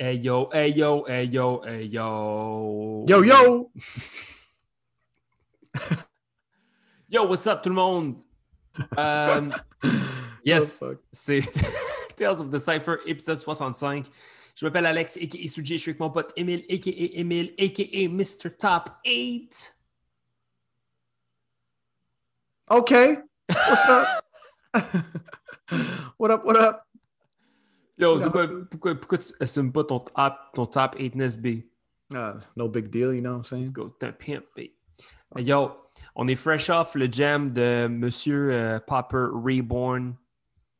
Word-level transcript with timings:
Hey 0.00 0.14
yo, 0.14 0.48
hey 0.52 0.68
yo, 0.68 1.02
hey 1.08 1.24
yo, 1.24 1.60
hey 1.66 1.82
yo. 1.82 3.04
Yo, 3.08 3.22
yo! 3.22 3.72
Yo, 7.08 7.24
what's 7.24 7.44
up 7.48 7.64
tout 7.64 7.70
le 7.70 7.74
monde? 7.74 8.22
Um, 8.96 9.52
yes, 10.44 10.80
Oh, 10.82 10.94
c'est 11.10 11.42
Tales 12.16 12.40
of 12.40 12.52
the 12.52 12.60
Cypher, 12.60 13.00
épisode 13.06 13.40
65. 13.40 14.06
Je 14.54 14.64
m'appelle 14.66 14.86
Alex, 14.86 15.16
a.k.a. 15.16 15.48
Suji, 15.48 15.78
je 15.78 15.82
suis 15.82 15.90
avec 15.90 15.98
mon 15.98 16.10
pote 16.10 16.32
Emile, 16.36 16.64
a.k.a. 16.70 17.18
Emile, 17.18 17.54
a.k.a. 17.58 18.08
Mr. 18.08 18.56
Top 18.56 19.00
8. 19.04 19.74
OK. 22.70 23.18
What's 23.48 23.88
up? 23.88 24.24
what 26.18 26.30
up, 26.30 26.44
what 26.44 26.56
up? 26.56 26.87
Yo, 27.98 28.18
c'est 28.18 28.30
quoi, 28.30 28.46
pourquoi, 28.70 28.94
pourquoi 28.94 29.18
tu 29.18 29.32
assumes 29.40 29.72
pas 29.72 29.84
ton 29.84 30.00
top, 30.00 30.34
ton 30.54 30.66
top 30.66 30.94
8 30.98 31.16
NSB? 31.16 31.64
Ah, 32.14 32.36
no 32.56 32.68
big 32.68 32.90
deal, 32.90 33.12
you 33.12 33.20
know 33.20 33.38
what 33.38 33.52
I'm 33.52 33.58
Let's 33.58 33.68
saying? 33.68 33.72
go, 33.72 33.88
t'es 33.98 34.06
un 34.06 34.12
pimp, 34.12 34.44
babe. 34.56 34.70
Yo, 35.36 35.72
on 36.14 36.28
est 36.28 36.36
fresh 36.36 36.70
off 36.70 36.94
le 36.94 37.10
jam 37.10 37.52
de 37.52 37.86
Monsieur 37.88 38.52
euh, 38.52 38.80
Popper 38.80 39.26
Reborn. 39.32 40.14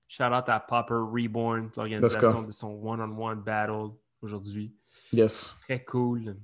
Shout 0.06 0.32
out 0.32 0.48
à 0.48 0.60
Popper 0.60 0.94
Reborn, 0.94 1.70
l'organisation 1.76 2.42
de 2.42 2.52
son 2.52 2.80
one-on-one 2.82 3.42
battle 3.42 3.90
aujourd'hui. 4.22 4.74
Yes. 5.12 5.54
Très 5.64 5.84
cool. 5.84 6.36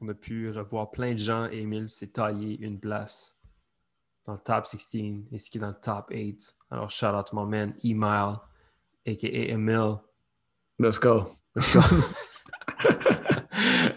On 0.00 0.08
a 0.08 0.14
pu 0.14 0.50
revoir 0.50 0.90
plein 0.90 1.12
de 1.12 1.18
gens 1.18 1.48
et 1.50 1.60
Emile 1.60 1.88
s'est 1.88 2.08
taillé 2.08 2.58
une 2.60 2.80
place 2.80 3.38
dans 4.24 4.32
le 4.32 4.38
top 4.38 4.66
16 4.66 5.26
ainsi 5.32 5.50
que 5.50 5.58
dans 5.60 5.68
le 5.68 5.80
top 5.80 6.08
8. 6.10 6.56
Alors, 6.70 6.90
shout 6.90 7.06
out 7.06 7.26
to 7.26 7.36
my 7.36 7.48
man 7.48 7.74
Email, 7.84 8.38
a.k.a. 9.06 9.52
Emile. 9.52 9.96
Let's 10.78 10.98
go. 10.98 11.26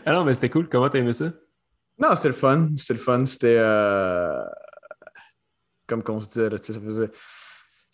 ah 0.05 0.11
non, 0.13 0.23
mais 0.23 0.33
c'était 0.33 0.49
cool. 0.49 0.67
Comment 0.69 0.89
t'as 0.89 0.99
aimé 0.99 1.13
ça? 1.13 1.31
Non, 1.97 2.15
c'était 2.15 2.29
le 2.29 2.33
fun. 2.33 2.67
C'était 2.77 2.93
le 2.93 2.99
fun. 2.99 3.25
C'était. 3.25 3.55
euh, 3.57 4.43
Comme 5.87 6.03
qu'on 6.03 6.19
se 6.19 6.27
disait, 6.27 6.49
là, 6.49 6.57
tu 6.59 6.65
sais, 6.65 6.73
ça 6.73 6.81
faisait. 6.81 7.09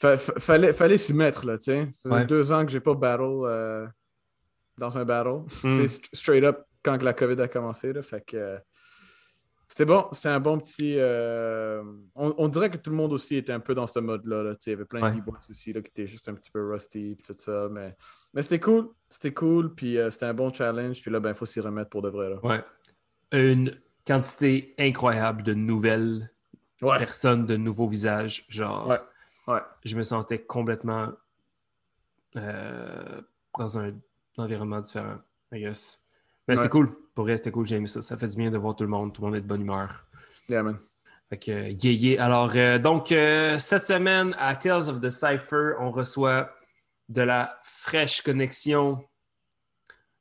fa- 0.01 0.17
fa- 0.17 0.39
fallait 0.39 0.73
fallait 0.73 0.97
s'y 0.97 1.13
mettre, 1.13 1.45
là, 1.45 1.57
tu 1.57 1.65
sais. 1.65 1.85
Ça 1.97 2.09
faisait 2.09 2.15
Ouais. 2.15 2.25
deux 2.25 2.51
ans 2.51 2.65
que 2.65 2.71
j'ai 2.71 2.79
pas 2.79 2.93
battle 2.95 3.23
euh, 3.45 3.87
dans 4.77 4.97
un 4.97 5.05
battle. 5.05 5.43
Mm. 5.63 5.85
Straight 6.13 6.43
up 6.43 6.63
quand 6.83 6.97
que 6.97 7.05
la 7.05 7.13
COVID 7.13 7.39
a 7.41 7.47
commencé, 7.47 7.93
là. 7.93 8.01
Fait 8.01 8.21
que. 8.25 8.57
C'était 9.71 9.85
bon, 9.85 10.09
c'était 10.11 10.27
un 10.27 10.41
bon 10.41 10.59
petit. 10.59 10.95
euh, 10.97 11.81
On, 12.15 12.35
on 12.37 12.47
dirait 12.49 12.69
que 12.69 12.75
tout 12.75 12.89
le 12.89 12.97
monde 12.97 13.13
aussi 13.13 13.37
était 13.37 13.53
un 13.53 13.61
peu 13.61 13.73
dans 13.73 13.87
ce 13.87 13.99
mode-là. 13.99 14.43
là, 14.43 14.55
Il 14.65 14.69
y 14.69 14.73
avait 14.73 14.83
plein 14.83 15.01
Ouais. 15.01 15.13
de 15.13 15.19
e-boys 15.19 15.37
aussi 15.49 15.71
là, 15.71 15.81
qui 15.81 15.87
étaient 15.91 16.07
juste 16.07 16.27
un 16.27 16.33
petit 16.33 16.51
peu 16.51 16.69
rusty 16.73 17.15
puis 17.15 17.23
tout 17.23 17.39
ça. 17.41 17.69
Mais, 17.71 17.95
mais 18.33 18.41
c'était 18.41 18.59
cool. 18.59 18.89
C'était 19.07 19.33
cool. 19.33 19.73
Puis 19.73 19.97
euh, 19.97 20.11
c'était 20.11 20.25
un 20.25 20.33
bon 20.33 20.51
challenge. 20.51 21.01
Puis 21.01 21.09
là, 21.09 21.21
ben, 21.21 21.29
il 21.29 21.35
faut 21.35 21.45
s'y 21.45 21.61
remettre 21.61 21.89
pour 21.89 22.01
de 22.01 22.09
vrai. 22.09 22.29
Là. 22.31 22.35
Ouais. 22.43 22.61
Une 23.31 23.79
quantité 24.05 24.75
incroyable 24.77 25.41
de 25.43 25.53
nouvelles 25.53 26.29
Ouais. 26.81 26.97
personnes, 26.97 27.45
de 27.45 27.55
nouveaux 27.55 27.87
visages. 27.87 28.45
Genre, 28.49 28.89
Ouais. 28.89 28.99
Ouais. 29.47 29.61
je 29.85 29.95
me 29.95 30.03
sentais 30.03 30.39
complètement 30.41 31.13
euh, 32.35 33.21
dans 33.57 33.77
un 33.79 33.93
environnement 34.37 34.81
différent, 34.81 35.19
I 35.53 35.61
guess. 35.61 36.00
Mais 36.51 36.55
c'était 36.57 36.65
Ouais. 36.67 36.69
cool. 36.85 36.95
Pour 37.15 37.25
vrai, 37.25 37.37
c'était 37.37 37.51
cool. 37.51 37.65
J'ai 37.65 37.75
aimé 37.77 37.87
ça. 37.87 38.01
Ça 38.01 38.17
fait 38.17 38.27
du 38.27 38.37
bien 38.37 38.51
de 38.51 38.57
voir 38.57 38.75
tout 38.75 38.83
le 38.83 38.89
monde. 38.89 39.13
Tout 39.13 39.21
le 39.21 39.27
monde 39.27 39.35
est 39.37 39.41
de 39.41 39.47
bonne 39.47 39.61
humeur. 39.61 40.05
Yeah, 40.49 40.63
man. 40.63 40.79
Fait 41.29 41.37
que, 41.37 41.51
yeah, 41.51 41.91
yeah. 41.93 42.25
Alors, 42.25 42.51
euh, 42.55 42.77
donc, 42.79 43.11
euh, 43.11 43.57
cette 43.59 43.85
semaine, 43.85 44.35
à 44.37 44.55
Tales 44.55 44.89
of 44.89 44.99
the 45.01 45.09
Cypher, 45.09 45.73
on 45.79 45.91
reçoit 45.91 46.53
de 47.09 47.21
la 47.21 47.57
fraîche 47.63 48.21
connexion 48.21 49.03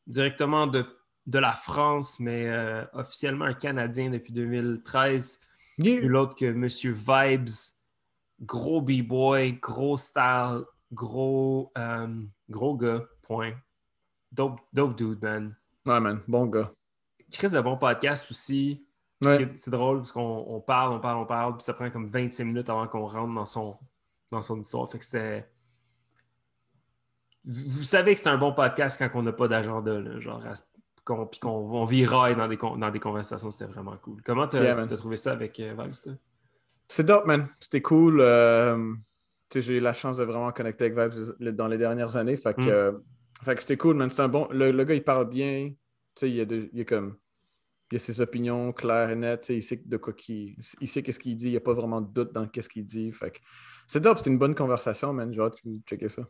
directement 0.07 0.67
de, 0.67 0.85
de 1.27 1.39
la 1.39 1.53
France, 1.53 2.19
mais 2.21 2.49
euh, 2.49 2.85
officiellement 2.93 3.45
un 3.45 3.55
Canadien 3.55 4.11
depuis 4.11 4.33
2013. 4.33 5.41
Yeah. 5.79 6.01
Nul 6.01 6.17
autre 6.17 6.35
que 6.37 6.51
Monsieur 6.53 6.93
Vibes, 6.93 7.49
gros 8.41 8.81
B-boy, 8.81 9.55
gros 9.61 9.99
style, 9.99 10.65
gros, 10.93 11.73
gros 12.49 12.77
gars, 12.77 13.05
point. 13.23 13.55
Dope, 14.33 14.61
dope 14.73 14.97
dude, 14.97 15.23
man. 15.23 15.57
Ouais, 15.87 16.01
man. 16.01 16.21
Bon 16.29 16.47
gars. 16.47 16.73
Chris 17.33 17.51
de 17.51 17.61
bon 17.61 17.77
podcast 17.77 18.31
aussi. 18.31 18.85
Ouais. 19.23 19.51
C'est- 19.55 19.71
drôle 19.71 19.99
parce 19.99 20.13
qu'on 20.13 20.45
on 20.49 20.61
parle, 20.61 20.95
on 20.95 21.01
parle, 21.01 21.19
on 21.19 21.27
parle, 21.27 21.57
puis 21.57 21.63
ça 21.65 21.75
prend 21.75 21.91
comme 21.91 22.09
25 22.09 22.45
minutes 22.45 22.71
avant 22.71 22.87
qu'on 22.89 23.07
rentre 23.07 23.35
dans 23.35 23.45
son, 23.47 23.77
dans 24.31 24.41
son 24.41 24.59
histoire. 24.61 24.91
Fait 24.91 24.99
que 24.99 25.05
c'était. 25.05 25.47
Vous 27.47 27.83
savez 27.85 28.15
que 28.15 28.21
c'est 28.21 28.29
un 28.29 28.37
bon 28.39 28.53
podcast 28.53 28.99
quand 28.99 29.19
on 29.19 29.23
n'a 29.23 29.33
pas 29.33 29.49
d'agenda, 29.49 30.19
genre, 30.21 30.43
qu'on- 31.05 31.27
puis 31.27 31.41
qu'on 31.41 31.51
on 31.51 31.85
viraille 31.85 32.37
dans 32.37 32.49
des, 32.49 32.57
dans 32.57 32.91
des 32.91 33.01
conversations, 33.01 33.51
c'était 33.51 33.71
vraiment 33.71 33.97
cool. 34.03 34.23
Comment 34.23 34.47
t'as 34.47 34.63
Yeah, 34.63 34.87
t'as 34.87 34.97
trouvé 34.97 35.17
ça 35.17 35.33
avec 35.33 35.59
euh, 35.61 35.75
Vibes, 35.79 35.95
toi? 36.03 36.13
C'est 36.89 37.05
dope, 37.05 37.27
man. 37.27 37.49
C'était 37.61 37.81
cool. 37.83 38.21
euh, 38.21 38.95
j'ai 39.55 39.79
eu 39.79 39.81
la 39.81 39.93
chance 39.95 40.17
de 40.19 40.25
vraiment 40.25 40.53
connecter 40.53 40.87
avec 40.93 41.15
Vibes 41.15 41.55
dans 41.57 41.67
les 41.67 41.79
dernières 41.79 42.17
années. 42.17 42.37
Fait 42.37 42.55
que, 42.55 42.61
Mm. 42.61 42.69
euh, 42.69 42.93
fait 43.45 43.55
que 43.55 43.61
c'était 43.63 43.77
cool, 43.77 43.97
man. 43.97 44.11
C'est 44.11 44.23
un 44.23 44.29
bon. 44.29 44.49
Le, 44.51 44.71
le 44.71 44.85
gars, 44.85 44.95
il 44.95 45.05
parle 45.05 45.29
bien. 45.29 45.69
Tu 45.71 45.77
sais, 46.17 46.31
il, 46.31 46.37
y 46.37 46.41
a 46.41 46.45
de- 46.45 46.83
comme. 46.85 47.17
Il 47.93 47.97
a 47.97 47.99
ses 47.99 48.21
opinions 48.21 48.73
claires 48.73 49.11
et 49.11 49.17
nettes. 49.17 49.49
Il 49.49 49.63
sait 49.63 49.83
de 49.85 49.97
quoi 49.97 50.13
qu'il. 50.13 50.57
Il 50.81 50.89
sait 50.89 51.03
qu'est-ce 51.03 51.19
qu'il 51.19 51.37
dit. 51.37 51.47
Il 51.47 51.51
n'y 51.53 51.57
a 51.57 51.61
pas 51.61 51.75
vraiment 51.75 52.01
de 52.01 52.13
doute 52.13 52.33
dans 52.33 52.47
qu'est-ce 52.47 52.69
qu'il 52.69 52.85
dit. 52.85 53.11
Fait 53.13 53.31
que 53.31 53.39
c'est 53.87 54.01
dope. 54.01 54.19
C'était 54.19 54.31
une 54.31 54.39
bonne 54.39 54.55
conversation, 54.55 55.13
man. 55.13 55.33
J'ai 55.33 55.41
hâte 55.41 55.57
que 55.57 55.69
vous 55.69 55.81
checkez 55.87 56.09
ça. 56.09 56.23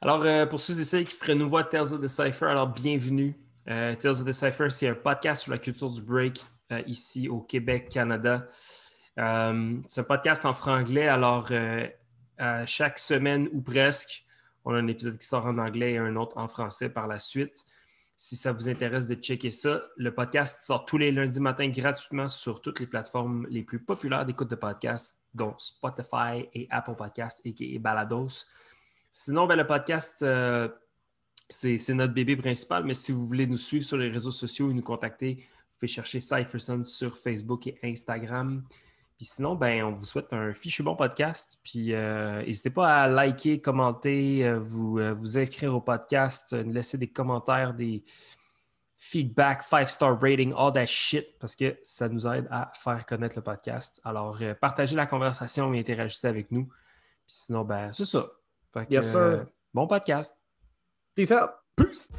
Alors, 0.00 0.24
euh, 0.24 0.46
pour 0.46 0.60
ceux 0.60 0.78
et 0.80 0.84
celles 0.84 1.04
qui 1.04 1.14
seraient 1.14 1.34
nouveaux 1.34 1.58
à 1.58 1.64
Tales 1.64 1.92
of 1.92 2.00
the 2.00 2.06
Cypher, 2.06 2.46
alors 2.46 2.68
bienvenue. 2.68 3.34
Euh, 3.68 3.94
Tales 3.96 4.12
of 4.12 4.24
the 4.24 4.32
Cypher, 4.32 4.70
c'est 4.70 4.88
un 4.88 4.94
podcast 4.94 5.42
sur 5.42 5.52
la 5.52 5.58
culture 5.58 5.90
du 5.90 6.02
break 6.02 6.40
euh, 6.72 6.82
ici 6.86 7.28
au 7.28 7.40
Québec, 7.40 7.88
Canada. 7.90 8.46
Euh, 9.18 9.76
c'est 9.88 10.00
un 10.00 10.04
podcast 10.04 10.44
en 10.46 10.52
franglais, 10.54 11.08
alors 11.08 11.50
chaque 12.66 12.98
semaine 12.98 13.48
ou 13.52 13.60
presque, 13.60 14.24
on 14.64 14.74
a 14.74 14.78
un 14.78 14.86
épisode 14.86 15.18
qui 15.18 15.26
sort 15.26 15.46
en 15.46 15.58
anglais 15.58 15.92
et 15.92 15.98
un 15.98 16.16
autre 16.16 16.36
en 16.38 16.48
français 16.48 16.90
par 16.90 17.06
la 17.06 17.18
suite. 17.18 17.64
Si 18.16 18.36
ça 18.36 18.52
vous 18.52 18.68
intéresse 18.68 19.08
de 19.08 19.14
checker 19.14 19.50
ça, 19.50 19.82
le 19.96 20.14
podcast 20.14 20.62
sort 20.62 20.84
tous 20.84 20.98
les 20.98 21.10
lundis 21.10 21.40
matins 21.40 21.68
gratuitement 21.68 22.28
sur 22.28 22.60
toutes 22.60 22.78
les 22.80 22.86
plateformes 22.86 23.46
les 23.48 23.62
plus 23.62 23.82
populaires 23.82 24.26
d'écoute 24.26 24.50
de 24.50 24.56
podcasts, 24.56 25.22
dont 25.32 25.54
Spotify 25.56 26.46
et 26.52 26.66
Apple 26.70 26.96
Podcasts, 26.96 27.40
et 27.44 27.78
Balados. 27.78 28.46
Sinon, 29.10 29.46
ben, 29.46 29.56
le 29.56 29.66
podcast, 29.66 30.22
euh, 30.22 30.68
c'est 31.48 31.78
c'est 31.78 31.94
notre 31.94 32.12
bébé 32.12 32.36
principal, 32.36 32.84
mais 32.84 32.94
si 32.94 33.10
vous 33.10 33.26
voulez 33.26 33.46
nous 33.46 33.56
suivre 33.56 33.84
sur 33.84 33.96
les 33.96 34.10
réseaux 34.10 34.30
sociaux 34.30 34.70
et 34.70 34.74
nous 34.74 34.82
contacter, 34.82 35.36
vous 35.36 35.78
pouvez 35.78 35.88
chercher 35.88 36.20
Cypherson 36.20 36.84
sur 36.84 37.16
Facebook 37.16 37.66
et 37.66 37.78
Instagram. 37.82 38.62
Puis 39.20 39.26
sinon, 39.26 39.54
ben, 39.54 39.84
on 39.84 39.92
vous 39.92 40.06
souhaite 40.06 40.32
un 40.32 40.54
fichu 40.54 40.82
bon 40.82 40.96
podcast. 40.96 41.58
Puis 41.62 41.92
euh, 41.92 42.42
n'hésitez 42.42 42.70
pas 42.70 43.02
à 43.02 43.06
liker, 43.06 43.60
commenter, 43.60 44.46
euh, 44.46 44.58
vous, 44.58 44.98
euh, 44.98 45.12
vous 45.12 45.36
inscrire 45.36 45.74
au 45.76 45.82
podcast, 45.82 46.54
nous 46.54 46.72
laisser 46.72 46.96
des 46.96 47.12
commentaires, 47.12 47.74
des 47.74 48.02
feedback, 48.94 49.62
five-star 49.62 50.18
rating, 50.18 50.54
all 50.56 50.72
that 50.72 50.86
shit, 50.86 51.38
parce 51.38 51.54
que 51.54 51.78
ça 51.82 52.08
nous 52.08 52.26
aide 52.26 52.48
à 52.50 52.72
faire 52.74 53.04
connaître 53.04 53.36
le 53.36 53.42
podcast. 53.42 54.00
Alors, 54.04 54.38
euh, 54.40 54.54
partagez 54.54 54.96
la 54.96 55.04
conversation 55.04 55.74
et 55.74 55.80
interagissez 55.80 56.26
avec 56.26 56.50
nous. 56.50 56.64
Puis 56.64 56.74
sinon, 57.26 57.62
ben, 57.62 57.92
c'est 57.92 58.06
ça. 58.06 58.26
Fait 58.72 58.86
que, 58.86 58.94
Yes, 58.94 59.10
sir. 59.10 59.44
bon 59.74 59.86
podcast. 59.86 60.40
Peace 61.14 61.30
out. 61.30 61.50
Peace. 61.76 62.10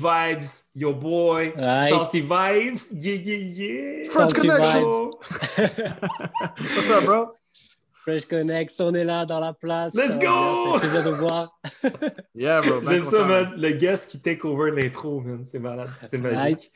Vibes, 0.00 0.70
your 0.74 0.94
boy, 0.94 1.52
Right. 1.56 1.88
Salty 1.90 2.22
Vibes, 2.22 2.88
yeah, 2.92 3.14
yeah, 3.14 3.36
yeah. 3.36 4.10
French 4.10 4.32
Salty 4.32 4.48
Connection. 4.48 5.10
What's 6.76 6.90
up, 6.90 7.04
bro? 7.04 7.32
Fresh 8.02 8.24
Connect, 8.24 8.72
on 8.80 8.94
est 8.94 9.04
là 9.04 9.26
dans 9.26 9.40
la 9.40 9.52
place. 9.52 9.94
Let's 9.94 10.16
Euh, 10.16 10.20
go! 10.20 10.64
C'est 10.64 10.74
un 10.74 10.78
plaisir 10.78 11.02
de 11.04 11.10
voir. 11.10 11.52
Yeah, 12.34 12.62
bro. 12.62 12.80
J'aime 12.88 13.02
ça, 13.04 13.24
man. 13.26 13.52
Le 13.58 13.72
guest 13.72 14.10
qui 14.10 14.18
take 14.22 14.46
over 14.46 14.70
l'intro, 14.70 15.20
man. 15.20 15.44
C'est 15.44 15.58
malade. 15.58 15.90
C'est 16.02 16.16
magique. 16.16 16.72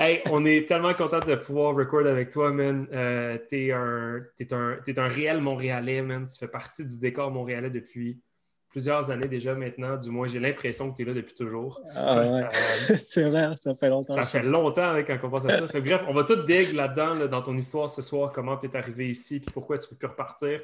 hey, 0.00 0.22
on 0.32 0.44
est 0.44 0.66
tellement 0.66 0.92
content 0.94 1.20
de 1.20 1.36
pouvoir 1.36 1.76
record 1.76 2.04
avec 2.06 2.30
toi, 2.30 2.50
man. 2.50 2.88
Euh, 2.92 3.38
t'es 3.48 3.70
un, 3.70 4.22
t'es 4.36 4.52
un, 4.52 4.78
t'es 4.84 4.98
un 4.98 5.06
réel 5.06 5.40
Montréalais, 5.40 6.02
man. 6.02 6.26
Tu 6.26 6.36
fais 6.36 6.48
partie 6.48 6.84
du 6.84 6.98
décor 6.98 7.30
montréalais 7.30 7.70
depuis 7.70 8.18
plusieurs 8.76 9.10
années 9.10 9.26
déjà 9.26 9.54
maintenant. 9.54 9.96
Du 9.96 10.10
moins, 10.10 10.28
j'ai 10.28 10.38
l'impression 10.38 10.90
que 10.90 10.96
tu 10.96 11.02
es 11.02 11.04
là 11.06 11.14
depuis 11.14 11.32
toujours. 11.32 11.80
Ah 11.94 12.18
ouais. 12.18 12.42
Euh, 12.42 12.48
c'est 13.06 13.30
vrai, 13.30 13.54
ça 13.56 13.72
fait 13.72 13.88
longtemps. 13.88 14.16
ça 14.16 14.24
fait 14.24 14.42
longtemps 14.42 14.90
hein, 14.90 15.02
quand 15.02 15.16
on 15.22 15.30
pense 15.30 15.46
à 15.46 15.60
ça. 15.60 15.66
Fait 15.66 15.80
bref, 15.80 16.04
on 16.06 16.12
va 16.12 16.24
tout 16.24 16.42
dig 16.42 16.74
là-dedans, 16.74 17.14
là, 17.14 17.26
dans 17.26 17.40
ton 17.40 17.56
histoire 17.56 17.88
ce 17.88 18.02
soir, 18.02 18.32
comment 18.32 18.54
tu 18.58 18.66
es 18.66 18.76
arrivé 18.76 19.08
ici, 19.08 19.40
puis 19.40 19.50
pourquoi 19.50 19.78
tu 19.78 19.88
veux 19.90 19.96
plus 19.96 20.08
repartir, 20.08 20.60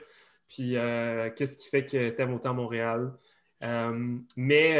puis 0.47 0.77
euh, 0.77 1.31
qu'est-ce 1.35 1.57
qui 1.57 1.71
fait 1.71 1.87
que 1.87 2.11
tu 2.11 2.21
aimes 2.21 2.35
autant 2.35 2.53
Montréal. 2.53 3.15
Euh, 3.65 4.19
mais 4.37 4.79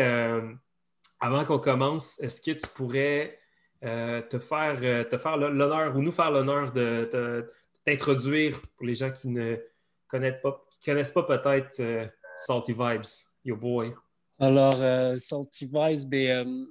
avant 1.19 1.47
qu'on 1.47 1.59
commence, 1.59 2.21
est-ce 2.21 2.43
que 2.43 2.51
tu 2.51 2.69
pourrais 2.75 3.39
te 3.81 4.39
faire, 4.39 5.09
te 5.09 5.17
faire 5.17 5.39
l'honneur 5.39 5.97
ou 5.97 6.03
nous 6.03 6.13
faire 6.13 6.31
l'honneur 6.31 6.71
de, 6.71 7.09
de 7.11 7.51
t'introduire 7.87 8.61
pour 8.77 8.85
les 8.85 8.95
gens 8.95 9.11
qui 9.11 9.29
ne 9.29 9.57
connaissent 10.07 10.43
pas, 10.43 10.67
qui 10.71 10.91
connaissent 10.91 11.13
pas 11.13 11.23
peut-être 11.23 11.81
Salty 12.37 12.73
Vibes, 12.73 13.09
your 13.45 13.59
boy. 13.59 13.89
Alors, 14.39 14.81
euh, 14.81 15.19
Salty 15.19 15.67
Vibes, 15.67 16.09
ben, 16.09 16.47
euh, 16.47 16.65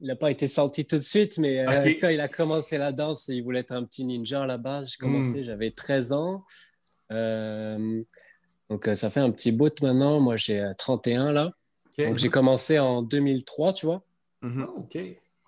il 0.00 0.06
n'a 0.06 0.16
pas 0.16 0.30
été 0.30 0.46
salty 0.46 0.86
tout 0.86 0.96
de 0.96 1.02
suite, 1.02 1.38
mais 1.38 1.60
euh, 1.60 1.94
quand 2.00 2.08
il 2.08 2.20
a 2.20 2.28
commencé 2.28 2.78
la 2.78 2.92
danse, 2.92 3.28
il 3.28 3.42
voulait 3.42 3.60
être 3.60 3.72
un 3.72 3.84
petit 3.84 4.04
ninja 4.04 4.42
à 4.42 4.46
la 4.46 4.58
base. 4.58 4.90
J'ai 4.92 4.96
commencé, 4.98 5.44
j'avais 5.44 5.70
13 5.70 6.12
ans. 6.12 6.44
Euh, 7.12 8.02
donc, 8.68 8.88
euh, 8.88 8.94
ça 8.94 9.10
fait 9.10 9.20
un 9.20 9.30
petit 9.30 9.52
bout 9.52 9.80
maintenant. 9.82 10.20
Moi, 10.20 10.36
j'ai 10.36 10.60
euh, 10.60 10.72
31 10.76 11.32
là. 11.32 11.52
Donc, 11.98 12.16
j'ai 12.18 12.28
commencé 12.28 12.78
en 12.78 13.02
2003, 13.02 13.72
tu 13.72 13.86
vois. 13.86 14.04
Mhm. 14.42 14.66
Ah, 14.68 14.72
OK. 14.78 14.98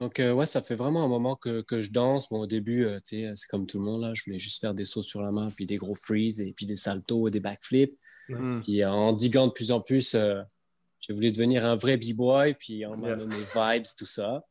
Donc, 0.00 0.19
euh, 0.19 0.32
ouais, 0.32 0.46
ça 0.46 0.62
fait 0.62 0.75
vraiment 0.75 1.04
un 1.04 1.08
moment 1.08 1.37
que, 1.37 1.60
que 1.60 1.81
je 1.81 1.92
danse. 1.92 2.28
Bon, 2.28 2.40
au 2.40 2.46
début, 2.46 2.87
euh, 2.87 2.98
c'est 3.04 3.46
comme 3.48 3.66
tout 3.66 3.78
le 3.78 3.84
monde, 3.84 4.02
là. 4.02 4.14
Je 4.14 4.25
voulais 4.25 4.38
juste 4.38 4.60
faire 4.60 4.75
des 4.75 4.84
sauts 4.84 5.02
sur 5.02 5.20
la 5.20 5.31
main, 5.31 5.52
puis 5.54 5.66
des 5.66 5.76
gros 5.76 5.94
freeze, 5.94 6.40
et 6.40 6.52
puis 6.52 6.66
des 6.66 6.76
saltos, 6.76 7.28
et 7.28 7.31
des 7.31 7.40
backflips. 7.40 7.96
Nice. 8.30 8.48
Mm. 8.48 8.62
Puis 8.62 8.82
euh, 8.82 8.90
en 8.90 9.12
diguant 9.12 9.46
de 9.46 9.52
plus 9.52 9.70
en 9.70 9.80
plus, 9.80 10.14
euh, 10.14 10.42
j'ai 11.00 11.12
voulu 11.12 11.32
devenir 11.32 11.64
un 11.64 11.76
vrai 11.76 11.96
b-boy, 11.96 12.54
puis 12.54 12.84
on 12.86 12.96
m'a 12.96 13.16
nommé 13.16 13.36
Vibes, 13.54 13.86
tout 13.96 14.06
ça. 14.06 14.44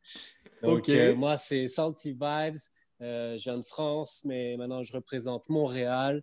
Donc, 0.62 0.90
euh, 0.90 1.16
moi, 1.16 1.38
c'est 1.38 1.68
Salty 1.68 2.12
Vibes. 2.12 2.58
Euh, 3.02 3.38
je 3.38 3.44
viens 3.44 3.58
de 3.58 3.64
France, 3.64 4.22
mais 4.26 4.58
maintenant, 4.58 4.84
je 4.84 4.92
représente 4.92 5.48
Montréal. 5.48 6.22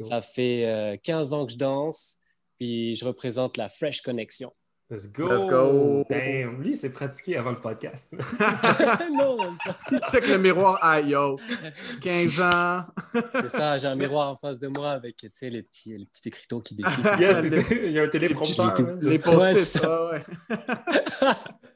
Ça 0.00 0.20
fait 0.20 0.66
euh, 0.66 0.96
15 1.02 1.32
ans 1.32 1.46
que 1.46 1.52
je 1.52 1.58
danse, 1.58 2.18
puis 2.58 2.96
je 2.96 3.04
représente 3.04 3.56
la 3.56 3.68
Fresh 3.68 4.02
Connection. 4.02 4.52
Let's 4.90 5.12
go. 5.12 5.28
Let's 5.28 5.44
go. 5.44 6.04
Damn. 6.08 6.62
Lui, 6.62 6.70
il 6.70 6.74
s'est 6.74 6.90
pratiqué 6.90 7.36
avant 7.36 7.50
le 7.50 7.60
podcast. 7.60 8.10
non, 9.12 9.36
pas. 9.62 10.10
Check 10.10 10.28
le 10.28 10.38
miroir, 10.38 10.78
ah 10.80 10.98
yo, 10.98 11.38
15 12.00 12.40
ans. 12.40 12.84
c'est 13.32 13.48
ça, 13.48 13.76
j'ai 13.76 13.86
un 13.86 13.96
miroir 13.96 14.30
en 14.30 14.36
face 14.36 14.58
de 14.58 14.68
moi 14.68 14.92
avec 14.92 15.16
tu 15.18 15.28
sais, 15.32 15.50
les, 15.50 15.62
petits, 15.62 15.94
les 15.98 16.06
petits 16.06 16.28
écriteaux 16.28 16.60
qui 16.60 16.74
défilent. 16.74 17.04
yes, 17.20 17.66
il 17.70 17.90
y 17.92 17.98
a 17.98 18.04
un 18.04 18.08
téléprompteur. 18.08 18.72
petits- 18.72 18.82
hein. 18.82 18.98
Les 19.02 19.10
Ouais, 19.10 19.18
post-it, 19.18 19.58
c'est 19.58 19.78
ça, 19.78 20.10
ouais. 20.10 20.22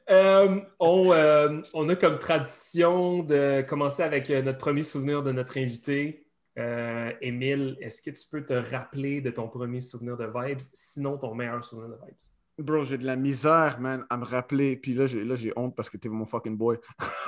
Euh, 0.09 0.59
on, 0.79 1.13
euh, 1.13 1.61
on 1.73 1.87
a 1.87 1.95
comme 1.95 2.19
tradition 2.19 3.23
de 3.23 3.61
commencer 3.61 4.03
avec 4.03 4.29
euh, 4.29 4.41
notre 4.41 4.57
premier 4.57 4.83
souvenir 4.83 5.23
de 5.23 5.31
notre 5.31 5.57
invité. 5.57 6.27
Euh, 6.59 7.09
Émile, 7.21 7.77
est-ce 7.79 8.01
que 8.01 8.09
tu 8.11 8.27
peux 8.29 8.43
te 8.43 8.53
rappeler 8.53 9.21
de 9.21 9.31
ton 9.31 9.47
premier 9.47 9.79
souvenir 9.79 10.17
de 10.17 10.25
Vibes, 10.25 10.59
sinon 10.59 11.17
ton 11.17 11.33
meilleur 11.33 11.63
souvenir 11.63 11.87
de 11.89 11.95
Vibes? 12.05 12.32
Bro, 12.59 12.83
j'ai 12.83 12.99
de 12.99 13.05
la 13.05 13.15
misère, 13.15 13.79
man, 13.79 14.05
à 14.11 14.17
me 14.17 14.25
rappeler. 14.25 14.77
Puis 14.77 14.93
là, 14.93 15.07
j'ai, 15.07 15.23
là, 15.23 15.35
j'ai 15.35 15.51
honte 15.55 15.75
parce 15.75 15.89
que 15.89 15.97
t'es 15.97 16.07
mon 16.09 16.25
fucking 16.25 16.55
boy. 16.57 16.77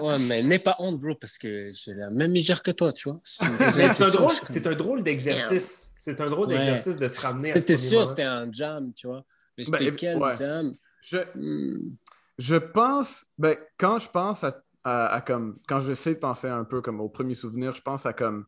Ouais, 0.00 0.18
mais 0.20 0.42
n'aie 0.44 0.58
pas 0.60 0.76
honte, 0.78 1.00
bro, 1.00 1.14
parce 1.16 1.38
que 1.38 1.70
j'ai 1.72 1.92
la 1.94 2.10
même 2.10 2.30
misère 2.30 2.62
que 2.62 2.70
toi, 2.70 2.92
tu 2.92 3.08
vois. 3.08 3.20
C'est 3.24 3.44
un 3.46 4.08
drôle, 4.10 4.30
c'est 4.42 4.66
un 4.66 4.74
drôle 4.74 5.02
d'exercice. 5.02 5.92
C'est 5.96 6.20
un 6.20 6.30
drôle 6.30 6.46
Ouais. 6.48 6.54
d'exercice 6.58 6.96
de 6.96 7.08
se 7.08 7.26
ramener 7.26 7.50
à 7.50 7.54
ce 7.54 7.60
C'était 7.60 7.76
sûr, 7.76 7.98
moment. 8.00 8.06
c'était 8.08 8.22
un 8.22 8.52
jam, 8.52 8.92
tu 8.94 9.08
vois. 9.08 9.24
Mais 9.56 9.64
Ben, 9.68 9.78
c'était 9.78 9.96
quel 9.96 10.18
ouais. 10.18 10.34
jam? 10.34 10.72
Je, 11.00 11.16
Hmm. 11.34 11.96
je 12.38 12.56
pense, 12.56 13.24
ben, 13.38 13.56
quand 13.76 13.98
je 13.98 14.08
pense 14.08 14.44
à, 14.44 14.62
à- 14.84 15.06
à 15.14 15.20
comme, 15.20 15.58
quand 15.66 15.80
j'essaie 15.80 16.14
de 16.14 16.20
penser 16.20 16.46
un 16.46 16.64
peu 16.64 16.80
comme 16.80 17.00
au 17.00 17.08
premier 17.08 17.34
souvenir, 17.34 17.72
je 17.72 17.82
pense 17.82 18.06
à 18.06 18.12
comme, 18.12 18.46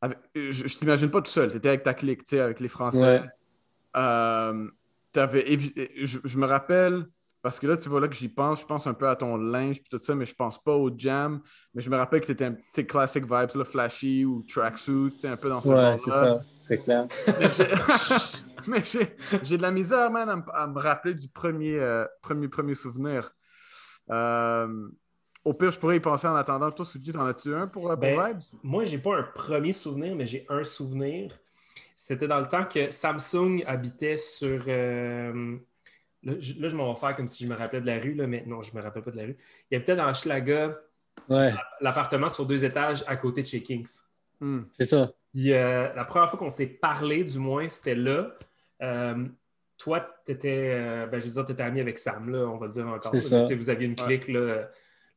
avec- 0.00 0.18
je, 0.34 0.50
je 0.66 0.78
t'imagine 0.78 1.10
pas 1.10 1.22
tout 1.22 1.30
seul, 1.30 1.52
t'étais 1.52 1.68
avec 1.68 1.84
ta 1.84 1.94
clique, 1.94 2.24
tu 2.24 2.30
sais, 2.30 2.40
avec 2.40 2.58
les 2.60 2.68
Français. 2.68 3.20
Ouais. 3.20 3.22
Euh, 3.96 4.68
je, 5.14 6.18
je 6.24 6.38
me 6.38 6.46
rappelle, 6.46 7.06
parce 7.42 7.58
que 7.58 7.66
là, 7.66 7.76
tu 7.76 7.88
vois, 7.88 8.00
là 8.00 8.08
que 8.08 8.14
j'y 8.14 8.28
pense, 8.28 8.60
je 8.60 8.66
pense 8.66 8.86
un 8.86 8.94
peu 8.94 9.08
à 9.08 9.16
ton 9.16 9.36
linge 9.36 9.80
puis 9.80 9.88
tout 9.90 9.98
ça, 10.02 10.14
mais 10.14 10.26
je 10.26 10.34
pense 10.34 10.62
pas 10.62 10.74
au 10.74 10.90
jam. 10.96 11.40
Mais 11.74 11.82
je 11.82 11.88
me 11.88 11.96
rappelle 11.96 12.20
que 12.20 12.26
t'étais 12.26 12.44
un 12.44 12.52
petit 12.52 12.86
classic 12.86 13.24
vibes, 13.24 13.54
là, 13.54 13.64
flashy 13.64 14.24
ou 14.24 14.42
tracksuit, 14.42 15.16
tu 15.18 15.26
un 15.26 15.36
peu 15.36 15.48
dans 15.48 15.60
ce 15.60 15.68
genre-là. 15.68 15.90
Ouais, 15.90 15.96
c'est 15.96 16.10
ça, 16.10 16.40
c'est 16.52 16.78
clair. 16.82 17.06
Mais 18.68 18.82
j'ai- 18.82 19.56
de 19.56 19.62
la 19.62 19.70
misère, 19.70 20.10
man, 20.10 20.28
à, 20.28 20.36
me- 20.36 20.54
à 20.54 20.66
me 20.66 20.80
rappeler 20.80 21.14
du 21.14 21.28
premier, 21.28 21.78
euh, 21.78 22.04
premier, 22.20 22.48
premier 22.48 22.74
souvenir. 22.74 23.30
Euh, 24.10 24.88
au 25.44 25.54
pire, 25.54 25.70
je 25.70 25.78
pourrais 25.78 25.96
y 25.96 26.00
penser 26.00 26.26
en 26.26 26.34
attendant. 26.34 26.70
Toi, 26.72 26.84
Suji, 26.84 27.12
t'en 27.12 27.24
as-tu 27.24 27.54
un 27.54 27.68
pour, 27.68 27.82
pour 27.82 27.96
Ben, 27.96 28.28
Vibes? 28.28 28.42
Moi, 28.62 28.84
j'ai 28.84 28.98
pas 28.98 29.16
un 29.16 29.22
premier 29.22 29.72
souvenir, 29.72 30.16
mais 30.16 30.26
j'ai 30.26 30.44
un 30.48 30.64
souvenir. 30.64 31.30
C'était 31.96 32.28
dans 32.28 32.40
le 32.40 32.46
temps 32.46 32.64
que 32.66 32.90
Samsung 32.92 33.62
habitait 33.66 34.16
sur. 34.18 34.62
euh, 34.68 35.56
Là, 36.22 36.32
je, 36.40 36.54
là, 36.60 36.68
je 36.68 36.74
m'en 36.74 36.92
vais 36.92 36.98
faire 36.98 37.14
comme 37.14 37.28
si 37.28 37.44
je 37.44 37.48
me 37.48 37.54
rappelais 37.56 37.80
de 37.80 37.86
la 37.86 38.00
rue, 38.00 38.14
là, 38.14 38.26
mais 38.26 38.42
non, 38.46 38.60
je 38.60 38.74
me 38.76 38.82
rappelle 38.82 39.02
pas 39.02 39.12
de 39.12 39.16
la 39.16 39.22
rue. 39.24 39.36
Il 39.70 39.76
habitait 39.76 39.94
dans 39.94 40.12
Schlaga, 40.12 40.76
Ouais, 41.28 41.52
l'appartement 41.80 42.28
sur 42.28 42.46
deux 42.46 42.64
étages 42.64 43.04
à 43.06 43.16
côté 43.16 43.42
de 43.42 43.46
chez 43.46 43.62
Kings. 43.62 43.88
Hmm. 44.40 44.62
c'est 44.72 44.84
ça. 44.86 45.12
Puis, 45.32 45.52
euh, 45.52 45.92
la 45.94 46.04
première 46.04 46.28
fois 46.28 46.38
qu'on 46.38 46.50
s'est 46.50 46.66
parlé, 46.66 47.22
du 47.24 47.38
moins, 47.38 47.68
c'était 47.68 47.94
là. 47.94 48.34
Euh, 48.82 49.24
toi, 49.78 50.06
tu 50.26 50.32
étais, 50.32 51.06
ben, 51.10 51.18
je 51.18 51.26
veux 51.26 51.32
dire, 51.32 51.44
t'étais 51.44 51.62
ami 51.62 51.80
avec 51.80 51.96
Sam, 51.96 52.28
là, 52.30 52.40
on 52.48 52.56
va 52.58 52.66
le 52.66 52.72
dire 52.72 52.86
encore. 52.88 53.14
C'est 53.16 53.30
là. 53.30 53.54
Vous 53.54 53.70
aviez 53.70 53.86
une 53.86 53.96
clique, 53.96 54.26
là, 54.28 54.68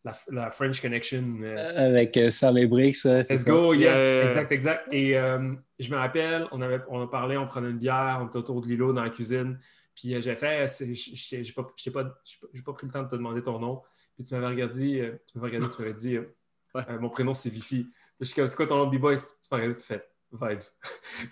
la, 0.03 0.13
la 0.29 0.51
French 0.51 0.81
Connection. 0.81 1.39
euh, 1.43 1.87
Avec 1.89 2.15
euh, 2.17 2.29
Sam 2.29 2.57
et 2.57 2.67
Briggs, 2.67 2.95
Let's 3.05 3.27
ça. 3.43 3.51
go, 3.51 3.73
yes, 3.73 3.99
Yeah. 3.99 4.25
exact, 4.25 4.51
exact. 4.51 4.87
Et 4.93 5.17
euh, 5.17 5.53
je 5.77 5.89
me 5.91 5.97
rappelle, 5.97 6.47
on, 6.51 6.61
avait, 6.61 6.79
on 6.89 7.01
a 7.01 7.07
parlé, 7.07 7.37
on 7.37 7.45
prenait 7.47 7.69
une 7.69 7.79
bière, 7.79 8.19
on 8.21 8.27
était 8.27 8.37
autour 8.37 8.61
de 8.61 8.67
l'îlot 8.67 8.93
dans 8.93 9.03
la 9.03 9.09
cuisine. 9.09 9.59
Puis 9.95 10.15
euh, 10.15 10.21
j'ai 10.21 10.35
fait, 10.35 10.65
j'ai 10.67 11.53
pas, 11.53 11.67
j'ai 11.83 11.91
pas, 11.91 12.73
pris 12.73 12.87
le 12.87 12.91
temps 12.93 13.03
de 13.03 13.09
te 13.09 13.15
demander 13.15 13.41
ton 13.43 13.59
nom. 13.59 13.81
Puis 14.15 14.23
tu 14.23 14.33
m'avais 14.33 14.47
regardé, 14.47 15.01
euh, 15.01 15.21
tu 15.31 15.37
m'avais 15.37 15.55
regardé, 15.55 15.75
tu 15.75 15.81
m'avais 15.81 15.93
dit, 15.93 16.15
euh, 16.15 16.35
Ouais. 16.75 16.83
euh, 16.89 16.99
mon 16.99 17.09
prénom 17.09 17.33
c'est 17.33 17.49
Vifi. 17.49 17.83
Puis 17.85 17.91
je 18.21 18.25
suis 18.25 18.35
comme, 18.35 18.47
c'est 18.47 18.55
quoi 18.55 18.67
ton 18.67 18.77
nom 18.77 18.85
de 18.85 18.95
B-Boy? 18.97 19.15
Tu 19.17 19.23
m'as 19.51 19.57
regardé, 19.57 19.75
tu 19.77 19.85
fais 19.87 20.05
Vibes. 20.31 20.59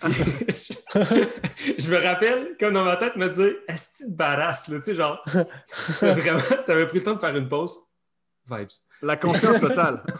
Puis, 0.00 0.12
je, 0.12 1.78
je 1.78 1.90
me 1.92 1.96
rappelle, 2.02 2.56
comme 2.58 2.74
dans 2.74 2.84
ma 2.84 2.96
tête, 2.96 3.14
me 3.14 3.28
dire, 3.28 3.54
est-ce 3.68 4.04
que 4.04 4.10
badass, 4.10 4.66
là, 4.68 4.78
tu 4.78 4.84
sais, 4.86 4.94
genre, 4.96 5.22
vraiment, 6.02 6.40
t'avais 6.66 6.86
pris 6.88 6.98
le 6.98 7.04
temps 7.04 7.14
de 7.14 7.20
faire 7.20 7.36
une 7.36 7.48
pause. 7.48 7.78
Vibes. 8.50 8.68
La 9.02 9.16
confiance 9.16 9.60
totale. 9.60 10.02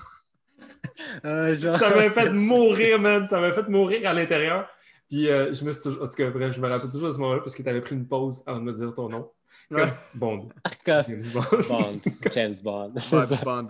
Euh, 1.24 1.54
genre- 1.54 1.76
ça 1.78 1.94
m'a 1.94 2.10
fait 2.10 2.30
mourir, 2.30 2.98
man. 3.00 3.26
Ça 3.26 3.40
m'a 3.40 3.52
fait 3.52 3.68
mourir 3.68 4.08
à 4.08 4.12
l'intérieur. 4.12 4.68
Puis 5.08 5.28
euh, 5.28 5.52
je 5.54 5.64
me 5.64 5.72
suis 5.72 5.82
toujours. 5.84 6.02
En 6.02 6.06
tout 6.06 6.14
cas, 6.14 6.30
bref, 6.30 6.54
je 6.54 6.60
me 6.60 6.68
rappelle 6.68 6.90
toujours 6.90 7.08
de 7.08 7.14
ce 7.14 7.18
moment-là 7.18 7.40
parce 7.40 7.54
que 7.54 7.62
tu 7.62 7.68
avais 7.68 7.80
pris 7.80 7.94
une 7.94 8.06
pause 8.06 8.42
avant 8.46 8.58
de 8.58 8.64
me 8.64 8.72
dire 8.72 8.92
ton 8.94 9.08
nom. 9.08 9.30
Ouais. 9.70 9.92
Bond. 10.14 10.48
James 10.86 11.22
Bond. 11.34 11.42
Bond, 11.68 11.96
James 12.32 12.54
Bond. 12.62 12.92
Ça. 12.96 13.26
Bond. 13.44 13.68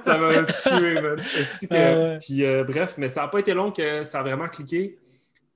ça 0.00 0.18
m'a 0.18 0.42
tué, 0.44 1.00
man. 1.00 1.16
Que- 1.16 1.66
Ah 1.70 1.74
ouais. 1.98 2.18
Puis 2.20 2.44
euh, 2.44 2.64
bref, 2.64 2.94
mais 2.98 3.08
ça 3.08 3.22
n'a 3.22 3.28
pas 3.28 3.38
été 3.40 3.54
long 3.54 3.70
que 3.72 4.02
ça 4.04 4.20
a 4.20 4.22
vraiment 4.22 4.48
cliqué. 4.48 4.98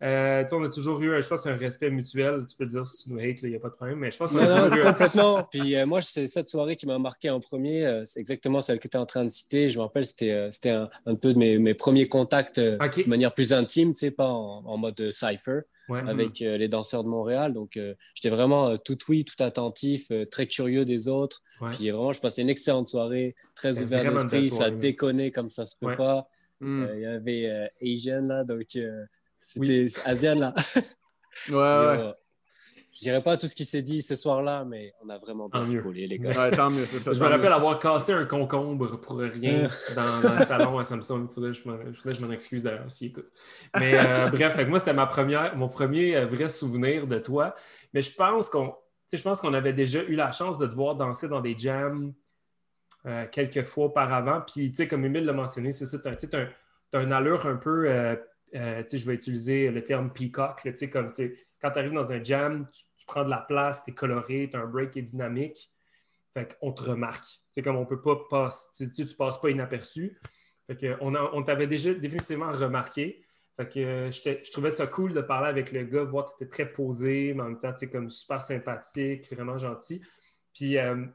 Euh, 0.03 0.45
on 0.53 0.63
a 0.65 0.69
toujours 0.69 1.01
eu, 1.01 1.23
je 1.23 1.27
pense, 1.29 1.47
un 1.47 1.57
respect 1.57 1.89
mutuel. 1.89 2.45
Tu 2.49 2.57
peux 2.57 2.67
dire 2.67 2.87
si 2.87 3.05
tu 3.05 3.13
nous 3.13 3.19
hates, 3.21 3.41
il 3.43 3.51
n'y 3.51 3.57
a 3.57 3.61
pas 3.61 3.69
de 3.71 3.75
problème. 3.75 3.99
Mais 4.01 4.11
je 4.11 4.19
pense 4.19 4.33
qu'on 4.33 4.39
a 4.39 4.69
Non, 4.69 4.77
eu 4.77 4.81
complètement. 4.83 5.45
Puis 5.51 5.77
euh, 5.77 5.87
moi, 5.87 6.03
c'est 6.03 6.27
cette 6.27 6.49
soirée 6.49 6.77
qui 6.77 6.87
m'a 6.87 6.99
marqué 6.99 7.31
en 7.31 7.41
premier. 7.41 7.87
euh, 7.87 8.05
c'est 8.05 8.21
exactement 8.21 8.61
celle 8.61 8.79
que 8.81 8.89
tu 8.89 8.97
es 8.97 9.01
en 9.01 9.07
train 9.07 9.25
de 9.25 9.31
citer. 9.31 9.71
Je 9.71 9.79
me 9.79 9.85
rappelle, 9.85 10.05
c'était 10.05 10.31
euh, 10.33 10.51
un, 10.67 10.89
un 11.07 11.15
peu 11.15 11.33
de 11.33 11.39
mes, 11.39 11.59
mes 11.59 11.75
premiers 11.75 12.09
contacts 12.09 12.59
euh, 12.59 12.77
de 12.77 13.09
manière 13.09 13.33
plus 13.33 13.53
intime, 13.53 13.93
tu 13.93 14.01
sais, 14.01 14.11
pas 14.11 14.29
en, 14.29 14.65
en 14.67 14.77
mode 14.77 15.11
cypher 15.11 15.61
Ouais. 15.91 16.01
avec 16.09 16.41
euh, 16.41 16.57
les 16.57 16.67
danseurs 16.67 17.05
de 17.05 17.11
Montréal. 17.11 17.53
Donc, 17.53 17.79
j'étais 18.15 18.35
vraiment 18.35 18.79
tout 18.79 18.97
oui, 19.11 19.23
tout 19.27 19.43
attentif, 19.43 20.11
très 20.31 20.47
curieux 20.47 20.87
des 20.87 21.09
autres. 21.09 21.43
Ouais. 21.61 21.69
Puis 21.73 21.91
vraiment, 21.91 22.15
je 22.15 22.23
passais 22.23 22.41
une 22.41 22.49
excellente 22.49 22.87
soirée, 22.87 23.35
très 23.55 23.83
ouvert 23.83 24.11
d'esprit. 24.11 24.51
Ça 24.51 24.71
déconnait 24.71 25.31
comme 25.31 25.51
ça 25.51 25.67
se 25.67 25.77
peut 25.79 25.89
Ouais. 25.89 25.97
pas. 25.97 26.27
Euh, 26.63 26.91
Il 26.95 27.01
y 27.03 27.05
avait 27.05 27.71
Asian 27.83 28.23
là, 28.23 28.45
donc 28.45 28.79
euh, 29.59 29.65
c'était 29.89 30.01
Asian 30.05 30.35
là. 30.37 30.55
Ouais, 31.49 31.55
ouais. 31.57 31.61
Euh, 31.61 32.13
Je 32.93 33.01
dirais 33.01 33.23
pas 33.23 33.37
tout 33.37 33.49
ce 33.49 33.57
qui 33.57 33.65
s'est 33.67 33.83
dit 33.83 34.03
ce 34.03 34.15
soir-là, 34.15 34.65
mais 34.65 34.93
on 35.05 35.09
a 35.11 35.19
vraiment 35.19 35.49
bien 35.49 35.61
Tant 35.61 35.67
mieux. 35.67 35.79
rigolé, 35.79 36.07
les 36.07 36.19
gars. 36.19 36.31
Ouais, 36.31 36.51
tant 36.57 36.71
mieux, 36.71 36.87
c'est 36.87 37.01
ça. 37.01 37.13
Je 37.13 37.21
me 37.21 37.27
rappelle 37.27 37.53
avoir 37.53 37.79
cassé 37.81 38.13
un 38.13 38.25
concombre 38.25 38.99
pour 39.01 39.19
rien 39.19 39.67
dans, 39.97 40.21
dans 40.23 40.39
le 40.39 40.45
salon 40.45 40.79
à 40.79 40.85
Samsung. 40.85 41.27
Il 41.29 41.35
faudrait 41.35 41.51
que 41.51 42.17
je 42.17 42.25
m'en- 42.25 42.31
excuse 42.33 42.63
d'ailleurs 42.63 42.89
s'il 42.91 43.09
écoute. 43.09 43.31
Mais 43.79 43.95
euh, 43.99 44.29
bref, 44.31 44.59
moi, 44.69 44.79
c'était 44.79 44.93
ma 44.95 45.07
première, 45.07 45.57
mon 45.57 45.69
premier 45.69 46.17
euh, 46.17 46.25
vrai 46.27 46.49
souvenir 46.49 47.07
de 47.09 47.19
toi. 47.19 47.55
Mais 47.93 48.01
je 48.03 48.15
pense 48.15 48.49
qu'on 48.49 48.69
tu 48.69 48.75
sais, 49.09 49.17
je 49.19 49.23
pense 49.25 49.41
qu'on 49.41 49.53
avait 49.55 49.73
déjà 49.75 50.03
eu 50.05 50.15
la 50.15 50.31
chance 50.33 50.57
de 50.59 50.67
te 50.67 50.75
voir 50.75 50.95
danser 50.95 51.29
dans 51.29 51.41
des 51.43 51.59
jams 51.59 52.15
euh, 53.07 53.27
quelques 53.31 53.63
fois 53.63 53.87
auparavant. 53.87 54.41
Puis, 54.41 54.71
tu 54.71 54.77
sais, 54.77 54.89
comme 54.89 55.05
Emile 55.05 55.25
l'a 55.27 55.33
mentionné, 55.35 55.73
c'est 55.73 55.85
ça, 55.85 55.99
tu 55.99 56.09
as, 56.09 56.13
un, 56.39 56.49
t'as 56.91 57.03
une 57.03 57.13
allure 57.13 57.45
un 57.47 57.57
peu, 57.57 57.85
euh, 57.91 58.17
euh, 58.55 58.83
tu 58.85 58.99
je 58.99 59.07
vais 59.07 59.15
utiliser 59.15 59.71
le 59.71 59.83
terme 59.83 60.13
peacock, 60.13 60.61
tu 60.77 60.91
comme 60.91 61.13
tu 61.13 61.37
quand 61.61 61.71
tu 61.71 61.79
arrives 61.79 61.93
dans 61.93 62.13
un 62.13 62.23
jam, 62.23 62.69
tu, 62.73 62.83
tu 62.97 63.07
prends 63.07 63.25
de 63.25 63.31
la 63.31 63.39
place, 63.39 63.85
tu 63.85 63.91
es 63.91 63.95
coloré, 63.95 64.49
tu 64.51 64.57
as 64.57 64.61
un 64.61 64.67
break 64.67 64.93
qui 64.93 65.01
est 65.01 65.03
dynamique. 65.03 65.71
Fait 66.33 66.57
qu'on 66.59 66.73
te 66.73 66.83
remarque. 66.83 67.25
C'est 67.51 67.63
comme 67.63 67.77
on 67.77 67.87
peut 67.87 68.01
pas 68.01 68.19
tu, 68.77 68.85
ne 68.85 69.17
passes 69.17 69.41
pas 69.41 69.51
inaperçu. 69.51 70.19
Fait 70.67 70.75
que 70.75 70.97
on, 71.01 71.15
on 71.15 71.43
t'avait 71.43 71.67
déjà 71.67 71.95
définitivement 71.95 72.51
remarqué. 72.51 73.25
Fait 73.57 73.69
que 73.73 73.79
euh, 73.79 74.11
je 74.11 74.51
trouvais 74.51 74.71
ça 74.71 74.89
cool 74.89 75.13
de 75.13 75.21
parler 75.21 75.49
avec 75.49 75.71
le 75.71 75.85
gars, 75.85 76.03
voir 76.03 76.27
que 76.27 76.39
tu 76.39 76.45
étais 76.45 76.51
très 76.51 76.73
posé, 76.73 77.35
mais 77.35 77.43
en 77.43 77.51
même 77.51 77.59
temps, 77.59 77.73
tu 77.73 77.89
comme 77.89 78.11
super 78.11 78.43
sympathique, 78.43 79.33
vraiment 79.33 79.59
gentil. 79.59 80.03
Puis 80.53 80.77
euh, 80.77 81.07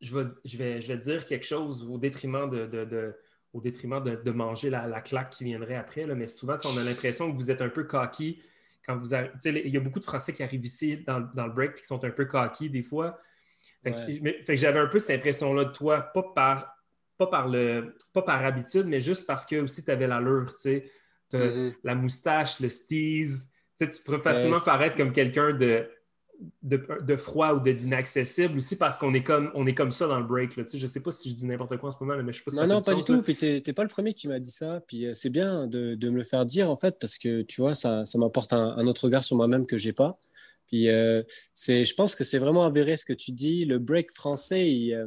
je, 0.00 0.18
vais, 0.18 0.30
je, 0.44 0.58
vais, 0.58 0.80
je 0.80 0.92
vais 0.92 0.98
dire 0.98 1.24
quelque 1.24 1.46
chose 1.46 1.88
au 1.88 1.96
détriment 1.96 2.50
de, 2.50 3.16
au 3.52 3.60
détriment 3.60 4.02
de, 4.02 4.30
manger 4.30 4.70
la, 4.70 5.00
claque 5.00 5.30
qui 5.30 5.44
viendrait 5.44 5.76
après. 5.76 6.06
Là. 6.06 6.14
Mais 6.14 6.26
souvent, 6.26 6.56
on 6.64 6.78
a 6.78 6.84
l'impression 6.84 7.30
que 7.30 7.36
vous 7.36 7.50
êtes 7.50 7.62
un 7.62 7.68
peu 7.68 7.84
cocky 7.84 8.42
quand 8.86 8.96
vous 8.96 9.14
Il 9.14 9.68
y 9.68 9.76
a 9.76 9.80
beaucoup 9.80 9.98
de 9.98 10.04
Français 10.04 10.32
qui 10.32 10.42
arrivent 10.42 10.64
ici 10.64 11.04
dans, 11.06 11.18
le 11.18 11.52
break 11.52 11.72
et 11.72 11.80
qui 11.80 11.86
sont 11.86 12.02
un 12.04 12.10
peu 12.10 12.24
cocky 12.24 12.70
des 12.70 12.82
fois. 12.82 13.18
Fait 13.82 13.92
que, 13.92 14.56
j'avais 14.56 14.78
un 14.78 14.86
peu 14.86 14.98
cette 14.98 15.18
impression-là 15.18 15.66
de 15.66 15.72
toi, 15.72 16.00
pas 16.00 16.22
par, 16.34 16.76
pas 17.16 17.26
par, 17.26 17.48
le, 17.48 17.96
pas 18.12 18.22
par 18.22 18.44
habitude, 18.44 18.86
mais 18.86 19.00
juste 19.00 19.26
parce 19.26 19.46
que 19.46 19.56
aussi 19.56 19.84
tu 19.84 19.90
avais 19.90 20.06
l'allure, 20.06 20.54
tu 20.54 20.62
sais. 20.62 20.90
Mm-hmm. 21.32 21.74
La 21.84 21.94
moustache, 21.94 22.60
le 22.60 22.68
steeze. 22.68 23.52
Tu, 23.78 23.88
tu 23.88 24.02
pourrais 24.02 24.20
facilement 24.20 24.60
paraître 24.64 24.96
comme 24.96 25.12
quelqu'un 25.12 25.52
de, 25.52 25.88
de, 26.62 27.16
froid 27.16 27.54
ou 27.54 27.60
d'inaccessible 27.60 28.56
aussi 28.58 28.76
parce 28.76 28.98
qu'on 28.98 29.14
est 29.14 29.22
comme 29.22 29.50
on 29.54 29.66
est 29.66 29.74
comme 29.74 29.90
ça 29.90 30.06
dans 30.06 30.18
le 30.18 30.26
break. 30.26 30.56
Là. 30.56 30.64
Tu 30.64 30.70
sais, 30.70 30.78
je 30.78 30.86
sais 30.86 31.00
pas 31.00 31.10
si 31.10 31.30
je 31.30 31.34
dis 31.34 31.46
n'importe 31.46 31.76
quoi 31.78 31.88
en 31.88 31.92
ce 31.92 31.96
moment, 32.02 32.20
mais 32.22 32.32
je 32.32 32.38
sais 32.38 32.44
pas 32.44 32.50
si 32.50 32.56
Non, 32.58 32.66
non, 32.66 32.82
pas 32.82 32.94
du 32.94 33.02
tout. 33.02 33.22
Puis 33.22 33.34
t'es 33.36 33.72
pas 33.72 33.82
le 33.82 33.88
premier 33.88 34.14
qui 34.14 34.28
m'a 34.28 34.38
dit 34.38 34.50
ça. 34.50 34.80
Puis 34.86 35.06
euh, 35.06 35.14
c'est 35.14 35.30
bien 35.30 35.66
de, 35.66 35.96
me 36.08 36.16
le 36.16 36.24
faire 36.24 36.46
dire 36.46 36.70
en 36.70 36.76
fait 36.76 36.98
parce 36.98 37.18
que 37.18 37.42
tu 37.42 37.60
vois, 37.60 37.74
ça, 37.74 38.04
ça 38.04 38.18
m'apporte 38.18 38.52
un, 38.52 38.76
un, 38.76 38.86
autre 38.86 39.04
regard 39.04 39.24
sur 39.24 39.36
moi-même 39.36 39.66
que 39.66 39.76
j'ai 39.76 39.92
pas. 39.92 40.18
Puis 40.68 40.88
euh, 40.88 41.22
c'est, 41.54 41.84
je 41.84 41.94
pense 41.94 42.14
que 42.14 42.24
c'est 42.24 42.38
vraiment 42.38 42.64
avéré 42.64 42.96
ce 42.96 43.04
que 43.04 43.14
tu 43.14 43.32
dis. 43.32 43.64
Le 43.64 43.78
break 43.78 44.12
français, 44.12 44.70
il, 44.70 44.94
euh, 44.94 45.06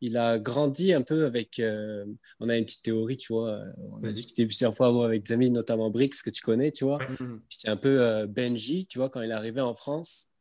il 0.00 0.16
a 0.16 0.38
grandi 0.38 0.92
un 0.92 1.02
peu 1.02 1.26
avec. 1.26 1.58
Euh, 1.58 2.04
on 2.40 2.48
a 2.48 2.56
une 2.56 2.64
petite 2.64 2.82
théorie, 2.82 3.18
tu 3.18 3.32
vois. 3.32 3.60
On 3.92 4.02
a 4.02 4.08
discuté 4.08 4.46
plusieurs 4.46 4.74
fois 4.74 4.90
moi 4.90 5.04
avec 5.04 5.24
des 5.24 5.34
amis, 5.34 5.50
notamment 5.50 5.90
Brix, 5.90 6.22
que 6.24 6.30
tu 6.30 6.42
connais, 6.42 6.72
tu 6.72 6.84
vois. 6.84 6.98
Puis 6.98 7.58
c'est 7.58 7.68
un 7.68 7.76
peu 7.76 8.26
Benji, 8.26 8.86
tu 8.86 8.98
vois, 8.98 9.10
quand 9.10 9.20
il 9.20 9.30
est 9.30 9.34
arrivé 9.34 9.60
en 9.60 9.74
France. 9.74 10.31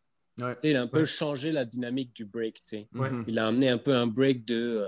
Il 0.63 0.75
a 0.75 0.81
un 0.81 0.87
peu 0.87 1.05
changé 1.05 1.51
la 1.51 1.65
dynamique 1.65 2.15
du 2.15 2.25
break. 2.25 2.55
tu 2.55 2.61
sais. 2.65 2.89
Il 3.27 3.39
a 3.39 3.47
amené 3.47 3.69
un 3.69 3.77
peu 3.77 3.95
un 3.95 4.07
break 4.07 4.45
de 4.45 4.85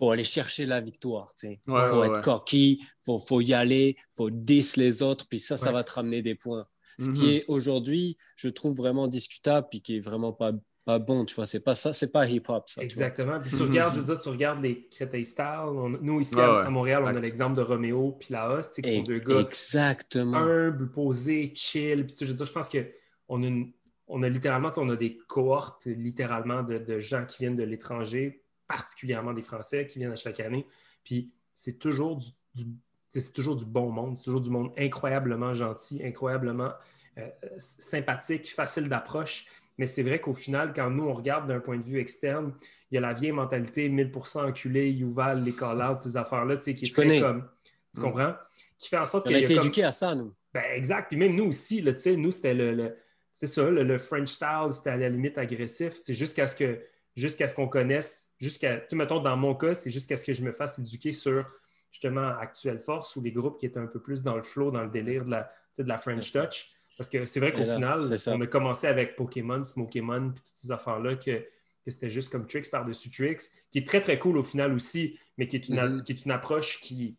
faut 0.00 0.10
aller 0.10 0.24
chercher 0.24 0.64
la 0.64 0.80
victoire. 0.80 1.30
Il 1.42 1.58
faut 1.66 2.04
être 2.04 2.22
cocky, 2.22 2.82
faut, 3.04 3.18
faut 3.18 3.42
y 3.42 3.52
aller, 3.52 3.96
faut 4.16 4.30
10 4.30 4.76
les 4.76 5.02
autres, 5.02 5.28
puis 5.28 5.38
ça, 5.38 5.58
ça 5.58 5.72
va 5.72 5.84
te 5.84 5.92
ramener 5.92 6.22
des 6.22 6.34
points. 6.34 6.66
Ce 6.98 7.10
qui 7.10 7.24
mhm. 7.24 7.30
est 7.30 7.44
aujourd'hui, 7.48 8.16
je 8.36 8.48
trouve 8.48 8.76
vraiment 8.76 9.08
discutable 9.08 9.68
puis 9.70 9.80
qui 9.80 9.96
est 9.96 10.00
vraiment 10.00 10.32
pas, 10.32 10.52
pas 10.84 10.98
bon, 10.98 11.24
tu 11.24 11.34
vois. 11.34 11.46
C'est 11.46 11.64
pas 11.64 11.74
ça, 11.74 11.92
c'est 11.92 12.12
pas 12.12 12.26
hip-hop, 12.26 12.68
ça. 12.68 12.82
Exactement. 12.82 13.38
Puis 13.38 13.50
tu 13.50 13.56
mhm. 13.56 13.68
regardes, 13.68 13.94
je 13.94 14.00
veux 14.00 14.06
dire, 14.06 14.18
tu 14.18 14.28
regardes 14.28 14.62
les 14.62 14.88
Créteil 14.88 15.24
Style. 15.24 15.98
nous, 16.00 16.20
ici, 16.20 16.38
à, 16.38 16.68
Montréal, 16.68 17.02
on 17.04 17.08
a 17.08 17.20
l'exemple 17.20 17.56
de 17.56 17.62
Roméo 17.62 18.16
puis 18.18 18.28
Laos, 18.30 18.70
tu 18.74 18.82
qui 18.82 18.96
sont 18.96 19.02
deux 19.02 19.18
gars 19.18 19.40
Exactement. 19.40 20.38
humbles, 20.38 20.90
posés, 20.90 21.52
chill. 21.54 22.06
Puis 22.06 22.16
je 22.20 22.26
veux 22.26 22.34
dire, 22.34 22.46
je 22.46 22.52
pense 22.52 22.68
qu'on 22.68 23.42
a 23.42 23.64
on 24.10 24.22
a 24.22 24.28
littéralement, 24.28 24.70
on 24.76 24.88
a 24.90 24.96
des 24.96 25.16
cohortes 25.28 25.86
littéralement 25.86 26.62
de, 26.62 26.98
gens 26.98 27.24
qui 27.24 27.38
viennent 27.38 27.56
de 27.56 27.62
l'étranger, 27.62 28.42
particulièrement 28.66 29.32
des 29.32 29.42
Français 29.42 29.86
qui 29.86 29.98
viennent 29.98 30.12
à 30.12 30.16
chaque 30.16 30.40
année. 30.40 30.66
Puis 31.04 31.32
c'est 31.54 31.78
toujours 31.78 32.18
du 32.54 32.64
c'est 33.10 33.32
toujours 33.32 33.56
du 33.56 33.64
bon 33.64 33.90
monde, 33.90 34.16
c'est 34.16 34.22
toujours 34.22 34.40
du 34.40 34.50
monde 34.50 34.72
incroyablement 34.78 35.52
gentil, 35.52 36.00
incroyablement 36.04 36.70
euh, 37.18 37.28
sympathique, 37.58 38.52
facile 38.52 38.88
d'approche. 38.88 39.46
Mais 39.78 39.86
c'est 39.86 40.02
vrai 40.02 40.20
qu'au 40.20 40.34
final, 40.34 40.72
quand 40.74 40.90
nous, 40.90 41.04
on 41.04 41.14
regarde 41.14 41.48
d'un 41.48 41.58
point 41.58 41.76
de 41.76 41.82
vue 41.82 41.98
externe, 41.98 42.52
il 42.90 42.96
y 42.96 42.98
a 42.98 43.00
la 43.00 43.12
vieille 43.12 43.32
mentalité 43.32 43.88
1000% 43.88 44.48
enculé, 44.50 44.90
Yuval, 44.90 45.42
les 45.42 45.52
call-outs, 45.52 46.00
ces 46.00 46.16
affaires-là, 46.16 46.56
tu 46.58 46.64
sais, 46.64 46.74
qui 46.74 46.84
est 46.84 46.94
très 46.94 47.20
comme. 47.20 47.48
Tu 47.94 48.00
mm. 48.00 48.04
comprends? 48.04 48.34
Qui 48.78 48.88
fait 48.88 48.98
en 48.98 49.06
sorte 49.06 49.26
qu'on 49.26 49.34
a 49.34 49.38
été 49.38 49.54
éduqués 49.54 49.84
à 49.84 49.92
ça, 49.92 50.14
nous. 50.14 50.32
Ben, 50.52 50.64
exact. 50.74 51.08
Puis 51.08 51.16
même 51.16 51.34
nous 51.34 51.46
aussi, 51.46 51.82
tu 51.82 51.98
sais, 51.98 52.16
nous, 52.16 52.30
c'était 52.30 52.54
le, 52.54 52.94
c'est 53.32 53.46
ça, 53.46 53.70
le, 53.70 53.98
French 53.98 54.28
style, 54.28 54.68
c'était 54.72 54.90
à 54.90 54.96
la 54.96 55.08
limite 55.08 55.38
agressif. 55.38 55.98
C'est 56.02 56.14
jusqu'à 56.14 56.46
ce 56.46 56.54
que 56.54 56.80
jusqu'à 57.16 57.48
ce 57.48 57.54
qu'on 57.54 57.68
connaisse, 57.68 58.34
jusqu'à, 58.38 58.78
tu 58.78 58.96
mettons, 58.96 59.20
dans 59.20 59.36
mon 59.36 59.54
cas, 59.54 59.74
c'est 59.74 59.90
jusqu'à 59.90 60.16
ce 60.16 60.24
que 60.24 60.32
je 60.32 60.42
me 60.42 60.52
fasse 60.52 60.78
éduquer 60.78 61.12
sur 61.12 61.44
justement 61.90 62.28
Actuelle 62.38 62.80
Force 62.80 63.16
ou 63.16 63.22
les 63.22 63.32
groupes 63.32 63.58
qui 63.58 63.66
étaient 63.66 63.80
un 63.80 63.86
peu 63.86 64.00
plus 64.00 64.22
dans 64.22 64.36
le 64.36 64.42
flow, 64.42 64.70
dans 64.70 64.82
le 64.82 64.90
délire 64.90 65.24
de 65.24 65.30
la, 65.30 65.52
de 65.78 65.88
la 65.88 65.98
French 65.98 66.32
Touch. 66.32 66.72
Parce 66.96 67.08
que 67.08 67.24
c'est 67.26 67.40
vrai 67.40 67.52
qu'au 67.52 67.64
final, 67.64 68.00
on 68.28 68.40
a 68.40 68.46
commencé 68.46 68.86
avec 68.86 69.16
Pokémon, 69.16 69.62
Smokemon, 69.62 70.32
puis 70.32 70.42
toutes 70.44 70.56
ces 70.56 70.70
affaires-là 70.70 71.16
que, 71.16 71.44
c'était 71.86 72.10
juste 72.10 72.30
comme 72.30 72.46
Tricks 72.46 72.70
par-dessus 72.70 73.10
Tricks, 73.10 73.40
qui 73.72 73.78
est 73.78 73.86
très 73.86 74.00
très 74.00 74.16
cool 74.16 74.38
au 74.38 74.44
final 74.44 74.72
aussi, 74.72 75.18
mais 75.38 75.48
qui 75.48 75.56
est 75.56 75.68
une, 75.68 75.76
mm-hmm. 75.76 76.02
qui 76.04 76.12
est 76.12 76.24
une 76.24 76.30
approche 76.30 76.80
qui, 76.80 77.16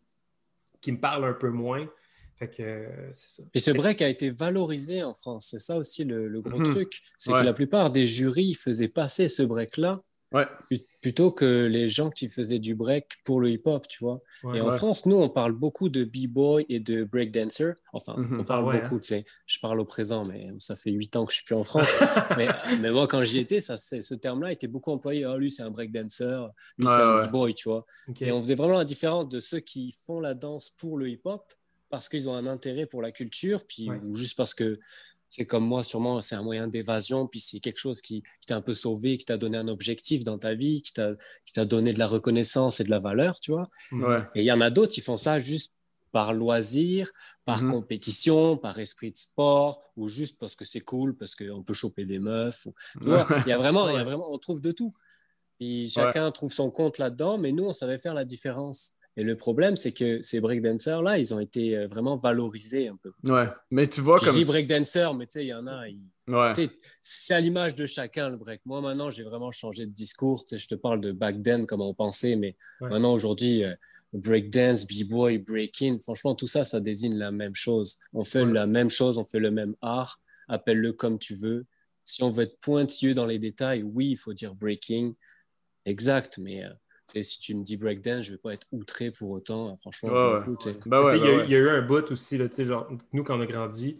qui 0.80 0.92
me 0.92 0.98
parle 0.98 1.26
un 1.26 1.34
peu 1.34 1.50
moins. 1.50 1.86
Fait 2.38 2.48
que 2.48 2.88
c'est 3.12 3.42
ça. 3.42 3.48
Et 3.54 3.60
ce 3.60 3.70
break 3.70 4.02
a 4.02 4.08
été 4.08 4.30
valorisé 4.30 5.02
en 5.02 5.14
France. 5.14 5.48
C'est 5.50 5.58
ça 5.58 5.76
aussi 5.76 6.04
le, 6.04 6.40
gros 6.40 6.60
mm-hmm. 6.60 6.70
truc. 6.70 7.00
C'est 7.16 7.32
que 7.32 7.44
la 7.44 7.52
plupart 7.52 7.90
des 7.90 8.06
jurys 8.06 8.54
faisaient 8.54 8.88
passer 8.88 9.28
ce 9.28 9.42
break-là 9.42 10.02
Ouais. 10.32 10.46
Plutôt 11.02 11.30
que 11.30 11.66
les 11.66 11.88
gens 11.88 12.10
qui 12.10 12.28
faisaient 12.28 12.58
du 12.58 12.74
break 12.74 13.06
pour 13.24 13.40
le 13.40 13.50
hip-hop, 13.50 13.86
tu 13.88 14.04
vois. 14.04 14.20
et 14.54 14.60
en 14.60 14.70
France, 14.72 15.04
nous, 15.04 15.16
on 15.16 15.28
parle 15.28 15.52
beaucoup 15.52 15.88
de 15.88 16.04
b-boy 16.04 16.64
et 16.68 16.80
de 16.80 17.04
breakdancer. 17.04 17.72
Enfin, 17.92 18.14
mhm. 18.16 18.40
on 18.40 18.44
parle 18.44 18.70
ah 18.70 18.78
beaucoup, 18.78 18.96
hein. 18.96 19.00
tu 19.00 19.08
sais. 19.08 19.24
Je 19.46 19.58
parle 19.60 19.80
au 19.80 19.84
présent, 19.84 20.24
mais 20.24 20.48
ça 20.58 20.76
fait 20.76 20.90
huit 20.90 21.14
ans 21.16 21.26
que 21.26 21.32
je 21.32 21.36
suis 21.36 21.44
plus 21.44 21.56
en 21.56 21.64
France. 21.64 21.92
mais, 22.38 22.48
mais, 22.80 22.90
moi, 22.90 23.06
quand 23.06 23.24
j'y 23.24 23.40
étais, 23.40 23.60
ça, 23.60 23.76
ce 23.76 24.14
terme-là 24.14 24.52
était 24.52 24.68
beaucoup 24.68 24.92
employé. 24.92 25.26
Oh, 25.26 25.36
lui, 25.36 25.50
c'est 25.50 25.64
un 25.64 25.70
breakdancer. 25.70 26.32
Lui, 26.78 26.86
c'est 26.86 26.94
un 26.94 27.26
b-boy, 27.26 27.54
tu 27.54 27.68
vois. 27.68 27.84
Et 28.20 28.32
on 28.32 28.40
faisait 28.40 28.54
vraiment 28.54 28.78
la 28.78 28.84
différence 28.84 29.28
de 29.28 29.40
ceux 29.40 29.60
qui 29.60 29.94
font 30.06 30.20
la 30.20 30.34
danse 30.34 30.70
pour 30.70 30.96
le 30.98 31.08
hip-hop 31.08 31.52
parce 31.92 32.08
qu'ils 32.08 32.26
ont 32.26 32.34
un 32.34 32.46
intérêt 32.46 32.86
pour 32.86 33.02
la 33.02 33.12
culture, 33.12 33.66
puis 33.66 33.90
ou 33.90 34.16
juste 34.16 34.34
parce 34.34 34.54
que 34.54 34.80
c'est 35.28 35.44
comme 35.44 35.66
moi, 35.66 35.82
sûrement, 35.82 36.22
c'est 36.22 36.34
un 36.34 36.42
moyen 36.42 36.66
d'évasion, 36.66 37.26
puis 37.26 37.38
c'est 37.38 37.60
quelque 37.60 37.78
chose 37.78 38.00
qui, 38.00 38.22
t'a 38.46 38.56
un 38.56 38.62
peu 38.62 38.72
sauvé, 38.72 39.18
qui 39.18 39.26
t'a 39.26 39.36
donné 39.36 39.58
un 39.58 39.68
objectif 39.68 40.24
dans 40.24 40.38
ta 40.38 40.54
vie, 40.54 40.80
qui 40.80 40.94
t'a 40.94 41.64
donné 41.66 41.92
de 41.92 41.98
la 41.98 42.06
reconnaissance 42.06 42.80
et 42.80 42.84
de 42.84 42.90
la 42.90 42.98
valeur, 42.98 43.38
tu 43.40 43.52
vois. 43.52 43.68
Et 44.34 44.40
il 44.40 44.46
y 44.46 44.52
en 44.52 44.62
a 44.62 44.70
d'autres 44.70 44.92
qui 44.92 45.02
font 45.02 45.18
ça 45.18 45.38
juste 45.38 45.74
par 46.12 46.32
loisir, 46.32 47.10
par 47.44 47.62
mhm. 47.62 47.70
compétition, 47.70 48.56
par 48.56 48.78
esprit 48.78 49.12
de 49.12 49.18
sport, 49.18 49.82
ou 49.96 50.08
juste 50.08 50.38
parce 50.38 50.56
que 50.56 50.64
c'est 50.64 50.80
cool, 50.80 51.14
parce 51.14 51.34
qu'on 51.34 51.62
peut 51.62 51.74
choper 51.74 52.06
des 52.06 52.18
meufs. 52.18 52.68
Tu 53.02 53.08
vois, 53.08 53.28
il 53.44 53.50
y 53.50 53.52
a 53.52 53.58
vraiment, 53.58 53.90
il 53.90 53.96
y 53.96 53.98
a 53.98 54.04
vraiment, 54.04 54.32
on 54.32 54.38
trouve 54.38 54.62
de 54.62 54.72
tout. 54.72 54.94
Et 55.60 55.88
chacun 55.88 56.30
trouve 56.30 56.54
son 56.54 56.70
compte 56.70 56.96
là-dedans, 56.96 57.36
mais 57.36 57.52
nous, 57.52 57.64
on 57.64 57.74
savait 57.74 57.98
faire 57.98 58.14
la 58.14 58.24
différence. 58.24 58.96
Et 59.16 59.24
le 59.24 59.36
problème, 59.36 59.76
c'est 59.76 59.92
que 59.92 60.22
ces 60.22 60.40
breakdancers-là, 60.40 61.18
ils 61.18 61.34
ont 61.34 61.40
été 61.40 61.76
euh, 61.76 61.86
vraiment 61.86 62.16
valorisés 62.16 62.88
un 62.88 62.96
peu. 62.96 63.12
Ouais, 63.24 63.48
mais 63.70 63.86
tu 63.86 64.00
vois 64.00 64.18
comme... 64.18 64.28
Je 64.28 64.38
dis 64.38 64.44
breakdancer, 64.44 65.10
mais 65.16 65.26
tu 65.26 65.32
sais, 65.32 65.44
il 65.44 65.48
y 65.48 65.54
en 65.54 65.66
a... 65.66 65.84
C'est 67.00 67.34
à 67.34 67.40
l'image 67.40 67.74
de 67.74 67.84
chacun, 67.84 68.30
le 68.30 68.36
break. 68.38 68.62
Moi, 68.64 68.80
maintenant, 68.80 69.10
j'ai 69.10 69.22
vraiment 69.22 69.52
changé 69.52 69.84
de 69.84 69.92
discours. 69.92 70.44
je 70.50 70.66
te 70.66 70.74
parle 70.74 71.00
de 71.00 71.12
back 71.12 71.42
then, 71.42 71.66
comme 71.66 71.82
on 71.82 71.92
pensait, 71.92 72.36
mais 72.36 72.56
maintenant, 72.80 73.12
aujourd'hui, 73.12 73.64
euh, 73.64 73.74
breakdance, 74.14 74.86
b-boy, 74.86 75.38
breaking, 75.38 76.00
franchement, 76.00 76.34
tout 76.34 76.46
ça, 76.46 76.64
ça 76.64 76.80
désigne 76.80 77.18
la 77.18 77.32
même 77.32 77.54
chose. 77.54 77.98
On 78.14 78.24
fait 78.24 78.46
la 78.46 78.66
même 78.66 78.88
chose, 78.88 79.18
on 79.18 79.24
fait 79.24 79.40
le 79.40 79.50
même 79.50 79.74
art. 79.82 80.20
Appelle-le 80.48 80.92
comme 80.92 81.18
tu 81.18 81.34
veux. 81.34 81.66
Si 82.04 82.22
on 82.22 82.30
veut 82.30 82.44
être 82.44 82.58
pointilleux 82.60 83.14
dans 83.14 83.26
les 83.26 83.38
détails, 83.38 83.82
oui, 83.82 84.10
il 84.10 84.16
faut 84.16 84.32
dire 84.32 84.54
breaking. 84.54 85.14
Exact, 85.84 86.38
mais... 86.38 86.64
Euh, 86.64 86.70
si 87.20 87.40
tu 87.40 87.54
me 87.54 87.62
dis 87.62 87.76
breakdance, 87.76 88.22
je 88.22 88.30
ne 88.30 88.36
vais 88.36 88.40
pas 88.40 88.54
être 88.54 88.66
outré 88.72 89.10
pour 89.10 89.30
autant. 89.30 89.76
Franchement, 89.76 90.10
je 90.36 90.50
m'en 90.50 90.78
bah 90.86 91.14
il, 91.14 91.50
y 91.50 91.54
a, 91.54 91.58
eu 91.58 91.68
un 91.68 91.82
bout 91.82 92.10
aussi, 92.10 92.38
là, 92.38 92.46
genre, 92.58 92.88
nous, 93.12 93.22
quand 93.24 93.36
on 93.36 93.40
a 93.42 93.46
grandi, 93.46 93.98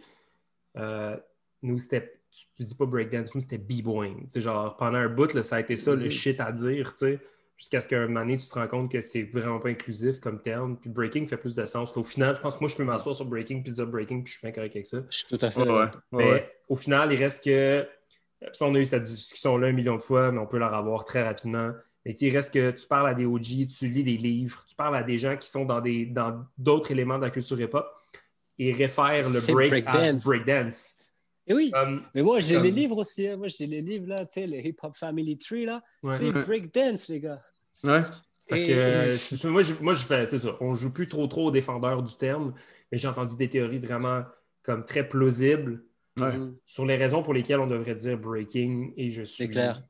euh, 0.77 1.15
nous, 1.61 1.77
c'était, 1.77 2.19
tu, 2.31 2.63
ne 2.63 2.65
dis 2.65 2.75
pas 2.75 2.85
breakdance, 2.85 3.35
nous, 3.35 3.41
c'était 3.41 3.59
b-boying. 3.59 4.27
Genre, 4.33 4.75
pendant 4.77 4.97
un 4.97 5.09
bout, 5.09 5.33
là, 5.33 5.43
ça 5.43 5.57
a 5.57 5.59
été 5.59 5.77
ça, 5.77 5.93
le 5.93 6.05
mm-hmm. 6.05 6.09
shit 6.09 6.39
à 6.39 6.51
dire, 6.51 6.93
jusqu'à 7.57 7.81
ce 7.81 7.87
qu'à 7.87 8.01
un 8.01 8.07
moment 8.07 8.21
donné, 8.21 8.37
tu 8.37 8.47
te 8.47 8.53
rends 8.53 8.67
compte 8.67 8.91
que 8.91 9.01
c'est 9.01 9.23
vraiment 9.23 9.59
pas 9.59 9.69
inclusif 9.69 10.19
comme 10.19 10.41
terme. 10.41 10.77
Puis 10.77 10.89
breaking 10.89 11.27
fait 11.27 11.37
plus 11.37 11.55
de 11.55 11.65
sens. 11.65 11.95
Au 11.95 12.03
final, 12.03 12.35
je 12.35 12.41
pense 12.41 12.55
que 12.55 12.59
moi, 12.61 12.69
je 12.69 12.75
peux 12.75 12.83
m'asseoir 12.83 13.15
sur 13.15 13.25
breaking, 13.25 13.61
puis 13.61 13.73
dire 13.73 13.87
breaking, 13.87 14.23
puis 14.23 14.33
je 14.33 14.39
suis 14.39 14.45
bien 14.45 14.51
correct 14.51 14.75
avec 14.75 14.85
ça. 14.85 15.03
Je 15.09 15.17
suis 15.17 15.27
tout 15.27 15.45
à 15.45 15.49
fait. 15.49 15.61
mais 16.11 16.51
au 16.67 16.75
final, 16.75 17.13
il 17.13 17.21
reste 17.21 17.43
que. 17.43 17.87
Puis 18.41 18.51
on 18.61 18.75
a 18.75 18.79
eu 18.79 18.83
cette 18.85 19.03
discussion-là 19.03 19.67
un 19.67 19.71
million 19.71 19.95
de 19.95 20.01
fois, 20.01 20.31
mais 20.33 20.39
on 20.39 20.45
peut 20.45 20.57
la 20.57 20.77
revoir 20.77 21.05
très 21.05 21.23
rapidement. 21.23 21.71
Mais 22.05 22.13
il 22.13 22.35
reste 22.35 22.53
que 22.53 22.71
tu 22.71 22.85
parles 22.85 23.09
à 23.09 23.13
des 23.13 23.25
OG, 23.25 23.67
tu 23.67 23.87
lis 23.87 24.03
des 24.03 24.17
livres, 24.17 24.65
tu 24.67 24.75
parles 24.75 24.95
à 24.95 25.03
des 25.03 25.17
gens 25.17 25.37
qui 25.37 25.49
sont 25.49 25.65
dans 25.65 25.79
des 25.79 26.05
dans 26.05 26.45
d'autres 26.57 26.91
éléments 26.91 27.17
de 27.17 27.23
la 27.23 27.29
culture 27.29 27.59
hip-hop 27.59 27.87
et 28.59 28.71
réfèrent 28.71 29.29
le 29.29 29.53
break 29.53 29.69
breakdance. 29.69 30.23
breakdance. 30.25 30.93
Et 31.47 31.53
oui, 31.53 31.71
mais 32.15 32.21
moi 32.21 32.39
j'ai 32.39 32.59
les 32.59 32.71
livres 32.71 32.97
aussi. 32.97 33.27
Hein. 33.27 33.37
Moi 33.37 33.47
j'ai 33.47 33.67
les 33.67 33.81
livres 33.81 34.07
là, 34.07 34.25
tu 34.25 34.33
sais, 34.33 34.47
le 34.47 34.65
Hip 34.65 34.77
Hop 34.83 34.95
Family 34.95 35.37
Tree 35.37 35.65
là. 35.65 35.81
C'est 36.09 36.31
breakdance, 36.31 37.07
les 37.07 37.19
gars. 37.19 37.39
Ouais. 37.83 38.01
Euh, 38.51 39.17
moi, 39.45 39.61
je, 39.61 39.73
moi, 39.81 39.93
je 39.93 40.03
fais, 40.05 40.27
c'est 40.27 40.39
ça. 40.39 40.57
On 40.59 40.73
joue 40.73 40.91
plus 40.91 41.07
trop 41.07 41.25
trop 41.27 41.47
aux 41.47 41.51
défendeurs 41.51 42.03
du 42.03 42.15
terme, 42.15 42.53
mais 42.91 42.97
j'ai 42.97 43.07
entendu 43.07 43.35
des 43.35 43.49
théories 43.49 43.79
vraiment 43.79 44.23
comme 44.63 44.85
très 44.85 45.07
plausibles 45.07 45.83
sur 46.65 46.85
les 46.85 46.95
raisons 46.95 47.23
pour 47.23 47.33
lesquelles 47.33 47.59
on 47.59 47.67
devrait 47.67 47.95
dire 47.95 48.17
breaking 48.17 48.93
et 48.97 49.11
je 49.11 49.23
suis. 49.23 49.45
C'est 49.45 49.49
clair. 49.49 49.83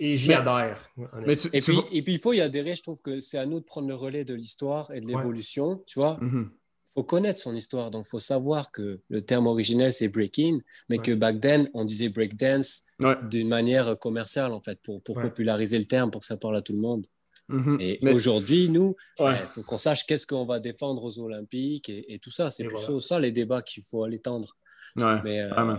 et 0.00 0.16
j'y 0.16 0.32
adhère. 0.32 0.78
Mais 1.26 1.34
et, 1.52 1.60
puis, 1.60 1.78
et 1.92 2.02
puis, 2.02 2.14
il 2.14 2.18
faut 2.18 2.32
y 2.32 2.40
adhérer. 2.40 2.74
Je 2.74 2.82
trouve 2.82 3.00
que 3.00 3.20
c'est 3.20 3.38
à 3.38 3.46
nous 3.46 3.60
de 3.60 3.64
prendre 3.64 3.88
le 3.88 3.94
relais 3.94 4.24
de 4.24 4.34
l'histoire 4.34 4.90
et 4.92 5.00
de 5.00 5.06
l'évolution. 5.06 5.82
Tu 5.86 5.98
vois, 5.98 6.18
mm-hmm 6.20 6.48
faut 6.92 7.04
connaître 7.04 7.40
son 7.40 7.54
histoire. 7.54 7.90
Donc, 7.90 8.04
il 8.06 8.10
faut 8.10 8.18
savoir 8.18 8.70
que 8.70 9.00
le 9.08 9.22
terme 9.22 9.46
originel, 9.46 9.92
c'est 9.92 10.08
breaking, 10.08 10.60
mais 10.88 10.98
que 10.98 11.12
back 11.12 11.40
then, 11.40 11.68
on 11.74 11.84
disait 11.84 12.08
breakdance 12.08 12.84
d'une 13.30 13.48
manière 13.48 13.98
commerciale, 13.98 14.52
en 14.52 14.60
fait, 14.60 14.78
pour, 14.82 15.02
pour 15.02 15.20
populariser 15.20 15.78
le 15.78 15.86
terme, 15.86 16.10
pour 16.10 16.20
que 16.20 16.26
ça 16.26 16.36
parle 16.36 16.56
à 16.56 16.62
tout 16.62 16.72
le 16.72 16.80
monde. 16.80 17.06
Mm-hmm. 17.48 17.76
Et 17.80 18.08
aujourd'hui, 18.12 18.68
nous, 18.68 18.94
il 19.18 19.34
faut 19.48 19.62
qu'on 19.62 19.78
sache 19.78 20.06
qu'est-ce 20.06 20.26
qu'on 20.26 20.44
va 20.44 20.60
défendre 20.60 21.04
aux 21.04 21.18
Olympiques 21.18 21.88
et, 21.88 22.18
tout 22.18 22.30
ça. 22.30 22.50
C'est 22.50 22.64
plutôt 22.64 23.00
ça 23.00 23.18
les 23.18 23.32
débats 23.32 23.62
qu'il 23.62 23.82
faut 23.82 24.04
aller 24.04 24.20
tendre. 24.20 24.56
Mais, 24.96 25.40
euh, 25.40 25.76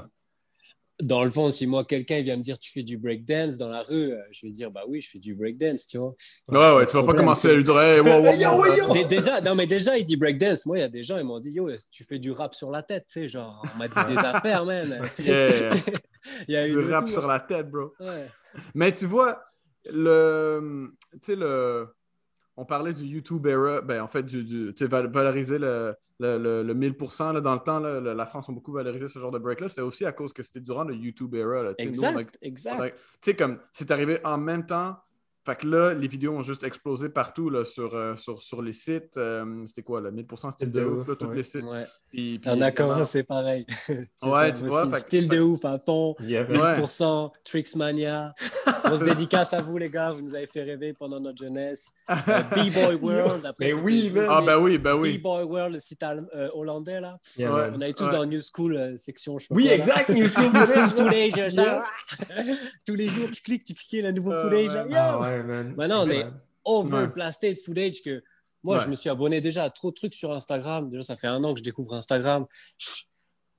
dans 1.01 1.23
le 1.23 1.29
fond, 1.29 1.49
si 1.49 1.65
moi, 1.67 1.83
quelqu'un 1.83 2.21
vient 2.21 2.37
me 2.37 2.41
dire 2.41 2.57
tu 2.57 2.71
fais 2.71 2.83
du 2.83 2.97
breakdance 2.97 3.57
dans 3.57 3.69
la 3.69 3.81
rue, 3.81 4.13
euh, 4.13 4.21
je 4.31 4.45
vais 4.45 4.51
dire 4.51 4.71
bah 4.71 4.83
oui, 4.87 5.01
je 5.01 5.09
fais 5.09 5.19
du 5.19 5.35
breakdance, 5.35 5.87
tu 5.87 5.97
vois. 5.97 6.13
Ouais, 6.47 6.77
ouais, 6.77 6.85
tu 6.85 6.95
vas 6.95 7.03
pas 7.03 7.13
commencer 7.13 7.49
à 7.49 7.53
lui 7.53 7.63
dire 7.63 7.79
hey, 7.79 7.99
wow, 7.99 8.21
wow, 8.21 8.93
Déjà, 9.09 9.41
non, 9.41 9.55
mais 9.55 9.67
déjà, 9.67 9.97
il 9.97 10.03
dit 10.03 10.17
breakdance. 10.17 10.65
Moi, 10.65 10.77
il 10.77 10.81
y 10.81 10.85
a 10.85 10.89
des 10.89 11.03
gens, 11.03 11.17
ils 11.17 11.25
m'ont 11.25 11.39
dit 11.39 11.51
yo, 11.51 11.69
tu 11.91 12.03
fais 12.03 12.19
du 12.19 12.31
rap 12.31 12.53
sur 12.53 12.69
la 12.69 12.83
tête, 12.83 13.05
tu 13.07 13.21
sais, 13.21 13.27
genre, 13.27 13.65
on 13.73 13.77
m'a 13.77 13.87
dit 13.87 13.99
des 14.07 14.17
affaires, 14.17 14.65
man. 14.65 15.01
il 15.19 16.53
y 16.53 16.55
a 16.55 16.67
eu 16.67 16.71
du 16.71 16.91
rap 16.91 17.09
sur 17.09 17.27
la 17.27 17.39
tête, 17.39 17.69
bro. 17.69 17.93
Mais 18.75 18.91
tu 18.91 19.05
vois, 19.05 19.43
le, 19.85 20.93
tu 21.13 21.19
sais, 21.21 21.35
le 21.35 21.87
on 22.55 22.65
parlait 22.65 22.93
du 22.93 23.05
YouTube 23.05 23.45
era, 23.47 23.81
ben, 23.81 24.01
en 24.01 24.07
fait, 24.07 24.23
du, 24.23 24.43
du 24.43 24.73
valoriser 24.87 25.57
le, 25.57 25.95
le, 26.19 26.63
le, 26.63 26.73
1000%. 26.73 27.33
Là, 27.33 27.41
dans 27.41 27.53
le 27.53 27.59
temps, 27.59 27.79
là, 27.79 27.99
la 27.99 28.25
France 28.25 28.49
a 28.49 28.53
beaucoup 28.53 28.71
valorisé 28.71 29.07
ce 29.07 29.19
genre 29.19 29.31
de 29.31 29.39
break-là. 29.39 29.69
C'est 29.69 29.81
aussi 29.81 30.05
à 30.05 30.11
cause 30.11 30.33
que 30.33 30.43
c'était 30.43 30.59
durant 30.59 30.83
le 30.83 30.95
YouTube 30.95 31.33
era. 31.35 31.73
exact, 31.77 32.37
exact. 32.41 33.07
Tu 33.21 33.31
sais, 33.31 33.35
comme 33.35 33.59
c'est 33.71 33.91
arrivé 33.91 34.19
en 34.23 34.37
même 34.37 34.65
temps 34.65 34.97
fait 35.45 35.57
que 35.57 35.67
là, 35.67 35.93
les 35.93 36.07
vidéos 36.07 36.31
ont 36.31 36.41
juste 36.41 36.63
explosé 36.63 37.09
partout 37.09 37.49
là, 37.49 37.65
sur, 37.65 37.93
euh, 37.95 38.15
sur, 38.15 38.41
sur, 38.41 38.61
les 38.61 38.71
sites. 38.71 39.17
Euh, 39.17 39.43
c'était 39.65 39.81
quoi, 39.81 39.99
le 39.99 40.09
1000% 40.09 40.51
style 40.53 40.71
de, 40.71 40.85
ouf, 40.85 41.05
là, 41.05 41.15
tous 41.19 41.31
les 41.31 41.43
sites. 41.43 41.63
Ouais. 41.63 41.85
Puis, 42.09 42.39
puis, 42.39 42.63
a 42.63 42.71
commencé 42.71 43.23
pareil. 43.23 43.65
ouais, 44.23 44.53
tu 44.53 44.63
vois. 44.63 44.89
Style 44.99 45.27
de 45.27 45.41
ouf 45.41 45.65
à 45.65 45.79
fond. 45.79 46.15
1000%, 46.21 47.31
Trixmania. 47.43 48.33
On 48.85 48.95
se 48.95 49.03
dédicace 49.03 49.53
à 49.53 49.61
vous, 49.61 49.77
les 49.77 49.89
gars. 49.89 50.11
Vous 50.11 50.21
nous 50.21 50.33
avez 50.33 50.47
fait 50.47 50.63
rêver 50.63 50.93
pendant 50.93 51.19
notre 51.19 51.37
jeunesse. 51.37 51.93
Euh, 52.27 52.41
B-Boy 52.41 52.95
World. 52.95 53.45
Après, 53.45 53.73
oui, 53.73 54.11
Ah, 54.29 54.41
ben 54.45 54.57
oui, 54.57 54.77
ben 54.77 54.93
oui. 54.95 55.17
B-Boy 55.17 55.43
World, 55.43 55.73
le 55.73 55.79
site 55.79 56.05
hollandais, 56.53 57.01
là. 57.01 57.17
On 57.39 57.81
a 57.81 57.89
eu 57.89 57.93
tous 57.93 58.09
dans 58.09 58.25
New 58.25 58.39
School 58.39 58.97
section, 58.97 59.39
je 59.39 59.47
Oui, 59.49 59.67
exact. 59.67 60.09
New 60.09 60.27
School 60.27 60.51
Footage. 60.51 61.59
Tous 62.85 62.95
les 62.95 63.09
jours, 63.09 63.29
tu 63.31 63.41
cliques, 63.41 63.63
tu 63.63 63.73
cliques 63.73 64.03
le 64.03 64.11
nouveau 64.11 64.31
footage. 64.31 64.77
Maintenant, 65.75 66.05
on 66.05 66.09
est 66.09 66.25
overblasté 66.65 67.53
de 67.53 67.59
footage 67.59 68.01
que 68.03 68.23
moi, 68.63 68.79
je 68.79 68.87
me 68.87 68.95
suis 68.95 69.09
abonné 69.09 69.41
déjà 69.41 69.63
à 69.63 69.69
trop 69.69 69.89
de 69.89 69.95
trucs 69.95 70.13
sur 70.13 70.31
Instagram. 70.31 70.89
Déjà, 70.89 71.03
ça 71.03 71.15
fait 71.15 71.27
un 71.27 71.43
an 71.43 71.53
que 71.53 71.59
je 71.59 71.63
découvre 71.63 71.95
Instagram. 71.95 72.45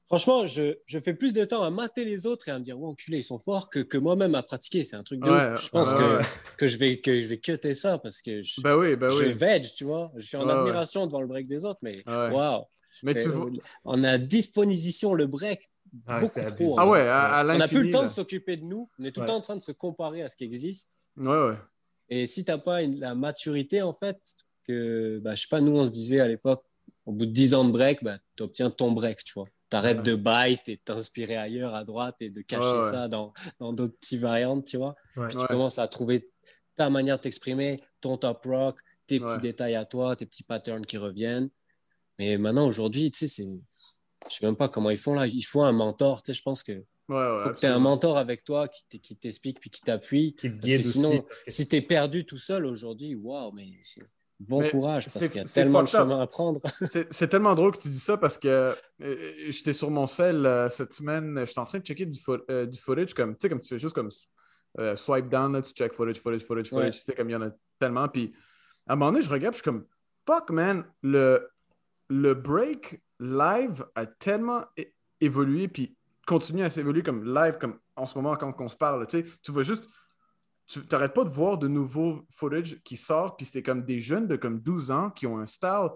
Franchement, 0.06 0.46
je, 0.46 0.74
je, 0.86 0.98
fais 0.98 1.14
plus 1.14 1.32
de 1.32 1.44
temps 1.44 1.62
à 1.62 1.70
mater 1.70 2.04
les 2.04 2.26
autres 2.26 2.48
et 2.48 2.50
à 2.50 2.58
me 2.58 2.64
dire, 2.64 2.78
ouais, 2.78 2.88
enculé, 2.88 3.18
ils 3.18 3.24
sont 3.24 3.38
forts, 3.38 3.70
que, 3.70 3.80
que 3.80 3.96
moi-même 3.96 4.34
à 4.34 4.42
pratiquer. 4.42 4.84
C'est 4.84 4.96
un 4.96 5.02
truc 5.02 5.20
de 5.20 5.30
ouf. 5.30 5.62
Je 5.62 5.68
pense 5.70 5.94
que, 5.94 6.20
que, 6.58 6.66
je 6.66 6.76
vais, 6.76 7.00
que 7.00 7.20
je 7.20 7.26
vais 7.26 7.38
cutter 7.38 7.74
ça 7.74 7.98
parce 7.98 8.20
que 8.20 8.42
je, 8.42 8.60
bah 8.60 8.76
oui, 8.76 8.96
bah 8.96 9.08
je 9.08 9.24
veg, 9.24 9.64
tu 9.74 9.84
vois. 9.84 10.12
Je 10.16 10.26
suis 10.26 10.36
en 10.36 10.48
admiration 10.48 11.06
devant 11.06 11.20
le 11.20 11.26
break 11.26 11.46
des 11.46 11.64
autres, 11.64 11.80
mais 11.82 12.02
waouh. 12.06 12.64
Mais 13.02 13.14
tu 13.14 13.28
On 13.84 14.04
a 14.04 14.12
à 14.12 14.18
disposition 14.18 15.14
le 15.14 15.26
break 15.26 15.68
beaucoup 15.92 16.40
trop. 16.48 16.78
Ah 16.78 16.86
ouais, 16.86 17.06
on 17.10 17.58
n'a 17.58 17.68
plus 17.68 17.84
le 17.84 17.90
temps 17.90 18.04
de 18.04 18.08
s'occuper 18.08 18.56
de 18.56 18.64
nous. 18.64 18.90
On 18.98 19.04
est 19.04 19.10
tout 19.10 19.20
le 19.20 19.26
temps 19.26 19.36
en 19.36 19.40
train 19.40 19.56
de 19.56 19.62
se 19.62 19.72
comparer 19.72 20.22
à 20.22 20.28
ce 20.28 20.36
qui 20.36 20.44
existe. 20.44 20.98
Ouais, 21.16 21.48
ouais. 21.48 21.58
Et 22.08 22.26
si 22.26 22.44
tu 22.44 22.50
n'as 22.50 22.58
pas 22.58 22.82
la 22.82 23.14
maturité, 23.14 23.82
en 23.82 23.92
fait, 23.92 24.18
que, 24.66 25.18
bah, 25.22 25.34
je 25.34 25.42
sais 25.42 25.48
pas, 25.48 25.60
nous, 25.60 25.76
on 25.76 25.84
se 25.84 25.90
disait 25.90 26.20
à 26.20 26.28
l'époque, 26.28 26.64
au 27.06 27.12
bout 27.12 27.26
de 27.26 27.30
10 27.30 27.54
ans 27.54 27.64
de 27.64 27.72
break, 27.72 28.02
bah, 28.02 28.18
tu 28.36 28.42
obtiens 28.42 28.70
ton 28.70 28.92
break, 28.92 29.22
tu 29.24 29.34
vois. 29.34 29.46
Tu 29.70 29.76
arrêtes 29.76 30.02
de 30.02 30.14
bite 30.14 30.68
et 30.68 30.76
t'inspirer 30.76 31.36
ailleurs 31.36 31.74
à 31.74 31.84
droite 31.84 32.20
et 32.20 32.30
de 32.30 32.42
cacher 32.42 32.80
ça 32.80 33.08
dans 33.08 33.32
d'autres 33.60 33.96
petites 33.96 34.20
variantes, 34.20 34.66
tu 34.66 34.76
vois. 34.76 34.94
Puis 35.28 35.36
tu 35.36 35.46
commences 35.46 35.78
à 35.78 35.88
trouver 35.88 36.30
ta 36.74 36.90
manière 36.90 37.16
de 37.16 37.22
t'exprimer, 37.22 37.80
ton 38.00 38.16
top 38.16 38.44
rock, 38.44 38.80
tes 39.06 39.20
petits 39.20 39.40
détails 39.40 39.74
à 39.74 39.84
toi, 39.84 40.16
tes 40.16 40.26
petits 40.26 40.44
patterns 40.44 40.86
qui 40.86 40.96
reviennent. 40.96 41.50
Mais 42.18 42.38
maintenant, 42.38 42.66
aujourd'hui, 42.66 43.10
tu 43.10 43.26
sais, 43.26 43.44
je 43.44 44.34
sais 44.34 44.46
même 44.46 44.56
pas 44.56 44.68
comment 44.68 44.90
ils 44.90 44.98
font 44.98 45.14
là. 45.14 45.26
Il 45.26 45.42
faut 45.42 45.62
un 45.62 45.72
mentor, 45.72 46.22
tu 46.22 46.32
sais, 46.32 46.38
je 46.38 46.42
pense 46.42 46.62
que 46.62 46.84
Ouais, 47.08 47.36
faut 47.38 47.50
que 47.50 47.58
tu 47.58 47.66
aies 47.66 47.70
un 47.70 47.78
mentor 47.78 48.16
avec 48.16 48.44
toi 48.44 48.66
qui 48.68 49.16
t'explique 49.16 49.60
puis 49.60 49.70
qui 49.70 49.82
t'appuie. 49.82 50.34
Parce 50.40 50.72
que 50.72 50.82
sinon, 50.82 51.24
si 51.46 51.68
tu 51.68 51.76
es 51.76 51.82
perdu 51.82 52.24
tout 52.24 52.38
seul 52.38 52.64
aujourd'hui, 52.64 53.14
waouh, 53.14 53.52
mais 53.52 53.78
bon 54.40 54.68
courage 54.68 55.08
parce 55.12 55.28
qu'il 55.28 55.42
y 55.42 55.44
a 55.44 55.48
tellement 55.48 55.82
de 55.82 55.88
chemin 55.88 56.20
à 56.20 56.26
prendre. 56.26 56.60
c'est 57.10 57.28
tellement 57.28 57.54
drôle 57.54 57.72
que 57.72 57.80
tu 57.80 57.88
dis 57.88 58.00
ça 58.00 58.16
parce 58.16 58.38
que 58.38 58.74
euh, 59.02 59.32
j'étais 59.48 59.72
sur 59.72 59.90
mon 59.90 60.06
sel 60.06 60.46
euh, 60.46 60.68
cette 60.68 60.92
semaine, 60.92 61.44
j'étais 61.46 61.58
en 61.58 61.64
train 61.64 61.78
de 61.78 61.84
checker 61.84 62.06
du, 62.06 62.18
euh, 62.50 62.66
du 62.66 62.78
footage 62.78 63.14
comme, 63.14 63.36
comme 63.36 63.60
tu 63.60 63.68
fais 63.68 63.78
juste 63.78 63.94
comme 63.94 64.10
swipe 64.96 65.28
down, 65.28 65.52
là, 65.52 65.62
tu 65.62 65.72
check 65.72 65.92
footage, 65.92 66.18
footage, 66.18 66.42
footage, 66.42 66.68
footage, 66.68 66.96
tu 66.96 67.02
sais, 67.02 67.14
comme 67.14 67.30
il 67.30 67.34
y 67.34 67.36
en 67.36 67.42
a 67.42 67.50
tellement. 67.78 68.08
Puis 68.08 68.34
à 68.86 68.94
un 68.94 68.96
moment 68.96 69.12
donné, 69.12 69.22
je 69.22 69.30
regarde, 69.30 69.54
je 69.54 69.60
suis 69.60 69.64
comme, 69.64 69.86
fuck 70.26 70.50
man, 70.50 70.84
le, 71.02 71.48
le 72.08 72.34
break 72.34 73.00
live 73.20 73.84
a 73.94 74.06
tellement 74.06 74.64
évolué, 75.20 75.68
puis 75.68 75.96
continue 76.26 76.62
à 76.62 76.70
s'évoluer 76.70 77.02
comme 77.02 77.24
live, 77.24 77.58
comme 77.58 77.78
en 77.96 78.06
ce 78.06 78.16
moment 78.16 78.36
quand 78.36 78.54
on 78.58 78.68
se 78.68 78.76
parle. 78.76 79.06
Tu 79.06 79.52
vois 79.52 79.62
juste, 79.62 79.88
tu 80.66 80.80
n'arrêtes 80.90 81.14
pas 81.14 81.24
de 81.24 81.30
voir 81.30 81.58
de 81.58 81.68
nouveaux 81.68 82.22
footage 82.30 82.80
qui 82.84 82.96
sortent, 82.96 83.36
puis 83.36 83.46
c'est 83.46 83.62
comme 83.62 83.84
des 83.84 84.00
jeunes 84.00 84.26
de 84.26 84.36
comme 84.36 84.60
12 84.60 84.90
ans 84.90 85.10
qui 85.10 85.26
ont 85.26 85.38
un 85.38 85.46
style 85.46 85.88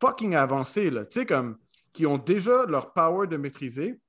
fucking 0.00 0.34
avancé, 0.34 0.90
là, 0.90 1.04
tu 1.04 1.20
sais, 1.20 1.26
comme 1.26 1.58
qui 1.92 2.06
ont 2.06 2.18
déjà 2.18 2.64
leur 2.66 2.92
power 2.92 3.26
de 3.26 3.36
maîtriser. 3.36 4.00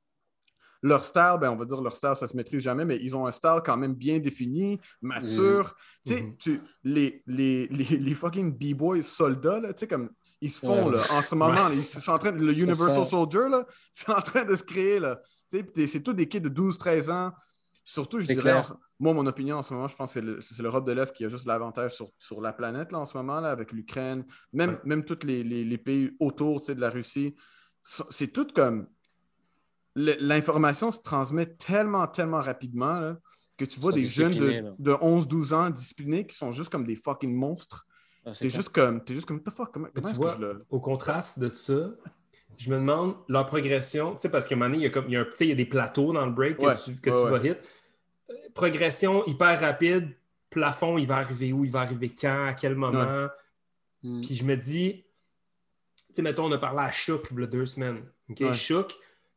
Leur 0.82 1.06
style, 1.06 1.38
ben, 1.40 1.50
on 1.50 1.56
va 1.56 1.64
dire 1.64 1.82
leur 1.82 1.96
style, 1.96 2.16
ça 2.16 2.28
se 2.28 2.36
maîtrise 2.36 2.62
jamais, 2.62 2.84
mais 2.84 2.98
ils 3.02 3.16
ont 3.16 3.26
un 3.26 3.32
style 3.32 3.62
quand 3.64 3.78
même 3.78 3.94
bien 3.94 4.20
défini, 4.20 4.82
mature. 5.02 5.76
Mm-hmm. 6.06 6.38
Tu 6.38 6.56
sais, 6.56 6.62
les, 6.84 7.24
les, 7.28 7.68
les, 7.68 8.14
fucking 8.14 8.52
b-boys 8.52 9.02
soldats, 9.02 9.62
tu 9.62 9.72
sais, 9.78 9.88
comme 9.88 10.10
ils 10.44 10.52
se 10.52 10.60
font 10.60 10.90
là, 10.90 10.98
en 10.98 11.22
ce 11.22 11.36
moment. 11.36 11.70
ils 11.70 11.86
sont 11.86 12.12
en 12.12 12.20
train, 12.20 12.32
le 12.32 12.52
Universal 12.52 13.06
Soldier, 13.06 13.48
là, 13.50 13.66
c'est 13.94 14.10
en 14.10 14.22
train 14.22 14.44
de 14.44 14.56
se 14.56 14.64
créer. 14.64 15.00
Là. 15.00 15.22
C'est 15.48 16.04
tous 16.04 16.14
des 16.14 16.28
kids 16.28 16.42
de 16.42 16.50
12-13 16.50 17.12
ans. 17.12 17.32
Surtout, 17.86 18.20
je 18.20 18.28
dirais, 18.28 18.62
moi, 19.00 19.14
mon 19.14 19.26
opinion 19.26 19.58
en 19.58 19.64
ce 19.64 19.74
moment, 19.74 19.88
je 19.88 19.96
pense 19.96 20.14
que 20.14 20.42
c'est 20.42 20.62
l'Europe 20.62 20.86
de 20.86 20.92
l'Est 20.92 21.14
qui 21.16 21.26
a 21.26 21.30
juste 21.30 21.46
l'avantage 21.46 21.96
sur, 21.96 22.10
sur, 22.18 22.42
la 22.42 22.52
planète 22.52 22.92
là, 22.92 23.00
en 23.00 23.06
ce 23.06 23.18
moment, 23.18 23.40
là, 23.40 23.52
avec 23.52 23.72
l'Ukraine, 23.72 24.26
même, 24.52 24.80
même 24.84 25.06
tous 25.06 25.26
les, 25.26 25.44
les, 25.44 25.64
les, 25.64 25.78
pays 25.78 26.12
autour 26.20 26.60
de 26.62 26.80
la 26.80 26.90
Russie. 26.90 27.36
C'est 27.82 28.32
tout 28.32 28.48
comme. 28.54 28.88
L'information 29.96 30.90
se 30.92 31.00
transmet 31.00 31.56
tellement, 31.56 32.08
tellement 32.08 32.40
rapidement 32.40 33.00
là, 33.00 33.18
que 33.58 33.66
tu 33.66 33.80
vois 33.80 33.92
des 33.92 34.02
jeunes 34.02 34.34
de, 34.34 34.74
de 34.80 34.92
11-12 34.92 35.54
ans 35.54 35.70
disciplinés 35.70 36.26
qui 36.26 36.36
sont 36.36 36.52
juste 36.52 36.72
comme 36.72 36.86
des 36.86 36.96
fucking 36.96 37.34
monstres. 37.34 37.86
Ah, 38.26 38.32
t'es 38.32 38.50
juste 38.50 38.70
comme, 38.70 39.02
es 39.08 39.14
juste 39.14 39.26
comme, 39.26 39.42
the 39.42 39.50
fuck, 39.50 39.72
comment, 39.74 39.88
comment 39.94 40.10
tu 40.10 40.16
vois, 40.16 40.38
je 40.40 40.46
Au 40.70 40.80
contraste 40.80 41.40
de 41.40 41.50
ça, 41.50 41.92
je 42.58 42.70
me 42.70 42.76
demande 42.76 43.16
leur 43.28 43.48
progression, 43.48 44.14
tu 44.14 44.20
sais, 44.20 44.30
parce 44.30 44.48
qu'à 44.48 44.56
un 44.56 44.60
moment 44.60 44.70
donné, 44.70 44.84
il 44.84 44.84
y 44.84 44.88
a, 44.88 44.90
comme, 44.90 45.06
il 45.08 45.14
y 45.14 45.18
a, 45.18 45.26
il 45.40 45.48
y 45.48 45.52
a 45.52 45.56
des 45.56 45.66
plateaux 45.66 46.14
dans 46.14 46.26
le 46.26 46.32
break 46.32 46.58
que 46.58 46.86
tu, 46.86 46.96
que 47.02 47.10
tu 47.10 47.30
vas 47.30 47.46
hit. 47.46 47.58
Progression 48.54 49.26
hyper 49.26 49.60
rapide, 49.60 50.16
plafond, 50.50 50.98
il 50.98 51.08
va 51.08 51.18
arriver 51.18 51.52
où, 51.52 51.66
il 51.66 51.72
va 51.72 51.82
arriver 51.82 52.10
quand, 52.10 52.48
à 52.48 52.54
quel 52.54 52.76
moment. 52.76 53.28
Hmm. 54.04 54.22
Puis 54.22 54.36
je 54.36 54.44
me 54.46 54.56
dis, 54.56 55.04
tu 55.98 56.04
sais, 56.14 56.22
mettons, 56.22 56.46
on 56.46 56.52
a 56.52 56.58
parlé 56.58 56.82
à 56.82 56.92
Chouk 56.92 57.28
il 57.32 57.40
y 57.40 57.44
a 57.44 57.48
deux 57.48 57.66
semaines. 57.66 58.04
OK? 58.30 58.54
Chouk, 58.54 58.94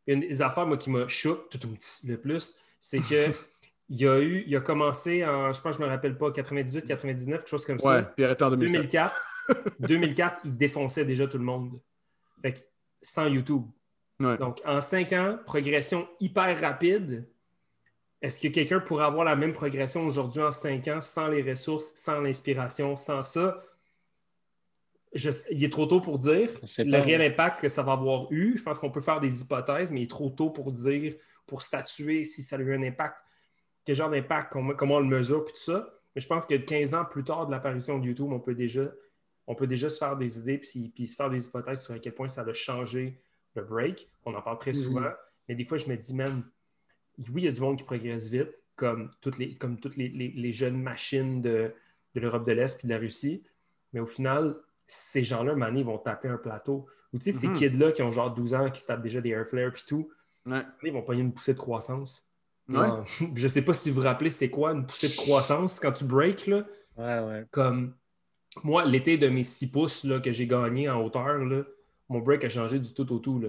une 0.06 0.20
des 0.20 0.42
affaires, 0.42 0.66
moi, 0.66 0.76
qui 0.76 0.90
m'a 0.90 1.08
chouk 1.08 1.48
tout 1.48 1.58
le 2.06 2.16
plus, 2.16 2.54
c'est 2.80 3.00
que. 3.00 3.32
il 3.88 4.06
a 4.06 4.20
eu, 4.20 4.44
il 4.46 4.56
a 4.56 4.60
commencé 4.60 5.24
en, 5.24 5.52
je 5.52 5.60
pense, 5.60 5.76
je 5.76 5.80
me 5.80 5.86
rappelle 5.86 6.18
pas, 6.18 6.32
98, 6.32 6.86
99, 6.86 7.40
quelque 7.40 7.48
chose 7.48 7.64
comme 7.64 7.78
ça. 7.78 7.88
Ouais, 7.88 8.04
puis 8.14 8.24
arrêté 8.24 8.44
en 8.44 8.50
2004. 8.50 9.14
2004, 9.80 10.40
il 10.44 10.56
défonçait 10.56 11.04
déjà 11.04 11.26
tout 11.26 11.38
le 11.38 11.44
monde. 11.44 11.80
Fait 12.42 12.52
que 12.52 12.58
sans 13.00 13.26
YouTube. 13.26 13.64
Donc, 14.18 14.60
en 14.64 14.80
cinq 14.80 15.12
ans, 15.12 15.38
progression 15.44 16.08
hyper 16.20 16.58
rapide. 16.60 17.28
Est-ce 18.22 18.40
que 18.40 18.48
quelqu'un 18.48 18.80
pourrait 18.80 19.04
avoir 19.04 19.24
la 19.24 19.36
même 19.36 19.52
progression 19.52 20.06
aujourd'hui 20.06 20.42
en 20.42 20.50
cinq 20.50 20.88
ans 20.88 21.02
sans 21.02 21.28
les 21.28 21.42
ressources, 21.42 21.92
sans 21.94 22.20
l'inspiration, 22.20 22.96
sans 22.96 23.22
ça? 23.22 23.62
il 25.50 25.64
est 25.64 25.72
trop 25.72 25.86
tôt 25.86 26.00
pour 26.00 26.18
dire 26.18 26.50
le 26.78 26.98
réel 26.98 27.22
impact 27.22 27.60
que 27.60 27.68
ça 27.68 27.82
va 27.82 27.92
avoir 27.92 28.30
eu. 28.30 28.56
Je 28.56 28.62
pense 28.62 28.78
qu'on 28.78 28.90
peut 28.90 29.00
faire 29.00 29.20
des 29.20 29.40
hypothèses, 29.40 29.90
mais 29.90 30.00
il 30.00 30.04
est 30.04 30.10
trop 30.10 30.30
tôt 30.30 30.50
pour 30.50 30.72
dire, 30.72 31.14
pour 31.46 31.62
statuer 31.62 32.24
si 32.24 32.42
ça 32.42 32.56
a 32.56 32.58
eu 32.58 32.74
un 32.74 32.82
impact, 32.82 33.16
quel 33.86 33.94
genre 33.94 34.10
d'impact, 34.10 34.52
comment, 34.52 34.96
on 34.96 35.00
le 35.00 35.06
mesure, 35.06 35.44
puis 35.44 35.54
tout 35.54 35.62
ça. 35.62 35.88
Mais 36.14 36.20
je 36.20 36.26
pense 36.26 36.44
que 36.44 36.54
15 36.54 36.94
ans 36.94 37.04
plus 37.04 37.22
tard 37.24 37.46
de 37.46 37.52
l'apparition 37.52 37.98
de 37.98 38.06
YouTube, 38.06 38.32
on 38.32 38.40
peut 38.40 38.54
déjà, 38.54 38.90
on 39.46 39.54
peut 39.54 39.68
déjà 39.68 39.88
se 39.88 39.98
faire 39.98 40.16
des 40.16 40.40
idées 40.40 40.58
puis, 40.58 40.90
puis 40.94 41.06
se 41.06 41.14
faire 41.14 41.30
des 41.30 41.46
hypothèses 41.46 41.82
sur 41.82 41.94
à 41.94 41.98
quel 42.00 42.12
point 42.12 42.26
ça 42.26 42.42
a 42.42 42.52
changé 42.52 43.20
le 43.54 43.62
break. 43.62 44.10
On 44.24 44.34
en 44.34 44.42
parle 44.42 44.58
très 44.58 44.72
mhm. 44.72 44.76
souvent. 44.76 45.10
Mais 45.48 45.54
des 45.54 45.64
fois, 45.64 45.78
je 45.78 45.86
me 45.86 45.96
dis, 45.96 46.14
même, 46.14 46.42
oui, 47.18 47.42
il 47.42 47.44
y 47.44 47.48
a 47.48 47.52
du 47.52 47.60
monde 47.60 47.78
qui 47.78 47.84
progresse 47.84 48.28
vite, 48.28 48.64
comme 48.74 49.10
toutes 49.20 49.38
les, 49.38 49.54
comme 49.54 49.78
toutes 49.78 49.96
les, 49.96 50.52
jeunes 50.52 50.82
machines 50.82 51.40
de, 51.40 51.72
l'Europe 52.16 52.44
de 52.44 52.52
l'Est 52.52 52.82
et 52.82 52.88
de 52.88 52.92
la 52.92 52.98
Russie. 52.98 53.44
Mais 53.92 54.00
au 54.00 54.06
final, 54.06 54.56
ces 54.88 55.22
gens-là, 55.22 55.54
Mané, 55.54 55.84
vont 55.84 55.98
taper 55.98 56.28
un 56.28 56.38
plateau. 56.38 56.86
Ou 57.12 57.18
tu 57.18 57.26
sais, 57.26 57.32
ces 57.32 57.48
mhm. 57.48 57.54
kids-là 57.54 57.92
qui 57.92 58.02
ont 58.02 58.10
genre 58.10 58.34
12 58.34 58.54
ans, 58.54 58.68
qui 58.68 58.80
se 58.80 58.86
tapent 58.88 59.02
déjà 59.02 59.20
des 59.20 59.30
airflares 59.30 59.76
et 59.76 59.86
tout, 59.86 60.10
ils 60.82 60.92
vont 60.92 61.02
pogner 61.02 61.22
une 61.22 61.32
poussée 61.32 61.54
de 61.54 61.58
croissance. 61.58 62.25
Je 62.68 62.76
je 63.34 63.48
sais 63.48 63.62
pas 63.62 63.74
si 63.74 63.90
vous 63.90 64.00
vous 64.00 64.06
rappelez, 64.06 64.30
c'est 64.30 64.50
quoi 64.50 64.72
une 64.72 64.86
poussée 64.86 65.08
de 65.08 65.16
croissance 65.16 65.80
quand 65.80 65.92
tu 65.92 66.04
breaks. 66.04 66.46
Là? 66.46 66.64
Ouais, 66.96 67.20
ouais. 67.20 67.44
Comme 67.50 67.94
moi, 68.62 68.84
l'été 68.84 69.18
de 69.18 69.28
mes 69.28 69.44
6 69.44 69.70
pouces 69.70 70.04
là, 70.04 70.20
que 70.20 70.32
j'ai 70.32 70.46
gagné 70.46 70.88
en 70.88 71.02
hauteur, 71.02 71.38
là, 71.38 71.62
mon 72.08 72.20
break 72.20 72.44
a 72.44 72.48
changé 72.48 72.78
du 72.78 72.92
tout 72.92 73.10
au 73.12 73.18
tout. 73.18 73.40
Là. 73.40 73.48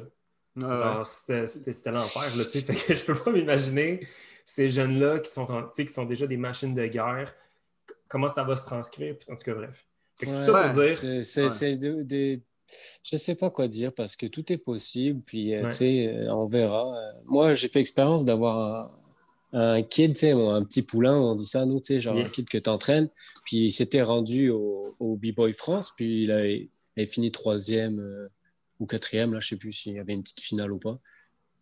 Genre, 0.58 1.06
c'était 1.06 1.92
l'enfer. 1.92 2.24
Fait 2.52 2.74
que 2.74 2.96
je 2.96 3.04
peux 3.04 3.16
pas 3.16 3.32
m'imaginer 3.32 4.08
ces 4.44 4.70
jeunes-là 4.70 5.20
qui 5.20 5.30
sont, 5.30 5.48
qui 5.76 5.88
sont 5.88 6.06
déjà 6.06 6.26
des 6.26 6.38
machines 6.38 6.74
de 6.74 6.86
guerre, 6.88 7.34
comment 8.08 8.30
ça 8.30 8.44
va 8.44 8.56
se 8.56 8.66
transcrire. 8.66 9.16
en 9.30 9.36
tout 9.36 9.44
cas, 9.44 9.54
bref. 9.54 9.88
ça 10.20 10.64
pour 10.64 10.84
dire. 10.84 11.24
C'est 11.24 11.78
des. 11.78 12.42
Je 13.02 13.16
sais 13.16 13.36
pas 13.36 13.50
quoi 13.50 13.70
dire 13.70 13.94
parce 13.94 14.18
que 14.18 14.26
tout 14.26 14.52
est 14.52 14.58
possible. 14.58 15.22
Puis, 15.26 15.56
euh, 15.56 15.70
euh, 15.82 16.28
on 16.30 16.46
verra. 16.46 16.94
Moi, 17.26 17.54
j'ai 17.54 17.70
fait 17.70 17.80
l'expérience 17.80 18.26
d'avoir 18.26 18.92
un 19.54 19.82
kid, 19.82 20.14
tu 20.14 20.20
sais, 20.20 20.32
un 20.32 20.64
petit 20.64 20.82
poulain, 20.82 21.16
on 21.16 21.36
dit 21.36 21.46
ça, 21.46 21.66
nous, 21.66 21.80
tu 21.80 21.88
sais, 21.88 22.00
genre 22.00 22.18
un 22.18 22.30
kid 22.30 22.50
que 22.50 22.58
tu 22.58 22.70
entraînes. 22.70 23.10
Puis 23.46 23.58
il 23.58 23.72
s'était 23.72 24.02
rendu 24.02 24.50
au, 24.50 24.96
au 25.00 25.16
B-Boy 25.16 25.54
France, 25.54 25.94
puis 25.96 26.24
il 26.24 26.32
avait, 26.32 26.70
fini 27.06 27.32
troisième 27.32 28.00
euh, 28.00 28.28
ou 28.80 28.86
quatrième, 28.86 29.34
là, 29.34 29.40
je 29.40 29.50
sais 29.50 29.58
plus 29.58 29.72
s'il 29.72 29.94
y 29.94 30.00
avait 30.00 30.14
une 30.14 30.24
petite 30.24 30.42
finale 30.42 30.72
ou 30.72 30.80
pas. 30.80 31.00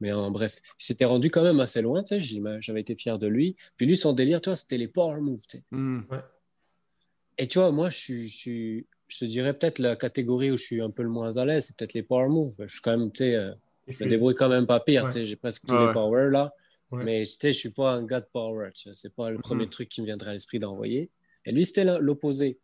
Mais 0.01 0.11
en 0.11 0.31
bref, 0.31 0.61
il 0.79 0.85
s'était 0.85 1.05
rendu 1.05 1.29
quand 1.29 1.43
même 1.43 1.59
assez 1.59 1.81
loin, 1.81 2.03
tu 2.03 2.19
sais, 2.19 2.59
j'avais 2.59 2.81
été 2.81 2.95
fier 2.95 3.17
de 3.17 3.27
lui. 3.27 3.55
Puis 3.77 3.85
lui, 3.85 3.95
son 3.95 4.13
délire, 4.13 4.41
toi, 4.41 4.55
c'était 4.55 4.77
les 4.77 4.87
power 4.87 5.21
moves, 5.21 5.45
tu 5.47 5.57
sais. 5.57 5.63
Mmh. 5.71 6.01
Et 7.37 7.47
tu 7.47 7.59
vois, 7.59 7.71
moi, 7.71 7.89
je 7.89 7.97
suis, 7.97 8.87
je, 9.07 9.17
te 9.17 9.25
dirais 9.25 9.53
peut-être 9.53 9.79
la 9.79 9.95
catégorie 9.95 10.51
où 10.51 10.57
je 10.57 10.63
suis 10.63 10.81
un 10.81 10.89
peu 10.89 11.03
le 11.03 11.09
moins 11.09 11.37
à 11.37 11.45
l'aise, 11.45 11.67
c'est 11.67 11.77
peut-être 11.77 11.93
les 11.93 12.03
power 12.03 12.29
moves. 12.29 12.55
Je 12.59 12.67
suis 12.67 12.81
quand 12.81 12.97
même, 12.97 13.11
tu 13.11 13.19
sais, 13.19 13.35
euh, 13.35 13.53
je 13.87 14.03
me 14.03 14.09
débrouille 14.09 14.35
quand 14.35 14.49
même 14.49 14.65
pas 14.65 14.79
pire, 14.79 15.05
tu 15.05 15.11
sais, 15.11 15.25
j'ai 15.25 15.35
presque 15.35 15.67
tous 15.67 15.77
les 15.77 15.93
power 15.93 16.29
là. 16.31 16.53
Mais 17.03 17.23
tu 17.25 17.31
sais, 17.31 17.53
je 17.53 17.59
suis 17.59 17.71
pas 17.71 17.91
un 17.91 18.03
gars 18.03 18.21
de 18.21 18.27
power. 18.31 18.69
C'est 18.73 19.13
pas 19.13 19.29
le 19.29 19.39
premier 19.39 19.65
mhm. 19.65 19.69
truc 19.69 19.89
qui 19.89 20.01
me 20.01 20.05
viendrait 20.05 20.31
à 20.31 20.33
l'esprit 20.33 20.59
d'envoyer. 20.59 21.09
Et 21.45 21.51
lui, 21.51 21.65
c'était 21.65 21.85
l'opposé. 21.99 22.59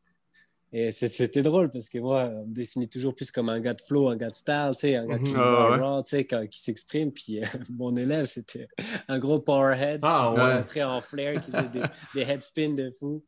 Et 0.73 0.91
c'était 0.93 1.41
drôle 1.41 1.69
parce 1.69 1.89
que 1.89 1.97
moi, 1.97 2.31
on 2.33 2.45
me 2.45 2.53
définit 2.53 2.87
toujours 2.87 3.13
plus 3.13 3.29
comme 3.29 3.49
un 3.49 3.59
gars 3.59 3.73
de 3.73 3.81
flow, 3.81 4.07
un 4.07 4.15
gars 4.15 4.29
de 4.29 4.35
style, 4.35 4.69
tu 4.71 4.79
sais, 4.79 4.95
un 4.95 5.05
gars 5.05 5.19
qui, 5.19 5.33
mhm. 5.35 6.47
qui 6.47 6.59
s'exprime. 6.61 7.11
Puis 7.11 7.41
euh, 7.41 7.45
mon 7.73 7.93
élève, 7.97 8.25
c'était 8.25 8.69
un 9.09 9.19
gros 9.19 9.39
powerhead 9.39 9.99
ah, 10.03 10.31
qui 10.33 10.39
rentrait 10.39 10.83
en 10.83 11.01
flair, 11.01 11.41
qui 11.41 11.51
faisait 11.51 11.67
des, 11.67 11.83
des 12.15 12.21
headspins 12.21 12.73
de 12.73 12.89
fou. 12.89 13.21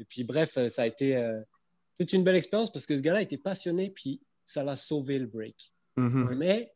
Et 0.00 0.04
puis 0.04 0.24
bref, 0.24 0.58
euh, 0.58 0.68
ça 0.68 0.82
a 0.82 0.86
été 0.86 1.16
euh, 1.16 1.40
toute 1.96 2.12
une 2.12 2.24
belle 2.24 2.36
expérience 2.36 2.72
parce 2.72 2.86
que 2.86 2.96
ce 2.96 3.02
gars-là 3.02 3.22
était 3.22 3.38
passionné, 3.38 3.90
puis 3.90 4.20
ça 4.44 4.64
l'a 4.64 4.74
sauvé 4.74 5.20
le 5.20 5.26
break. 5.26 5.72
Mhm. 5.96 6.34
Mais 6.36 6.74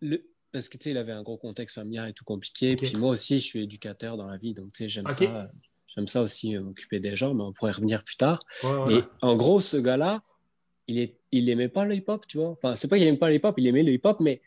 le, 0.00 0.18
parce 0.56 0.70
que, 0.70 0.78
tu 0.78 0.84
sais, 0.84 0.90
il 0.92 0.96
avait 0.96 1.12
un 1.12 1.22
gros 1.22 1.36
contexte 1.36 1.74
familial 1.74 2.08
et 2.08 2.12
tout 2.14 2.24
compliqué. 2.24 2.76
Puis 2.76 2.96
moi 2.96 3.10
aussi, 3.10 3.38
je 3.38 3.44
suis 3.44 3.62
éducateur 3.62 4.16
dans 4.16 4.26
la 4.26 4.38
vie, 4.38 4.54
donc, 4.54 4.72
tu 4.72 4.84
sais, 4.84 4.88
j'aime 4.88 5.10
ça. 5.10 5.50
J'aime 5.94 6.08
ça 6.08 6.22
aussi, 6.22 6.56
euh, 6.56 6.62
m'occuper 6.62 6.98
des 6.98 7.16
gens, 7.16 7.34
mais 7.34 7.42
on 7.42 7.52
pourrait 7.52 7.72
revenir 7.72 8.04
plus 8.04 8.16
tard. 8.16 8.38
et 8.90 9.00
en 9.22 9.36
gros, 9.36 9.60
ce 9.60 9.76
gars-là, 9.76 10.22
il, 10.88 10.98
est, 10.98 11.18
il 11.32 11.48
aimait 11.50 11.68
pas 11.68 11.84
le 11.84 11.94
hip-hop, 11.94 12.26
tu 12.26 12.38
vois. 12.38 12.50
Enfin, 12.50 12.74
c'est 12.74 12.88
pas 12.88 12.96
qu'il 12.96 13.06
aimait 13.06 13.18
pas 13.18 13.28
le 13.28 13.36
hip-hop, 13.36 13.54
il 13.58 13.66
aimait 13.66 13.82
le 13.82 13.92
hip-hop, 13.92 14.20
mais 14.20 14.40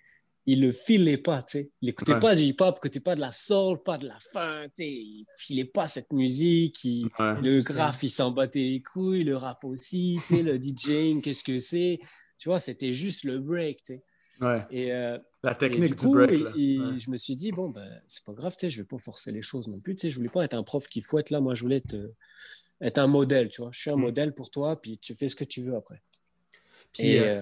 il 0.45 0.62
le 0.62 0.72
filait 0.72 1.17
pas, 1.17 1.43
tu 1.43 1.60
sais. 1.60 1.72
Il 1.82 1.89
écoutait 1.89 2.19
pas 2.19 2.36
du 2.36 2.41
hip-hop, 2.41 2.76
il 2.76 2.88
écoutait 2.88 3.00
pas 3.00 3.13
de 3.15 3.19
la 3.19 3.32
soul, 3.32 3.82
pas 3.84 4.00
de 4.00 4.08
la 4.08 4.17
funk, 4.34 4.69
tu 4.76 4.84
sais. 4.84 4.89
Il 4.89 5.26
filait 5.38 5.65
pas 5.65 5.88
cette 5.88 6.12
musique. 6.12 6.80
le 6.84 7.62
graphe, 7.62 8.02
il 8.02 8.10
s'en 8.10 8.32
battait 8.32 8.60
les 8.60 8.82
couilles, 8.82 9.24
le 9.24 9.38
rap 9.38 9.63
aussi, 9.63 10.19
tu 10.28 10.36
sais, 10.36 10.43
le 10.43 10.58
DJing, 10.62 11.22
qu'est-ce 11.22 11.43
que 11.43 11.60
c'est? 11.60 12.00
Tu 12.39 12.50
vois, 12.50 12.60
c'était 12.60 12.93
juste 12.93 13.26
le 13.26 13.39
break, 13.39 13.84
tu 13.84 13.93
sais. 13.93 14.04
Et, 14.72 14.91
euh, 14.91 15.17
la 15.43 15.56
technique 15.56 15.95
du, 15.95 16.08
break. 16.08 16.32
Je 16.56 17.10
me 17.10 17.17
suis 17.17 17.36
dit, 17.36 17.52
bon, 17.52 17.69
ben, 17.69 18.02
c'est 18.08 18.23
pas 18.25 18.34
grave, 18.34 18.54
tu 18.58 18.65
sais, 18.65 18.69
je 18.69 18.82
vais 18.82 18.88
pas 18.88 18.97
forcer 18.97 19.32
les 19.32 19.41
choses 19.41 19.67
non 19.67 19.80
plus. 19.80 19.95
Tu 19.95 20.02
sais, 20.02 20.10
je 20.10 20.17
voulais 20.17 20.30
pas 20.30 20.43
être 20.43 20.54
un 20.54 20.63
prof 20.63 20.88
qui 20.88 21.02
fouette 21.02 21.30
là. 21.30 21.39
Moi, 21.39 21.56
je 21.56 21.63
voulais 21.63 21.78
être, 21.78 21.95
euh, 21.95 22.13
être 22.82 22.97
un 22.97 23.08
modèle, 23.08 23.49
tu 23.49 23.62
vois. 23.62 23.71
Je 23.71 23.80
suis 23.80 23.89
un 23.89 23.95
mm. 23.95 24.02
modèle 24.02 24.34
pour 24.34 24.49
toi, 24.49 24.82
puis 24.82 24.97
tu 24.97 25.15
fais 25.15 25.30
ce 25.30 25.36
que 25.36 25.45
tu 25.45 25.62
veux 25.62 25.75
après. 25.75 26.02
et, 26.97 27.21
euh, 27.21 27.41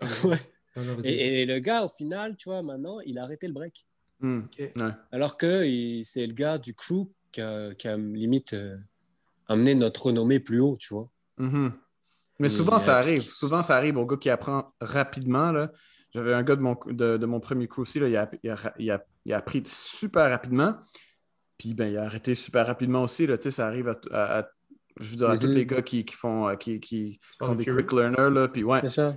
et, 1.04 1.46
le 1.46 1.58
gars, 1.60 1.84
au 1.84 1.88
final, 1.88 2.36
tu 2.36 2.48
vois, 2.48 2.62
maintenant, 2.62 3.00
il 3.00 3.18
a 3.18 3.22
arrêté 3.22 3.46
le 3.46 3.54
break. 3.54 3.86
Mm. 4.20 4.40
Alors 5.12 5.38
que 5.38 6.00
c'est 6.02 6.26
le 6.26 6.34
gars 6.34 6.58
du 6.58 6.74
crew 6.74 7.08
qui 7.32 7.40
a, 7.40 7.72
qui 7.72 7.88
a 7.88 7.96
limite 7.96 8.54
amené 9.48 9.74
notre 9.74 10.06
renommée 10.06 10.40
plus 10.40 10.60
haut, 10.60 10.76
tu 10.78 10.92
vois. 10.92 11.10
Mm-hmm. 11.38 11.72
Mais 12.38 12.48
souvent, 12.48 12.78
ça 12.78 12.98
arrive. 12.98 13.22
Souvent, 13.22 13.62
ça 13.62 13.76
arrive 13.76 13.96
au 13.96 14.06
gars 14.06 14.16
qui 14.16 14.30
apprend 14.30 14.72
rapidement. 14.80 15.52
Là. 15.52 15.72
J'avais 16.12 16.34
un 16.34 16.42
gars 16.42 16.56
de 16.56 16.60
mon, 16.60 16.76
de, 16.86 17.24
mon 17.26 17.40
premier 17.40 17.68
coup 17.68 17.82
aussi, 17.82 18.00
là, 18.00 18.08
il, 18.08 18.16
a, 18.16 18.30
il, 18.42 18.50
a, 18.50 18.74
il, 18.78 18.90
a, 18.90 19.04
il, 19.24 19.32
a, 19.32 19.36
appris 19.36 19.62
super 19.64 20.28
rapidement. 20.28 20.76
Puis 21.56 21.74
ben, 21.74 21.86
il 21.86 21.96
a 21.98 22.04
arrêté 22.04 22.34
super 22.34 22.66
rapidement 22.66 23.02
aussi. 23.02 23.26
Là, 23.26 23.36
ça 23.38 23.66
arrive 23.66 23.94
à, 24.12 24.48
je 24.98 25.10
veux 25.10 25.16
dire, 25.16 25.30
à 25.30 25.38
tous 25.38 25.46
les 25.46 25.66
gars 25.66 25.82
qui, 25.82 26.04
qui 26.04 26.14
font 26.14 26.48
euh, 26.48 26.56
qui, 26.56 26.80
qui 26.80 27.20
sont 27.40 27.54
des 27.54 27.64
quick 27.64 27.92
learners. 27.92 28.30
Là, 28.30 28.48
puis 28.48 28.64
ouais. 28.64 28.80
C'est 28.82 28.88
ça. 28.88 29.14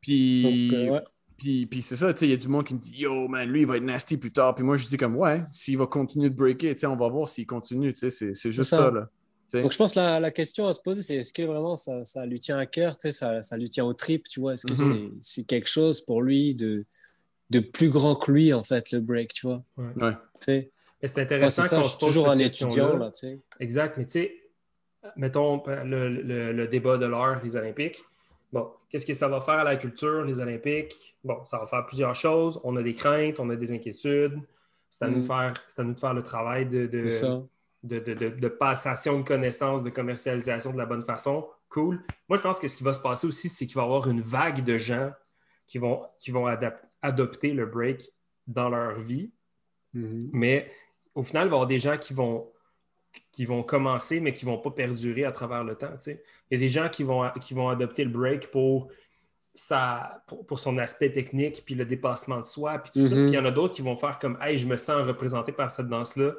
Puis, 0.00 0.90
euh, 0.90 1.00
puis, 1.36 1.66
puis 1.66 1.82
c'est 1.82 1.96
ça, 1.96 2.12
il 2.20 2.28
y 2.28 2.32
a 2.32 2.36
du 2.36 2.48
monde 2.48 2.64
qui 2.64 2.74
me 2.74 2.78
dit 2.78 2.92
Yo, 2.96 3.28
man, 3.28 3.48
lui, 3.48 3.60
il 3.62 3.66
va 3.66 3.76
être 3.76 3.82
nasty 3.82 4.16
plus 4.16 4.32
tard. 4.32 4.54
Puis 4.54 4.64
moi, 4.64 4.76
je 4.76 4.86
dis 4.86 4.96
comme 4.96 5.16
Ouais, 5.16 5.44
s'il 5.50 5.78
va 5.78 5.86
continuer 5.86 6.28
de 6.28 6.34
breaker, 6.34 6.74
on 6.84 6.96
va 6.96 7.08
voir 7.08 7.28
s'il 7.28 7.46
continue. 7.46 7.92
C'est 7.94 8.50
juste 8.50 8.70
ça. 8.70 8.90
là. 8.90 9.08
Donc, 9.52 9.72
je 9.72 9.76
pense 9.76 9.94
que 9.94 10.00
la, 10.00 10.20
la, 10.20 10.30
question 10.30 10.66
à 10.66 10.72
se 10.72 10.80
poser, 10.80 11.02
c'est 11.02 11.16
est-ce 11.16 11.32
que 11.32 11.42
vraiment 11.42 11.76
ça, 11.76 12.02
ça, 12.04 12.26
lui 12.26 12.38
tient 12.38 12.58
à 12.58 12.66
cœur, 12.66 12.96
ça, 12.98 13.42
ça 13.42 13.56
lui 13.56 13.68
tient 13.68 13.84
au 13.84 13.92
trip, 13.92 14.28
tu 14.28 14.40
vois? 14.40 14.54
Est-ce 14.54 14.66
que 14.66 14.72
mhm. 14.72 15.18
c'est 15.20 15.44
quelque 15.44 15.68
chose 15.68 16.00
pour 16.02 16.22
lui 16.22 16.54
de, 16.54 16.84
de 17.50 17.60
plus 17.60 17.90
grand 17.90 18.16
que 18.16 18.32
lui, 18.32 18.52
en 18.52 18.64
fait, 18.64 18.90
le 18.90 19.00
break, 19.00 19.32
tu 19.32 19.46
vois? 19.46 19.62
Ouais. 19.76 20.12
C'est 20.40 21.20
intéressant 21.20 21.62
qu'on 21.62 21.84
se 21.84 21.96
pose 21.96 22.08
toujours 22.08 22.28
un 22.28 22.38
étudiant, 22.38 22.96
là, 22.96 23.10
tu 23.12 23.20
sais. 23.20 23.40
Exact, 23.60 23.96
mais 23.96 24.04
tu 24.04 24.12
sais, 24.12 24.34
mettons 25.14 25.62
le, 25.66 26.08
le, 26.08 26.52
le, 26.52 26.68
débat 26.68 26.98
de 26.98 27.06
l'heure, 27.06 27.40
les 27.44 27.56
Olympiques. 27.56 28.00
Bon, 28.52 28.70
qu'est-ce 28.88 29.06
que 29.06 29.14
ça 29.14 29.28
va 29.28 29.40
faire 29.40 29.54
à 29.54 29.64
la 29.64 29.76
culture, 29.76 30.24
les 30.24 30.40
Olympiques? 30.40 31.16
Bon, 31.22 31.44
ça 31.44 31.58
va 31.58 31.66
faire 31.66 31.86
plusieurs 31.86 32.14
choses. 32.14 32.60
On 32.64 32.76
a 32.76 32.82
des 32.82 32.94
craintes, 32.94 33.38
on 33.38 33.50
a 33.50 33.56
des 33.56 33.72
inquiétudes. 33.72 34.40
C'est 34.90 35.04
à, 35.04 35.08
nous, 35.08 35.16
de 35.16 35.20
mm. 35.20 35.24
faire, 35.24 35.54
à 35.76 35.82
nous 35.82 35.94
de 35.94 36.00
faire 36.00 36.14
le 36.14 36.22
travail 36.22 36.66
de, 36.66 36.86
de, 36.86 37.08
de, 37.86 38.48
passation 38.48 39.18
de 39.18 39.24
connaissances, 39.24 39.84
de 39.84 39.90
commercialisation 39.90 40.72
de 40.72 40.78
la 40.78 40.86
bonne 40.86 41.02
façon. 41.02 41.46
Cool. 41.68 42.02
Moi, 42.28 42.36
je 42.36 42.42
pense 42.42 42.58
que 42.58 42.68
ce 42.68 42.76
qui 42.76 42.84
va 42.84 42.92
se 42.92 43.00
passer 43.00 43.26
aussi, 43.26 43.48
c'est 43.48 43.66
qu'il 43.66 43.76
va 43.76 43.82
y 43.82 43.84
avoir 43.84 44.08
une 44.08 44.20
vague 44.20 44.64
de 44.64 44.78
gens 44.78 45.12
qui 45.66 45.78
vont, 45.78 46.02
qui 46.18 46.30
vont 46.30 46.46
adopter 47.02 47.52
le 47.52 47.66
break 47.66 48.08
dans 48.46 48.68
leur 48.68 48.98
vie. 48.98 49.30
Mm-hmm. 49.94 50.30
Mais 50.32 50.70
au 51.14 51.22
final, 51.22 51.46
il 51.46 51.50
va 51.50 51.54
y 51.54 51.56
avoir 51.56 51.66
des 51.66 51.80
gens 51.80 51.96
qui 51.96 52.14
vont, 52.14 52.50
qui 53.32 53.44
vont 53.44 53.62
commencer, 53.62 54.20
mais 54.20 54.32
qui 54.32 54.46
ne 54.46 54.50
vont 54.50 54.58
pas 54.58 54.70
perdurer 54.70 55.24
à 55.24 55.32
travers 55.32 55.64
le 55.64 55.74
temps. 55.74 55.94
Il 56.06 56.18
y 56.50 56.54
a 56.54 56.58
des 56.58 56.68
gens 56.68 56.88
qui 56.88 57.02
vont, 57.02 57.28
qui 57.40 57.54
vont 57.54 57.68
adopter 57.68 58.04
le 58.04 58.10
break 58.10 58.50
pour, 58.50 58.88
sa, 59.54 60.22
pour, 60.46 60.58
son 60.58 60.78
aspect 60.78 61.10
technique, 61.10 61.62
puis 61.64 61.74
le 61.74 61.84
dépassement 61.84 62.38
de 62.38 62.44
soi, 62.44 62.78
puis 62.78 62.92
tout 62.92 63.06
ça. 63.06 63.14
Mm-hmm. 63.14 63.22
Puis 63.24 63.32
il 63.32 63.34
y 63.34 63.38
en 63.38 63.44
a 63.44 63.50
d'autres 63.50 63.74
qui 63.74 63.82
vont 63.82 63.96
faire 63.96 64.18
comme 64.18 64.38
Hey, 64.40 64.56
je 64.56 64.66
me 64.66 64.76
sens 64.76 65.04
représenté 65.06 65.52
par 65.52 65.70
cette 65.70 65.88
danse-là 65.88 66.32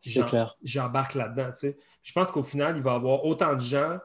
c'est 0.00 0.24
clair. 0.24 0.56
J'embarque 0.62 1.14
là-dedans. 1.14 1.50
Je 2.02 2.12
pense 2.12 2.30
qu'au 2.30 2.42
final, 2.42 2.76
il 2.76 2.82
va 2.82 2.92
y 2.92 2.96
avoir 2.96 3.24
autant 3.24 3.54
de 3.54 3.60
gens 3.60 3.98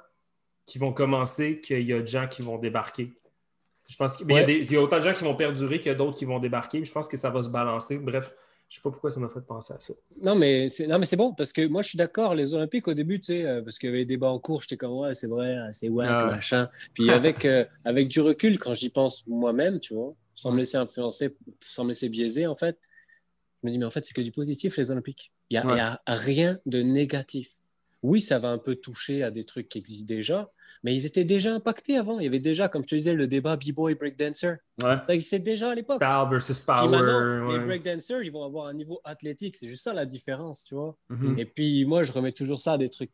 qui 0.65 0.77
vont 0.77 0.93
commencer 0.93 1.61
qu'il 1.61 1.81
y 1.81 1.93
a 1.93 2.01
de 2.01 2.07
gens 2.07 2.27
qui 2.27 2.41
vont 2.41 2.57
débarquer. 2.57 3.13
Je 3.87 3.95
pense 3.95 4.17
qu'il 4.17 4.29
y, 4.31 4.75
a 4.75 4.81
autant 4.81 4.97
de 4.97 5.03
gens 5.03 5.13
qui 5.13 5.23
vont 5.23 5.35
perdurer 5.35 5.77
qu'il 5.79 5.91
y 5.91 5.95
a 5.95 5.97
d'autres 5.97 6.17
qui 6.17 6.25
vont 6.25 6.39
débarquer. 6.39 6.83
Je 6.83 6.91
pense 6.91 7.07
que 7.07 7.17
ça 7.17 7.29
va 7.29 7.41
se 7.43 7.49
balancer. 7.49 7.99
Bref, 7.99 8.33
je 8.67 8.73
ne 8.73 8.75
sais 8.77 8.81
pas 8.81 8.89
pourquoi 8.89 9.11
ça 9.11 9.19
m'a 9.19 9.29
fait 9.29 9.45
penser 9.45 9.73
à 9.73 9.79
ça. 9.79 9.93
Non, 10.23 10.35
mais 10.35 10.69
c'est, 10.69 10.87
non, 10.87 10.97
mais 10.97 11.05
c'est 11.05 11.17
bon 11.17 11.33
parce 11.33 11.53
que 11.53 11.67
moi, 11.67 11.83
je 11.83 11.89
suis 11.89 11.97
d'accord. 11.97 12.33
Les 12.33 12.55
Olympiques, 12.55 12.87
au 12.87 12.95
début, 12.95 13.19
tu 13.19 13.27
sais, 13.27 13.45
euh, 13.45 13.61
parce 13.61 13.77
qu'il 13.77 13.89
y 13.89 13.91
avait 13.91 13.99
des 13.99 14.15
débats 14.15 14.31
en 14.31 14.39
cours, 14.39 14.61
j'étais 14.61 14.75
comme, 14.75 14.93
ouais, 14.93 15.13
c'est 15.13 15.27
vrai, 15.27 15.55
c'est 15.71 15.89
ouais, 15.89 16.07
ah 16.09 16.25
machin. 16.25 16.67
Puis 16.95 17.11
avec, 17.11 17.45
euh, 17.45 17.63
avec 17.83 18.07
du 18.07 18.21
recul, 18.21 18.57
quand 18.57 18.73
j'y 18.73 18.89
pense 18.89 19.27
moi-même, 19.27 19.79
tu 19.79 19.93
vois, 19.93 20.15
sans 20.33 20.51
me 20.51 20.57
laisser 20.57 20.77
influencer, 20.77 21.35
sans 21.59 21.83
me 21.83 21.89
laisser 21.89 22.09
biaiser, 22.09 22.47
en 22.47 22.55
fait, 22.55 22.79
je 23.65 23.69
me 23.69 23.71
dis, 23.71 23.79
mais 23.79 23.85
en 23.85 23.89
fait, 23.89 24.05
c'est 24.05 24.13
que 24.13 24.21
du 24.21 24.31
positif, 24.31 24.77
les 24.77 24.91
Olympiques. 24.91 25.31
Il 25.49 25.59
n'y 25.59 25.79
a, 25.79 26.01
rien 26.05 26.59
de 26.67 26.81
négatif. 26.83 27.49
Oui, 28.03 28.21
ça 28.21 28.37
va 28.37 28.49
un 28.49 28.59
peu 28.59 28.75
toucher 28.75 29.23
à 29.23 29.31
des 29.31 29.43
trucs 29.43 29.67
qui 29.69 29.79
existent 29.79 30.13
déjà, 30.13 30.51
mais 30.83 30.93
ils 30.93 31.07
étaient 31.07 31.23
déjà 31.23 31.51
impactés 31.51 31.97
avant. 31.97 32.19
Il 32.19 32.25
y 32.25 32.27
avait 32.27 32.39
déjà, 32.39 32.69
comme 32.69 32.83
je 32.83 32.89
te 32.89 32.95
disais, 32.95 33.13
le 33.13 33.27
débat 33.27 33.55
B-Boy 33.55 33.95
Breakdancer. 33.95 34.57
Ouais. 34.83 34.97
Ça 35.07 35.15
existait 35.15 35.39
déjà 35.39 35.71
à 35.71 35.75
l'époque. 35.75 35.99
Power 35.99 36.29
versus 36.29 36.59
power. 36.59 36.87
maintenant, 36.87 37.47
les 37.47 37.59
breakdancers, 37.59 38.21
ils 38.21 38.31
vont 38.31 38.43
avoir 38.43 38.67
un 38.67 38.73
niveau 38.73 39.01
athlétique. 39.03 39.55
C'est 39.55 39.67
juste 39.67 39.83
ça 39.83 39.93
la 39.95 40.05
différence, 40.05 40.63
tu 40.63 40.75
vois. 40.75 40.95
Mm-hmm. 41.09 41.39
Et 41.39 41.45
puis, 41.45 41.85
moi, 41.85 42.03
je 42.03 42.11
remets 42.11 42.31
toujours 42.31 42.59
ça 42.59 42.73
à 42.73 42.77
des 42.77 42.89
trucs 42.89 43.11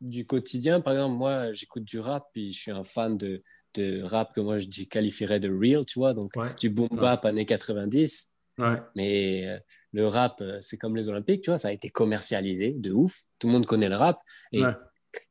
du 0.00 0.24
quotidien. 0.24 0.80
Par 0.80 0.92
exemple, 0.92 1.16
moi, 1.16 1.52
j'écoute 1.52 1.84
du 1.84 1.98
rap, 1.98 2.28
puis 2.32 2.52
je 2.52 2.60
suis 2.60 2.70
un 2.70 2.84
fan 2.84 3.18
de, 3.18 3.42
de 3.74 4.02
rap 4.04 4.32
que 4.32 4.40
moi, 4.40 4.58
je 4.58 4.68
qualifierais 4.84 5.40
de 5.40 5.50
real, 5.50 5.84
tu 5.84 5.98
vois. 5.98 6.14
Donc, 6.14 6.34
du 6.60 6.70
boom 6.70 6.88
bap 6.92 7.24
années 7.24 7.46
90 7.46 8.33
Mais 8.94 9.46
euh, 9.46 9.58
le 9.92 10.06
rap, 10.06 10.40
euh, 10.40 10.58
c'est 10.60 10.78
comme 10.78 10.96
les 10.96 11.08
Olympiques, 11.08 11.42
tu 11.42 11.50
vois, 11.50 11.58
ça 11.58 11.68
a 11.68 11.72
été 11.72 11.90
commercialisé 11.90 12.72
de 12.72 12.92
ouf. 12.92 13.22
Tout 13.38 13.48
le 13.48 13.52
monde 13.52 13.66
connaît 13.66 13.88
le 13.88 13.96
rap. 13.96 14.20
Et 14.52 14.62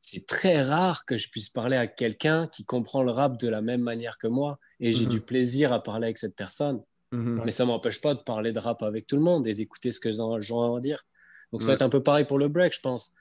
c'est 0.00 0.26
très 0.26 0.62
rare 0.62 1.04
que 1.04 1.16
je 1.16 1.28
puisse 1.30 1.50
parler 1.50 1.76
à 1.76 1.86
quelqu'un 1.86 2.46
qui 2.48 2.64
comprend 2.64 3.02
le 3.02 3.10
rap 3.10 3.38
de 3.38 3.48
la 3.48 3.60
même 3.60 3.82
manière 3.82 4.18
que 4.18 4.26
moi. 4.26 4.58
Et 4.80 4.92
j'ai 4.92 5.04
mhm. 5.04 5.10
du 5.10 5.20
plaisir 5.20 5.72
à 5.72 5.82
parler 5.82 6.06
avec 6.06 6.18
cette 6.18 6.36
personne. 6.36 6.82
Mhm. 7.12 7.42
Mais 7.44 7.50
ça 7.50 7.64
ne 7.64 7.68
m'empêche 7.68 8.00
pas 8.00 8.14
de 8.14 8.20
parler 8.20 8.52
de 8.52 8.58
rap 8.58 8.82
avec 8.82 9.06
tout 9.06 9.16
le 9.16 9.22
monde 9.22 9.46
et 9.46 9.54
d'écouter 9.54 9.92
ce 9.92 10.00
que 10.00 10.08
les 10.08 10.42
gens 10.42 10.72
ont 10.72 10.76
à 10.76 10.80
dire. 10.80 11.04
Donc 11.52 11.62
ça 11.62 11.68
va 11.68 11.74
être 11.74 11.82
un 11.82 11.88
peu 11.88 12.02
pareil 12.02 12.24
pour 12.24 12.38
le 12.38 12.48
break, 12.48 12.74
je 12.74 12.80
pense. 12.80 13.14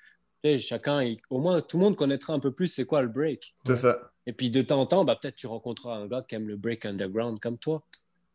chacun, 0.58 1.16
au 1.30 1.40
moins, 1.40 1.62
tout 1.62 1.78
le 1.78 1.84
monde 1.84 1.96
connaîtra 1.96 2.34
un 2.34 2.40
peu 2.40 2.52
plus 2.52 2.68
c'est 2.68 2.86
quoi 2.86 3.02
le 3.02 3.08
break. 3.08 3.56
C'est 3.66 3.76
ça. 3.76 4.00
Et 4.26 4.34
puis 4.34 4.50
de 4.50 4.62
temps 4.62 4.80
en 4.80 4.86
temps, 4.86 5.06
bah, 5.06 5.18
peut-être 5.22 5.36
tu 5.36 5.48
rencontreras 5.48 5.98
un 5.98 6.08
gars 6.08 6.24
qui 6.28 6.36
aime 6.36 6.48
le 6.48 6.56
break 6.56 6.86
underground 6.86 7.40
comme 7.40 7.58
toi. 7.58 7.84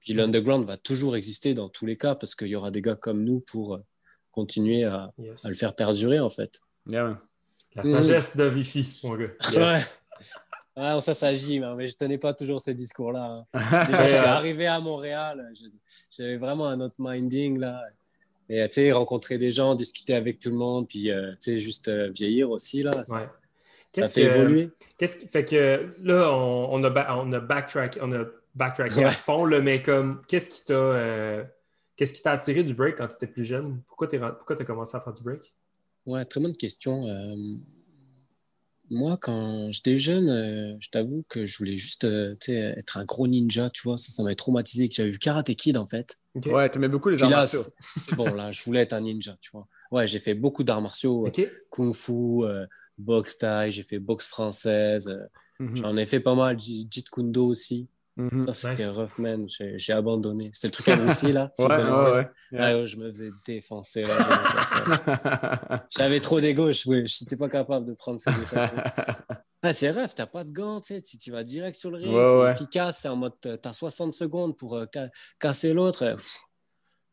Puis 0.01 0.15
l'underground 0.15 0.67
va 0.67 0.77
toujours 0.77 1.17
exister 1.17 1.55
dans 1.55 1.69
tous 1.69 1.87
les 1.87 1.97
cas 1.97 2.15
parce 2.15 2.35
qu'il 2.35 2.49
y 2.49 2.57
aura 2.57 2.71
des 2.71 2.83
gars 2.83 2.95
comme 2.95 3.25
nous 3.25 3.41
pour 3.41 3.75
euh, 3.75 3.85
continuer 4.31 4.85
à, 4.85 5.13
le 5.17 5.55
faire 5.55 5.75
perdurer 5.75 6.21
en 6.21 6.31
fait. 6.31 6.61
La 6.87 7.85
sagesse 7.85 8.37
de 8.37 8.45
Vifi, 8.45 9.01
mon 9.05 9.17
gars. 9.17 9.29
Ouais. 9.57 9.81
Ouais, 10.77 11.01
ça 11.01 11.13
s'agit, 11.13 11.59
mais 11.59 11.89
je 11.89 11.97
tenais 11.97 12.19
pas 12.19 12.33
toujours 12.33 12.61
ces 12.61 12.73
discours-là. 12.73 13.45
Hein. 13.53 13.87
Déjà, 13.89 14.07
je 14.07 14.13
suis 14.15 14.25
arrivé 14.25 14.67
à 14.69 14.79
Montréal, 14.79 15.53
j'avais 16.17 16.37
vraiment 16.37 16.69
un 16.69 16.81
autre 16.81 16.95
minding 16.99 17.59
là. 17.59 17.83
Et 18.49 18.67
tu 18.69 18.75
sais, 18.75 18.93
rencontrer 18.93 19.39
des 19.39 19.53
gens, 19.53 19.75
discuter 19.75 20.15
avec 20.15 20.39
tout 20.39 20.51
le 20.51 20.57
monde, 20.57 20.89
puis 20.89 21.11
euh, 21.11 21.33
tu 21.33 21.37
sais, 21.41 21.59
juste 21.59 21.89
euh, 21.89 22.11
vieillir 22.11 22.51
aussi 22.51 22.83
là. 22.83 22.93
Ça, 23.05 23.31
ça 23.93 24.09
fait 24.09 24.23
évoluer. 24.23 24.71
Qu'est-ce 24.97 25.17
qui 25.17 25.29
fait 25.29 25.45
que 25.45 25.93
là, 26.01 26.33
on, 26.33 26.83
a, 26.83 27.17
on 27.17 27.33
a 27.33 27.41
backtrack, 27.41 27.99
on 28.01 28.13
a 28.13 28.25
backtracké 28.59 29.05
à 29.05 29.11
fond, 29.11 29.45
là, 29.45 29.61
mais 29.61 29.83
comme, 29.83 30.23
qu'est-ce 30.27 30.51
qui 30.51 30.65
t'a 30.65 30.75
euh, 30.75 31.45
qu'est-ce 31.97 32.13
qui 32.13 32.21
t'a 32.21 32.33
attiré 32.33 32.65
du 32.65 32.75
break 32.75 32.97
quand 32.97 33.07
tu 33.09 33.15
étais 33.15 33.27
plus 33.27 33.45
jeune? 33.45 33.83
Pourquoi 33.87 34.09
tu 34.09 34.17
as 34.17 34.65
commencé 34.65 34.97
à 34.97 35.01
faire 35.01 35.13
du 35.13 35.23
break? 35.23 35.55
Ouais, 36.05 36.25
très 36.25 36.41
bonne 36.41 36.57
question. 36.57 37.07
Euh, 37.07 37.35
moi, 38.91 39.17
quand 39.19 39.71
j'étais 39.71 39.97
jeune, 39.97 40.29
euh, 40.29 40.77
je 40.81 40.89
t'avoue 40.91 41.25
que 41.29 41.47
je 41.47 41.59
voulais 41.59 41.77
juste 41.79 42.05
être 42.05 42.97
un 42.97 43.05
gros 43.05 43.29
ninja, 43.29 43.71
tu 43.71 43.83
vois. 43.83 43.97
Ça, 43.97 44.11
ça 44.11 44.23
m'avait 44.23 44.35
traumatisé. 44.35 44.89
J'avais 44.91 45.11
vu 45.11 45.19
Karate 45.19 45.55
Kid, 45.55 45.77
en 45.77 45.87
fait. 45.87 46.19
Ouais, 46.47 46.71
tu 46.71 46.79
aimais 46.79 46.89
beaucoup 46.89 47.11
les 47.11 47.23
arts 47.23 47.31
martiaux. 47.31 47.63
C'est 47.97 48.15
bon, 48.15 48.33
là, 48.35 48.51
je 48.51 48.63
voulais 48.65 48.81
être 48.81 48.95
un 48.95 49.01
ninja, 49.01 49.37
tu 49.41 49.51
vois. 49.53 49.69
Ouais, 49.91 50.07
j'ai 50.07 50.19
fait 50.19 50.35
beaucoup 50.35 50.65
d'arts 50.65 50.83
martiaux. 50.83 51.29
Kung 51.71 51.95
Fu, 51.95 52.43
boxe 52.97 53.39
thaï, 53.39 53.71
j'ai 53.71 53.83
fait 53.83 53.99
boxe 53.99 54.27
française. 54.27 55.15
Mhm. 55.61 55.77
J'en 55.77 55.97
ai 55.97 56.07
fait 56.07 56.21
pas 56.21 56.35
mal. 56.35 56.59
Jeet 56.59 57.11
Kune 57.11 57.33
Do 57.33 57.53
Mhm. 58.19 58.43
Ça, 58.43 58.53
c'était 58.53 58.87
rough, 58.89 59.19
man. 59.19 59.47
J'ai 59.49 59.93
abandonné. 59.93 60.51
C'était 60.53 60.67
le 60.67 60.73
truc 60.73 60.89
à 60.89 60.97
Russie, 60.97 61.33
là. 61.33 61.53
Tu 61.57 61.63
ouais, 61.63 61.69
ouais, 61.69 62.29
ouais. 62.53 62.87
je 62.87 62.97
me 62.97 63.09
faisais 63.11 63.31
défoncer. 63.47 64.05
J'avais 65.97 66.19
trop 66.19 66.41
d'ego. 66.41 66.73
Je 66.73 66.91
n'étais 66.91 67.37
pas 67.37 67.49
capable 67.49 67.87
de 67.87 67.95
prendre 67.95 68.21
ces 68.21 68.33
défenses. 68.33 68.71
ah, 69.63 69.73
c'est 69.73 69.91
rough. 69.91 70.15
Tu 70.17 70.21
n'as 70.21 70.27
pas 70.27 70.43
de 70.43 70.51
gants. 70.51 70.81
Tu, 70.81 71.01
tu 71.01 71.31
vas 71.31 71.45
direct 71.45 71.77
sur 71.77 71.93
le 71.93 71.99
ring. 71.99 72.13
c'est 72.27 72.51
efficace. 72.51 72.99
C'est 73.03 73.09
en 73.09 73.17
mode, 73.17 73.35
tu 73.41 73.49
as 73.51 73.73
60 73.73 74.13
secondes 74.13 74.57
pour 74.57 74.75
euh, 74.77 74.87
casser 75.39 75.73
l'autre 75.73 76.17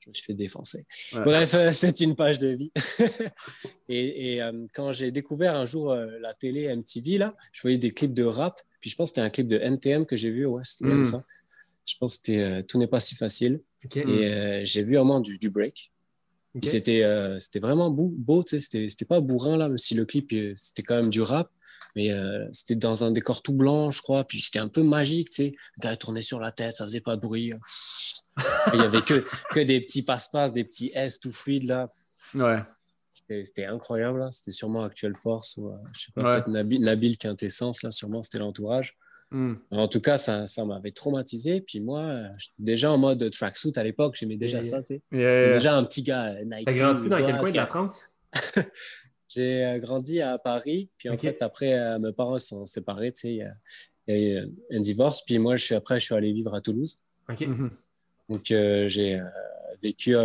je 0.06 0.10
me 0.12 0.14
suis 0.14 0.24
fait 0.24 0.34
défoncer. 0.34 0.86
Bref, 1.14 1.54
euh, 1.56 1.72
c'est 1.74 2.00
une 2.00 2.16
page 2.16 2.38
de 2.38 2.50
vie. 2.50 2.72
et, 3.90 4.42
euh, 4.42 4.68
quand 4.74 4.92
j'ai 4.92 5.12
découvert 5.12 5.56
un 5.56 5.66
jour 5.66 5.92
euh, 5.92 6.08
la 6.20 6.34
télé 6.34 6.74
MTV, 6.76 7.18
là, 7.18 7.36
je 7.52 7.62
voyais 7.62 7.78
des 7.78 7.92
clips 7.92 8.14
de 8.14 8.24
rap. 8.24 8.62
Puis 8.86 8.92
je 8.92 8.96
pense 8.98 9.10
que 9.10 9.16
c'était 9.16 9.26
un 9.26 9.32
clip 9.32 9.48
de 9.48 9.58
NTM 9.58 10.06
que 10.06 10.16
j'ai 10.16 10.30
vu. 10.30 10.46
Ouais, 10.46 10.62
c'était 10.64 10.94
hmm. 10.94 11.06
ça. 11.06 11.24
Je 11.88 11.96
pense 12.00 12.18
que 12.20 12.24
c'était 12.24 12.62
Tout 12.62 12.78
n'est 12.78 12.86
pas 12.86 13.00
si 13.00 13.16
facile. 13.16 13.62
Et 13.96 14.62
j'ai 14.64 14.84
vu 14.84 14.96
un 14.96 15.04
moment 15.04 15.22
du, 15.22 15.40
du 15.40 15.50
break. 15.50 15.92
C'était 16.62 17.04
c'était 17.40 17.58
vraiment 17.58 17.90
beau, 17.90 18.14
beau 18.16 18.44
c'était 18.46 19.06
pas 19.10 19.22
bourrin, 19.22 19.58
là, 19.58 19.70
même 19.70 19.80
si 19.80 19.96
le 19.96 20.06
clip, 20.06 20.32
c'était 20.54 20.84
quand 20.84 20.98
même 20.98 21.10
du 21.10 21.24
rap 21.24 21.50
mais 21.96 22.12
c'était 22.52 22.76
dans 22.76 23.04
un 23.04 23.10
décor 23.10 23.42
tout 23.42 23.54
blanc, 23.54 23.90
je 23.90 24.04
crois. 24.04 24.24
Puis 24.24 24.40
c'était 24.40 24.60
un 24.60 24.68
peu 24.68 24.84
magique, 24.84 25.32
tu 25.32 25.36
sais. 25.36 25.52
Le 25.78 25.82
gars 25.82 25.96
tournait 25.96 26.22
sur 26.22 26.40
la 26.40 26.52
tête, 26.52 26.76
ça 26.76 26.84
faisait 26.84 27.02
pas 27.02 27.16
de 27.16 27.22
bruit. 27.22 27.54
Il 28.74 28.80
y 28.80 28.84
avait 28.84 29.02
que, 29.02 29.24
que 29.52 29.62
des 29.62 29.82
petits 29.82 30.04
passe-passe, 30.04 30.54
des 30.54 30.64
petits 30.64 30.92
S 30.94 31.20
tout 31.20 31.32
fluides 31.32 31.64
là. 31.64 31.88
Ouais. 32.36 32.60
C'était 33.30 33.66
incroyable. 33.66 34.28
C'était 34.32 34.52
sûrement 34.52 34.84
Actual 34.84 35.16
Force 35.16 35.58
ou, 35.58 35.70
euh, 35.70 35.78
je 35.94 36.06
sais 36.06 36.12
pas, 36.14 36.32
peut-être 36.32 36.48
Nabil, 36.48 36.82
Nabil, 36.82 37.18
Quintessence, 37.18 37.84
là, 37.84 37.92
sûrement, 37.92 38.22
c'était 38.24 38.40
l'entourage. 38.40 38.98
Hmm. 39.32 39.56
En 39.72 39.88
tout 39.88 40.02
cas, 40.02 40.18
ça, 40.18 40.46
ça 40.48 40.64
m'avait 40.66 40.92
traumatisé. 40.92 41.62
Puis 41.62 41.80
moi, 41.80 42.24
j'étais 42.38 42.64
déjà 42.64 42.92
en 42.92 42.98
mode 42.98 43.30
tracksuit 43.32 43.74
à 43.76 43.84
l'époque, 43.84 44.16
j'aimais 44.18 44.38
déjà 44.38 44.62
ça, 44.62 44.82
tu 44.84 44.96
sais. 44.96 45.02
Déjà 45.12 45.76
un 45.76 45.84
petit 45.84 46.04
gars 46.04 46.34
euh, 46.34 46.46
Nike. 46.46 46.66
T'as 46.66 46.74
grandi 46.74 47.10
dans 47.10 47.18
quel 47.18 47.38
coin 47.38 47.52
de 47.52 47.56
la 47.56 47.66
France? 47.66 48.04
J'ai 49.28 49.66
euh, 49.66 49.80
grandi 49.80 50.22
à 50.22 50.38
Paris. 50.38 50.90
Puis 50.98 51.10
en 51.10 51.18
fait, 51.18 51.42
après, 51.42 52.00
mes 52.00 52.14
parents 52.14 52.38
sont 52.40 52.66
séparés, 52.66 53.12
tu 53.12 53.20
sais. 53.22 53.40
Il 54.08 54.16
y 54.16 54.38
a 54.38 54.42
eu 54.42 54.48
un 54.72 54.80
divorce. 54.80 55.24
Puis 55.26 55.40
moi, 55.40 55.58
je 55.58 55.66
suis, 55.66 55.76
après, 55.76 56.00
je 56.00 56.06
suis 56.06 56.16
allé 56.16 56.32
vivre 56.32 56.54
à 56.54 56.62
Toulouse. 56.62 57.04
Donc, 58.30 58.52
euh, 58.52 58.90
j'ai 58.90 59.20
euh, 59.20 59.24
vécu 59.82 60.16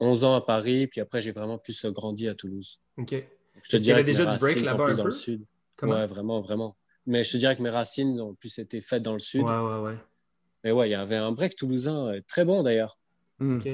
11 0.00 0.24
euh, 0.24 0.26
ans 0.26 0.34
à 0.34 0.40
Paris, 0.40 0.86
puis 0.86 1.00
après, 1.00 1.20
j'ai 1.20 1.30
vraiment 1.30 1.58
plus 1.58 1.84
grandi 1.86 2.28
à 2.28 2.34
Toulouse. 2.34 2.78
OK. 2.98 3.14
Je 3.62 3.68
te 3.68 3.76
dirais 3.76 4.04
déjà 4.04 4.24
du 4.24 4.36
break 4.38 4.62
là-bas 4.62 4.84
un 4.84 4.86
peu? 4.88 4.96
dans 4.96 5.04
le 5.04 5.10
sud. 5.10 5.44
ouais, 5.82 6.06
vraiment, 6.06 6.40
vraiment. 6.40 6.76
Mais 7.06 7.24
je 7.24 7.32
te 7.32 7.36
dirais 7.38 7.56
que 7.56 7.62
mes 7.62 7.70
racines 7.70 8.20
ont 8.20 8.34
plus 8.34 8.58
été 8.58 8.80
faites 8.80 9.02
dans 9.02 9.14
le 9.14 9.20
sud. 9.20 9.42
Ouais, 9.42 9.58
ouais, 9.58 9.78
ouais. 9.80 9.98
Mais 10.64 10.72
ouais, 10.72 10.88
il 10.88 10.92
y 10.92 10.94
avait 10.94 11.16
un 11.16 11.32
break 11.32 11.56
toulousain 11.56 12.12
très 12.28 12.44
bon 12.44 12.62
d'ailleurs. 12.62 12.98
Hmm. 13.38 13.58
OK. 13.58 13.68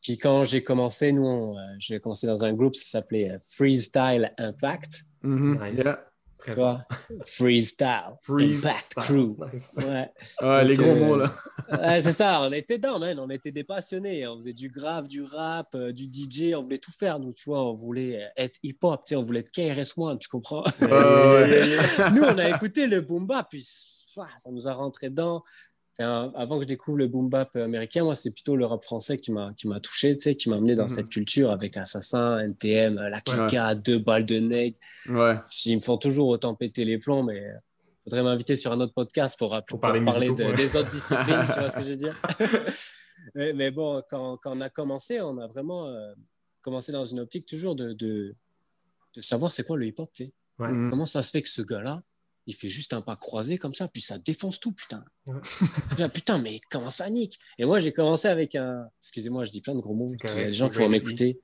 Qui, 0.00 0.16
quand 0.16 0.44
j'ai 0.44 0.62
commencé, 0.62 1.12
nous, 1.12 1.56
j'ai 1.78 1.98
commencé 1.98 2.26
dans 2.26 2.44
un 2.44 2.52
groupe, 2.52 2.76
ça 2.76 2.84
s'appelait 2.84 3.36
Freestyle 3.42 4.32
Impact. 4.38 5.04
Mm 5.22 5.72
nice. 5.72 5.84
Tu 6.44 6.50
vois, 6.56 6.84
freestyle, 7.24 8.18
impact 8.28 8.94
crew. 8.96 9.36
Ouais. 9.76 10.64
les 10.64 10.74
gros 10.74 10.94
mots, 10.94 11.16
là. 11.16 11.32
Ouais, 11.72 12.02
c'est 12.02 12.12
ça, 12.12 12.42
on 12.42 12.52
était 12.52 12.78
dedans, 12.78 12.98
man. 12.98 13.18
On 13.18 13.30
était 13.30 13.50
des 13.50 13.64
passionnés. 13.64 14.26
On 14.26 14.36
faisait 14.36 14.52
du 14.52 14.68
grave, 14.68 15.08
du 15.08 15.22
rap, 15.22 15.74
euh, 15.74 15.92
du 15.92 16.04
DJ. 16.04 16.54
On 16.54 16.60
voulait 16.60 16.78
tout 16.78 16.92
faire, 16.92 17.18
nous, 17.18 17.32
tu 17.32 17.44
vois. 17.46 17.64
On 17.64 17.74
voulait 17.74 18.30
être 18.36 18.58
hip-hop. 18.62 19.02
On 19.14 19.22
voulait 19.22 19.40
être 19.40 19.52
KRS-One, 19.52 20.18
tu 20.18 20.28
comprends? 20.28 20.64
Nous, 20.80 22.22
on 22.22 22.38
a 22.38 22.48
écouté 22.50 22.86
le 22.86 23.00
boom 23.00 23.26
bap, 23.26 23.48
puis 23.50 23.64
ça 23.64 24.50
nous 24.50 24.68
a 24.68 24.72
rentré 24.72 25.10
dedans 25.10 25.42
avant 25.98 26.56
que 26.56 26.62
je 26.62 26.68
découvre 26.68 26.98
le 26.98 27.06
boom 27.06 27.28
bap 27.28 27.54
américain, 27.56 28.04
moi, 28.04 28.14
c'est 28.14 28.32
plutôt 28.32 28.56
le 28.56 28.64
rap 28.64 28.82
français 28.82 29.16
qui 29.16 29.32
m'a 29.32 29.52
qui 29.56 29.68
m'a 29.68 29.80
touché, 29.80 30.16
tu 30.16 30.24
sais, 30.24 30.34
qui 30.34 30.48
m'a 30.48 30.56
amené 30.56 30.74
dans 30.74 30.84
mhm. 30.84 30.88
cette 30.88 31.08
culture 31.08 31.50
avec 31.50 31.76
Assassin, 31.76 32.38
NTM, 32.38 32.96
La 32.96 33.20
Clica, 33.20 33.74
Deux 33.74 33.98
balles 33.98 34.26
de 34.26 34.38
nez. 34.38 34.76
Ouais. 35.08 35.36
Ils 35.66 35.76
me 35.76 35.80
font 35.80 35.98
toujours 35.98 36.28
autant 36.28 36.54
péter 36.54 36.84
les 36.84 36.98
plombs, 36.98 37.22
mais 37.22 37.42
faudrait 38.04 38.22
m'inviter 38.22 38.56
sur 38.56 38.72
un 38.72 38.80
autre 38.80 38.94
podcast 38.94 39.38
pour, 39.38 39.50
parler, 39.80 40.00
des 40.32 40.76
autres 40.76 40.90
disciplines, 40.90 41.46
tu 41.52 41.60
vois 41.60 41.70
ce 41.70 41.76
que 41.76 41.84
je 41.84 41.90
veux 41.90 41.96
dire? 41.96 42.18
Mais, 43.34 43.70
bon, 43.70 44.02
quand, 44.08 44.36
quand, 44.38 44.56
on 44.56 44.60
a 44.60 44.68
commencé, 44.68 45.20
on 45.20 45.38
a 45.38 45.46
vraiment 45.46 45.88
euh, 45.88 46.12
commencé 46.60 46.92
dans 46.92 47.04
une 47.04 47.20
optique 47.20 47.46
toujours 47.46 47.74
de, 47.74 47.92
de, 47.92 48.34
de 49.14 49.20
savoir 49.20 49.52
c'est 49.52 49.64
quoi 49.64 49.76
le 49.76 49.86
hip-hop, 49.86 50.10
tu 50.12 50.24
sais. 50.24 50.32
Comment 50.58 51.06
ça 51.06 51.22
se 51.22 51.30
fait 51.30 51.42
que 51.42 51.48
ce 51.48 51.62
gars-là, 51.62 52.02
il 52.46 52.54
fait 52.54 52.68
juste 52.68 52.92
un 52.92 53.00
pas 53.00 53.16
croisé 53.16 53.58
comme 53.58 53.74
ça, 53.74 53.88
puis 53.88 54.02
ça 54.02 54.18
défonce 54.18 54.60
tout, 54.60 54.72
putain. 54.72 55.04
putain, 56.14 56.38
mais 56.38 56.60
comment 56.70 56.90
ça 56.90 57.08
nique? 57.10 57.38
Et 57.58 57.64
moi, 57.64 57.78
j'ai 57.80 57.92
commencé 57.92 58.28
avec 58.28 58.54
un. 58.54 58.88
Excusez-moi, 59.00 59.44
je 59.44 59.50
dis 59.50 59.60
plein 59.60 59.74
de 59.74 59.80
gros 59.80 59.94
mots. 59.94 60.12
Il 60.12 60.30
y 60.30 60.32
a 60.40 60.44
des 60.46 60.52
gens 60.52 60.68
qui 60.68 60.78
vont 60.78 60.88
m'écouter. 60.88 61.40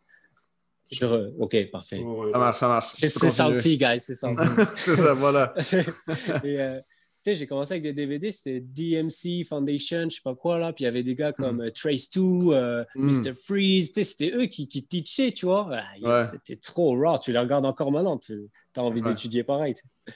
Ok, 1.38 1.70
parfait. 1.70 2.02
Ça 2.32 2.38
marche, 2.38 2.58
ça 2.58 2.68
marche. 2.68 2.88
C'est 2.92 3.08
salty, 3.08 3.78
guys, 3.78 4.00
c'est 4.00 4.14
salty. 4.14 4.42
c'est 4.76 4.96
ça, 4.96 5.14
voilà. 5.14 5.54
Et, 6.44 6.60
euh, 6.60 6.80
tu 7.24 7.30
sais, 7.30 7.36
j'ai 7.36 7.46
commencé 7.46 7.72
avec 7.72 7.82
des 7.82 7.92
DVD, 7.92 8.30
c'était 8.30 8.60
DMC, 8.60 9.44
Foundation, 9.48 10.04
je 10.08 10.16
sais 10.16 10.22
pas 10.22 10.34
quoi, 10.34 10.58
là. 10.58 10.72
Puis 10.72 10.84
il 10.84 10.86
y 10.86 10.88
avait 10.88 11.02
des 11.02 11.14
gars 11.14 11.32
comme 11.32 11.56
mm. 11.56 11.62
euh, 11.62 11.70
Trace2, 11.70 12.52
euh, 12.52 12.84
mm. 12.94 13.10
Mr. 13.10 13.34
Freeze, 13.34 13.92
c'était 13.92 14.32
eux 14.34 14.46
qui, 14.46 14.68
qui 14.68 14.84
teachaient, 14.84 15.32
tu 15.32 15.46
vois. 15.46 15.68
Ah, 16.04 16.22
c'était 16.22 16.56
trop 16.56 16.96
raw. 16.96 17.18
Tu 17.18 17.32
les 17.32 17.38
regardes 17.38 17.66
encore 17.66 17.90
maintenant, 17.90 18.18
tu 18.18 18.34
as 18.76 18.82
envie 18.82 19.02
d'étudier 19.02 19.42
pareil. 19.42 19.74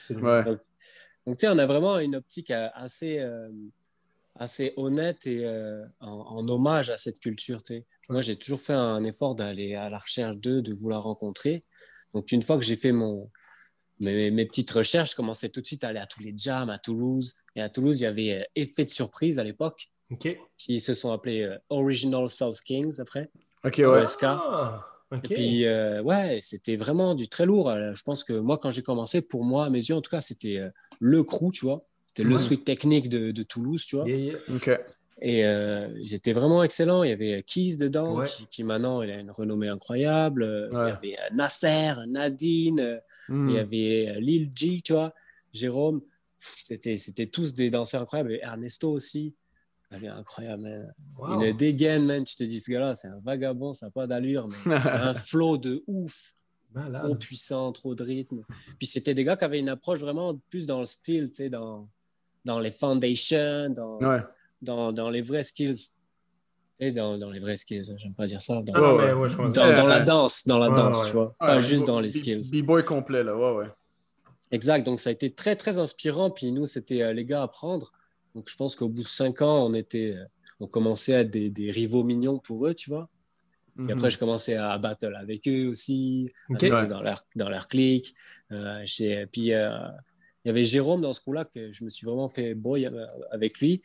Ouais. 0.09 0.43
Donc, 1.25 1.37
tu 1.37 1.45
sais, 1.45 1.53
on 1.53 1.57
a 1.57 1.65
vraiment 1.65 1.99
une 1.99 2.15
optique 2.15 2.51
euh, 2.51 2.67
assez, 2.73 3.19
euh, 3.19 3.49
assez 4.35 4.73
honnête 4.77 5.27
et 5.27 5.45
euh, 5.45 5.85
en, 5.99 6.47
hommage 6.47 6.89
à 6.89 6.97
cette 6.97 7.19
culture, 7.19 7.61
tu 7.61 7.75
sais. 7.75 7.85
Moi, 8.09 8.21
j'ai 8.21 8.35
toujours 8.35 8.59
fait 8.59 8.73
un 8.73 9.03
effort 9.03 9.35
d'aller 9.35 9.75
à 9.75 9.89
la 9.89 9.97
recherche 9.97 10.37
d'eux, 10.37 10.61
de 10.61 10.73
vouloir 10.73 11.03
rencontrer. 11.03 11.63
Donc, 12.13 12.31
une 12.31 12.41
fois 12.41 12.57
que 12.57 12.63
j'ai 12.63 12.75
fait 12.75 12.91
mon, 12.91 13.31
mes, 13.99 14.29
mes, 14.29 14.45
petites 14.45 14.69
recherches, 14.71 15.11
je 15.11 15.15
commençais 15.15 15.49
tout 15.49 15.61
de 15.61 15.65
suite 15.65 15.83
à 15.83 15.89
aller 15.89 15.99
à 15.99 16.05
tous 16.05 16.21
les 16.21 16.33
jams 16.35 16.69
à 16.69 16.77
Toulouse. 16.77 17.33
Et 17.55 17.61
à 17.61 17.69
Toulouse, 17.69 18.01
il 18.01 18.03
y 18.03 18.07
avait 18.07 18.45
Effet 18.55 18.83
de 18.83 18.89
surprise 18.89 19.39
à 19.39 19.43
l'époque, 19.43 19.89
qui 20.57 20.79
se 20.79 20.93
sont 20.93 21.11
appelés 21.11 21.49
Original 21.69 22.27
South 22.27 22.59
Kings 22.65 22.99
après. 22.99 23.31
Ok, 23.63 23.77
ouais. 23.77 24.03
Ah, 24.23 24.81
et 25.13 25.19
puis, 25.19 25.65
ouais, 26.01 26.39
c'était 26.41 26.75
vraiment 26.75 27.15
du 27.15 27.29
très 27.29 27.45
lourd. 27.45 27.71
Je 27.71 28.01
pense 28.03 28.23
que 28.25 28.33
moi, 28.33 28.57
quand 28.57 28.71
j'ai 28.71 28.83
commencé, 28.83 29.21
pour 29.21 29.45
moi, 29.45 29.65
à 29.65 29.69
mes 29.69 29.79
yeux, 29.79 29.95
en 29.95 30.01
tout 30.01 30.11
cas, 30.11 30.21
c'était 30.21 30.59
le 30.99 31.23
crew, 31.23 31.51
tu 31.53 31.65
vois. 31.65 31.79
C'était 32.13 32.29
le 32.29 32.37
suite 32.37 32.63
technique 32.63 33.09
de, 33.09 33.31
de, 33.31 33.43
Toulouse, 33.43 33.85
tu 33.85 33.95
vois. 33.95 34.05
Et 35.21 35.45
euh, 35.45 35.87
ils 35.99 36.13
étaient 36.13 36.33
vraiment 36.33 36.63
excellents. 36.63 37.03
Il 37.03 37.09
y 37.09 37.13
avait 37.13 37.43
Keys 37.43 37.77
dedans, 37.77 38.23
qui, 38.51 38.63
maintenant 38.63 39.01
il 39.01 39.09
a 39.09 39.19
une 39.19 39.31
renommée 39.31 39.67
incroyable. 39.67 40.69
Il 40.71 40.75
y 40.75 40.91
avait 40.91 41.15
Nasser, 41.33 41.93
Nadine, 42.07 43.01
il 43.29 43.51
y 43.51 43.57
avait 43.57 44.15
Lil 44.19 44.51
G, 44.55 44.81
tu 44.83 44.93
vois, 44.93 45.13
Jérôme. 45.53 46.01
C'était, 46.37 46.97
c'était 46.97 47.25
tous 47.25 47.53
des 47.53 47.69
danseurs 47.69 48.01
incroyables. 48.01 48.33
Et 48.33 48.41
Ernesto 48.43 48.91
aussi. 48.91 49.33
Il 50.01 50.07
incroyable, 50.07 50.93
Une 51.19 51.53
dégaine, 51.53 52.05
man. 52.05 52.23
Tu 52.23 52.35
te 52.35 52.43
dis, 52.43 52.59
ce 52.59 52.71
gars-là, 52.71 52.95
c'est 52.95 53.07
un 53.07 53.19
vagabond, 53.23 53.73
ça 53.73 53.87
n'a 53.87 53.91
pas 53.91 54.07
d'allure, 54.07 54.47
mais 54.47 54.73
un 54.75 55.13
flow 55.13 55.57
de 55.57 55.83
ouf. 55.87 56.33
Trop 56.95 57.15
puissant, 57.15 57.71
trop 57.71 57.93
de 57.93 58.03
rythme. 58.03 58.43
Puis 58.79 58.87
c'était 58.87 59.13
des 59.13 59.23
gars 59.23 59.37
qui 59.37 59.45
avaient 59.45 59.59
une 59.59 59.69
approche 59.69 59.99
vraiment 59.99 60.35
plus 60.49 60.65
dans 60.65 60.79
le 60.79 60.87
style, 60.87 61.29
tu 61.29 61.35
sais, 61.35 61.49
dans, 61.49 61.87
dans 62.45 62.59
les 62.59 62.71
foundations, 62.71 63.69
dans, 63.69 63.99
dans, 64.61 64.91
dans, 64.91 65.09
les 65.09 65.21
vrais 65.21 65.43
skills. 65.43 65.95
Sais, 66.79 66.91
dans, 66.91 67.17
dans 67.17 67.29
les 67.29 67.39
vrais 67.39 67.57
skills, 67.57 67.95
j'aime 67.97 68.13
pas 68.13 68.25
dire 68.25 68.41
ça. 68.41 68.61
Dans, 68.61 68.73
dans, 68.73 69.87
la 69.87 70.01
danse, 70.01 70.47
dans 70.47 70.59
la 70.59 70.69
danse, 70.69 71.07
tu 71.07 71.13
vois. 71.13 71.35
pas 71.39 71.59
juste 71.59 71.85
dans 71.85 71.99
les 71.99 72.09
skills. 72.09 72.49
B-boy 72.51 72.83
complet, 72.83 73.23
là, 73.23 73.35
ouais, 73.35 73.57
ouais. 73.57 73.71
Exact, 74.51 74.85
donc 74.85 74.99
ça 74.99 75.09
a 75.09 75.13
été 75.13 75.31
très, 75.31 75.55
très 75.55 75.79
inspirant. 75.79 76.29
Puis 76.29 76.51
nous, 76.51 76.67
c'était 76.67 77.01
euh, 77.01 77.13
les 77.13 77.25
gars 77.25 77.41
à 77.41 77.47
prendre. 77.47 77.91
Donc 78.35 78.49
je 78.49 78.55
pense 78.55 78.75
qu'au 78.75 78.87
bout 78.87 79.03
de 79.03 79.07
cinq 79.07 79.41
ans, 79.41 79.65
on 79.65 79.73
était, 79.73 80.15
euh, 80.15 80.25
on 80.59 80.67
commençait 80.67 81.15
à 81.15 81.19
être 81.21 81.31
des, 81.31 81.49
des 81.49 81.71
rivaux 81.71 82.03
mignons 82.03 82.39
pour 82.39 82.67
eux, 82.67 82.73
tu 82.73 82.89
vois. 82.89 83.07
Et 83.79 83.91
après, 83.91 84.07
mhm. 84.07 84.11
je 84.11 84.17
commençais 84.19 84.55
à 84.55 84.77
battle 84.77 85.15
avec 85.15 85.47
eux 85.47 85.67
aussi, 85.67 86.29
dans, 86.49 87.01
leur, 87.01 87.25
dans 87.35 87.49
leur 87.49 87.67
clique. 87.67 88.13
Euh, 88.51 88.85
puis, 89.31 89.53
euh, 89.53 89.69
il 90.43 90.49
y 90.49 90.51
avait 90.51 90.65
Jérôme 90.65 91.01
dans 91.01 91.13
ce 91.13 91.21
coup-là 91.21 91.45
que 91.45 91.71
je 91.71 91.83
me 91.83 91.89
suis 91.89 92.05
vraiment 92.05 92.29
fait 92.29 92.53
boy 92.53 92.85
euh, 92.85 93.05
avec 93.31 93.59
lui. 93.59 93.81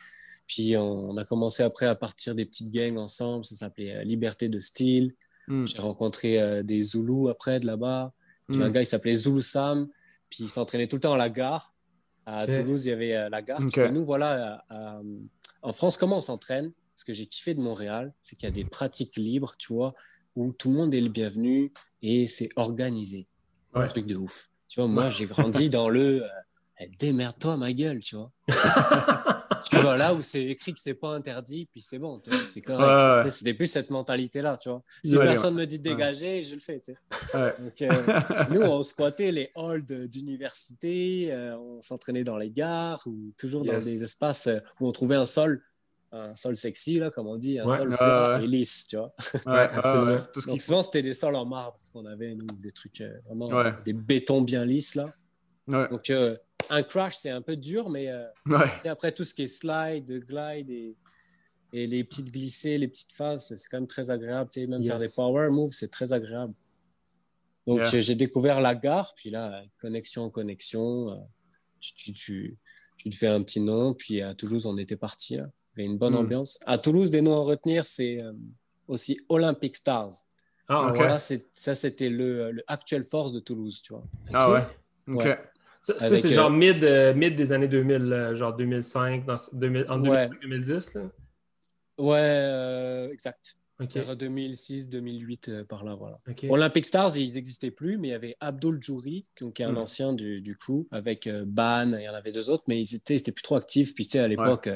Puis, 0.46 0.76
on, 0.76 1.16
a 1.16 1.24
commencé 1.24 1.62
après 1.62 1.86
à 1.86 1.94
partir 1.94 2.34
des 2.34 2.46
petites 2.46 2.70
gangs 2.70 2.96
ensemble. 2.96 3.44
Ça 3.44 3.54
s'appelait 3.54 4.02
Liberté 4.04 4.48
de 4.48 4.58
style. 4.58 5.12
Mhm. 5.46 5.66
J'ai 5.66 5.82
rencontré 5.82 6.62
des 6.64 6.80
Zoulous 6.80 7.28
après 7.28 7.60
de 7.60 7.66
là-bas. 7.66 8.12
Un 8.48 8.56
mhm. 8.56 8.72
gars, 8.72 8.80
il 8.80 8.86
s'appelait 8.86 9.14
Zoulou 9.14 9.42
Sam. 9.42 9.88
Puis, 10.30 10.44
il 10.44 10.48
s'entraînait 10.48 10.86
tout 10.86 10.96
le 10.96 11.00
temps 11.00 11.12
à 11.12 11.18
la 11.18 11.28
gare. 11.28 11.74
À 12.24 12.46
Toulouse, 12.46 12.86
il 12.86 12.88
y 12.88 12.92
avait 12.92 13.28
la 13.28 13.42
gare. 13.42 13.60
Nous, 13.92 14.04
voilà, 14.06 14.64
en 15.62 15.72
France, 15.72 15.96
comment 15.96 16.18
on 16.18 16.22
s'entraîne? 16.22 16.72
Ce 16.94 17.04
que 17.04 17.12
j'ai 17.12 17.26
kiffé 17.26 17.54
de 17.54 17.60
Montréal, 17.60 18.12
c'est 18.22 18.36
qu'il 18.36 18.48
y 18.48 18.52
a 18.52 18.54
des 18.54 18.64
pratiques 18.64 19.16
libres, 19.16 19.54
tu 19.56 19.72
vois, 19.72 19.94
où 20.34 20.52
tout 20.52 20.70
le 20.70 20.76
monde 20.76 20.94
est 20.94 21.00
le 21.00 21.08
bienvenu 21.08 21.72
et 22.02 22.26
c'est 22.26 22.48
organisé. 22.56 23.26
Un 23.74 23.86
truc 23.86 24.06
de 24.06 24.16
ouf. 24.16 24.48
Tu 24.68 24.80
vois, 24.80 24.88
moi, 24.88 25.10
j'ai 25.10 25.26
grandi 25.26 25.70
dans 25.70 25.88
le 25.88 26.24
euh, 26.80 26.84
démerde-toi, 26.98 27.56
ma 27.56 27.72
gueule, 27.72 28.00
tu 28.00 28.16
vois. 28.16 28.30
tu 29.68 29.76
vois, 29.76 29.96
là 29.96 30.14
où 30.14 30.22
c'est 30.22 30.44
écrit 30.44 30.72
que 30.72 30.80
c'est 30.80 30.94
pas 30.94 31.10
interdit, 31.10 31.68
puis 31.70 31.80
c'est 31.80 31.98
bon, 31.98 32.20
c'est 32.46 32.60
correct. 32.60 33.30
C'était 33.30 33.54
plus 33.54 33.66
cette 33.66 33.90
mentalité-là, 33.90 34.56
tu 34.56 34.68
vois. 34.68 34.82
Si 35.04 35.16
personne 35.16 35.54
me 35.54 35.66
dit 35.66 35.78
de 35.78 35.84
dégager, 35.84 36.42
je 36.42 36.54
le 36.54 36.60
fais, 36.60 36.80
tu 36.80 36.92
sais. 36.92 37.54
Donc, 37.58 37.82
euh, 37.82 37.88
nous, 38.50 38.62
on 38.62 38.82
squattait 38.82 39.32
les 39.32 39.50
halls 39.56 39.84
d'université, 39.84 41.28
euh, 41.30 41.56
on 41.58 41.82
s'entraînait 41.82 42.24
dans 42.24 42.36
les 42.36 42.50
gares 42.50 43.02
ou 43.06 43.32
toujours 43.36 43.64
dans 43.64 43.78
des 43.78 44.02
espaces 44.02 44.48
où 44.80 44.88
on 44.88 44.92
trouvait 44.92 45.16
un 45.16 45.26
sol 45.26 45.62
un 46.12 46.34
sol 46.34 46.56
sexy, 46.56 46.98
là, 46.98 47.10
comme 47.10 47.26
on 47.26 47.36
dit, 47.36 47.58
un 47.58 47.68
sol 47.68 47.96
plat 47.96 48.40
et 48.42 48.46
lisse, 48.46 48.86
tu 48.86 48.96
vois. 48.96 49.14
Ouais, 49.46 49.68
absolument. 49.72 50.20
Donc 50.46 50.60
souvent, 50.60 50.82
c'était 50.82 51.02
des 51.02 51.14
sols 51.14 51.36
en 51.36 51.44
marbre, 51.44 51.76
qu'on 51.92 52.06
avait, 52.06 52.34
nous, 52.34 52.46
des 52.58 52.72
trucs 52.72 53.00
euh, 53.00 53.12
vraiment, 53.26 53.48
des 53.84 53.92
bétons 53.92 54.42
bien 54.42 54.64
lisses, 54.64 54.94
là. 54.94 55.12
Donc, 55.66 56.08
euh, 56.10 56.36
un 56.70 56.83
crash, 56.83 57.16
c'est 57.16 57.31
un 57.31 57.42
peu 57.42 57.57
dur, 57.57 57.88
mais 57.88 58.11
euh, 58.11 58.26
après, 58.85 59.12
tout 59.12 59.24
ce 59.24 59.35
qui 59.35 59.42
est 59.42 59.48
slide, 59.48 60.24
glide 60.26 60.70
et, 60.70 60.96
et, 61.72 61.87
les 61.87 62.04
petites 62.04 62.31
glissées, 62.31 62.78
les 62.78 62.88
petites 62.88 63.12
phases, 63.12 63.54
c'est 63.54 63.68
quand 63.70 63.78
même 63.78 63.87
très 63.87 64.11
agréable. 64.11 64.50
Tu 64.50 64.61
sais, 64.61 64.66
même 64.66 64.85
faire 64.85 64.98
des 64.98 65.09
power 65.09 65.50
moves, 65.50 65.72
c'est 65.72 65.90
très 65.90 66.12
agréable. 66.12 66.54
Donc, 67.66 67.85
j'ai 67.85 68.14
découvert 68.14 68.61
la 68.61 68.74
gare, 68.74 69.12
puis 69.14 69.31
là, 69.31 69.62
connexion, 69.78 70.31
connexion, 70.31 71.28
tu, 71.81 71.94
tu, 71.94 72.12
tu, 72.12 72.59
tu, 72.96 73.11
te 73.11 73.14
fais 73.14 73.26
un 73.26 73.42
petit 73.42 73.61
nom, 73.61 73.92
puis 73.92 74.22
à 74.22 74.35
Toulouse, 74.35 74.64
on 74.64 74.78
était 74.78 74.96
parti. 74.96 75.37
Là 75.37 75.48
une 75.85 75.98
bonne 75.98 76.14
hmm. 76.14 76.18
ambiance. 76.18 76.59
À 76.66 76.78
Toulouse, 76.78 77.11
des 77.11 77.22
noms 77.22 77.40
à 77.40 77.44
retenir, 77.44 77.87
c'est 77.87 78.22
euh, 78.22 78.33
aussi 78.87 79.18
Olympic 79.28 79.76
Stars. 79.76 80.12
Ah, 80.68 81.18
Ça, 81.54 81.74
c'était 81.74 82.11
le, 82.11 82.52
le, 82.52 82.64
actuel 82.66 83.02
force 83.02 83.33
de 83.33 83.40
Toulouse, 83.40 83.81
tu 83.83 83.94
vois. 83.94 84.04
Ah 84.33 84.50
ouais? 84.50 84.66
OK. 85.09 85.38
Ça, 85.96 86.16
c'est 86.16 86.29
genre 86.29 86.51
euh, 86.51 86.55
mid, 86.55 86.85
euh, 86.85 87.14
mid, 87.14 87.37
des 87.37 87.53
années 87.53 87.68
2000, 87.68 88.33
genre 88.35 88.55
2005, 88.57 89.24
dans, 89.24 89.37
2000, 89.53 89.87
en 89.88 89.98
2010, 89.98 90.94
là? 90.94 91.03
Ouais, 91.98 93.11
exact. 93.12 93.57
Okay. 93.81 94.03
2006, 94.16 94.88
2008, 94.88 95.62
par 95.68 95.85
là, 95.85 95.94
voilà. 95.94 96.20
Olympic 96.48 96.85
Stars, 96.85 97.16
ils 97.16 97.35
n'existaient 97.35 97.70
plus, 97.70 97.96
mais 97.96 98.09
il 98.09 98.11
y 98.11 98.14
avait 98.14 98.37
Abdul 98.40 98.79
Jouri, 98.83 99.24
qui 99.37 99.44
est 99.44 99.64
un 99.64 99.72
hmm. 99.72 99.79
ancien 99.79 100.12
du, 100.12 100.40
du, 100.40 100.57
crew, 100.57 100.87
avec 100.90 101.29
Ban, 101.29 101.92
il 101.96 102.03
y 102.03 102.09
en 102.09 102.14
avait 102.14 102.33
deux 102.33 102.51
autres, 102.51 102.64
mais 102.66 102.81
ils 102.81 102.96
étaient, 102.96 103.16
étaient 103.16 103.33
plus 103.33 103.42
trop 103.42 103.57
actifs. 103.57 103.94
Puis, 103.94 104.05
tu 104.05 104.12
sais, 104.12 104.18
à 104.18 104.29
l'époque, 104.29 104.68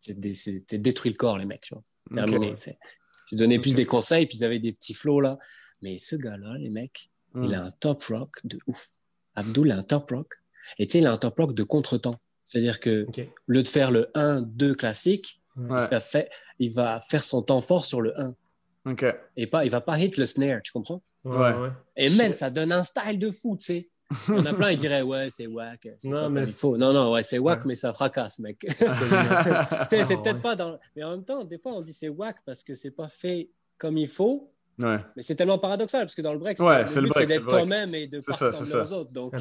c'était 0.00 0.78
détruit 0.78 1.10
le 1.10 1.16
corps, 1.16 1.38
les 1.38 1.44
mecs. 1.44 1.62
Tu 1.62 1.74
vois. 1.74 1.82
Terminé. 2.14 2.54
J'ai 3.26 3.36
donné 3.36 3.58
plus 3.58 3.74
des 3.74 3.86
conseils, 3.86 4.26
puis 4.26 4.38
ils 4.38 4.44
avaient 4.44 4.60
des 4.60 4.72
petits 4.72 4.94
flots 4.94 5.20
là. 5.20 5.38
Mais 5.82 5.98
ce 5.98 6.16
gars-là, 6.16 6.56
les 6.58 6.70
mecs, 6.70 7.10
il 7.34 7.54
a 7.54 7.64
un 7.64 7.70
top 7.70 8.04
rock 8.04 8.38
de 8.44 8.58
ouf. 8.66 8.88
Abdul 9.34 9.70
a 9.70 9.78
un 9.78 9.82
top 9.82 10.10
rock. 10.10 10.34
Et 10.78 10.86
tu 10.86 10.92
sais, 10.92 10.98
il 10.98 11.06
a 11.06 11.12
un 11.12 11.16
top 11.16 11.36
rock 11.38 11.54
de 11.54 11.62
contretemps. 11.62 12.16
C'est-à-dire 12.44 12.80
que 12.80 13.06
au 13.06 13.52
lieu 13.52 13.62
de 13.62 13.68
faire 13.68 13.90
le 13.90 14.08
1-2 14.14 14.74
classique, 14.74 15.40
il, 15.56 15.66
va 15.66 16.00
faire, 16.00 16.26
il, 16.58 16.72
va 16.72 17.00
faire, 17.00 17.24
son 17.24 17.42
temps 17.42 17.60
fort 17.60 17.84
sur 17.84 18.00
le 18.00 18.14
1. 18.20 18.34
Et 19.36 19.46
pas, 19.46 19.64
il 19.64 19.70
va 19.70 19.80
pas 19.80 19.98
hit 19.98 20.16
le 20.16 20.26
snare, 20.26 20.60
tu 20.62 20.72
comprends? 20.72 21.02
Ouais. 21.24 21.52
Et 21.96 22.08
même, 22.08 22.34
ça 22.34 22.50
donne 22.50 22.72
un 22.72 22.84
style 22.84 23.18
de 23.18 23.30
fou, 23.30 23.56
tu 23.58 23.66
sais. 23.66 23.90
On 24.28 24.46
a 24.46 24.54
plein, 24.54 24.70
ils 24.70 24.76
diraient 24.76 25.02
ouais, 25.02 25.28
c'est 25.30 25.48
wack. 25.48 25.88
Non, 26.04 26.30
mais 26.30 26.46
faux. 26.46 26.76
Non, 26.76 26.92
non, 26.92 27.12
ouais, 27.12 27.24
c'est 27.24 27.38
wack, 27.38 27.64
mais 27.64 27.74
ça 27.74 27.92
fracasse, 27.92 28.38
mec. 28.38 28.64
c'est 28.78 28.86
ah, 28.88 29.86
peut-être 29.90 30.40
pas 30.40 30.54
dans. 30.54 30.78
Mais 30.94 31.02
en 31.02 31.10
même 31.10 31.24
temps, 31.24 31.44
des 31.44 31.58
fois, 31.58 31.72
on 31.72 31.80
dit 31.80 31.92
c'est 31.92 32.08
wack 32.08 32.36
parce 32.44 32.62
que 32.62 32.72
c'est 32.74 32.92
pas 32.92 33.08
fait 33.08 33.50
comme 33.78 33.98
il 33.98 34.06
faut. 34.06 34.52
Ouais. 34.78 34.98
Mais 35.16 35.22
c'est 35.22 35.34
tellement 35.34 35.58
paradoxal 35.58 36.02
parce 36.02 36.14
que 36.14 36.22
dans 36.22 36.34
le 36.34 36.38
break, 36.38 36.60
ouais, 36.60 36.84
le 36.84 37.00
but 37.02 37.12
c'est 37.16 37.26
d'être 37.26 37.46
toi-même 37.46 37.94
et 37.94 38.06
de 38.06 38.20
pas 38.20 38.34
ressembler 38.34 38.74
aux 38.74 38.92
autres. 38.92 39.10
Donc, 39.10 39.34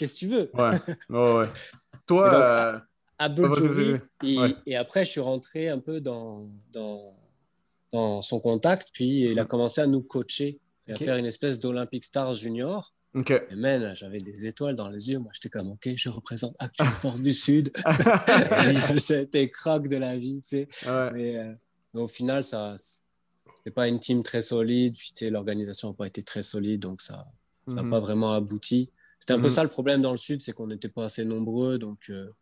qu'est-ce 0.00 0.14
que 0.14 0.18
tu 0.18 0.26
veux? 0.28 0.50
Ouais, 0.54 0.70
ouais, 1.10 1.32
ouais. 1.34 1.48
Toi, 2.06 2.30
donc, 2.30 2.42
euh... 2.42 2.78
Abdul 3.18 4.00
et, 4.24 4.38
et, 4.64 4.76
après, 4.76 5.04
je 5.04 5.10
suis 5.10 5.20
rentré 5.20 5.68
un 5.68 5.78
peu 5.78 6.00
dans, 6.00 6.48
dans, 6.72 7.14
dans 7.92 8.22
son 8.22 8.40
contact, 8.40 8.88
puis 8.94 9.30
il 9.30 9.38
a 9.38 9.44
commencé 9.44 9.82
à 9.82 9.86
nous 9.86 10.02
coacher 10.02 10.58
et 10.88 10.92
à 10.94 10.96
faire 10.96 11.16
une 11.16 11.26
espèce 11.26 11.58
d'Olympic 11.58 12.02
Stars 12.02 12.32
Junior. 12.32 12.94
Ok. 13.14 13.30
Et 13.30 13.56
man, 13.56 13.92
j'avais 13.94 14.18
des 14.18 14.46
étoiles 14.46 14.74
dans 14.74 14.88
les 14.88 15.10
yeux. 15.10 15.18
Moi, 15.18 15.32
j'étais 15.34 15.50
comme, 15.50 15.72
OK, 15.72 15.90
je 15.94 16.08
représente 16.08 16.54
Actuelle 16.60 16.88
Force 16.94 17.20
du 17.20 17.32
Sud. 17.32 17.72
J'étais 19.08 19.50
croque 19.50 19.88
de 19.88 19.96
la 19.96 20.16
vie, 20.16 20.40
tu 20.40 20.48
sais. 20.48 20.68
Mais, 21.12 21.36
euh, 21.36 21.52
au 21.94 22.06
final, 22.06 22.44
ça, 22.44 22.76
c'était 23.56 23.72
pas 23.72 23.88
une 23.88 24.00
team 24.00 24.22
très 24.22 24.42
solide. 24.42 24.94
Puis, 24.96 25.12
tu 25.12 25.24
sais, 25.24 25.30
l'organisation 25.30 25.88
n'a 25.88 25.94
pas 25.94 26.06
été 26.06 26.22
très 26.22 26.42
solide, 26.42 26.80
donc 26.80 27.02
ça 27.02 27.26
n'a 27.66 27.82
mhm. 27.82 27.90
pas 27.90 28.00
vraiment 28.00 28.32
abouti. 28.32 28.90
C'était 29.20 29.34
un 29.34 29.38
peu 29.38 29.44
mhm. 29.44 29.50
ça 29.50 29.62
le 29.62 29.68
problème 29.68 30.02
dans 30.02 30.10
le 30.10 30.16
Sud, 30.16 30.40
c'est 30.42 30.52
qu'on 30.52 30.66
n'était 30.66 30.88
pas 30.88 31.04
assez 31.04 31.24
nombreux. 31.24 31.78
Donc, 31.78 32.10
euh, 32.10 32.32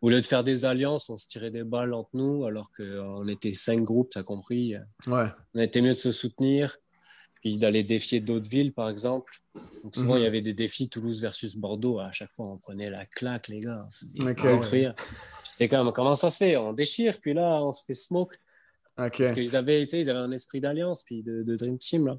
au 0.00 0.10
lieu 0.10 0.20
de 0.20 0.26
faire 0.26 0.42
des 0.42 0.64
alliances, 0.64 1.10
on 1.10 1.16
se 1.16 1.28
tirait 1.28 1.50
des 1.50 1.62
balles 1.62 1.92
entre 1.94 2.10
nous, 2.14 2.44
alors 2.46 2.72
qu'on 2.72 3.28
était 3.28 3.52
cinq 3.52 3.82
groupes, 3.82 4.10
tu 4.10 4.18
as 4.18 4.22
compris. 4.22 4.74
Ouais. 5.06 5.26
On 5.54 5.60
était 5.60 5.82
mieux 5.82 5.92
de 5.92 5.98
se 5.98 6.12
soutenir 6.12 6.78
d'aller 7.56 7.84
défier 7.84 8.20
d'autres 8.20 8.48
villes, 8.48 8.72
par 8.72 8.88
exemple. 8.88 9.32
Donc 9.84 9.94
souvent, 9.94 10.16
il 10.16 10.20
y 10.20 10.22
mhm. 10.22 10.28
avait 10.28 10.42
des 10.42 10.54
défis 10.54 10.88
Toulouse 10.88 11.22
versus 11.22 11.56
Bordeaux. 11.56 12.00
À 12.00 12.10
chaque 12.10 12.32
fois, 12.32 12.46
on 12.46 12.58
prenait 12.58 12.90
la 12.90 13.06
claque, 13.06 13.46
les 13.46 13.60
gars. 13.60 13.82
On 13.86 13.90
se 13.90 14.04
disait, 14.04 14.34
détruire. 14.34 14.94
J'étais 15.52 15.68
comme, 15.68 15.92
comment 15.92 16.16
ça 16.16 16.30
se 16.30 16.38
fait? 16.38 16.56
On 16.56 16.72
déchire, 16.72 17.20
puis 17.20 17.34
là, 17.34 17.60
on 17.62 17.70
se 17.70 17.84
fait 17.84 17.94
smoke. 17.94 18.34
Parce 18.96 19.32
qu'ils 19.32 19.54
avaient, 19.54 19.84
ils 19.84 20.10
avaient 20.10 20.18
un 20.18 20.32
esprit 20.32 20.60
d'alliance, 20.60 21.04
puis 21.04 21.22
de, 21.22 21.54
Dream 21.54 21.78
Team, 21.78 22.06
là. 22.06 22.18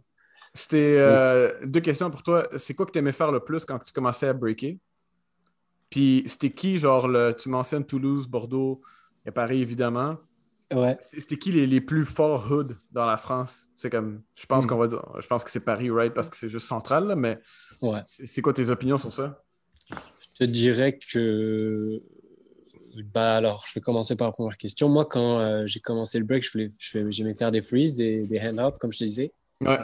C'était 0.57 0.95
euh, 0.97 1.53
deux 1.63 1.81
questions 1.81 2.09
pour 2.09 2.23
toi. 2.23 2.47
C'est 2.57 2.73
quoi 2.73 2.87
que 2.87 2.91
tu 2.91 2.97
aimais 2.97 3.11
faire 3.11 3.31
le 3.31 3.39
plus 3.39 3.63
quand 3.63 3.77
tu 3.77 3.93
commençais 3.93 4.27
à 4.27 4.33
breaker? 4.33 4.79
Puis 5.91 6.23
c'était 6.25 6.49
qui, 6.49 6.79
genre, 6.79 7.08
le, 7.08 7.35
tu 7.37 7.47
mentionnes 7.49 7.85
Toulouse, 7.85 8.27
Bordeaux 8.27 8.81
et 9.25 9.31
Paris, 9.31 9.62
évidemment. 9.62 10.17
Ouais. 10.73 10.97
C'était 10.99 11.37
qui 11.37 11.51
les, 11.51 11.67
les, 11.67 11.79
plus 11.79 12.05
forts 12.05 12.51
hoods 12.51 12.73
dans 12.91 13.05
la 13.05 13.17
France? 13.17 13.69
C'est 13.75 13.91
comme, 13.91 14.23
je 14.35 14.47
pense 14.47 14.65
hmm. 14.65 14.67
qu'on 14.67 14.77
va 14.77 14.87
dire, 14.87 15.01
je 15.21 15.27
pense 15.27 15.43
que 15.43 15.51
c'est 15.51 15.63
Paris, 15.63 15.91
right? 15.91 16.13
Parce 16.13 16.29
que 16.29 16.35
c'est 16.35 16.49
juste 16.49 16.65
central, 16.65 17.15
mais 17.15 17.39
ouais. 17.83 18.01
c'est 18.05 18.41
quoi 18.41 18.51
tes 18.51 18.69
opinions 18.69 18.97
sur 18.97 19.13
ça? 19.13 19.43
Je 19.89 20.27
te 20.33 20.43
dirais 20.43 20.97
que, 20.99 22.01
bah 23.13 23.35
alors, 23.35 23.63
je 23.67 23.75
vais 23.75 23.81
commencer 23.81 24.15
par 24.15 24.27
la 24.27 24.31
première 24.31 24.58
question. 24.58 24.89
Moi, 24.89 25.05
quand 25.05 25.39
euh, 25.39 25.67
j'ai 25.67 25.79
commencé 25.79 26.17
le 26.17 26.25
break, 26.25 26.43
je 26.43 26.51
voulais, 26.51 27.12
j'aimais 27.12 27.35
faire 27.35 27.51
des 27.51 27.62
freeze, 27.62 27.95
des, 27.95 28.25
des 28.25 28.39
hand-out, 28.39 28.77
comme 28.79 28.91
je 28.91 28.99
te 28.99 29.03
disais. 29.03 29.31
Ouais. 29.62 29.77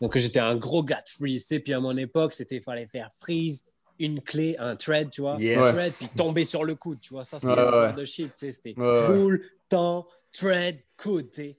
Donc, 0.00 0.16
j'étais 0.16 0.40
un 0.40 0.56
gros 0.56 0.82
gars 0.82 1.02
de 1.02 1.08
freeze, 1.08 1.46
Puis 1.64 1.72
à 1.72 1.80
mon 1.80 1.96
époque, 1.96 2.32
c'était, 2.32 2.60
fallait 2.60 2.86
faire 2.86 3.10
freeze, 3.18 3.64
une 3.98 4.20
clé, 4.20 4.56
un 4.58 4.76
thread, 4.76 5.10
tu 5.10 5.22
vois, 5.22 5.36
yes. 5.40 5.70
thread, 5.70 5.92
puis 5.92 6.08
tomber 6.16 6.44
sur 6.44 6.64
le 6.64 6.74
coude, 6.74 7.00
tu 7.00 7.14
vois, 7.14 7.24
ça 7.24 7.40
c'était 7.40 7.54
ouais, 7.54 7.92
de 7.94 8.04
shit, 8.04 8.26
tu 8.26 8.32
sais, 8.34 8.52
c'était 8.52 8.74
cool, 8.74 9.42
temps, 9.68 10.06
tread, 10.32 10.80
coude, 10.96 11.30
tu 11.30 11.42
sais. 11.42 11.58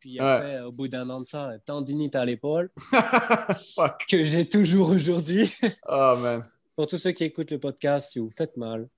Puis 0.00 0.18
après, 0.18 0.60
au 0.60 0.72
bout 0.72 0.88
d'un 0.88 1.08
an 1.10 1.20
de 1.20 1.26
ça, 1.26 1.52
tendinite 1.64 2.16
à 2.16 2.24
l'épaule. 2.24 2.70
que 4.08 4.24
j'ai 4.24 4.48
toujours 4.48 4.90
aujourd'hui. 4.90 5.52
oh, 5.88 6.16
man. 6.18 6.44
Pour 6.76 6.86
tous 6.86 6.98
ceux 6.98 7.12
qui 7.12 7.24
écoutent 7.24 7.50
le 7.50 7.60
podcast, 7.60 8.12
si 8.12 8.18
vous 8.18 8.30
faites 8.30 8.56
mal, 8.56 8.88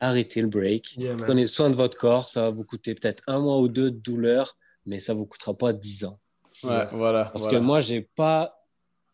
arrêtez 0.00 0.40
le 0.40 0.48
break. 0.48 0.98
Prenez 1.18 1.46
soin 1.46 1.70
de 1.70 1.76
votre 1.76 1.96
corps. 1.96 2.28
Ça 2.28 2.42
va 2.42 2.50
vous 2.50 2.64
coûter 2.64 2.94
peut-être 2.94 3.22
un 3.28 3.38
mois 3.38 3.60
ou 3.60 3.68
deux 3.68 3.92
de 3.92 3.98
douleur, 3.98 4.56
mais 4.86 4.98
ça 4.98 5.12
ne 5.12 5.18
vous 5.18 5.26
coûtera 5.26 5.54
pas 5.54 5.72
dix 5.72 6.04
ans. 6.04 6.18
Ouais, 6.64 6.86
voilà. 6.92 7.26
Parce 7.26 7.48
que 7.48 7.56
moi, 7.56 7.80
je 7.80 7.94
n'ai 7.94 8.02
pas 8.02 8.64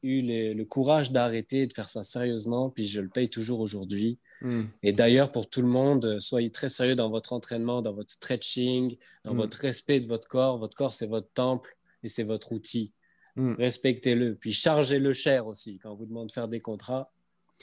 eu 0.02 0.22
le 0.54 0.64
courage 0.64 1.12
d'arrêter, 1.12 1.66
de 1.66 1.72
faire 1.72 1.88
ça 1.88 2.02
sérieusement, 2.02 2.70
puis 2.70 2.86
je 2.86 3.00
le 3.00 3.08
paye 3.08 3.28
toujours 3.28 3.60
aujourd'hui. 3.60 4.18
Hmm. 4.40 4.64
Et 4.82 4.92
d'ailleurs, 4.92 5.30
pour 5.30 5.48
tout 5.48 5.62
le 5.62 5.68
monde, 5.68 6.18
soyez 6.18 6.50
très 6.50 6.68
sérieux 6.68 6.96
dans 6.96 7.10
votre 7.10 7.32
entraînement, 7.32 7.80
dans 7.82 7.92
votre 7.92 8.12
stretching, 8.12 8.96
dans 9.24 9.34
hmm. 9.34 9.36
votre 9.36 9.58
respect 9.58 10.00
de 10.00 10.06
votre 10.06 10.28
corps. 10.28 10.58
Votre 10.58 10.76
corps, 10.76 10.92
c'est 10.92 11.06
votre 11.06 11.32
temple 11.32 11.76
et 12.02 12.08
c'est 12.08 12.24
votre 12.24 12.52
outil. 12.52 12.92
Hmm. 13.36 13.54
Respectez-le. 13.54 14.34
Puis 14.34 14.52
chargez-le 14.52 15.12
cher 15.12 15.46
aussi. 15.46 15.78
Quand 15.78 15.92
on 15.92 15.94
vous 15.94 16.06
demande 16.06 16.28
de 16.28 16.32
faire 16.32 16.48
des 16.48 16.60
contrats, 16.60 17.12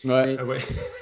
Ouais, 0.04 0.38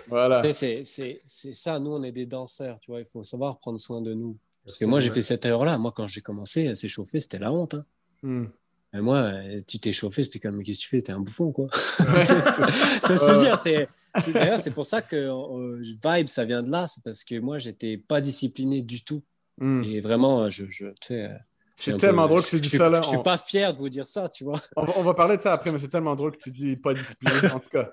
voilà. 0.08 0.54
C'est 0.54 0.84
ça, 0.84 1.80
nous, 1.80 1.92
on 1.92 2.04
est 2.04 2.12
des 2.12 2.26
danseurs, 2.26 2.80
tu 2.80 2.92
vois, 2.92 3.00
il 3.00 3.06
faut 3.06 3.24
savoir 3.24 3.58
prendre 3.60 3.80
soin 3.80 4.02
de 4.02 4.14
nous. 4.14 4.38
Parce 4.68 4.78
que 4.78 4.84
moi, 4.84 5.00
j'ai 5.00 5.10
fait 5.10 5.22
cette 5.22 5.46
erreur-là. 5.46 5.78
Moi, 5.78 5.94
quand 5.96 6.08
j'ai 6.08 6.20
commencé 6.20 6.68
à 6.68 6.76
s'échauffer, 6.76 7.22
c'était 7.22 7.40
la 7.40 7.54
honte. 7.54 7.76
Hein. 7.76 7.86
Hmm. 8.22 8.46
Et 8.94 9.00
moi, 9.00 9.32
tu 9.66 9.80
t'es 9.80 9.94
chauffé, 9.94 10.24
c'était 10.24 10.40
comme, 10.40 10.62
qu'est-ce 10.62 10.80
que 10.80 10.84
tu 10.84 10.90
fais? 10.90 11.02
T'es 11.02 11.14
un 11.14 11.22
bouffon, 11.22 11.54
quoi. 11.54 11.70
tu 12.00 13.14
veux 13.14 13.40
dire, 13.40 13.58
c'est, 13.58 13.88
d'ailleurs, 14.34 14.60
c'est 14.60 14.72
pour 14.72 14.86
ça 14.86 15.02
que 15.02 15.16
euh, 15.16 15.82
Vibe, 16.04 16.28
ça 16.28 16.44
vient 16.44 16.64
de 16.64 16.70
là. 16.70 16.86
C'est 16.86 17.02
parce 17.02 17.24
que 17.24 17.40
moi, 17.40 17.60
j'étais 17.60 17.96
pas 17.96 18.20
discipliné 18.20 18.82
du 18.82 19.06
tout. 19.06 19.24
Hmm. 19.58 19.84
Et 19.86 20.02
vraiment, 20.02 20.50
je, 20.50 20.66
je 20.68 20.88
tu 20.88 21.08
sais, 21.08 21.32
c'est 21.78 21.98
tellement 21.98 22.28
drôle 22.28 22.42
que 22.42 22.50
tu 22.50 22.60
dis 22.60 22.70
ça 22.70 22.90
là. 22.90 23.02
Je 23.02 23.08
suis 23.08 23.24
pas 23.24 23.38
fier 23.38 23.72
de 23.72 23.78
vous 23.78 23.90
dire 23.90 24.08
ça, 24.08 24.28
tu 24.28 24.44
vois. 24.44 24.60
On 24.76 25.04
va, 25.04 25.14
parler 25.14 25.38
de 25.38 25.42
ça 25.44 25.54
après, 25.54 25.72
mais 25.72 25.78
c'est 25.78 25.90
tellement 25.90 26.16
drôle 26.16 26.32
que 26.32 26.44
tu 26.44 26.52
dis 26.52 26.76
pas 26.76 26.94
discipliné, 26.94 27.52
en 27.54 27.60
tout 27.60 27.70
cas. 27.70 27.92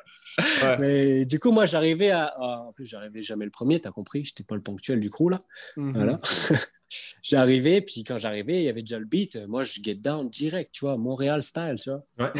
Mais 0.80 1.26
du 1.26 1.38
coup, 1.38 1.52
moi, 1.52 1.66
j'arrivais 1.66 2.10
à. 2.10 2.34
En 2.40 2.72
plus, 2.72 2.86
j'arrivais 2.86 3.22
jamais 3.22 3.44
le 3.44 3.50
premier, 3.50 3.80
tu 3.80 3.86
as 3.86 3.92
compris. 3.92 4.24
J'étais 4.24 4.42
pas 4.42 4.54
le 4.54 4.62
ponctuel 4.62 5.00
du 5.00 5.10
crew, 5.10 5.30
là. 5.30 5.38
Mhm. 5.76 5.92
Voilà. 5.92 6.20
J'arrivais, 7.22 7.80
puis 7.80 8.04
quand 8.04 8.18
j'arrivais, 8.18 8.58
il 8.58 8.64
y 8.64 8.68
avait 8.68 8.82
déjà 8.82 8.98
le 8.98 9.04
beat. 9.04 9.36
Moi, 9.48 9.64
je 9.64 9.80
get 9.82 9.96
down 9.96 10.28
direct, 10.28 10.72
tu 10.72 10.84
vois, 10.84 10.96
Montréal 10.96 11.42
style, 11.42 11.76
tu 11.82 11.90
vois. 11.90 12.32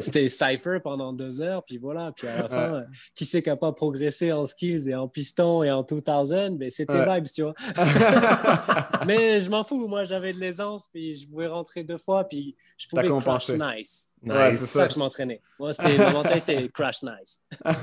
C'était 0.00 0.28
Cypher 0.28 0.78
pendant 0.82 1.12
deux 1.12 1.40
heures, 1.40 1.64
puis 1.64 1.78
voilà. 1.78 2.12
Puis 2.14 2.28
à 2.28 2.42
la 2.42 2.48
fin, 2.48 2.84
qui 3.14 3.24
sait 3.24 3.42
qui 3.42 3.48
n'a 3.48 3.56
pas 3.56 3.72
progressé 3.72 4.32
en 4.32 4.44
skills 4.44 4.90
et 4.90 4.94
en 4.94 5.08
piston 5.08 5.62
et 5.62 5.70
en 5.70 5.82
2000, 5.82 6.58
ben, 6.58 6.70
c'était 6.70 7.04
vibes, 7.04 7.26
tu 7.34 7.42
vois. 7.42 7.54
Mais 9.06 9.40
je 9.40 9.50
m'en 9.50 9.64
fous, 9.64 9.88
moi, 9.88 10.04
j'avais 10.04 10.32
de 10.32 10.38
l'aisance, 10.38 10.88
puis 10.92 11.14
je 11.14 11.28
pouvais 11.28 11.46
rentrer 11.46 11.82
deux 11.84 11.98
fois, 11.98 12.24
puis 12.28 12.56
je 12.76 12.88
pouvais 12.88 13.08
crash 13.08 13.48
nice. 13.50 14.10
c'est 14.24 14.56
ça. 14.56 14.88
que 14.88 14.94
je 14.94 14.98
m'entraînais. 14.98 15.40
Moi, 15.58 15.72
c'était 15.72 15.96
le 15.96 16.40
c'était 16.40 16.68
crash 16.72 17.02
nice. 17.02 17.44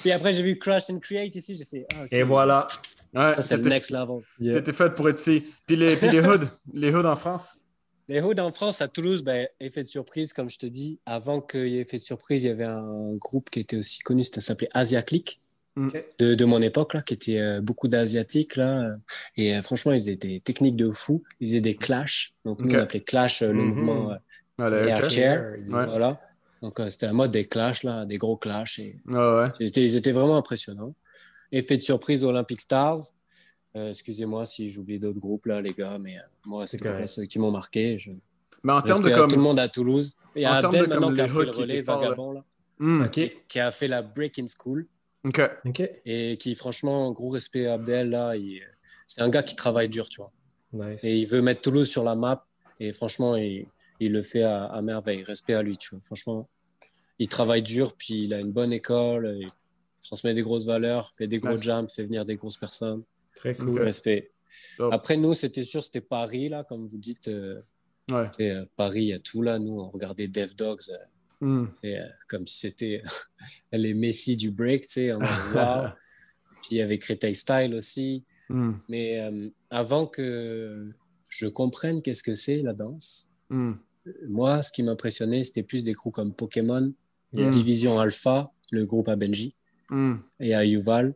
puis 0.00 0.12
après, 0.12 0.32
j'ai 0.32 0.42
vu 0.42 0.58
crash 0.58 0.90
and 0.90 1.00
create 1.00 1.34
ici, 1.34 1.56
j'ai 1.56 1.64
fait. 1.64 1.86
Ah, 1.94 2.06
et 2.10 2.22
voilà 2.22 2.66
ça, 3.14 3.42
c'est 3.42 3.56
le 3.56 3.68
next 3.68 3.90
level. 3.90 4.22
Tu 4.38 4.56
étais 4.56 4.72
fait 4.72 4.90
pour 4.90 5.08
être 5.08 5.20
ici. 5.20 5.44
Puis 5.66 5.76
les, 5.76 5.94
puis 5.96 6.10
les 6.10 6.20
hoods, 6.20 6.48
les 6.72 6.94
hoods 6.94 7.06
en 7.06 7.16
France? 7.16 7.54
Les 8.08 8.22
hoods 8.22 8.40
en 8.40 8.52
France, 8.52 8.80
à 8.80 8.88
Toulouse, 8.88 9.22
ben, 9.22 9.46
effet 9.60 9.82
de 9.82 9.88
surprise, 9.88 10.32
comme 10.32 10.48
je 10.48 10.58
te 10.58 10.66
dis. 10.66 10.98
Avant 11.04 11.42
qu'il 11.42 11.68
y 11.68 11.78
ait 11.78 11.82
effet 11.82 11.98
de 11.98 12.04
surprise, 12.04 12.42
il 12.42 12.46
y 12.46 12.50
avait 12.50 12.64
un 12.64 13.14
groupe 13.16 13.50
qui 13.50 13.60
était 13.60 13.76
aussi 13.76 13.98
connu, 14.00 14.22
ça 14.22 14.40
s'appelait 14.40 14.70
Asia 14.72 15.02
Click. 15.02 15.40
Mm. 15.76 15.90
De, 16.18 16.34
de, 16.34 16.44
mon 16.44 16.60
époque, 16.60 16.94
là, 16.94 17.02
qui 17.02 17.14
était 17.14 17.38
euh, 17.38 17.60
beaucoup 17.60 17.86
d'Asiatiques. 17.86 18.56
Là, 18.56 18.94
et 19.36 19.54
euh, 19.54 19.62
franchement, 19.62 19.92
ils 19.92 20.00
faisaient 20.00 20.16
des 20.16 20.40
techniques 20.40 20.74
de 20.74 20.90
fou. 20.90 21.22
Ils 21.38 21.48
faisaient 21.48 21.60
des 21.60 21.76
clashs. 21.76 22.32
Donc, 22.44 22.60
nous, 22.60 22.74
on 22.74 22.78
appelait 22.80 23.00
clash 23.00 23.42
euh, 23.42 23.52
le 23.52 23.62
mm-hmm. 23.62 23.66
mouvement 23.66 24.18
air 24.58 25.10
chair. 25.10 25.54
Voilà. 25.68 26.20
Donc, 26.62 26.80
c'était 26.88 27.06
la 27.06 27.12
mode 27.12 27.30
des 27.30 27.44
clashs, 27.44 27.84
là, 27.84 28.06
des 28.06 28.16
gros 28.16 28.36
clashs. 28.36 28.80
Et... 28.80 28.98
ils 29.58 29.96
étaient 29.96 30.12
vraiment 30.12 30.36
impressionnants. 30.36 30.94
Effet 31.52 31.76
de 31.76 31.82
surprise 31.82 32.24
Olympic 32.24 32.60
Stars. 32.60 32.98
Euh, 33.76 33.90
excusez-moi 33.90 34.46
si 34.46 34.70
j'oublie 34.70 34.98
d'autres 34.98 35.20
groupes 35.20 35.46
là, 35.46 35.60
les 35.60 35.72
gars, 35.72 35.98
mais 35.98 36.18
euh, 36.18 36.22
moi, 36.44 36.66
c'est 36.66 37.06
ceux 37.06 37.24
qui 37.24 37.38
m'ont 37.38 37.50
marqué. 37.50 37.98
Je... 37.98 38.12
Mais 38.62 38.72
en 38.72 38.82
termes 38.82 39.04
de 39.04 39.10
comme... 39.10 39.30
tout 39.30 39.36
le 39.36 39.42
monde 39.42 39.58
à 39.58 39.68
Toulouse. 39.68 40.16
Il 40.34 40.42
y 40.42 40.44
a 40.44 40.54
Abdel 40.54 40.88
maintenant 40.88 41.12
qui 41.12 41.20
a 41.20 41.28
pris 41.28 41.44
le 41.44 41.50
relais, 41.50 41.82
Vagabond, 41.82 42.32
là, 42.32 42.44
hmm. 42.78 43.06
qui 43.48 43.60
a 43.60 43.70
fait 43.70 43.88
la 43.88 44.02
Breaking 44.02 44.46
School. 44.46 44.86
Et 46.06 46.36
qui, 46.38 46.54
franchement, 46.54 47.12
gros 47.12 47.28
respect 47.30 47.66
à 47.66 47.74
Abdel, 47.74 48.10
là, 48.10 48.34
c'est 49.06 49.20
un 49.20 49.28
gars 49.28 49.42
qui 49.42 49.56
travaille 49.56 49.88
dur, 49.88 50.08
tu 50.08 50.20
vois. 50.20 50.32
Et 51.02 51.18
il 51.18 51.26
veut 51.26 51.42
mettre 51.42 51.62
Toulouse 51.62 51.88
sur 51.88 52.04
la 52.04 52.14
map. 52.14 52.46
Et 52.80 52.92
franchement, 52.92 53.36
il, 53.36 53.66
il 54.00 54.12
le 54.12 54.22
fait 54.22 54.42
à, 54.42 54.64
à, 54.64 54.80
merveille. 54.82 55.24
Respect 55.24 55.54
à 55.54 55.62
lui, 55.62 55.76
tu 55.76 55.90
vois. 55.90 56.00
Franchement, 56.00 56.48
il 57.18 57.28
travaille 57.28 57.62
dur, 57.62 57.94
puis 57.96 58.24
il 58.24 58.34
a 58.34 58.40
une 58.40 58.52
bonne 58.52 58.72
école 58.72 59.40
transmet 60.02 60.34
des 60.34 60.42
grosses 60.42 60.66
valeurs, 60.66 61.12
fait 61.12 61.26
des 61.26 61.38
gros 61.38 61.56
jumps, 61.56 61.92
fait 61.92 62.04
venir 62.04 62.24
des 62.24 62.36
grosses 62.36 62.56
personnes. 62.56 63.02
Très 63.34 63.54
cool. 63.54 63.80
Respect. 63.80 64.32
Après, 64.90 65.16
nous, 65.16 65.34
c'était 65.34 65.64
sûr, 65.64 65.84
c'était 65.84 66.00
Paris, 66.00 66.48
là, 66.48 66.64
comme 66.64 66.86
vous 66.86 66.98
dites. 66.98 67.28
Euh, 67.28 67.60
ouais. 68.10 68.28
Euh, 68.40 68.64
Paris, 68.76 69.02
il 69.02 69.08
y 69.08 69.12
a 69.12 69.18
tout 69.18 69.42
là. 69.42 69.58
Nous, 69.58 69.78
on 69.78 69.88
regardait 69.88 70.28
Dev 70.28 70.54
Dogs. 70.54 70.90
Euh, 71.42 71.64
hmm. 71.64 71.68
comme 72.26 72.46
si 72.46 72.58
c'était 72.58 73.02
les 73.72 73.94
Messi 73.94 74.36
du 74.36 74.50
break, 74.50 74.86
tu 74.86 74.92
sais. 74.92 75.12
Wow. 75.12 75.22
Puis 76.62 76.72
il 76.72 76.78
y 76.78 76.82
avait 76.82 76.98
Créteil 76.98 77.34
Style 77.34 77.74
aussi. 77.74 78.24
Hmm. 78.48 78.72
Mais 78.88 79.20
avant 79.70 80.06
que 80.06 80.90
je 81.28 81.46
comprenne 81.46 82.02
qu'est-ce 82.02 82.22
que 82.22 82.34
c'est 82.34 82.62
la 82.62 82.72
danse, 82.72 83.30
hmm. 83.50 83.74
moi, 84.26 84.62
ce 84.62 84.72
qui 84.72 84.82
m'impressionnait, 84.82 85.42
c'était 85.42 85.62
plus 85.62 85.84
des 85.84 85.94
crews 85.94 86.10
comme 86.10 86.32
Pokémon, 86.32 86.92
Division 87.32 88.00
Alpha, 88.00 88.50
le 88.72 88.86
groupe 88.86 89.08
à 89.08 89.16
Benji. 89.16 89.54
Hmm. 89.90 90.16
et 90.40 90.54
à 90.54 90.64
Yuval. 90.64 91.14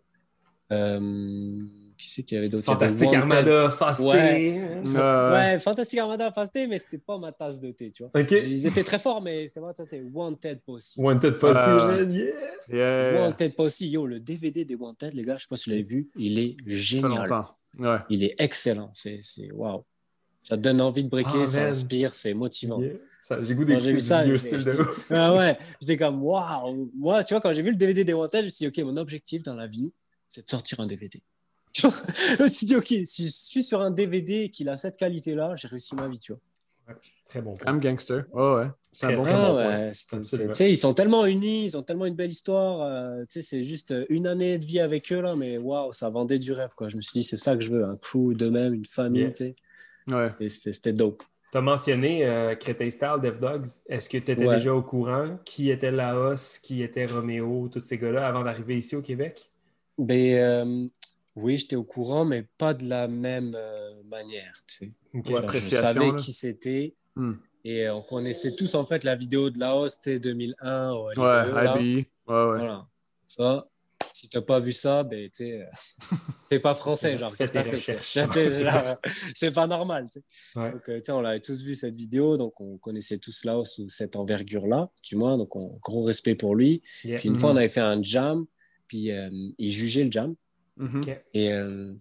Euh, 0.70 1.58
qui 2.02 2.10
c'est 2.10 2.22
qu'il 2.22 2.36
y 2.36 2.38
avait 2.38 2.48
d'autres 2.48 2.64
Fantastic 2.64 3.12
Armada, 3.14 3.70
Fasté. 3.70 4.04
Ouais. 4.04 4.60
ouais, 4.94 5.60
Fantastic 5.60 5.98
Armada, 5.98 6.32
Fasté, 6.32 6.66
mais 6.66 6.78
c'était 6.78 6.98
pas 6.98 7.18
ma 7.18 7.32
tasse 7.32 7.60
de 7.60 7.70
thé, 7.70 7.90
tu 7.90 8.02
vois. 8.02 8.22
Ils 8.30 8.66
étaient 8.66 8.82
très 8.82 8.98
forts, 8.98 9.22
mais 9.22 9.46
c'était 9.46 9.60
pas 9.60 9.72
c'était 9.76 10.02
Wanted 10.12 10.60
Posse. 10.62 10.94
Wanted 10.96 11.38
Posse, 11.38 12.18
yeah. 12.68 13.20
Wanted 13.20 13.54
Posse, 13.54 13.80
yo, 13.82 14.06
le 14.06 14.20
DVD 14.20 14.64
des 14.64 14.74
Wanted, 14.74 15.14
les 15.14 15.22
gars, 15.22 15.36
je 15.36 15.42
sais 15.42 15.48
pas 15.48 15.56
si 15.56 15.70
vous 15.70 15.76
l'avez 15.76 15.86
vu, 15.86 16.10
il 16.16 16.38
est 16.38 16.56
génial. 16.66 17.28
Ouais. 17.78 17.98
Il 18.10 18.24
est 18.24 18.34
excellent, 18.38 18.90
c'est 18.94 19.20
waouh. 19.52 19.84
Ça 20.40 20.56
donne 20.56 20.80
envie 20.80 21.04
de 21.04 21.08
breaker, 21.08 21.42
ah, 21.42 21.46
ça 21.46 21.66
inspire, 21.66 22.14
c'est 22.14 22.34
motivant. 22.34 22.80
J'ai 23.42 23.54
goût 23.54 23.64
d'écouter 23.64 24.00
ça, 24.00 24.24
vieux 24.24 24.38
style 24.38 24.64
de 24.64 24.78
Ah 25.10 25.34
ouais, 25.36 25.56
j'étais 25.80 25.96
comme 25.96 26.22
waouh. 26.22 26.90
Moi, 26.94 27.22
tu 27.24 27.34
vois, 27.34 27.40
quand 27.40 27.52
j'ai 27.52 27.62
vu 27.62 27.70
le 27.70 27.76
DVD 27.76 28.04
des 28.04 28.12
Wanted, 28.12 28.40
je 28.40 28.46
me 28.46 28.50
suis 28.50 28.70
dit, 28.70 28.80
OK, 28.80 28.86
mon 28.86 28.96
objectif 28.96 29.42
dans 29.42 29.54
la 29.54 29.66
vie, 29.66 29.92
c'est 30.26 30.44
de 30.44 30.50
sortir 30.50 30.80
un 30.80 30.86
DVD. 30.86 31.22
je 31.74 32.42
me 32.42 32.48
suis 32.48 32.66
dit, 32.66 32.76
OK, 32.76 32.92
si 33.04 33.26
je 33.26 33.30
suis 33.30 33.62
sur 33.62 33.80
un 33.80 33.90
DVD 33.90 34.48
qui 34.48 34.68
a 34.68 34.76
cette 34.76 34.96
qualité-là, 34.96 35.54
j'ai 35.56 35.68
réussi 35.68 35.94
ma 35.94 36.08
vie, 36.08 36.18
tu 36.18 36.32
vois. 36.32 36.96
très 37.28 37.40
bon. 37.40 37.54
I'm 37.66 37.80
gangster. 37.80 38.24
Oh 38.32 38.56
ouais. 38.56 38.66
C'est 38.90 39.06
un 39.06 39.16
bon, 39.16 39.24
ouais, 39.24 39.90
ouais. 39.90 40.70
Ils 40.70 40.76
sont 40.76 40.92
tellement 40.92 41.24
unis, 41.24 41.66
ils 41.66 41.76
ont 41.78 41.82
tellement 41.82 42.06
une 42.06 42.14
belle 42.16 42.30
histoire. 42.30 42.82
Euh, 42.82 43.24
c'est 43.28 43.62
juste 43.62 43.94
une 44.10 44.26
année 44.26 44.58
de 44.58 44.64
vie 44.64 44.80
avec 44.80 45.10
eux, 45.12 45.22
là, 45.22 45.34
mais 45.36 45.56
waouh, 45.58 45.92
ça 45.92 46.10
vendait 46.10 46.38
du 46.38 46.52
rêve. 46.52 46.72
Quoi. 46.76 46.88
Je 46.88 46.96
me 46.96 47.00
suis 47.00 47.20
dit, 47.20 47.24
c'est 47.24 47.36
ça 47.36 47.56
que 47.56 47.62
je 47.62 47.70
veux, 47.70 47.84
un 47.84 47.96
crew 47.96 48.34
de 48.34 48.48
même, 48.48 48.74
une 48.74 48.84
famille. 48.84 49.30
sais 49.32 49.54
Ouais. 50.08 50.32
Et 50.40 50.48
c'était 50.48 50.92
dope. 50.92 51.22
Tu 51.52 51.58
as 51.58 51.60
mentionné 51.60 52.24
euh, 52.24 52.54
Créteil 52.54 52.90
Style, 52.90 53.18
Dev 53.22 53.38
Dogs. 53.38 53.66
Est-ce 53.86 54.08
que 54.08 54.16
tu 54.16 54.32
étais 54.32 54.46
déjà 54.46 54.74
au 54.74 54.80
courant? 54.80 55.38
Qui 55.44 55.70
était 55.70 55.90
Laos, 55.90 56.58
qui 56.58 56.82
était 56.82 57.04
Roméo, 57.04 57.68
tous 57.70 57.80
ces 57.80 57.98
gars-là 57.98 58.26
avant 58.26 58.42
d'arriver 58.42 58.78
ici 58.78 58.96
au 58.96 59.02
Québec? 59.02 59.50
Ben, 59.98 60.34
euh, 60.38 60.86
oui, 61.36 61.58
j'étais 61.58 61.76
au 61.76 61.84
courant, 61.84 62.24
mais 62.24 62.46
pas 62.56 62.72
de 62.72 62.88
la 62.88 63.06
même 63.06 63.54
euh, 63.54 64.02
manière. 64.04 64.54
Tu 64.66 64.94
sais. 65.12 65.32
je 65.52 65.76
savais 65.76 66.16
qui 66.16 66.32
c'était. 66.32 66.94
Hmm. 67.16 67.34
Et 67.66 67.86
on 67.90 68.00
connaissait 68.00 68.56
tous 68.56 68.74
en 68.74 68.86
fait 68.86 69.04
la 69.04 69.14
vidéo 69.14 69.50
de 69.50 69.58
Laos, 69.58 69.90
c'était 69.90 70.18
2001. 70.18 70.94
Ouais, 70.94 71.12
ouais, 71.18 71.82
ouais, 71.82 72.08
Voilà. 72.26 72.86
Ça, 73.28 73.66
si 74.22 74.28
t'as 74.28 74.40
pas 74.40 74.60
vu 74.60 74.72
ça, 74.72 75.02
ben, 75.02 75.28
tu 75.30 75.58
t'es 76.48 76.60
pas 76.60 76.76
français, 76.76 77.18
genre, 77.18 77.36
qu'est-ce 77.36 77.52
que 77.52 77.58
t'as 77.58 77.64
fait 77.64 78.98
C'est 79.34 79.52
pas 79.52 79.66
normal, 79.66 80.04
Donc, 80.54 80.88
euh, 80.88 81.00
on 81.08 81.20
l'avait 81.20 81.40
tous 81.40 81.64
vu 81.64 81.74
cette 81.74 81.96
vidéo, 81.96 82.36
donc 82.36 82.60
on 82.60 82.78
connaissait 82.78 83.18
tous 83.18 83.44
là 83.44 83.64
sous 83.64 83.88
cette 83.88 84.14
envergure-là, 84.14 84.92
du 85.02 85.16
moins, 85.16 85.36
donc 85.36 85.56
on, 85.56 85.76
gros 85.82 86.02
respect 86.02 86.36
pour 86.36 86.54
lui. 86.54 86.82
Puis 87.02 87.18
une 87.24 87.34
fois, 87.34 87.50
on 87.50 87.54
mm-hmm. 87.54 87.56
avait 87.56 87.68
fait 87.68 87.80
un 87.80 88.00
jam, 88.00 88.46
puis 88.86 89.10
euh, 89.10 89.28
il 89.58 89.72
jugeait 89.72 90.04
le 90.04 90.12
jam. 90.12 90.36
Mm-hmm. 90.78 91.18
Et 91.34 91.52
euh, 91.52 91.92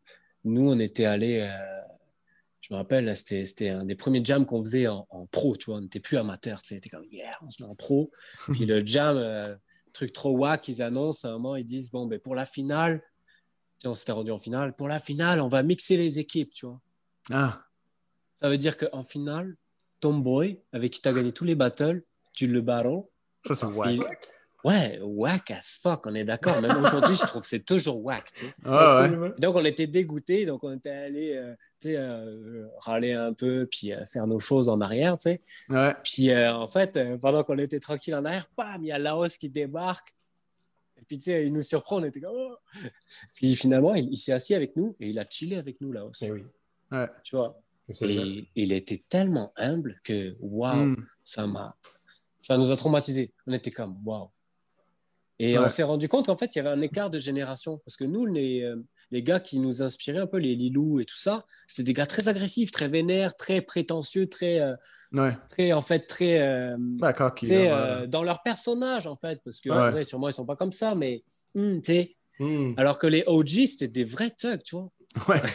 nous, 0.43 0.69
on 0.69 0.80
était 0.80 1.05
allés 1.05 1.49
je 2.59 2.72
me 2.72 2.78
rappelle, 2.78 3.13
c'était 3.15 3.69
un 3.69 3.84
des 3.86 3.95
premiers 3.95 4.24
jams 4.24 4.45
qu'on 4.45 4.63
faisait 4.63 4.86
en, 4.86 5.07
pro, 5.32 5.57
tu 5.57 5.72
vois, 5.72 5.80
on 5.80 5.82
n'était 5.82 5.99
plus 5.99 6.17
amateur, 6.17 6.61
c'était 6.63 6.89
comme, 6.89 7.03
yeah, 7.11 7.36
on 7.41 7.49
se 7.49 7.63
met 7.63 7.67
en 7.67 7.74
pro. 7.74 8.11
Puis 8.53 8.67
le 8.67 8.86
jam, 8.86 9.17
truc 9.92 10.14
trop 10.14 10.36
wack, 10.36 10.68
ils 10.68 10.82
annoncent 10.82 11.28
à 11.28 11.32
un 11.32 11.34
moment, 11.36 11.56
ils 11.56 11.66
disent 11.66 11.92
bon, 11.92 12.06
ben, 12.06 12.20
pour 12.20 12.36
la 12.36 12.46
finale, 12.46 13.04
on 13.86 13.96
s'était 13.96 14.12
rendu 14.12 14.32
en 14.32 14.38
finale. 14.38 14.76
Pour 14.76 14.88
la 14.88 15.00
finale, 15.00 15.42
on 15.42 15.48
va 15.48 15.64
mixer 15.64 15.98
les 15.98 16.20
équipes, 16.20 16.54
tu 16.54 16.66
vois. 16.66 16.82
Ah. 17.32 17.64
Ça 18.36 18.50
veut 18.50 18.58
dire 18.58 18.78
qu'en 18.78 19.04
finale, 19.04 19.56
Tomboy, 20.00 20.62
avec 20.72 20.94
qui 20.94 21.02
tu 21.02 21.10
as 21.10 21.14
gagné 21.14 21.32
tous 21.32 21.46
les 21.46 21.56
battles, 21.56 22.04
tu 22.34 22.48
le 22.48 22.62
battle. 22.62 23.04
Ça, 23.46 23.56
c'est 23.56 23.66
whack. 23.66 24.30
Ouais, 24.64 24.99
whack 25.01 25.51
as 25.51 25.80
fuck, 25.82 26.05
on 26.05 26.14
est 26.14 26.24
d'accord. 26.24 26.62
Même 26.62 26.78
aujourd'hui, 26.78 27.16
je 27.16 27.26
trouve 27.26 27.41
que 27.41 27.47
c'est 27.47 27.66
toujours 27.66 28.03
whack. 28.03 28.32
Tu 28.34 28.45
sais. 28.45 28.53
ouais. 28.66 29.34
Donc, 29.39 29.55
on 29.55 29.66
était 29.66 29.88
dégoûtés. 29.88 30.45
Donc, 30.45 30.64
on 30.64 30.76
était 30.76 30.89
allé 30.89 31.36
euh, 31.36 31.55
euh, 31.86 32.68
râler 32.78 33.14
un 33.14 33.34
peu, 33.34 33.68
puis 33.70 33.91
euh, 33.91 34.05
faire 34.05 34.28
nos 34.28 34.39
choses 34.39 34.70
en 34.70 34.80
arrière. 34.80 35.18
Tu 35.18 35.24
sais. 35.24 35.41
Ouais. 35.70 35.95
Puis, 36.03 36.36
en 36.36 36.68
fait, 36.68 36.99
pendant 37.20 37.43
qu'on 37.43 37.57
était 37.57 37.80
tranquille 37.80 38.14
en 38.14 38.24
arrière, 38.24 38.47
bam, 38.55 38.84
il 38.84 38.89
y 38.89 38.91
a 38.91 38.99
Laos 38.99 39.38
qui 39.38 39.49
débarque. 39.49 40.16
Et 40.97 41.03
puis, 41.05 41.18
tu 41.18 41.26
sais, 41.26 41.47
il 41.47 41.53
nous 41.53 41.64
surprend. 41.64 41.97
On 41.97 42.03
était 42.03 42.22
comme. 42.22 42.36
Oh. 42.36 42.55
Puis, 43.34 43.55
finalement, 43.55 43.95
il, 43.95 44.18
s'est 44.18 44.34
assis 44.34 44.53
avec 44.53 44.76
nous 44.76 44.95
et 44.99 45.09
il 45.09 45.18
a 45.18 45.26
chillé 45.28 45.57
avec 45.57 45.82
nous, 45.82 45.91
Laos. 45.91 46.22
Et 46.22 46.32
oui. 46.32 46.43
Ouais. 46.91 47.07
Tu 47.24 47.36
vois? 47.36 47.59
Et 48.01 48.47
il 48.55 48.72
était 48.72 49.03
tellement 49.09 49.51
humble 49.57 49.99
que, 50.03 50.36
waouh, 50.39 50.86
hmm. 50.86 51.07
ça 51.24 51.47
m'a. 51.47 51.76
Ça 52.39 52.57
nous 52.57 52.72
a 52.72 52.76
traumatisés. 52.76 53.34
On 53.47 53.53
était 53.53 53.72
comme, 53.72 53.97
waouh 54.05 54.30
et 55.44 55.58
on 55.58 55.68
s'est 55.68 55.84
rendu 55.84 56.08
compte 56.08 56.28
qu'en 56.28 56.38
fait, 56.38 56.56
il 56.56 56.60
y 56.60 56.62
avait 56.62 56.70
un 56.70 56.82
écart 56.82 57.10
de 57.10 57.18
génération. 57.18 57.82
Parce 57.84 57.98
que 57.98 58.04
nous, 58.04 58.28
les, 58.28 58.62
euh, 58.62 58.76
les 59.10 59.24
gars 59.24 59.39
qui 59.39 59.58
nous 59.58 59.82
inspiraient 59.82 60.20
un 60.20 60.28
peu, 60.28 60.38
les 60.38 60.56
Lilou 60.56 61.00
et 61.00 61.06
tout 61.06 61.18
ça, 61.18 61.46
c'était 61.68 61.82
des 61.84 61.94
gars 61.94 62.06
très 62.06 62.28
agressifs, 62.28 62.70
très 62.70 62.88
vénères, 62.88 63.36
très 63.36 63.62
prétentieux, 63.62 64.28
très, 64.28 64.62
euh, 64.62 65.32
très 65.50 65.74
en 65.74 65.82
fait, 65.82 66.02
très. 66.02 66.39
Euh, 66.42 66.78
euh, 67.02 68.06
dans 68.06 68.22
leur 68.24 68.44
personnage, 68.44 69.08
en 69.08 69.16
fait. 69.16 69.42
Parce 69.44 69.60
que, 69.60 69.72
en 69.72 69.89
vrai, 69.89 70.04
sûrement, 70.04 70.30
ils 70.30 70.34
sont 70.34 70.46
pas 70.46 70.56
comme 70.56 70.72
ça, 70.72 70.94
mais. 70.94 71.24
Hmm. 71.56 72.74
Alors 72.78 73.00
que 73.00 73.08
les 73.08 73.24
OG, 73.26 73.68
c'était 73.68 73.88
des 73.88 74.04
vrais 74.04 74.32
thugs, 74.32 74.62
tu 74.64 74.76
vois. 74.76 74.92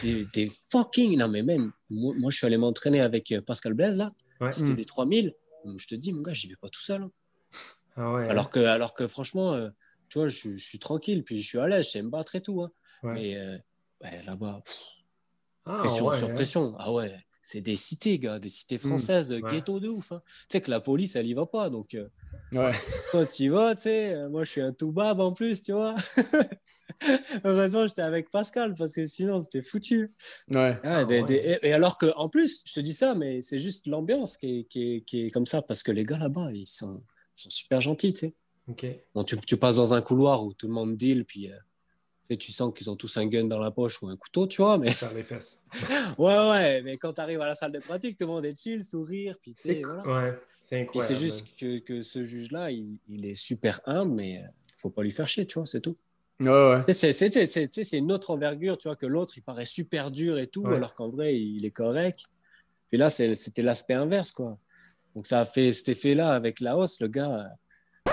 Des, 0.01 0.25
des, 0.33 0.51
fucking. 0.69 1.17
Non, 1.17 1.29
mais 1.29 1.43
même, 1.43 1.71
moi, 1.89 2.29
je 2.29 2.37
suis 2.37 2.45
allé 2.45 2.57
m'entraîner 2.57 2.99
avec 2.99 3.33
Pascal 3.45 3.73
Blaise, 3.73 3.97
là. 3.97 4.11
C'était 4.51 4.71
hmm. 4.71 4.75
des 4.75 4.85
3000. 4.85 5.33
Je 5.77 5.87
te 5.87 5.95
dis, 5.95 6.11
mon 6.13 6.21
gars, 6.21 6.33
j'y 6.33 6.47
vais 6.47 6.55
pas 6.55 6.69
tout 6.69 6.81
seul. 6.81 7.03
Hein. 7.03 7.11
Ah 7.97 8.15
alors, 8.29 8.49
que, 8.49 8.59
alors 8.59 8.93
que 8.93 9.07
franchement, 9.07 9.53
euh, 9.53 9.69
tu 10.07 10.19
vois, 10.19 10.27
je, 10.27 10.55
suis 10.57 10.79
tranquille, 10.79 11.23
puis 11.23 11.41
je 11.41 11.47
suis 11.47 11.59
à 11.59 11.67
l'aise, 11.67 11.85
je 11.85 11.91
sais 11.91 12.01
me 12.01 12.09
battre 12.09 12.35
et 12.35 12.41
tout. 12.41 12.61
Hein. 12.61 12.71
Mais 13.03 13.35
euh, 13.35 13.57
là-bas, 14.25 14.61
ah, 15.65 15.79
pression 15.79 16.11
sur 16.13 16.31
pression. 16.33 16.75
Ah 16.77 16.93
ouais, 16.93 17.13
c'est 17.41 17.61
des 17.61 17.75
cités, 17.75 18.19
gars, 18.19 18.37
des 18.37 18.49
cités 18.49 18.75
hmm. 18.75 18.87
françaises, 18.87 19.33
ghetto 19.33 19.79
de 19.79 19.89
ouf. 19.89 20.11
Hein. 20.11 20.21
Tu 20.25 20.45
sais 20.49 20.61
que 20.61 20.69
la 20.69 20.79
police, 20.79 21.15
elle 21.15 21.25
y 21.25 21.33
va 21.33 21.47
pas. 21.47 21.69
Donc, 21.69 21.95
euh, 21.95 22.07
quand 23.11 23.25
tu 23.25 23.43
y 23.43 23.47
vas, 23.47 23.75
tu 23.75 23.81
sais, 23.83 24.29
moi, 24.29 24.43
je 24.43 24.51
suis 24.51 24.61
un 24.61 24.73
tout 24.73 24.91
bab 24.91 25.19
en 25.19 25.33
plus, 25.33 25.63
tu 25.63 25.71
vois. 25.71 25.95
Heureusement, 27.43 27.87
j'étais 27.87 28.01
avec 28.01 28.29
Pascal 28.29 28.75
parce 28.75 28.93
que 28.93 29.07
sinon, 29.07 29.39
c'était 29.39 29.61
foutu. 29.61 30.13
Ouais. 30.49 30.77
Ah, 30.83 31.03
et, 31.09 31.73
alors 31.73 31.97
que, 31.97 32.07
en 32.15 32.29
plus, 32.29 32.63
je 32.65 32.73
te 32.73 32.79
dis 32.79 32.93
ça, 32.93 33.15
mais 33.15 33.41
c'est 33.41 33.59
juste 33.59 33.87
l'ambiance 33.87 34.37
qui 34.37 34.59
est, 34.59 34.63
qui, 34.65 35.03
qui 35.05 35.25
est, 35.25 35.29
comme 35.29 35.45
ça 35.45 35.61
parce 35.61 35.83
que 35.83 35.91
les 35.91 36.03
gars 36.03 36.17
là-bas, 36.17 36.51
ils 36.53 36.67
sont 36.67 37.03
ils 37.37 37.41
sont 37.41 37.49
super 37.49 37.81
gentils, 37.81 38.13
tu 38.13 38.19
sais. 38.19 38.33
Bon, 39.15 39.23
tu, 39.23 39.37
tu, 39.37 39.57
passes 39.57 39.77
dans 39.77 39.93
un 39.93 40.01
couloir 40.01 40.43
où 40.43 40.53
tout 40.53 40.67
le 40.67 40.73
monde 40.73 40.97
deal, 40.97 41.23
puis 41.23 41.49
euh, 41.49 42.35
tu 42.35 42.51
sens 42.51 42.73
qu'ils 42.75 42.89
ont 42.89 42.97
tous 42.97 43.15
un 43.17 43.25
gun 43.25 43.45
dans 43.45 43.59
la 43.59 43.71
poche 43.71 44.01
ou 44.01 44.09
un 44.09 44.17
couteau, 44.17 44.45
tu 44.45 44.61
vois. 44.61 44.77
Mais... 44.77 44.89
Faire 44.91 45.13
les 45.13 45.23
fesses. 45.23 45.63
ouais, 46.17 46.49
ouais, 46.49 46.81
mais 46.81 46.97
quand 46.97 47.13
tu 47.13 47.21
arrives 47.21 47.39
à 47.39 47.47
la 47.47 47.55
salle 47.55 47.71
de 47.71 47.79
pratique, 47.79 48.17
tout 48.17 48.25
le 48.25 48.33
monde 48.33 48.45
est 48.45 48.61
chill, 48.61 48.83
sourire, 48.83 49.37
puis 49.41 49.53
tu 49.53 49.61
sais, 49.61 49.81
voilà. 49.81 50.05
Ouais, 50.05 50.39
c'est 50.59 50.81
incroyable. 50.81 51.15
c'est 51.15 51.21
juste 51.21 51.47
que, 51.57 51.79
que 51.79 52.01
ce 52.01 52.25
juge-là, 52.25 52.71
il, 52.71 52.97
il, 53.07 53.25
est 53.25 53.35
super 53.35 53.79
humble, 53.85 54.15
mais 54.15 54.33
il 54.33 54.41
euh, 54.41 54.47
faut 54.75 54.89
pas 54.89 55.03
lui 55.03 55.11
faire 55.11 55.27
chier, 55.29 55.45
tu 55.45 55.59
vois, 55.59 55.65
c'est 55.65 55.81
tout. 55.81 55.95
Ouais, 56.39 56.83
ouais. 56.85 56.93
C'est 56.93 57.97
une 57.97 58.11
autre 58.11 58.31
envergure, 58.31 58.77
tu 58.77 58.87
vois, 58.89 58.95
que 58.95 59.05
l'autre, 59.05 59.33
il 59.37 59.41
paraît 59.41 59.65
super 59.65 60.11
dur 60.11 60.37
et 60.37 60.47
tout, 60.47 60.67
alors 60.67 60.93
qu'en 60.93 61.09
vrai, 61.09 61.39
il 61.39 61.65
est 61.65 61.71
correct. 61.71 62.25
Puis 62.89 62.97
là, 62.97 63.09
c'était 63.09 63.61
l'aspect 63.61 63.95
inverse, 63.95 64.31
quoi. 64.31 64.57
Donc 65.17 65.25
ça 65.25 65.39
a 65.39 65.45
fait 65.45 65.73
cet 65.73 65.89
effet-là 65.89 66.31
avec 66.31 66.59
la 66.59 66.75
le 66.75 67.07
gars. 67.07 67.49
Euh. 68.05 68.11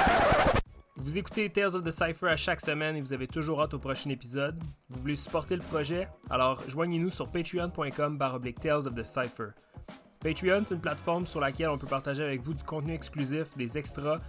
Vous 0.96 1.18
écoutez 1.18 1.50
Tales 1.50 1.76
of 1.76 1.84
the 1.84 1.90
Cypher 1.90 2.28
à 2.28 2.36
chaque 2.38 2.62
semaine 2.62 2.96
et 2.96 3.02
vous 3.02 3.12
avez 3.12 3.26
toujours 3.26 3.60
hâte 3.60 3.74
au 3.74 3.78
prochain 3.78 4.08
épisode. 4.08 4.58
Vous 4.88 5.02
voulez 5.02 5.14
supporter 5.14 5.56
le 5.56 5.62
projet? 5.62 6.08
Alors 6.30 6.62
joignez-nous 6.66 7.10
sur 7.10 7.28
patreon.com 7.30 8.18
Tales 8.58 8.86
of 8.86 8.94
the 8.94 9.04
Cypher. 9.04 9.48
Patreon, 10.20 10.62
c'est 10.64 10.76
une 10.76 10.80
plateforme 10.80 11.26
sur 11.26 11.40
laquelle 11.40 11.68
on 11.68 11.76
peut 11.76 11.86
partager 11.86 12.24
avec 12.24 12.40
vous 12.40 12.54
du 12.54 12.64
contenu 12.64 12.94
exclusif, 12.94 13.54
des 13.54 13.76
extras, 13.76 14.20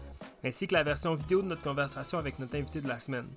ainsi 0.44 0.68
que 0.68 0.74
la 0.74 0.84
version 0.84 1.14
vidéo 1.14 1.42
de 1.42 1.48
notre 1.48 1.62
conversation 1.62 2.18
avec 2.18 2.40
notre 2.40 2.58
invité 2.58 2.82
de 2.82 2.90
la 2.90 3.00
semaine. 3.00 3.30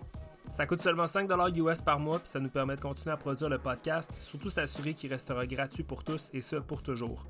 Ça 0.51 0.66
coûte 0.66 0.82
seulement 0.82 1.05
5$ 1.05 1.57
US 1.59 1.80
par 1.80 2.01
mois, 2.01 2.18
puis 2.18 2.28
ça 2.28 2.41
nous 2.41 2.49
permet 2.49 2.74
de 2.74 2.80
continuer 2.80 3.12
à 3.12 3.16
produire 3.16 3.51
le 3.51 3.59
podcast, 3.59 4.11
surtout 4.20 4.51
s'assurer 4.51 4.95
qu'il 4.95 5.12
restera 5.12 5.47
gratuit 5.47 5.84
pour 5.84 6.03
tous 6.03 6.28
et 6.32 6.41
ce 6.41 6.57
pour 6.57 6.82
toujours. 6.82 7.24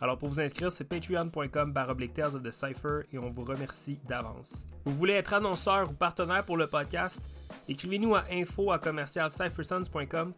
Alors 0.00 0.16
pour 0.16 0.28
vous 0.28 0.40
inscrire, 0.40 0.70
c'est 0.70 0.84
patreon.com 0.84 1.74
Tales 2.14 2.36
of 2.36 2.42
the 2.42 2.50
Cypher 2.50 3.00
et 3.12 3.18
on 3.18 3.30
vous 3.30 3.42
remercie 3.42 3.98
d'avance. 4.08 4.54
Vous 4.84 4.94
voulez 4.94 5.14
être 5.14 5.34
annonceur 5.34 5.90
ou 5.90 5.94
partenaire 5.94 6.44
pour 6.44 6.56
le 6.56 6.66
podcast? 6.66 7.28
Écrivez-nous 7.68 8.14
à 8.14 8.24
info 8.30 8.72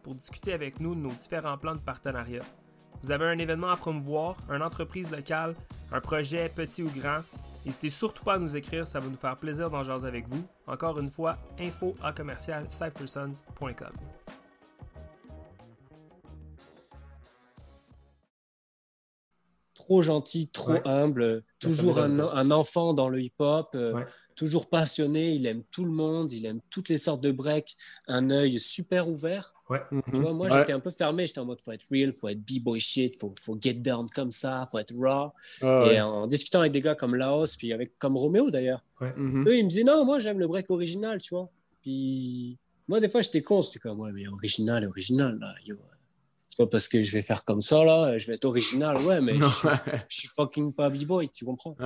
pour 0.03 0.15
discuter 0.15 0.53
avec 0.53 0.79
nous 0.79 0.95
de 0.95 0.99
nos 0.99 1.11
différents 1.11 1.57
plans 1.57 1.75
de 1.75 1.81
partenariat. 1.81 2.41
Vous 3.03 3.11
avez 3.11 3.25
un 3.25 3.37
événement 3.37 3.69
à 3.69 3.77
promouvoir, 3.77 4.37
une 4.49 4.61
entreprise 4.61 5.09
locale, 5.11 5.55
un 5.91 6.01
projet 6.01 6.49
petit 6.49 6.83
ou 6.83 6.89
grand, 6.89 7.21
n'hésitez 7.65 7.89
surtout 7.89 8.23
pas 8.23 8.35
à 8.35 8.39
nous 8.39 8.57
écrire, 8.57 8.87
ça 8.87 8.99
va 8.99 9.07
nous 9.07 9.17
faire 9.17 9.37
plaisir 9.37 9.69
d'en 9.69 9.83
jaser 9.83 10.07
avec 10.07 10.27
vous. 10.27 10.43
Encore 10.67 10.99
une 10.99 11.09
fois, 11.09 11.37
info 11.59 11.95
trop 19.81 20.01
gentil, 20.03 20.47
trop 20.47 20.77
humble, 20.85 21.43
toujours 21.59 21.97
un, 21.97 22.51
enfant 22.51 22.93
dans 22.93 23.09
le 23.09 23.19
hip-hop, 23.19 23.71
euh, 23.73 24.03
toujours 24.35 24.69
passionné, 24.69 25.31
il 25.31 25.47
aime 25.47 25.63
tout 25.71 25.85
le 25.85 25.91
monde, 25.91 26.31
il 26.31 26.45
aime 26.45 26.59
toutes 26.69 26.87
les 26.89 26.99
sortes 26.99 27.21
de 27.21 27.31
breaks, 27.31 27.75
un 28.07 28.29
œil 28.29 28.59
super 28.59 29.09
ouvert. 29.09 29.53
Tu 30.13 30.19
vois, 30.19 30.33
moi, 30.33 30.49
j'étais 30.49 30.73
un 30.73 30.79
peu 30.79 30.91
fermé, 30.91 31.25
j'étais 31.25 31.39
en 31.39 31.45
mode, 31.45 31.61
faut 31.61 31.71
être 31.71 31.85
real, 31.89 32.13
faut 32.13 32.27
être 32.27 32.41
b-boy 32.41 32.79
shit, 32.79 33.19
faut, 33.19 33.33
faut 33.41 33.57
get 33.59 33.75
down 33.75 34.07
comme 34.13 34.31
ça, 34.31 34.65
faut 34.69 34.77
être 34.77 34.93
raw. 34.95 35.31
Et 35.89 35.99
en 35.99 36.27
discutant 36.27 36.59
avec 36.59 36.73
des 36.73 36.81
gars 36.81 36.95
comme 36.95 37.15
Laos, 37.15 37.55
puis 37.57 37.73
avec, 37.73 37.97
comme 37.97 38.17
Roméo 38.17 38.51
d'ailleurs, 38.51 38.83
mhm. 38.99 39.47
eux, 39.47 39.57
ils 39.57 39.63
me 39.63 39.69
disaient, 39.69 39.83
non, 39.83 40.05
moi, 40.05 40.19
j'aime 40.19 40.39
le 40.39 40.47
break 40.47 40.69
original, 40.69 41.19
tu 41.19 41.33
vois. 41.33 41.49
Puis 41.81 42.57
moi, 42.87 42.99
des 42.99 43.09
fois, 43.09 43.21
j'étais 43.21 43.41
con, 43.41 43.63
c'était 43.63 43.79
comme, 43.79 43.99
ouais, 44.01 44.11
mais 44.11 44.27
original, 44.27 44.85
original, 44.85 45.39
là, 45.39 45.55
yo 45.65 45.77
c'est 46.51 46.57
pas 46.57 46.67
parce 46.67 46.89
que 46.89 47.01
je 47.01 47.11
vais 47.13 47.21
faire 47.21 47.45
comme 47.45 47.61
ça 47.61 47.83
là, 47.85 48.17
je 48.17 48.27
vais 48.27 48.33
être 48.33 48.43
original, 48.43 48.97
ouais, 48.97 49.21
mais 49.21 49.35
je, 49.35 50.05
suis 50.09 50.27
fucking 50.27 50.73
pas 50.73 50.89
b-boy, 50.89 51.29
tu 51.29 51.45
comprends? 51.45 51.77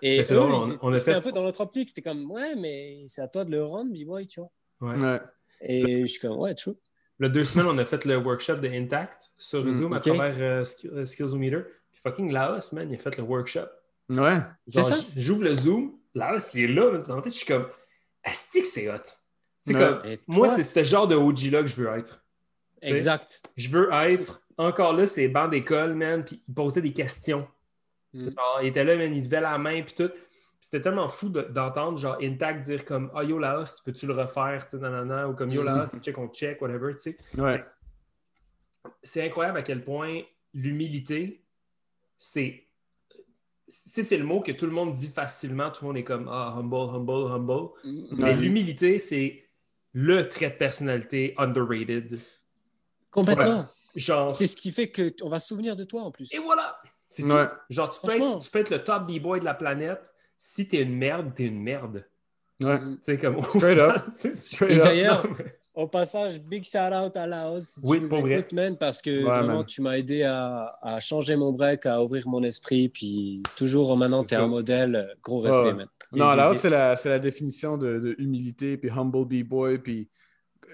Et 0.00 0.24
c'est 0.24 0.36
on, 0.38 0.78
on 0.80 0.92
un 0.92 1.20
peu 1.20 1.32
dans 1.32 1.42
notre 1.42 1.60
optique, 1.60 1.90
c'était 1.90 2.00
comme 2.00 2.30
ouais, 2.30 2.54
mais 2.56 3.04
c'est 3.08 3.20
à 3.20 3.28
toi 3.28 3.44
de 3.44 3.50
le 3.50 3.62
rendre 3.62 3.92
b-boy, 3.92 4.26
tu 4.26 4.40
vois? 4.40 4.50
Ouais. 4.80 5.20
Et 5.60 6.00
je 6.00 6.06
suis 6.06 6.20
comme 6.20 6.38
ouais, 6.38 6.54
true. 6.54 6.76
Le 7.18 7.28
deux 7.28 7.44
semaines, 7.44 7.66
on 7.66 7.78
a 7.78 7.84
fait 7.84 8.06
le 8.06 8.16
workshop 8.16 8.56
de 8.56 8.68
Intact 8.68 9.32
sur 9.36 9.64
mm, 9.64 9.72
Zoom 9.72 9.92
à 9.92 10.00
travers 10.00 10.34
euh, 10.38 10.64
euh, 10.86 11.06
Skillsometer. 11.06 11.60
Puis 11.92 12.00
fucking 12.02 12.32
Laos, 12.32 12.72
man, 12.72 12.90
il 12.90 12.94
a 12.94 12.98
fait 12.98 13.16
le 13.18 13.22
workshop. 13.22 13.68
Ouais. 14.08 14.38
C'est 14.68 14.82
ça? 14.82 14.96
J'ouvre 15.14 15.44
le 15.44 15.52
Zoom, 15.52 15.98
Laos, 16.14 16.54
il 16.54 16.64
est 16.64 16.74
là, 16.74 17.02
en 17.08 17.20
tête, 17.20 17.32
je 17.32 17.38
suis 17.38 17.46
comme, 17.46 17.68
est-ce 18.24 18.58
que 18.58 18.66
c'est 18.66 18.90
hot? 18.90 18.96
C'est 19.62 19.74
comme, 19.74 20.00
moi, 20.26 20.48
c'est 20.48 20.62
ce 20.62 20.84
genre 20.84 21.06
de 21.06 21.14
OG 21.14 21.50
là 21.52 21.62
que 21.62 21.68
je 21.68 21.76
veux 21.76 21.88
être. 21.96 22.23
Exact. 22.84 23.42
Je 23.56 23.68
veux 23.68 23.92
être. 23.92 24.42
Encore 24.56 24.92
là, 24.92 25.06
c'est 25.06 25.28
banc 25.28 25.48
d'école, 25.48 25.94
man, 25.94 26.24
puis 26.24 26.42
il 26.46 26.54
posait 26.54 26.82
des 26.82 26.92
questions. 26.92 27.46
Mm. 28.12 28.28
il 28.62 28.68
était 28.68 28.84
là, 28.84 28.96
man, 28.96 29.14
il 29.14 29.22
devait 29.22 29.40
la 29.40 29.58
main, 29.58 29.82
puis 29.82 29.94
tout. 29.94 30.10
C'était 30.60 30.80
tellement 30.80 31.08
fou 31.08 31.28
d'entendre, 31.28 31.98
genre, 31.98 32.16
Intact 32.22 32.64
dire 32.64 32.84
comme 32.84 33.10
Ah, 33.12 33.20
oh, 33.20 33.26
yo, 33.26 33.38
Laos, 33.38 33.82
peux-tu 33.84 34.06
le 34.06 34.14
refaire, 34.14 34.64
tu 34.64 34.78
sais, 34.78 35.24
ou 35.24 35.34
comme 35.34 35.50
Yo, 35.50 35.62
mm. 35.62 35.66
Laos, 35.66 36.00
check, 36.00 36.16
on 36.16 36.28
check, 36.28 36.62
whatever, 36.62 36.94
tu 36.94 37.02
sais. 37.02 37.16
Ouais. 37.36 37.62
C'est 39.02 39.24
incroyable 39.26 39.58
à 39.58 39.62
quel 39.62 39.84
point 39.84 40.22
l'humilité, 40.54 41.42
c'est. 42.16 42.66
c'est 43.66 44.16
le 44.16 44.24
mot 44.24 44.40
que 44.40 44.52
tout 44.52 44.66
le 44.66 44.72
monde 44.72 44.92
dit 44.92 45.08
facilement. 45.08 45.70
Tout 45.70 45.84
le 45.84 45.88
monde 45.88 45.96
est 45.98 46.04
comme 46.04 46.28
Ah, 46.30 46.54
humble, 46.56 46.76
humble, 46.76 47.32
humble. 47.32 47.70
Mm. 47.84 48.22
Mais 48.22 48.36
l'humilité, 48.36 48.98
c'est 48.98 49.44
le 49.92 50.28
trait 50.28 50.50
de 50.50 50.56
personnalité 50.56 51.34
underrated 51.38 52.20
Complètement. 53.14 53.66
Genre... 53.94 54.34
C'est 54.34 54.48
ce 54.48 54.56
qui 54.56 54.72
fait 54.72 54.90
qu'on 54.90 55.28
va 55.28 55.38
se 55.38 55.48
souvenir 55.48 55.76
de 55.76 55.84
toi 55.84 56.02
en 56.02 56.10
plus. 56.10 56.34
Et 56.34 56.38
voilà! 56.38 56.76
C'est 57.08 57.22
Genre, 57.70 57.90
tu 57.90 58.00
peux, 58.04 58.12
être, 58.12 58.40
tu 58.40 58.50
peux, 58.50 58.58
être, 58.58 58.70
le 58.70 58.82
top 58.82 59.06
b-boy 59.06 59.38
de 59.38 59.44
la 59.44 59.54
planète. 59.54 60.12
Si 60.36 60.66
t'es 60.66 60.82
une 60.82 60.96
merde, 60.96 61.32
t'es 61.32 61.44
une 61.44 61.62
merde. 61.62 62.04
Ouais. 62.60 62.80
C'est 63.02 63.18
comme. 63.18 63.40
Straight 63.40 63.78
up. 63.78 64.02
Et 64.68 64.76
d'ailleurs, 64.76 65.24
au 65.74 65.86
passage, 65.86 66.40
big 66.40 66.64
shout 66.64 66.92
out 66.92 67.16
à 67.16 67.24
Laos. 67.24 67.80
oui, 67.84 68.00
pour 68.00 68.22
vrai. 68.22 68.44
parce 68.80 69.00
que 69.00 69.22
vraiment, 69.22 69.62
tu 69.62 69.80
m'as 69.80 69.96
aidé 69.96 70.24
à, 70.24 70.76
à, 70.82 70.98
changer 70.98 71.36
mon 71.36 71.52
break, 71.52 71.86
à 71.86 72.02
ouvrir 72.02 72.28
mon 72.28 72.42
esprit. 72.42 72.88
Puis 72.88 73.44
toujours, 73.54 73.96
maintenant, 73.96 74.24
tu 74.24 74.34
es 74.34 74.36
un 74.36 74.48
modèle. 74.48 75.14
Gros 75.22 75.38
respect, 75.38 75.72
man. 75.72 75.86
Non, 76.10 76.34
Laos, 76.34 76.58
c'est 76.58 76.70
la, 76.70 76.96
la, 77.04 77.18
définition 77.20 77.76
de, 77.76 78.00
de, 78.00 78.16
humilité, 78.18 78.76
puis 78.76 78.90
humble 78.90 79.24
b-boy, 79.24 79.78
puis 79.78 80.08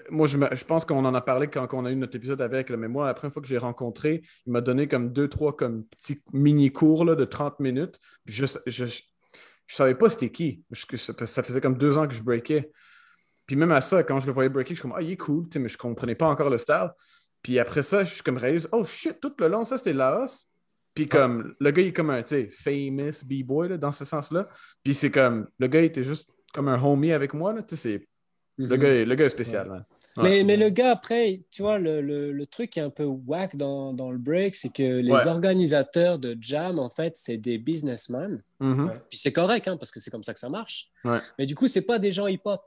moi, 0.09 0.27
je, 0.27 0.37
je 0.37 0.65
pense 0.65 0.85
qu'on 0.85 1.05
en 1.05 1.13
a 1.13 1.21
parlé 1.21 1.47
quand, 1.47 1.67
on 1.73 1.85
a 1.85 1.91
eu 1.91 1.95
notre 1.95 2.15
épisode 2.15 2.41
avec, 2.41 2.69
mais 2.71 2.87
moi, 2.87 3.07
la 3.07 3.13
première 3.13 3.33
fois 3.33 3.41
que 3.41 3.47
j'ai 3.47 3.57
rencontré, 3.57 4.21
il 4.45 4.51
m'a 4.51 4.61
donné 4.61 4.87
comme 4.87 5.11
deux, 5.11 5.27
trois 5.27 5.55
comme 5.55 5.85
petits 5.85 6.21
mini-cours 6.33 7.05
de 7.05 7.25
30 7.25 7.59
minutes. 7.59 7.99
je, 8.25 8.45
je, 8.65 8.85
je, 8.85 9.75
savais 9.75 9.95
pas 9.95 10.09
c'était 10.09 10.31
qui. 10.31 10.63
ça 10.73 11.43
faisait 11.43 11.61
comme 11.61 11.77
deux 11.77 11.97
ans 11.97 12.07
que 12.07 12.13
je 12.13 12.23
breakais. 12.23 12.71
Puis 13.45 13.55
même 13.55 13.71
à 13.71 13.81
ça, 13.81 14.03
quand 14.03 14.19
je 14.19 14.27
le 14.27 14.33
voyais 14.33 14.49
breaker, 14.49 14.69
je 14.69 14.79
suis 14.79 14.81
comme, 14.81 14.95
ah, 14.95 15.01
il 15.01 15.11
est 15.11 15.17
cool, 15.17 15.47
mais 15.55 15.67
je 15.67 15.77
comprenais 15.77 16.15
pas 16.15 16.27
encore 16.27 16.49
le 16.49 16.57
style. 16.57 16.91
Puis 17.41 17.59
après 17.59 17.81
ça, 17.81 18.03
je 18.03 18.13
suis 18.13 18.23
comme 18.23 18.37
réalise, 18.37 18.69
oh 18.71 18.85
shit, 18.85 19.19
tout 19.19 19.33
le 19.39 19.47
long, 19.47 19.65
ça 19.65 19.77
c'était 19.77 19.93
Laos. 19.93 20.47
Puis 20.93 21.07
comme, 21.07 21.55
le 21.59 21.71
gars, 21.71 21.81
il 21.81 21.87
est 21.87 21.93
comme 21.93 22.09
un, 22.09 22.21
tu 22.21 22.29
sais, 22.29 22.49
famous 22.49 23.25
B-boy 23.25 23.77
dans 23.77 23.91
ce 23.91 24.05
sens-là. 24.05 24.47
Puis 24.83 24.93
c'est 24.93 25.09
comme, 25.09 25.47
le 25.57 25.67
gars 25.67 25.81
était 25.81 26.03
juste 26.03 26.29
comme 26.53 26.67
un 26.67 26.81
homie 26.81 27.13
avec 27.13 27.33
moi, 27.33 27.53
tu 27.63 27.77
sais, 27.77 28.07
le, 28.67 28.75
mhm. 28.75 28.81
gars, 28.81 29.05
le 29.05 29.15
gars 29.15 29.25
est 29.25 29.29
spécial, 29.29 29.85
Mais, 30.17 30.43
mais, 30.43 30.57
le 30.57 30.69
gars, 30.69 30.91
après, 30.91 31.41
tu 31.51 31.61
vois, 31.61 31.79
le, 31.79 32.01
le, 32.01 32.45
truc 32.45 32.71
qui 32.71 32.79
est 32.79 32.83
un 32.83 32.89
peu 32.89 33.05
whack 33.05 33.55
dans, 33.55 33.93
dans 33.93 34.11
le 34.11 34.17
break, 34.17 34.55
c'est 34.55 34.73
que 34.73 34.99
les 34.99 35.27
organisateurs 35.27 36.19
de 36.19 36.37
Jam, 36.39 36.79
en 36.79 36.89
fait, 36.89 37.13
c'est 37.15 37.37
des 37.37 37.57
businessmen. 37.57 38.43
Mhm. 38.59 38.91
Puis 39.09 39.19
c'est 39.19 39.31
correct, 39.31 39.67
hein, 39.67 39.77
parce 39.77 39.91
que 39.91 39.99
c'est 39.99 40.11
comme 40.11 40.23
ça 40.23 40.33
que 40.33 40.39
ça 40.39 40.49
marche. 40.49 40.89
Mais 41.37 41.45
du 41.45 41.55
coup, 41.55 41.67
c'est 41.67 41.85
pas 41.85 41.99
des 41.99 42.11
gens 42.11 42.27
hip-hop. 42.27 42.61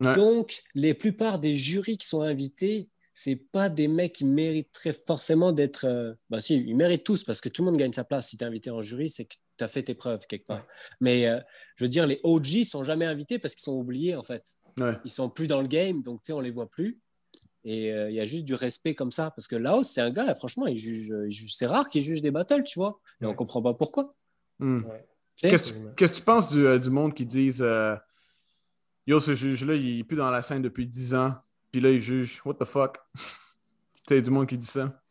Donc, 0.00 0.62
les 0.74 0.94
plupart 0.94 1.38
des 1.38 1.54
jurys 1.54 1.98
qui 1.98 2.06
sont 2.06 2.22
invités, 2.22 2.90
c'est 3.12 3.36
pas 3.36 3.68
des 3.68 3.86
mecs 3.86 4.14
qui 4.14 4.24
mériteraient 4.24 4.94
forcément 4.94 5.52
d'être. 5.52 5.84
Euh, 5.84 6.14
bah, 6.30 6.40
si, 6.40 6.56
ils 6.56 6.74
méritent 6.74 7.04
tous 7.04 7.24
parce 7.24 7.42
que 7.42 7.50
tout 7.50 7.62
le 7.62 7.70
monde 7.70 7.78
gagne 7.78 7.92
sa 7.92 8.04
place. 8.04 8.28
Si 8.28 8.38
tu 8.38 8.44
es 8.44 8.46
invité 8.46 8.70
en 8.70 8.80
jury, 8.80 9.10
c'est 9.10 9.26
que 9.26 9.34
tu 9.58 9.64
as 9.64 9.68
fait 9.68 9.82
tes 9.82 9.94
preuves 9.94 10.26
quelque 10.26 10.46
part. 10.46 10.64
Mais 11.00 11.26
euh, 11.26 11.38
je 11.76 11.84
veux 11.84 11.88
dire, 11.88 12.06
les 12.06 12.20
OG 12.22 12.62
sont 12.64 12.82
jamais 12.82 13.04
invités 13.04 13.38
parce 13.38 13.54
qu'ils 13.54 13.64
sont 13.64 13.76
oubliés 13.76 14.16
en 14.16 14.22
fait. 14.22 14.56
Ouais. 14.78 14.98
Ils 15.04 15.10
sont 15.10 15.28
plus 15.28 15.46
dans 15.46 15.60
le 15.60 15.66
game, 15.66 16.02
donc 16.02 16.22
tu 16.22 16.26
sais, 16.26 16.32
on 16.32 16.40
les 16.40 16.50
voit 16.50 16.70
plus. 16.70 17.00
Et 17.64 17.92
euh, 17.92 18.10
il 18.10 18.16
y 18.16 18.20
a 18.20 18.24
juste 18.24 18.44
du 18.44 18.54
respect 18.54 18.94
comme 18.94 19.10
ça. 19.10 19.30
Parce 19.30 19.46
que 19.46 19.56
Laos, 19.56 19.84
c'est 19.84 20.00
un 20.00 20.10
gars, 20.10 20.34
franchement, 20.34 20.66
il 20.66 20.76
juge, 20.76 21.12
c'est 21.52 21.66
rare 21.66 21.88
qu'il 21.88 22.02
juge 22.02 22.22
des 22.22 22.30
battles, 22.30 22.64
tu 22.64 22.78
vois. 22.78 23.00
Et 23.20 23.26
on 23.26 23.34
comprend 23.34 23.62
pas 23.62 23.74
pourquoi. 23.74 24.14
Hmm. 24.58 24.82
Qu'est-ce 25.36 25.72
que 25.72 26.14
tu 26.16 26.22
penses 26.22 26.50
du, 26.50 26.78
du, 26.78 26.90
monde 26.90 27.14
qui 27.14 27.26
disent 27.26 27.64
Yo, 29.06 29.18
ce 29.18 29.34
juge-là, 29.34 29.74
il 29.74 30.00
est 30.00 30.04
plus 30.04 30.16
dans 30.16 30.30
la 30.30 30.42
scène 30.42 30.62
depuis 30.62 30.86
10 30.86 31.14
ans. 31.14 31.34
Puis 31.72 31.80
là, 31.80 31.90
il 31.90 32.00
juge. 32.00 32.40
What 32.44 32.54
the 32.54 32.64
fuck? 32.64 32.98
tu 33.14 33.20
sais, 34.08 34.22
du 34.22 34.30
monde 34.30 34.46
qui 34.46 34.58
dit 34.58 34.66
ça. 34.66 35.02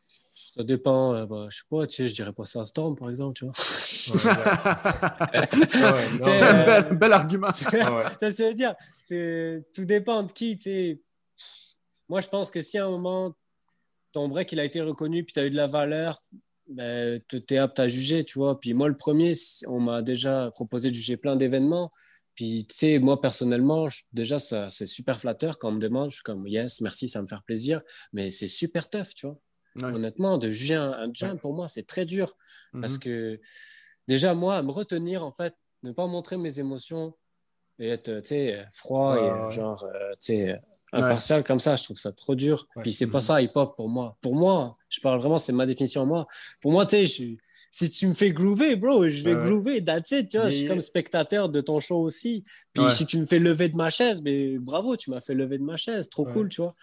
Ça 0.60 0.66
dépend. 0.66 1.16
Euh, 1.16 1.26
bah, 1.26 1.48
je 1.50 1.60
sais 1.60 1.64
pas, 1.70 1.88
tu 1.88 1.96
sais, 1.96 2.08
je 2.08 2.14
dirais 2.14 2.34
pas 2.34 2.44
ça 2.44 2.60
à 2.60 2.66
Storm, 2.66 2.98
par 2.98 3.10
exemple, 3.10 3.34
tu 3.34 3.46
vois. 3.46 3.54
c'est 3.56 4.30
un 5.82 6.94
bel, 6.96 7.14
argument. 7.14 7.52
tu 7.54 7.64
veux 7.66 8.54
dire? 8.54 8.76
Tout 9.74 9.86
dépend 9.86 10.24
de 10.24 10.34
qui, 10.34 10.58
tu 10.58 10.64
sais. 10.64 11.02
Moi, 12.10 12.20
je 12.20 12.28
pense 12.28 12.52
que 12.52 12.60
si 12.60 12.78
à 12.78 12.88
un 12.88 12.90
moment, 12.90 13.34
ton 14.12 14.28
break, 14.28 14.52
il 14.52 14.60
a 14.60 14.66
été 14.66 14.82
reconnu, 14.82 15.24
puis 15.24 15.32
tu 15.32 15.40
as 15.40 15.46
eu 15.46 15.50
de 15.50 15.56
la 15.56 15.68
valeur, 15.68 16.18
ben, 16.68 17.22
tu 17.30 17.42
es 17.52 17.58
apte 17.58 17.80
à 17.80 17.88
juger, 17.88 18.26
tu 18.26 18.38
vois. 18.38 18.60
Puis 18.60 18.74
moi, 18.74 18.90
le 18.90 18.98
premier, 18.98 19.32
on 19.66 19.80
m'a 19.80 20.02
déjà 20.02 20.52
proposé 20.54 20.90
de 20.90 20.96
juger 20.96 21.16
plein 21.16 21.38
d'événements. 21.38 21.90
Puis, 22.36 22.66
tu 22.70 22.76
sais, 22.76 23.00
moi, 23.00 23.22
personnellement, 23.22 23.88
déjà, 24.12 24.40
ça, 24.40 24.70
c'est 24.70 24.88
super 24.88 25.22
flatteur 25.22 25.58
quand 25.58 25.70
on 25.70 25.74
me 25.74 25.80
demande. 25.80 26.10
Je 26.10 26.16
suis 26.16 26.24
comme, 26.24 26.46
yes, 26.48 26.82
merci, 26.82 27.08
ça 27.08 27.22
me 27.22 27.28
fait 27.28 27.36
plaisir. 27.46 27.82
Mais 28.12 28.30
c'est 28.30 28.50
super 28.50 28.90
tough, 28.90 29.14
tu 29.16 29.26
vois. 29.26 29.40
Honnêtement, 29.82 30.38
de 30.38 30.52
juger 30.52 30.76
un, 30.76 31.12
un 31.22 31.38
pour 31.38 31.54
moi, 31.54 31.68
c'est 31.68 31.88
très 31.88 32.06
dur. 32.06 32.36
Parce 32.80 32.96
mhm. 32.96 33.00
que, 33.00 33.42
déjà, 34.08 34.34
moi, 34.34 34.62
me 34.62 34.72
retenir, 34.72 35.24
en 35.24 35.32
fait, 35.32 35.56
ne 35.84 35.92
pas 35.92 36.08
montrer 36.08 36.38
mes 36.38 36.60
émotions 36.60 37.14
et 37.80 37.90
être, 37.90 38.20
tu 38.22 38.28
sais, 38.28 38.66
froid 38.72 39.16
et 39.18 39.52
genre, 39.52 39.84
euh, 39.86 40.12
tu 40.14 40.34
sais, 40.34 40.60
impartial 40.92 41.44
comme 41.44 41.60
ça, 41.60 41.76
je 41.76 41.84
trouve 41.84 42.00
ça 42.00 42.12
trop 42.12 42.36
dur. 42.36 42.68
Puis, 42.82 42.92
c'est 42.92 43.08
pas 43.08 43.20
mhm. 43.20 43.24
ça, 43.24 43.42
hip-hop, 43.42 43.76
pour 43.76 43.90
moi. 43.90 44.18
Pour 44.22 44.36
moi, 44.36 44.76
je 44.90 45.00
parle 45.00 45.20
vraiment, 45.20 45.40
c'est 45.40 45.54
ma 45.54 45.66
définition, 45.66 46.06
moi. 46.06 46.28
Pour 46.62 46.72
moi, 46.72 46.86
tu 46.86 46.98
sais, 46.98 47.06
je 47.06 47.12
suis 47.12 47.40
si 47.72 47.90
tu 47.90 48.08
me 48.08 48.14
fais 48.14 48.32
groover, 48.32 48.76
bro, 48.76 49.08
je 49.10 49.24
vais 49.24 49.36
groover, 49.36 49.84
that's 49.84 50.12
it, 50.12 50.30
tu 50.30 50.38
vois, 50.38 50.50
je 50.50 50.56
suis 50.56 50.68
comme 50.68 50.82
spectateur 50.82 51.50
de 51.50 51.62
ton 51.62 51.80
show 51.80 52.00
aussi. 52.00 52.44
Puis 52.74 52.84
si 52.90 53.06
tu 53.06 53.20
me 53.20 53.26
fais 53.26 53.40
lever 53.40 53.70
de 53.70 53.76
ma 53.76 53.90
chaise, 53.90 54.22
mais 54.24 54.58
bravo, 54.58 54.98
tu 54.98 55.12
m'as 55.12 55.22
fait 55.22 55.36
lever 55.36 55.58
de 55.58 55.64
ma 55.64 55.78
chaise, 55.78 56.10
trop 56.10 56.26
cool, 56.26 56.50
tu 56.50 56.62
vois. 56.62 56.76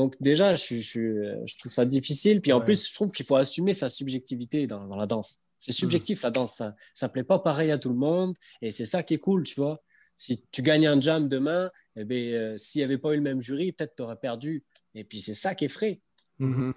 Donc 0.00 0.16
déjà, 0.18 0.54
je, 0.54 0.76
je, 0.78 1.42
je, 1.44 1.58
trouve 1.58 1.70
ça 1.70 1.84
difficile. 1.84 2.40
Puis 2.40 2.54
en 2.54 2.62
plus, 2.62 2.88
je 2.88 2.94
trouve 2.94 3.12
qu'il 3.12 3.26
faut 3.26 3.36
assumer 3.36 3.74
sa 3.74 3.90
subjectivité 3.90 4.66
dans, 4.66 4.86
dans 4.86 4.96
la 4.96 5.04
danse. 5.04 5.44
C'est 5.58 5.72
subjectif, 5.72 6.22
la 6.22 6.30
danse, 6.30 6.62
ça 6.94 7.06
ne 7.06 7.12
plaît 7.12 7.22
pas 7.22 7.38
pareil 7.38 7.70
à 7.70 7.76
tout 7.76 7.90
le 7.90 7.94
monde. 7.96 8.34
Et 8.62 8.70
c'est 8.70 8.86
ça 8.86 9.02
qui 9.02 9.12
est 9.12 9.18
cool, 9.18 9.44
tu 9.44 9.56
vois. 9.56 9.82
Si 10.14 10.42
tu 10.52 10.62
gagnes 10.62 10.86
un 10.86 10.98
jam 10.98 11.28
demain, 11.28 11.70
eh 11.96 12.04
ben, 12.04 12.32
euh, 12.32 12.56
s'il 12.56 12.80
n'y 12.80 12.84
avait 12.84 12.96
pas 12.96 13.12
eu 13.12 13.16
le 13.16 13.22
même 13.22 13.42
jury, 13.42 13.72
peut-être 13.72 13.94
tu 13.94 14.02
aurais 14.02 14.16
perdu. 14.16 14.64
Et 14.94 15.04
puis 15.04 15.20
c'est 15.20 15.34
ça 15.34 15.54
qui 15.54 15.66
est 15.66 15.68
frais. 15.68 16.00
Mm-hmm. 16.40 16.72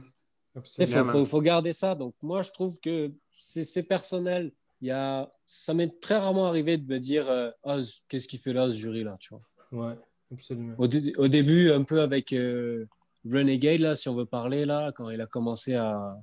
Il 0.79 0.87
faut, 0.87 1.25
faut, 1.25 1.41
garder 1.41 1.71
ça. 1.71 1.95
Donc 1.95 2.13
moi, 2.21 2.41
je 2.41 2.51
trouve 2.51 2.77
que 2.81 3.09
c'est 3.31 3.83
personnel. 3.83 4.51
Il 4.81 4.89
y 4.89 4.91
a, 4.91 5.31
ça 5.45 5.73
m'est 5.73 6.01
très 6.01 6.17
rarement 6.17 6.47
arrivé 6.47 6.77
de 6.77 6.85
me 6.85 6.99
dire 6.99 7.29
euh, 7.29 7.51
ah, 7.63 7.79
qu'est-ce 8.09 8.27
qu'il 8.27 8.39
fait 8.39 8.51
là, 8.51 8.69
ce 8.69 8.75
jury-là, 8.75 9.15
tu 9.21 9.29
vois. 9.33 9.87
Ouais, 9.87 9.95
absolument. 10.29 10.75
Au, 10.77 10.83
au, 10.83 11.27
début, 11.29 11.71
un 11.71 11.83
peu 11.83 12.01
avec 12.01 12.33
euh, 12.33 12.85
Renegade, 13.29 13.79
là, 13.79 13.95
si 13.95 14.09
on 14.09 14.15
veut 14.15 14.25
parler, 14.25 14.65
là, 14.65 14.91
quand 14.93 15.09
il 15.09 15.21
a 15.21 15.25
commencé 15.25 15.75
à, 15.75 16.17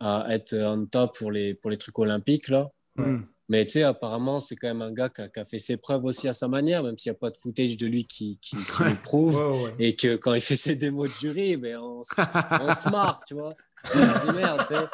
à 0.00 0.26
être 0.30 0.54
en 0.54 0.86
top 0.86 1.16
pour 1.18 1.30
les, 1.30 1.54
pour 1.54 1.70
les 1.70 1.76
trucs 1.76 1.98
olympiques, 1.98 2.48
là. 2.48 2.70
Hmm. 2.96 3.22
Mais 3.48 3.64
tu 3.64 3.74
sais, 3.74 3.82
apparemment, 3.84 4.40
c'est 4.40 4.56
quand 4.56 4.66
même 4.66 4.82
un 4.82 4.92
gars 4.92 5.08
qui 5.08 5.20
a, 5.22 5.44
fait 5.44 5.60
ses 5.60 5.76
preuves 5.76 6.04
aussi 6.04 6.26
à 6.26 6.32
sa 6.32 6.48
manière, 6.48 6.82
même 6.82 6.98
s'il 6.98 7.12
n'y 7.12 7.16
a 7.16 7.18
pas 7.18 7.30
de 7.30 7.36
footage 7.36 7.76
de 7.76 7.86
lui 7.86 8.04
qui, 8.04 8.40
qui, 8.40 8.56
le 8.56 9.00
prouve. 9.00 9.72
Et 9.78 9.94
que 9.94 10.16
quand 10.16 10.34
il 10.34 10.40
fait 10.40 10.56
ses 10.56 10.74
démos 10.74 11.10
de 11.10 11.14
jury, 11.14 11.56
ben, 11.56 11.78
on, 11.78 12.00
on 12.60 12.74
se 12.74 12.90
marre, 12.90 13.22
tu 13.24 13.34
vois. 13.34 13.50
On 13.94 13.98
dit 13.98 14.36
merde, 14.36 14.64
tu 14.66 14.74
sais 14.74 14.84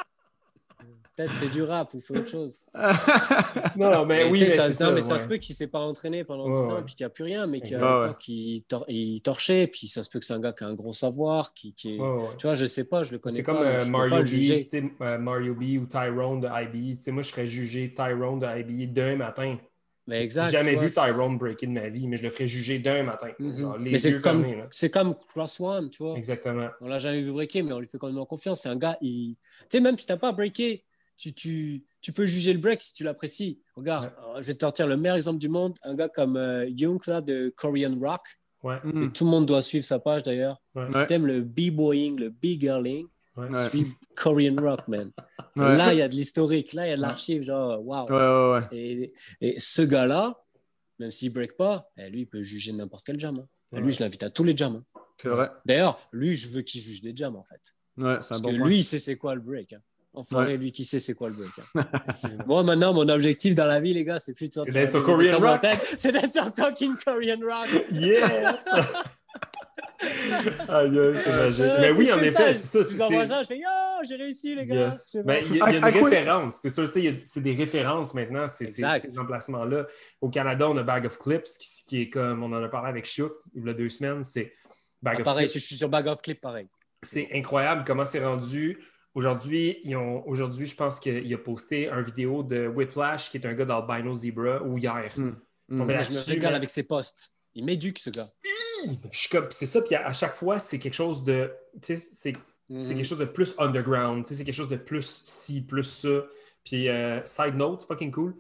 peut-être 1.15 1.33
fait 1.35 1.49
du 1.49 1.63
rap 1.63 1.93
ou 1.95 2.01
fait 2.01 2.19
autre 2.19 2.29
chose. 2.29 2.61
non, 3.77 3.91
non, 3.91 4.07
mais, 4.07 4.25
oui, 4.25 4.41
mais 4.41 4.51
ça, 4.51 4.71
ça, 4.71 4.91
mais 4.91 5.01
ça 5.01 5.19
se 5.19 5.27
peut 5.27 5.37
qu'il 5.37 5.53
ne 5.53 5.57
s'est 5.57 5.67
pas 5.67 5.81
entraîné 5.81 6.25
pendant 6.25 6.49
10 6.49 6.71
ans 6.71 6.79
et 6.79 6.83
puis 6.83 6.95
qu'il 6.95 7.05
n'y 7.05 7.09
a 7.09 7.11
plus 7.11 7.25
rien, 7.25 7.47
mais 7.47 7.61
qu'il 7.61 8.63
il 8.89 9.23
torchait, 9.23 9.67
puis 9.67 9.89
ça 9.89 10.03
se 10.03 10.11
peut 10.11 10.19
que 10.19 10.25
c'est 10.25 10.35
un 10.35 10.41
gars 10.41 10.53
qui 10.53 10.65
a 10.65 10.67
un 10.67 10.75
gros 10.75 10.93
savoir, 10.93 11.55
qui, 11.55 11.75
qui 11.75 11.97
est... 11.97 11.99
Tu 12.39 12.47
vois, 12.47 12.55
je 12.55 12.63
ne 12.63 12.69
sais 12.69 12.85
pas, 12.85 13.03
je 13.03 13.13
le 13.13 13.19
connais 13.19 13.43
pas. 13.43 13.53
C'est 13.53 13.59
comme 13.59 13.67
euh, 13.67 13.85
Mario, 13.87 14.23
B, 14.23 15.03
euh, 15.03 15.19
Mario 15.19 15.55
B 15.55 15.63
ou 15.83 15.87
Tyrone 15.87 16.41
de 16.41 16.49
IB. 16.49 16.99
moi, 17.13 17.23
je 17.23 17.31
ferais 17.31 17.47
juger 17.47 17.93
Tyrone 17.95 18.41
de 18.41 18.47
IB 18.61 18.93
d'un 18.93 19.17
matin. 19.17 19.57
Mais 20.07 20.25
exact. 20.25 20.47
J'ai 20.47 20.59
jamais 20.59 20.75
vu 20.75 20.91
Tyrone 20.91 21.39
breaker 21.39 21.67
de 21.67 21.73
ma 21.73 21.89
vie, 21.89 22.09
mais 22.09 22.17
je 22.17 22.25
le 22.25 22.31
ferais 22.31 22.47
juger 22.47 22.79
d'un 22.81 23.05
matin. 23.05 23.29
Mhm. 23.39 23.77
mais 23.81 23.99
c'est 23.99 24.21
comme, 24.21 24.45
c'est 24.71 24.91
comme 24.91 25.15
Cross 25.15 25.61
One, 25.61 25.91
tu 25.91 26.03
vois. 26.03 26.17
Exactement. 26.17 26.69
On 26.81 26.89
l'a 26.89 26.99
jamais 26.99 27.23
vu 27.23 27.31
breaker, 27.31 27.63
mais 27.63 27.73
on 27.73 27.79
lui 27.79 27.87
fait 27.87 27.99
quand 27.99 28.11
même 28.11 28.27
confiance. 28.27 28.63
C'est 28.63 28.69
un 28.69 28.77
gars, 28.77 28.99
il... 29.01 29.37
tu 29.71 29.79
sais, 29.79 29.81
même 29.81 29.97
si 29.97 30.07
tu 30.07 30.13
n'as 30.13 30.19
pas 30.19 30.33
breaké, 30.33 30.85
tu, 31.23 31.35
tu, 31.35 31.85
tu, 32.01 32.13
peux 32.13 32.27
juger 32.27 32.53
le 32.53 32.59
break 32.59 32.83
si 32.83 32.95
tu 32.95 33.05
l'apprécies. 33.05 33.61
Regarde, 33.77 34.07
euh, 34.07 34.39
je 34.39 34.43
vais 34.43 34.55
te 34.55 34.65
sortir 34.65 34.89
le 34.89 34.97
meilleur 34.97 35.17
exemple 35.17 35.39
du 35.39 35.49
monde, 35.49 35.79
un 35.85 35.95
gars 35.95 36.09
comme 36.09 36.37
euh, 36.37 36.67
Young 36.69 37.01
de 37.25 37.53
Korean 37.57 37.97
Rock. 38.01 38.23
Ouais. 38.65 38.79
Mm. 38.85 39.11
tout 39.11 39.25
le 39.25 39.31
monde 39.31 39.47
doit 39.47 39.61
suivre 39.61 39.85
sa 39.85 39.99
page 39.99 40.23
d'ailleurs. 40.23 40.63
Si 40.77 41.07
tu 41.07 41.13
aimes 41.15 41.27
le 41.27 41.43
b-boying, 41.43 42.19
le 42.19 42.31
b-girling, 42.31 43.09
suis 43.69 43.87
Korean 44.17 44.57
Rock, 44.57 44.89
man. 44.89 45.11
Là, 45.57 45.93
il 45.93 45.99
y 45.99 46.03
a 46.03 46.09
de 46.09 46.15
l'historique, 46.15 46.73
là, 46.73 46.87
il 46.87 46.91
y 46.91 46.93
a 46.93 46.97
de 46.97 47.03
l'archive, 47.03 47.43
genre, 47.43 47.85
waouh. 47.85 48.63
Et, 48.73 49.13
et, 49.43 49.61
ce 49.61 49.83
gars-là, 49.83 50.43
même 50.99 51.11
s'il 51.11 51.29
ne 51.29 51.35
break 51.35 51.57
pas, 51.59 51.91
eh, 51.99 52.09
lui, 52.09 52.21
il 52.21 52.27
peut 52.27 52.43
juger 52.43 52.73
n'importe 52.73 53.05
quel 53.05 53.21
jam. 53.21 53.45
Hein. 53.73 53.81
lui, 53.81 53.93
je 53.93 54.01
l'invite 54.01 54.23
à 54.23 54.31
tous 54.31 54.45
les 54.45 54.57
jams. 54.57 54.77
Hein. 54.77 55.01
C'est 55.19 55.29
vrai. 55.29 55.51
D'ailleurs, 55.67 55.99
lui, 56.11 56.37
je 56.37 56.49
veux 56.49 56.63
qu'il 56.63 56.81
juge 56.81 57.03
des 57.03 57.15
jams, 57.15 57.37
en 57.37 57.45
fait. 57.45 57.61
Ouais, 57.99 58.19
Parce 58.27 58.41
que 58.41 58.51
lui, 58.51 58.79
il 58.79 58.85
sait 58.85 58.99
c'est 58.99 59.17
quoi 59.17 59.35
le 59.35 59.43
break. 59.43 59.75
Hein. 59.75 59.83
Enfoiré, 60.15 60.59
lui 60.59 60.73
qui 60.73 60.85
sait 60.85 61.01
c'est 61.01 61.15
quoi 61.15 61.31
le 61.31 61.35
break. 61.35 61.51
Hein. 61.75 61.87
Moi, 62.47 62.63
maintenant, 62.63 62.93
mon 62.93 63.09
objectif 63.09 63.55
dans 63.55 63.67
la 63.67 63.81
vie, 63.81 63.95
les 63.95 64.05
gars, 64.05 64.19
c'est 64.19 64.35
plus 64.35 64.49
de 64.49 64.55
sortir. 64.55 64.73
C'est 64.73 64.81
d'être 64.81 64.91
sur 64.91 65.05
Korean 65.05 65.39
Rock. 65.39 65.63
C'est 65.97 66.13
d'être 66.13 66.33
sur 66.33 66.53
fucking 66.55 66.95
Korean 67.03 67.39
Rock. 67.41 67.87
Yes! 67.93 68.23
Aïe, 70.69 71.15
c'est 71.17 71.31
euh, 71.31 71.45
magique. 71.45 71.65
mais 71.81 71.91
oui, 71.93 72.13
en 72.13 72.19
effet, 72.19 72.55
c'est 72.55 72.83
ça. 72.83 73.09
Je 73.09 73.27
ça, 73.27 73.43
je 73.43 73.47
fais 73.47 73.59
Yo, 73.59 73.69
j'ai 74.07 74.17
réussi, 74.17 74.55
les 74.55 74.67
gars. 74.67 74.91
Ben, 75.25 75.45
il 75.49 75.57
y, 75.57 75.63
a, 75.63 75.71
une 75.71 75.85
référence. 75.85 76.57
C'est 76.61 76.71
sûr, 76.71 76.89
c'est 76.93 77.41
des 77.41 77.53
références 77.53 78.13
maintenant, 78.13 78.49
c'est 78.49 78.67
ces 78.67 78.85
emplacements-là. 79.19 79.87
Au 80.21 80.29
Canada, 80.29 80.69
on 80.69 80.77
a 80.77 80.83
Bag 80.83 81.07
of 81.07 81.19
Clips, 81.19 81.49
qui, 81.59 81.69
qui, 81.87 82.01
est 82.03 82.11
comme 82.11 82.43
on 82.43 82.53
en 82.53 82.63
a 82.63 82.69
parlé 82.69 82.89
avec 82.89 83.07
Shook 83.07 83.33
il 83.55 83.65
y 83.65 83.71
a 83.71 83.75
deux 83.75 83.89
semaines. 83.89 84.25
C'est 84.25 84.53
Bag 85.01 85.15
ah, 85.17 85.21
of 85.21 85.25
pareil, 85.25 85.47
Clips. 85.47 85.61
je 85.61 85.67
suis 85.67 85.77
sur 85.77 85.89
Bag 85.89 86.07
of 86.09 86.21
Clips, 86.21 86.41
pareil. 86.41 86.69
C'est 87.03 87.29
incroyable 87.33 87.85
comment 87.87 88.05
c'est 88.05 88.25
rendu 88.25 88.79
Aujourd'hui, 89.15 89.77
aujourd'hui, 90.27 90.67
je 90.67 90.75
pense 90.75 90.99
qu'il 90.99 91.33
a 91.35 91.39
posté 91.39 91.89
une 91.89 92.01
vidéo 92.01 92.43
de 92.43 92.67
Whiplash, 92.67 93.31
qui 93.31 93.37
est 93.37 93.47
un 93.47 93.53
gars 93.53 93.67
d'Albino 93.67 94.15
Zebra, 94.15 94.63
ou 94.63 94.79
hier. 94.79 95.05
Hmm. 95.17 95.35
Hmm. 95.69 95.89
je 95.89 96.13
me 96.13 96.31
régale 96.31 96.55
avec 96.55 96.71
ses 96.71 96.85
posts. 96.85 97.35
Il 97.55 97.65
m'éduque, 97.65 97.99
ce 97.99 98.11
gars. 98.11 98.29
C'est 99.51 99.67
ça, 99.67 99.83
puis 99.83 99.95
à, 99.95 100.13
chaque 100.13 100.35
fois, 100.35 100.59
c'est 100.59 100.79
quelque 100.79 100.95
chose 100.95 101.23
de. 101.25 101.53
C'est 101.83 102.33
hmm. 102.69 102.79
quelque 102.81 103.05
chose 103.05 103.19
de 103.19 103.27
plus 103.27 103.55
underground. 103.59 104.25
C'est 104.27 104.45
quelque 104.45 104.55
chose 104.55 104.71
de 104.71 104.77
plus 104.77 105.23
ci, 105.25 105.67
plus 105.67 105.85
ça. 105.85 106.25
Puis, 106.65 106.89
euh, 106.89 107.23
side 107.27 107.57
note, 107.57 107.83
fucking 107.83 108.13
cool, 108.13 108.35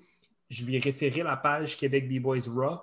je 0.48 0.64
lui 0.64 0.76
ai 0.76 0.78
référé 0.78 1.22
la 1.22 1.36
page 1.36 1.76
Québec 1.76 2.08
B-Boys 2.08 2.48
Raw. 2.48 2.80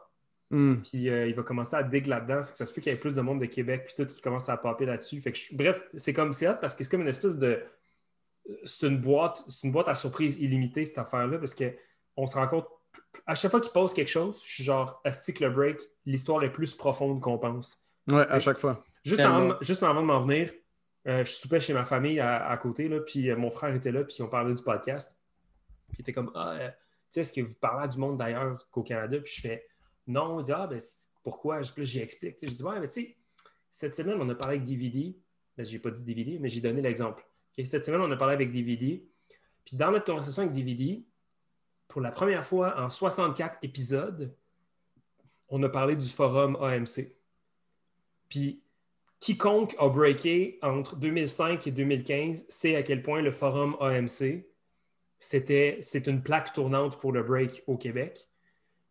Hmm. 0.51 0.77
Puis 0.77 1.09
euh, 1.09 1.27
il 1.27 1.35
va 1.35 1.43
commencer 1.43 1.75
à 1.75 1.83
dig 1.83 2.07
là-dedans. 2.07 2.41
ça 2.41 2.65
se 2.65 2.73
peut 2.73 2.81
qu'il 2.81 2.91
y 2.91 2.95
ait 2.95 2.99
plus 2.99 3.13
de 3.13 3.21
monde 3.21 3.39
de 3.39 3.45
Québec, 3.45 3.83
puis 3.85 3.93
tout 3.95 4.11
qui 4.11 4.19
commence 4.19 4.49
à 4.49 4.57
popper 4.57 4.85
là-dessus. 4.85 5.21
Fait 5.21 5.31
que 5.31 5.39
bref, 5.53 5.83
c'est 5.95 6.13
comme 6.13 6.33
c'est 6.33 6.47
hot 6.47 6.55
parce 6.59 6.73
que 6.73 6.83
c'est 6.83 6.89
comme 6.89 7.01
une 7.01 7.07
espèce 7.07 7.37
de. 7.37 7.63
C'est 8.65 8.87
une 8.87 8.99
boîte, 8.99 9.43
c'est 9.47 9.63
une 9.63 9.71
boîte 9.71 9.87
à 9.87 9.95
surprise 9.95 10.39
illimitée, 10.39 10.85
cette 10.85 10.97
affaire-là, 10.97 11.37
parce 11.37 11.55
qu'on 11.55 12.25
se 12.25 12.35
rend 12.35 12.47
compte. 12.47 12.67
À 13.25 13.35
chaque 13.35 13.51
fois 13.51 13.61
qu'il 13.61 13.71
pose 13.71 13.93
quelque 13.93 14.09
chose, 14.09 14.41
je 14.45 14.51
suis 14.55 14.63
genre, 14.63 15.01
stick 15.11 15.39
le 15.39 15.49
break, 15.49 15.79
l'histoire 16.05 16.43
est 16.43 16.51
plus 16.51 16.73
profonde 16.73 17.21
qu'on 17.21 17.37
pense? 17.37 17.85
Ouais, 18.07 18.25
à 18.27 18.39
chaque 18.39 18.57
fois. 18.57 18.83
Juste, 19.05 19.21
avant, 19.21 19.55
juste 19.61 19.83
avant 19.83 20.01
de 20.01 20.07
m'en 20.07 20.19
venir, 20.19 20.51
euh, 21.07 21.23
je 21.23 21.31
soupais 21.31 21.59
chez 21.59 21.73
ma 21.73 21.85
famille 21.85 22.19
à, 22.19 22.57
côté, 22.57 22.87
là, 22.87 22.99
puis 22.99 23.29
euh, 23.29 23.35
mon 23.35 23.51
frère 23.51 23.73
était 23.73 23.91
là, 23.91 24.03
puis 24.03 24.21
on 24.21 24.27
parlait 24.27 24.53
du 24.53 24.63
podcast. 24.63 25.17
Puis 25.87 25.97
il 25.99 26.01
était 26.01 26.13
comme, 26.13 26.31
ah, 26.35 26.57
tu 26.59 26.65
sais, 27.09 27.21
est-ce 27.21 27.33
que 27.33 27.41
vous 27.41 27.55
parlez 27.55 27.87
du 27.87 27.97
monde 27.97 28.17
d'ailleurs 28.17 28.67
qu'au 28.71 28.83
Canada? 28.83 29.17
Puis 29.19 29.33
je 29.35 29.41
fais, 29.41 29.67
non, 30.09 30.39
il 30.39 30.43
dit 30.43 30.51
Ah, 30.51 30.67
ben, 30.67 30.79
pourquoi? 31.23 31.61
J'y 31.61 31.99
explique. 31.99 32.37
Je 32.41 32.47
dis 32.47 32.63
Ouais, 32.63 32.79
mais 32.79 32.87
tu 32.87 33.01
sais, 33.01 33.15
cette 33.69 33.95
semaine, 33.95 34.17
on 34.19 34.27
a 34.27 34.35
parlé 34.35 34.57
avec 34.57 34.67
DVD. 34.67 35.15
Ben, 35.55 35.65
je 35.65 35.71
n'ai 35.71 35.79
pas 35.79 35.91
dit 35.91 36.03
DVD, 36.03 36.39
mais 36.39 36.49
j'ai 36.49 36.61
donné 36.61 36.81
l'exemple. 36.81 37.23
Cette 37.63 37.83
semaine, 37.83 38.01
on 38.01 38.11
a 38.11 38.17
parlé 38.17 38.33
avec 38.33 38.51
DVD. 38.51 39.03
Puis 39.65 39.77
dans 39.77 39.91
notre 39.91 40.05
conversation 40.05 40.43
avec 40.43 40.53
DVD, 40.53 41.03
pour 41.87 42.01
la 42.01 42.11
première 42.11 42.45
fois 42.45 42.79
en 42.79 42.89
64 42.89 43.59
épisodes, 43.63 44.33
on 45.49 45.61
a 45.63 45.69
parlé 45.69 45.95
du 45.95 46.07
forum 46.07 46.55
AMC. 46.61 47.15
Puis 48.29 48.61
quiconque 49.19 49.75
a 49.79 49.89
breaké 49.89 50.59
entre 50.61 50.95
2005 50.95 51.67
et 51.67 51.71
2015 51.71 52.47
sait 52.49 52.75
à 52.75 52.83
quel 52.83 53.01
point 53.01 53.21
le 53.21 53.31
forum 53.31 53.75
AMC, 53.79 54.45
c'était, 55.17 55.79
c'est 55.81 56.07
une 56.07 56.23
plaque 56.23 56.53
tournante 56.53 56.99
pour 56.99 57.11
le 57.11 57.23
break 57.23 57.63
au 57.67 57.77
Québec. 57.77 58.27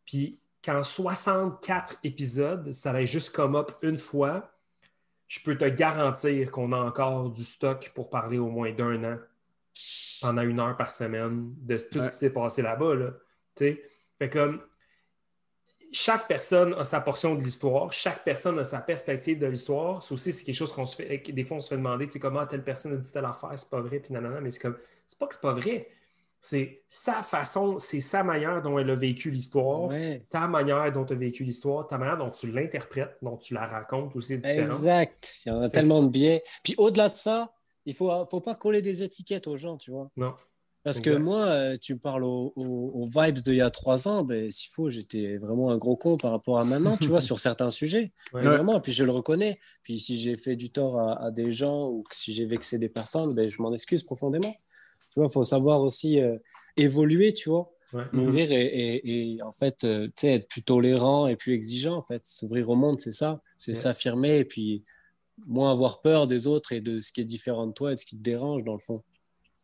Puis 0.05 0.41
qu'en 0.63 0.85
64 0.85 1.99
épisodes, 2.05 2.73
ça 2.73 2.93
va 2.93 3.05
juste 3.05 3.35
come 3.35 3.57
up 3.57 3.73
une 3.83 3.99
fois, 3.99 4.53
je 5.29 5.41
peux 5.41 5.57
te 5.57 5.67
garantir 5.67 6.51
qu'on 6.51 6.73
a 6.73 6.79
encore 6.79 7.31
du 7.31 7.45
stock 7.45 7.93
pour 7.95 8.09
parler 8.11 8.39
au 8.39 8.49
moins 8.49 8.73
d'un 8.73 9.05
an 9.05 9.17
pendant 10.23 10.43
une 10.43 10.59
heure 10.59 10.77
par 10.77 10.91
semaine 10.91 11.55
de 11.59 11.77
tout 11.77 12.03
ce 12.03 12.11
qui 12.11 12.17
s'est 12.17 12.33
passé 12.33 12.63
là-bas. 12.63 12.95
Là, 12.95 13.11
fait 13.57 14.31
comme 14.31 14.61
chaque 15.93 16.27
personne 16.27 16.75
a 16.75 16.85
sa 16.85 17.01
portion 17.01 17.35
de 17.35 17.43
l'histoire, 17.43 17.93
chaque 17.93 18.25
personne 18.25 18.59
a 18.59 18.65
sa 18.65 18.81
perspective 18.81 19.39
de 19.39 19.47
l'histoire. 19.47 20.03
Ça 20.03 20.15
aussi, 20.15 20.33
c'est 20.33 20.45
quelque 20.45 20.57
chose 20.57 20.73
qu'on 20.73 20.87
se 20.87 20.97
fait. 20.97 21.19
Des 21.19 21.45
fois, 21.45 21.59
on 21.59 21.61
se 21.61 21.69
fait 21.69 21.77
demander 21.77 22.09
comment 22.21 22.47
telle 22.47 22.65
personne 22.65 22.95
a 22.95 22.97
dit 22.97 23.11
telle 23.11 23.25
affaire, 23.25 23.53
c'est 23.57 23.71
pas 23.71 23.81
vrai, 23.81 24.01
puis 24.01 24.13
nanana, 24.13 24.41
mais 24.41 24.51
c'est 24.51 24.61
comme 24.61 24.77
c'est 25.07 25.19
pas 25.19 25.27
que 25.27 25.35
c'est 25.35 25.43
pas 25.43 25.53
vrai 25.53 25.89
c'est 26.41 26.83
sa 26.89 27.23
façon, 27.23 27.79
c'est 27.79 28.01
sa 28.01 28.23
manière 28.23 28.63
dont 28.63 28.79
elle 28.79 28.91
a 28.91 28.95
vécu 28.95 29.31
l'histoire, 29.31 29.91
ta 30.31 30.47
manière 30.47 30.93
dont 30.93 31.05
tu 31.05 31.13
as 31.13 31.17
vécu 31.17 31.45
l'histoire, 31.45 31.87
ta 31.87 31.99
manière 31.99 32.19
dont 32.19 32.31
tu 32.31 32.51
l'interprètes, 32.51 33.17
dont 33.23 33.37
tu 33.37 33.55
la 33.55 33.67
racontes 33.67 34.15
aussi 34.17 34.39
différent. 34.39 34.67
Exact. 34.67 35.43
Il 35.45 35.49
y 35.49 35.53
en 35.53 35.61
a 35.63 35.71
tellement 35.71 36.03
de 36.03 36.09
biais. 36.09 36.43
Puis 36.63 36.75
au-delà 36.79 37.09
de 37.09 37.15
ça, 37.15 37.53
il 37.87 37.91
ne 37.91 37.97
faut, 37.97 38.27
faut 38.27 38.41
pas 38.41 38.55
coller 38.55 38.83
des 38.83 39.03
étiquettes 39.03 39.49
aux 39.49 39.57
gens, 39.57 39.77
tu 39.77 39.91
vois. 39.91 40.11
Non. 40.17 40.35
Parce 40.85 41.01
que 41.01 41.11
moi, 41.17 41.45
euh, 41.45 41.77
tu 41.79 41.95
me 41.95 41.99
parles 41.99 42.25
aux, 42.25 43.07
vibes 43.07 43.39
d'il 43.39 43.57
y 43.57 43.61
a 43.61 43.71
trois 43.71 44.09
ans, 44.09 44.25
ben, 44.25 44.51
s'il 44.51 44.71
faut, 44.71 44.89
j'étais 44.89 45.37
vraiment 45.37 45.71
un 45.71 45.77
gros 45.77 45.97
con 45.97 46.17
par 46.17 46.31
rapport 46.31 46.59
à 46.59 46.65
maintenant, 46.65 46.97
tu 46.97 47.09
vois, 47.09 47.21
sur 47.21 47.39
certains 47.39 47.71
sujets. 47.71 48.13
Vraiment, 48.33 48.81
puis 48.81 48.93
je 48.93 49.05
le 49.05 49.11
reconnais. 49.11 49.59
Puis 49.83 49.99
si 49.99 50.17
j'ai 50.19 50.37
fait 50.37 50.57
du 50.57 50.71
tort 50.71 50.99
à, 51.01 51.31
des 51.31 51.51
gens 51.51 51.89
ou 51.89 52.05
si 52.11 52.33
j'ai 52.33 52.47
vexé 52.47 52.79
des 52.79 52.89
personnes, 52.89 53.35
ben, 53.35 53.49
je 53.49 53.61
m'en 53.61 53.73
excuse 53.73 54.03
profondément. 54.03 54.55
Tu 55.19 55.21
vois, 55.21 55.31
il 55.31 55.33
faut 55.33 55.43
savoir 55.43 55.83
aussi 55.83 56.23
euh, 56.23 56.39
évoluer, 56.77 57.35
tu 57.35 57.49
vois. 57.49 57.73
Mourir 58.13 58.53
et, 58.53 59.39
en 59.43 59.51
fait, 59.51 59.83
euh, 59.83 60.07
tu 60.07 60.13
sais, 60.17 60.35
être 60.35 60.47
plus 60.47 60.63
tolérant 60.63 61.27
et 61.27 61.35
plus 61.35 61.55
exigeant, 61.55 61.97
en 61.97 62.03
fait. 62.03 62.25
S'ouvrir 62.25 62.71
au 62.71 62.77
monde, 62.77 63.01
c'est 63.01 63.11
ça. 63.11 63.43
C'est 63.57 63.75
s'affirmer 63.75 64.39
et 64.39 64.45
puis 64.45 64.85
moins 65.49 65.73
avoir 65.73 66.03
peur 66.03 66.29
des 66.29 66.47
autres 66.47 66.71
et 66.71 66.81
de 66.81 67.01
ce 67.01 67.11
qui 67.11 67.21
est 67.21 67.25
différent 67.25 67.67
de 67.67 67.73
toi 67.73 67.91
et 67.91 67.95
de 67.97 67.99
ce 67.99 68.07
qui 68.07 68.17
te 68.17 68.23
dérange, 68.23 68.63
dans 68.63 68.75
le 68.75 68.79
fond. 68.79 69.03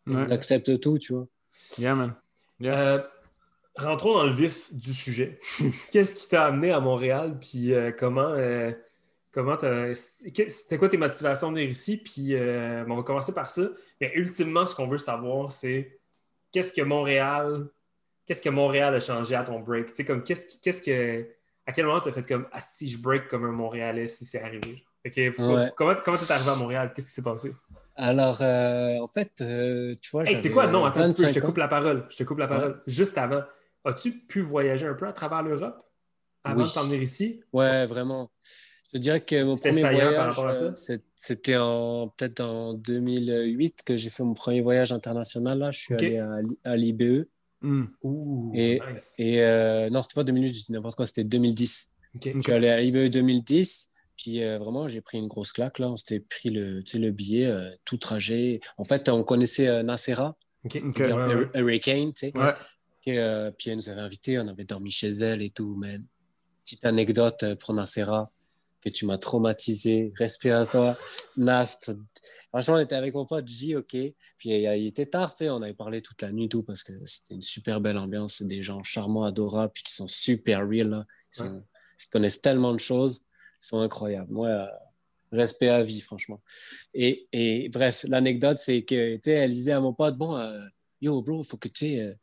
Ouais. 0.09 0.33
Accepte 0.33 0.81
tout, 0.81 0.99
tu 0.99 1.13
vois. 1.13 1.29
Yeah, 1.79 1.95
man. 1.95 2.15
Euh, 2.63 3.01
rentrons 3.77 4.15
dans 4.15 4.25
le 4.25 4.33
vif 4.33 4.75
du 4.75 4.93
sujet. 4.93 5.39
Qu'est-ce 5.93 6.17
qui 6.17 6.29
t'a 6.29 6.47
amené 6.47 6.73
à 6.73 6.81
Montréal, 6.81 7.39
puis 7.41 7.73
comment 7.97 8.35
Comment 9.35 9.59
C'était 9.95 10.79
quoi 10.79 10.89
tes 10.89 10.97
motivations 10.97 11.51
de 11.51 11.57
venir 11.57 11.69
ici? 11.69 11.97
Puis 11.97 12.35
euh, 12.35 12.85
on 12.89 12.95
va 12.95 13.03
commencer 13.03 13.35
par 13.35 13.51
ça. 13.51 13.69
Mais 14.01 14.13
ultimement, 14.15 14.67
ce 14.67 14.75
qu'on 14.75 14.87
veut 14.87 14.99
savoir, 14.99 15.53
c'est 15.53 16.01
qu'est-ce 16.53 16.73
que 16.73 16.83
Montréal, 16.83 17.69
qu'est-ce 18.27 18.43
que 18.43 18.51
Montréal 18.51 18.95
a 18.95 19.01
changé 19.01 19.35
à 19.35 19.45
ton 19.45 19.61
break? 19.61 19.87
Tu 19.87 19.95
sais, 19.95 20.05
comme 20.05 20.23
qu'est-ce, 20.23 20.59
qu'est-ce 20.61 20.83
que. 20.83 21.27
À 21.67 21.73
quel 21.73 21.87
moment 21.87 22.01
tu 22.01 22.09
as 22.09 22.13
fait 22.13 22.27
comme 22.27 22.47
Ah 22.53 22.61
si 22.61 22.91
je 22.91 22.99
break 22.99 23.29
comme 23.29 23.45
un 23.45 23.53
Montréalais 23.53 24.09
si 24.09 24.27
c'est 24.27 24.43
arrivé? 24.43 24.85
Comment 25.37 25.71
comment 25.75 26.17
t'es 26.17 26.33
arrivé 26.33 26.51
à 26.51 26.57
Montréal? 26.57 26.93
Qu'est-ce 26.95 27.09
qui 27.09 27.13
s'est 27.15 27.23
passé? 27.23 27.55
Alors, 27.97 28.39
euh, 28.43 28.99
en 28.99 29.09
fait, 29.09 29.33
euh, 29.41 29.95
tu 30.03 30.11
vois. 30.11 30.27
c'est 30.27 30.51
quoi? 30.51 30.67
Non, 30.67 30.85
attends 30.85 31.13
peu, 31.13 31.29
je 31.29 31.33
te 31.33 31.41
coupe 31.41 31.59
la 31.59 31.69
parole. 31.69 32.07
Je 32.11 32.17
te 32.17 32.25
coupe 32.25 32.39
la 32.39 32.49
parole. 32.49 32.83
Juste 32.87 33.19
avant. 33.19 33.43
As-tu 33.85 34.13
pu 34.13 34.41
voyager 34.41 34.87
un 34.87 34.95
peu 34.95 35.07
à 35.07 35.13
travers 35.13 35.43
l'Europe 35.43 35.77
avant 36.43 36.63
de 36.63 36.69
t'en 36.69 36.85
venir 36.85 37.03
ici? 37.03 37.43
Ouais, 37.53 37.87
vraiment. 37.87 38.31
Je 38.95 39.01
dirais 39.01 39.21
que 39.21 39.43
mon 39.43 39.57
premier 39.57 39.81
voyage, 39.81 40.37
euh, 40.39 41.03
c'était 41.17 41.57
en, 41.57 42.09
peut-être 42.17 42.41
en 42.41 42.75
2008 42.75 43.83
que 43.85 43.97
j'ai 43.97 44.09
fait 44.09 44.23
mon 44.23 44.35
premier 44.35 44.61
voyage 44.61 44.93
international. 44.93 45.59
Là. 45.59 45.71
Je 45.73 45.79
suis 45.81 45.95
allé 45.95 46.19
à, 46.63 46.77
l'IBE. 46.77 47.27
Hmm. 47.61 47.87
et, 48.55 48.81
et 49.19 49.43
euh, 49.43 49.91
non, 49.91 50.03
c'était 50.03 50.15
pas 50.15 50.25
2008, 50.25 50.49
je 50.55 50.65
dis 50.67 50.73
n'importe 50.73 50.97
quoi, 50.97 51.07
c'était 51.07 51.25
2010. 51.25 51.91
Je 52.23 52.41
suis 52.41 52.53
allé 52.53 52.69
à 52.69 52.81
l'IBE 52.81 53.11
2010. 53.11 53.91
Puis 54.17 54.45
euh, 54.45 54.59
vraiment, 54.59 54.87
j'ai 54.87 55.01
pris 55.01 55.19
une 55.19 55.27
grosse 55.27 55.51
claque. 55.51 55.81
Là. 55.81 55.91
On 55.91 55.97
s'était 55.97 56.21
pris 56.21 56.51
le, 56.51 56.85
le 56.95 57.11
billet, 57.11 57.53
tout 57.85 57.97
trajet. 57.97 58.61
En 58.79 58.85
fait, 58.85 59.09
on 59.09 59.25
connaissait 59.25 59.83
Nacera, 59.83 60.37
Hurricane, 60.73 62.13
tu 62.13 62.29
sais. 62.29 62.33
Et, 63.07 63.19
puis 63.59 63.71
elle 63.71 63.77
nous 63.77 63.89
avait 63.89 64.01
invités, 64.03 64.39
on 64.39 64.47
avait 64.47 64.65
dormi 64.65 64.93
chez 64.93 65.11
elle 65.11 65.43
et 65.43 65.51
tout, 65.51 65.75
man. 65.75 66.05
Petite 66.65 66.85
anecdote 66.85 67.45
pour 67.57 67.75
Nacera 67.75 68.31
que 68.85 68.91
tu 68.91 69.07
m'as 69.07 69.19
traumatisé. 69.19 70.13
Respect 70.17 70.51
à 70.51 70.65
toi. 70.67 70.97
Nast. 71.37 71.93
Franchement, 72.51 72.75
on 72.75 72.81
était 72.81 72.95
avec 72.95 73.15
mon 73.15 73.25
pote 73.25 73.49
J, 73.49 73.77
ok. 73.77 73.91
Puis 73.91 74.15
il 74.49 74.87
était 74.87 75.07
tard, 75.07 75.35
on 75.41 75.63
avait 75.63 75.75
parlé 75.75 76.03
toute 76.03 76.21
la 76.23 76.31
nuit, 76.31 76.49
tout, 76.49 76.63
parce 76.63 76.85
que 76.85 76.93
c'était 77.05 77.35
une 77.35 77.43
super 77.43 77.81
belle 77.81 77.97
ambiance. 77.97 78.37
C'est 78.37 78.47
des 78.47 78.63
gens 78.63 78.83
charmants, 78.83 79.25
adorables, 79.25 79.73
puis 79.73 79.83
qui 79.83 79.93
sont 79.93 80.09
super 80.09 80.69
real. 80.69 81.07
Ils, 81.39 81.63
connaissent 82.11 82.41
tellement 82.41 82.73
de 82.73 82.81
choses. 82.81 83.25
Ils 83.63 83.67
sont 83.67 83.81
incroyables. 83.81 84.33
Moi, 84.33 84.49
euh, 84.49 84.67
respect 85.33 85.69
à 85.69 85.83
vie, 85.83 86.01
franchement. 86.01 86.43
Et, 86.93 87.27
et 87.33 87.69
bref, 87.71 88.05
l'anecdote, 88.09 88.59
c'est 88.59 88.83
que, 88.83 89.17
tu 89.17 89.23
sais, 89.25 89.33
elle 89.33 89.51
disait 89.51 89.73
à 89.73 89.81
mon 89.81 89.95
pote, 89.95 90.17
bon, 90.17 90.37
euh, 90.37 90.61
yo, 91.01 91.23
bro, 91.23 91.43
faut 91.43 91.57
que 91.57 91.69
tu 91.69 91.87
sais 91.87 92.01
euh, 92.01 92.15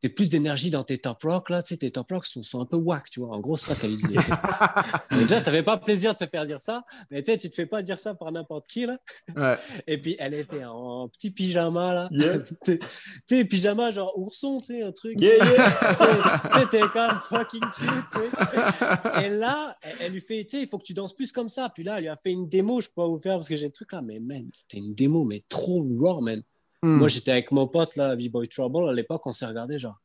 t'es 0.00 0.08
plus 0.08 0.28
d'énergie 0.28 0.70
dans 0.70 0.82
tes 0.82 0.98
top 0.98 1.22
rock, 1.22 1.50
là, 1.50 1.62
tu 1.62 1.68
sais, 1.68 1.76
tes 1.76 1.90
top 1.90 2.10
rock 2.10 2.26
sont, 2.26 2.60
un 2.60 2.64
peu 2.64 2.76
whack, 2.76 3.10
tu 3.10 3.20
vois. 3.20 3.34
En 3.36 3.40
gros, 3.40 3.56
c'est 3.56 3.74
ça 3.74 3.80
qu'elle 3.80 3.94
disait. 3.94 4.14
déjà, 5.10 5.42
ça 5.42 5.52
fait 5.52 5.62
pas 5.62 5.76
plaisir 5.76 6.14
de 6.14 6.18
se 6.18 6.26
faire 6.26 6.44
dire 6.46 6.60
ça, 6.60 6.84
mais 7.10 7.22
tu 7.22 7.30
sais, 7.30 7.38
tu 7.38 7.50
te 7.50 7.54
fais 7.54 7.66
pas 7.66 7.82
dire 7.82 7.98
ça 7.98 8.14
par 8.14 8.32
n'importe 8.32 8.66
qui, 8.66 8.86
là. 8.86 8.98
Ouais. 9.36 9.56
Et 9.86 9.98
puis, 9.98 10.16
elle 10.18 10.34
était 10.34 10.64
en, 10.64 11.08
petit 11.08 11.30
pyjama, 11.30 11.94
là. 11.94 12.08
tu 12.64 12.78
sais, 13.26 13.44
pyjama 13.44 13.90
genre 13.90 14.16
ourson, 14.18 14.60
tu 14.60 14.78
sais, 14.78 14.82
un 14.82 14.92
truc. 14.92 15.20
Yeah, 15.20 15.44
yeah. 15.44 16.66
t'es 16.70 16.80
quand 16.92 17.08
même 17.08 17.20
fucking 17.28 17.60
cute, 17.60 17.88
tu 18.12 18.18
sais. 18.18 19.26
Et 19.26 19.28
là, 19.28 19.76
elle, 19.82 20.12
lui 20.12 20.20
fait, 20.20 20.44
tu 20.44 20.56
sais, 20.56 20.62
il 20.62 20.68
faut 20.68 20.78
que 20.78 20.84
tu 20.84 20.94
danses 20.94 21.14
plus 21.14 21.30
comme 21.30 21.48
ça. 21.48 21.68
Puis 21.68 21.84
là, 21.84 21.96
elle 21.96 22.02
lui 22.02 22.08
a 22.08 22.16
fait 22.16 22.30
une 22.30 22.48
démo, 22.48 22.80
je 22.80 22.88
peux 22.88 22.94
pas 22.96 23.06
vous 23.06 23.18
faire 23.18 23.34
parce 23.36 23.48
que 23.48 23.56
j'ai 23.56 23.66
le 23.66 23.72
truc 23.72 23.92
là, 23.92 24.00
mais 24.00 24.18
man, 24.18 24.48
c'était 24.52 24.78
une 24.78 24.94
démo, 24.94 25.24
mais 25.24 25.44
trop 25.48 25.86
raw, 25.98 26.20
man. 26.20 26.42
Hmm. 26.82 26.96
Moi, 26.96 27.08
j'étais 27.08 27.32
avec 27.32 27.52
mon 27.52 27.66
pote, 27.66 27.96
là, 27.96 28.16
B-Boy 28.16 28.48
Trouble. 28.48 28.88
À 28.88 28.92
l'époque, 28.92 29.26
on 29.26 29.32
s'est 29.32 29.46
regardé, 29.46 29.78
genre. 29.78 30.00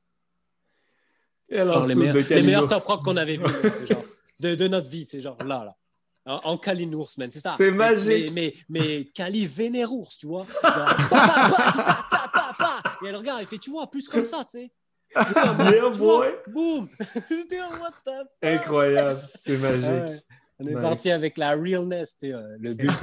genre 1.50 1.86
les, 1.86 1.96
les, 1.96 2.44
meilleurs 2.44 2.68
top 2.68 2.84
rock 2.84 3.04
qu'on 3.04 3.18
avait 3.18 3.38
vus, 3.38 3.46
de, 4.42 4.56
de, 4.56 4.68
notre 4.68 4.90
vie, 4.90 5.06
c'est 5.08 5.22
genre 5.22 5.38
là, 5.44 5.64
là. 5.64 5.76
En, 6.26 6.42
en 6.52 6.58
Cali 6.58 6.88
Nours, 6.88 7.10
man, 7.18 7.30
c'est 7.32 7.40
ça. 7.40 7.54
C'est 7.56 7.72
magique. 7.72 8.32
Mais, 8.34 8.54
mais, 8.70 8.82
mais 8.98 9.06
Cali 9.06 9.46
Vénérours, 9.46 10.10
tu 10.20 10.28
vois. 10.28 10.48
et 13.04 13.08
elle 13.08 13.16
regarde, 13.16 13.42
elle 13.42 13.48
fait, 13.48 13.60
tu 13.60 13.70
vois, 13.70 13.90
plus 13.90 14.10
comme 14.10 14.26
ça, 14.26 14.44
tu 14.44 14.58
sais. 14.60 14.72
Yeah, 15.16 15.90
boy. 15.98 16.34
Boum. 16.48 16.90
Incroyable. 18.42 19.22
C'est 19.38 19.58
magique. 19.58 20.24
On 20.60 20.66
est 20.66 20.74
parti 20.74 21.12
avec 21.12 21.38
la 21.38 21.51
realness, 21.51 22.16
euh, 22.24 22.56
le, 22.60 22.74
bus 22.74 23.01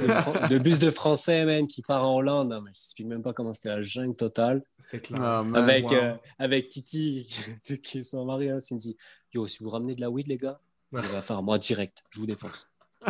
de, 0.49 0.57
bus 0.57 0.79
de 0.79 0.89
français, 0.89 1.45
man, 1.45 1.67
qui 1.67 1.83
part 1.83 2.03
en 2.03 2.15
Hollande. 2.15 2.49
Non, 2.49 2.61
mais 2.61 2.71
je 2.73 2.79
t'explique 2.79 3.07
même 3.07 3.21
pas 3.21 3.33
comment 3.33 3.53
c'était 3.53 3.69
la 3.69 3.81
jungle 3.83 4.17
totale. 4.17 4.63
C'est 4.79 4.99
clair. 4.99 5.21
Ah, 5.21 5.43
avec, 5.53 5.91
euh, 5.91 6.15
avec 6.39 6.69
Titi, 6.69 7.27
qui 7.83 7.99
est 7.99 8.03
son 8.03 8.25
mari, 8.25 8.49
hein, 8.49 8.59
qui 8.59 8.73
me 8.73 8.79
dit 8.79 8.97
Yo, 9.33 9.45
si 9.45 9.63
vous 9.63 9.69
ramenez 9.69 9.93
de 9.93 10.01
la 10.01 10.09
weed, 10.09 10.27
les 10.27 10.37
gars, 10.37 10.59
vous 10.91 10.97
allez 10.97 11.21
faire 11.21 11.43
moi 11.43 11.59
direct. 11.59 12.03
Je 12.09 12.21
vous 12.21 12.25
défonce. 12.25 12.71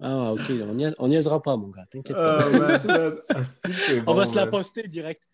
ah, 0.00 0.32
ok, 0.32 0.50
on 0.98 1.08
n'y 1.08 1.16
aisera 1.16 1.42
pas, 1.42 1.56
mon 1.58 1.68
gars. 1.68 1.84
T'inquiète 1.90 2.16
pas. 2.16 2.38
Ah, 2.38 3.10
ah, 3.34 3.40
on 4.06 4.14
va 4.14 4.24
se 4.24 4.34
la 4.34 4.46
poster 4.46 4.88
direct. 4.88 5.28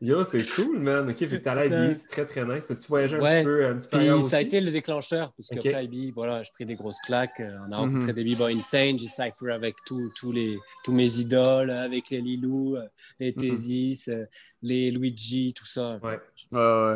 Yo, 0.00 0.22
c'est 0.22 0.44
cool, 0.54 0.78
man. 0.78 1.08
Ok, 1.08 1.16
fait 1.18 1.26
que 1.28 1.36
t'as 1.36 1.64
l'IB, 1.64 1.94
c'est 1.94 2.08
très 2.08 2.26
très 2.26 2.44
nice. 2.44 2.66
T'as-tu 2.66 2.86
voyagé 2.88 3.16
un 3.16 3.20
petit 3.20 3.44
peu, 3.44 3.66
un 3.66 3.76
petit 3.76 3.88
peu 3.88 3.98
Puis 3.98 4.22
ça 4.22 4.36
a 4.36 4.40
été 4.40 4.60
le 4.60 4.70
déclencheur, 4.70 5.32
parce 5.32 5.48
qu'après 5.48 5.74
okay. 5.74 5.84
IB, 5.84 6.12
voilà, 6.14 6.42
j'ai 6.42 6.50
pris 6.52 6.66
des 6.66 6.74
grosses 6.74 7.00
claques. 7.00 7.40
Euh, 7.40 7.56
on 7.66 7.72
a 7.72 7.76
rencontré 7.78 8.12
mm 8.12 8.16
-hmm. 8.16 8.24
des 8.24 8.34
b-boys 8.34 8.56
insane. 8.56 8.98
J'ai 8.98 9.06
cypher 9.06 9.52
avec 9.52 9.76
tous 9.86 10.32
les, 10.32 10.58
tous 10.84 10.92
mes 10.92 11.18
idoles, 11.18 11.70
avec 11.70 12.10
les 12.10 12.20
Lilou, 12.20 12.76
euh, 12.76 12.86
les 13.18 13.32
mhm. 13.32 13.40
Thésis, 13.42 14.08
mm 14.08 14.12
-hmm. 14.12 14.26
les 14.62 14.90
Luigi, 14.90 15.54
tout 15.54 15.66
ça. 15.66 15.98
Ouais. 16.02 16.18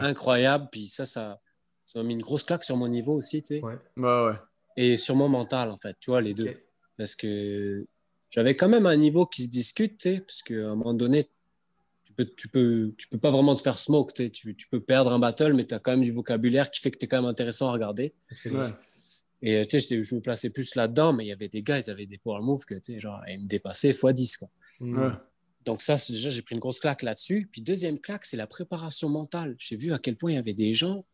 Incroyable. 0.02 0.68
Puis 0.70 0.86
ça, 0.86 1.06
ça 1.06 1.38
m'a 1.94 2.02
mis 2.02 2.14
une 2.14 2.22
grosse 2.22 2.44
claque 2.44 2.64
sur 2.64 2.76
mon 2.76 2.88
niveau 2.88 3.14
aussi, 3.14 3.40
tu 3.42 3.48
sais. 3.54 3.60
Ouais. 3.62 3.78
ouais, 3.96 4.26
ouais. 4.26 4.38
Et 4.76 4.96
sur 4.96 5.16
mon 5.16 5.28
mental, 5.28 5.70
en 5.70 5.78
fait, 5.78 5.96
tu 6.00 6.10
vois, 6.10 6.20
les 6.20 6.34
deux. 6.34 6.54
Parce 6.98 7.14
que 7.14 7.86
j'avais 8.30 8.54
quand 8.54 8.68
même 8.68 8.86
un 8.86 8.96
niveau 8.96 9.26
qui 9.26 9.42
se 9.44 9.48
discute, 9.48 9.98
tu 9.98 10.08
sais, 10.08 10.20
parce 10.20 10.42
qu'à 10.42 10.70
un 10.72 10.76
moment 10.76 10.94
donné, 10.94 11.28
tu 12.16 12.24
peux, 12.24 12.34
tu 12.36 12.48
peux, 12.48 12.94
tu 12.96 13.08
peux 13.08 13.18
pas 13.18 13.30
vraiment 13.30 13.54
te 13.54 13.62
faire 13.62 13.78
smoke, 13.78 14.12
tu, 14.12 14.30
tu, 14.30 14.54
tu 14.54 14.68
peux 14.68 14.80
perdre 14.80 15.12
un 15.12 15.18
battle, 15.18 15.54
mais 15.54 15.66
tu 15.66 15.74
as 15.74 15.78
quand 15.78 15.92
même 15.92 16.02
du 16.02 16.12
vocabulaire 16.12 16.70
qui 16.70 16.80
fait 16.80 16.90
que 16.90 16.98
tu 16.98 17.04
es 17.04 17.08
quand 17.08 17.20
même 17.20 17.30
intéressant 17.30 17.68
à 17.68 17.72
regarder. 17.72 18.14
Et 19.42 19.66
tu 19.66 19.80
sais, 19.80 20.04
je 20.04 20.14
me 20.14 20.20
plaçais 20.20 20.50
plus 20.50 20.76
là-dedans, 20.76 21.12
mais 21.12 21.24
il 21.24 21.28
y 21.28 21.32
avait 21.32 21.48
des 21.48 21.62
gars, 21.62 21.78
ils 21.78 21.90
avaient 21.90 22.06
des 22.06 22.18
power 22.18 22.40
moves 22.42 22.64
que, 22.64 22.74
tu 22.74 22.94
sais, 22.94 23.00
genre, 23.00 23.20
ils 23.28 23.42
me 23.42 23.46
dépassaient 23.46 23.90
x 23.90 24.04
10, 24.04 24.36
quoi. 24.36 24.48
Donc 25.64 25.82
ça, 25.82 25.94
déjà, 25.94 26.30
j'ai 26.30 26.42
pris 26.42 26.54
une 26.54 26.60
grosse 26.60 26.80
claque 26.80 27.02
là-dessus. 27.02 27.48
Puis 27.50 27.60
deuxième 27.60 27.98
claque, 27.98 28.24
c'est 28.24 28.36
la 28.36 28.46
préparation 28.46 29.08
mentale. 29.08 29.54
J'ai 29.58 29.76
vu 29.76 29.92
à 29.92 29.98
quel 29.98 30.16
point 30.16 30.32
il 30.32 30.34
y 30.34 30.38
avait 30.38 30.54
des 30.54 30.74
gens, 30.74 31.04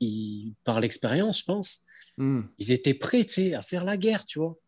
ils, 0.00 0.54
par 0.64 0.80
l'expérience, 0.80 1.40
je 1.40 1.44
pense, 1.44 1.84
hmm. 2.16 2.42
ils 2.58 2.72
étaient 2.72 2.94
prêts, 2.94 3.24
tu 3.24 3.32
sais, 3.32 3.54
à 3.54 3.62
faire 3.62 3.84
la 3.84 3.96
guerre, 3.96 4.24
tu 4.24 4.38
vois. 4.38 4.58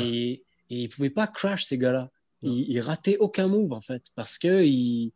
Et, 0.00 0.44
et 0.70 0.82
ils 0.82 0.88
pouvaient 0.88 1.10
pas 1.10 1.26
crash, 1.26 1.64
ces 1.64 1.78
gars-là. 1.78 2.10
Ils, 2.44 2.70
ils, 2.70 2.80
rataient 2.80 3.16
aucun 3.18 3.48
move, 3.48 3.72
en 3.72 3.80
fait, 3.80 4.04
parce 4.14 4.38
que, 4.38 4.62
ils, 4.62 5.12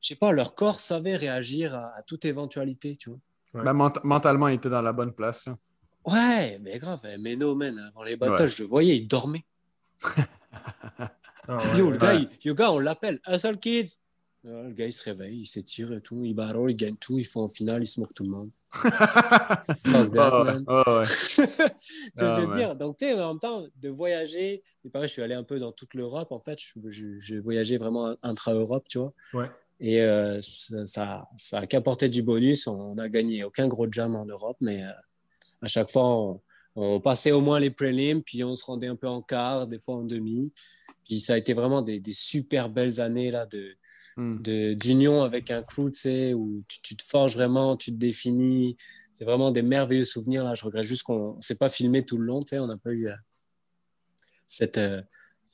je 0.00 0.08
sais 0.08 0.16
pas, 0.16 0.32
leur 0.32 0.54
corps 0.54 0.80
savait 0.80 1.16
réagir 1.16 1.74
à, 1.74 2.02
toute 2.06 2.24
éventualité, 2.24 2.96
tu 2.96 3.10
vois. 3.10 3.18
Ouais. 3.54 3.64
Ben, 3.64 3.72
mentalement, 4.04 4.48
ils 4.48 4.56
étaient 4.56 4.68
dans 4.68 4.82
la 4.82 4.92
bonne 4.92 5.12
place. 5.12 5.48
Hein. 5.48 5.58
Ouais, 6.04 6.58
mais 6.60 6.78
grave, 6.78 7.00
hein, 7.04 7.16
mais 7.18 7.36
no, 7.36 7.54
man, 7.54 7.78
avant 7.78 8.04
les 8.04 8.16
batailles, 8.16 8.48
je 8.48 8.62
le 8.62 8.68
voyais, 8.68 8.96
il 8.96 9.08
dormait. 9.08 9.44
oh, 11.48 11.58
yo, 11.76 11.90
le 11.90 11.98
gars, 11.98 12.14
il, 12.14 12.28
yo, 12.42 12.54
gars, 12.54 12.72
on 12.72 12.78
l'appelle 12.78 13.20
Hustle 13.26 13.58
Kids. 13.58 13.98
Le 14.44 14.72
gars, 14.72 14.86
il 14.86 14.92
se 14.92 15.02
réveille, 15.04 15.40
il 15.40 15.46
s'étire 15.46 15.92
et 15.92 16.00
tout, 16.00 16.24
il 16.24 16.34
barre, 16.34 16.68
il 16.68 16.76
gagne 16.76 16.96
tout, 16.96 17.18
il 17.18 17.24
fait 17.24 17.38
en 17.38 17.48
finale, 17.48 17.82
il 17.82 17.86
se 17.86 18.00
moque 18.00 18.14
tout 18.14 18.24
le 18.24 18.30
monde. 18.30 18.50
Fuck 18.70 20.12
that, 20.12 20.30
oh, 20.32 20.44
man. 20.44 20.64
Oh, 20.68 20.82
ouais. 20.86 21.04
tu 21.36 22.24
oh, 22.24 22.34
je 22.36 22.40
veux 22.40 22.56
dire, 22.56 22.76
donc 22.76 22.98
tu 22.98 23.06
sais, 23.06 23.14
en 23.14 23.28
même 23.28 23.38
temps, 23.38 23.66
de 23.76 23.88
voyager, 23.88 24.62
et 24.84 24.90
pareil, 24.90 25.08
je 25.08 25.14
suis 25.14 25.22
allé 25.22 25.34
un 25.34 25.42
peu 25.42 25.58
dans 25.58 25.72
toute 25.72 25.94
l'Europe, 25.94 26.32
en 26.32 26.40
fait, 26.40 26.58
j'ai 27.18 27.38
voyagé 27.38 27.78
vraiment 27.78 28.14
intra-Europe, 28.22 28.86
tu 28.88 28.98
vois. 28.98 29.12
Ouais. 29.32 29.50
Et 29.80 30.00
euh, 30.02 30.40
ça, 30.42 30.86
ça, 30.86 31.28
ça, 31.36 31.58
a 31.60 31.66
qu'apporté 31.66 32.08
du 32.08 32.22
bonus, 32.22 32.66
on 32.66 32.96
n'a 32.96 33.08
gagné 33.08 33.44
aucun 33.44 33.68
gros 33.68 33.90
jam 33.90 34.16
en 34.16 34.24
Europe, 34.24 34.56
mais 34.60 34.82
euh, 34.82 34.90
à 35.62 35.68
chaque 35.68 35.88
fois, 35.88 36.06
on, 36.06 36.40
on, 36.74 37.00
passait 37.00 37.32
au 37.32 37.40
moins 37.40 37.60
les 37.60 37.70
prélims, 37.70 38.22
puis 38.22 38.42
on 38.42 38.54
se 38.54 38.64
rendait 38.64 38.88
un 38.88 38.96
peu 38.96 39.08
en 39.08 39.22
quart, 39.22 39.66
des 39.66 39.78
fois 39.78 39.96
en 39.96 40.04
demi. 40.04 40.52
Puis 41.04 41.20
ça 41.20 41.34
a 41.34 41.36
été 41.36 41.54
vraiment 41.54 41.80
des, 41.80 42.00
des 42.00 42.12
super 42.12 42.68
belles 42.68 43.00
années 43.00 43.30
là, 43.30 43.46
de, 43.46 43.76
Hmm. 44.18 44.38
d'union 44.74 45.22
avec 45.22 45.48
un 45.52 45.62
crew, 45.62 45.92
tu 45.92 46.00
sais, 46.00 46.34
où 46.34 46.64
tu, 46.66 46.82
tu, 46.82 46.96
te 46.96 47.04
forges 47.04 47.36
vraiment, 47.36 47.76
tu 47.76 47.92
te 47.92 47.96
définis. 47.96 48.76
C'est 49.12 49.24
vraiment 49.24 49.52
des 49.52 49.62
merveilleux 49.62 50.04
souvenirs. 50.04 50.42
Là. 50.42 50.54
Je 50.54 50.64
regrette 50.64 50.82
juste 50.82 51.04
qu'on 51.04 51.36
ne 51.36 51.40
s'est 51.40 51.54
pas 51.54 51.68
filmé 51.68 52.04
tout 52.04 52.18
le 52.18 52.24
long, 52.24 52.40
tu 52.40 52.48
sais, 52.48 52.58
on 52.58 52.66
n'a 52.66 52.76
pas 52.76 52.90
eu 52.90 53.06
euh, 53.06 53.14
cette, 54.44 54.76
euh, 54.76 55.00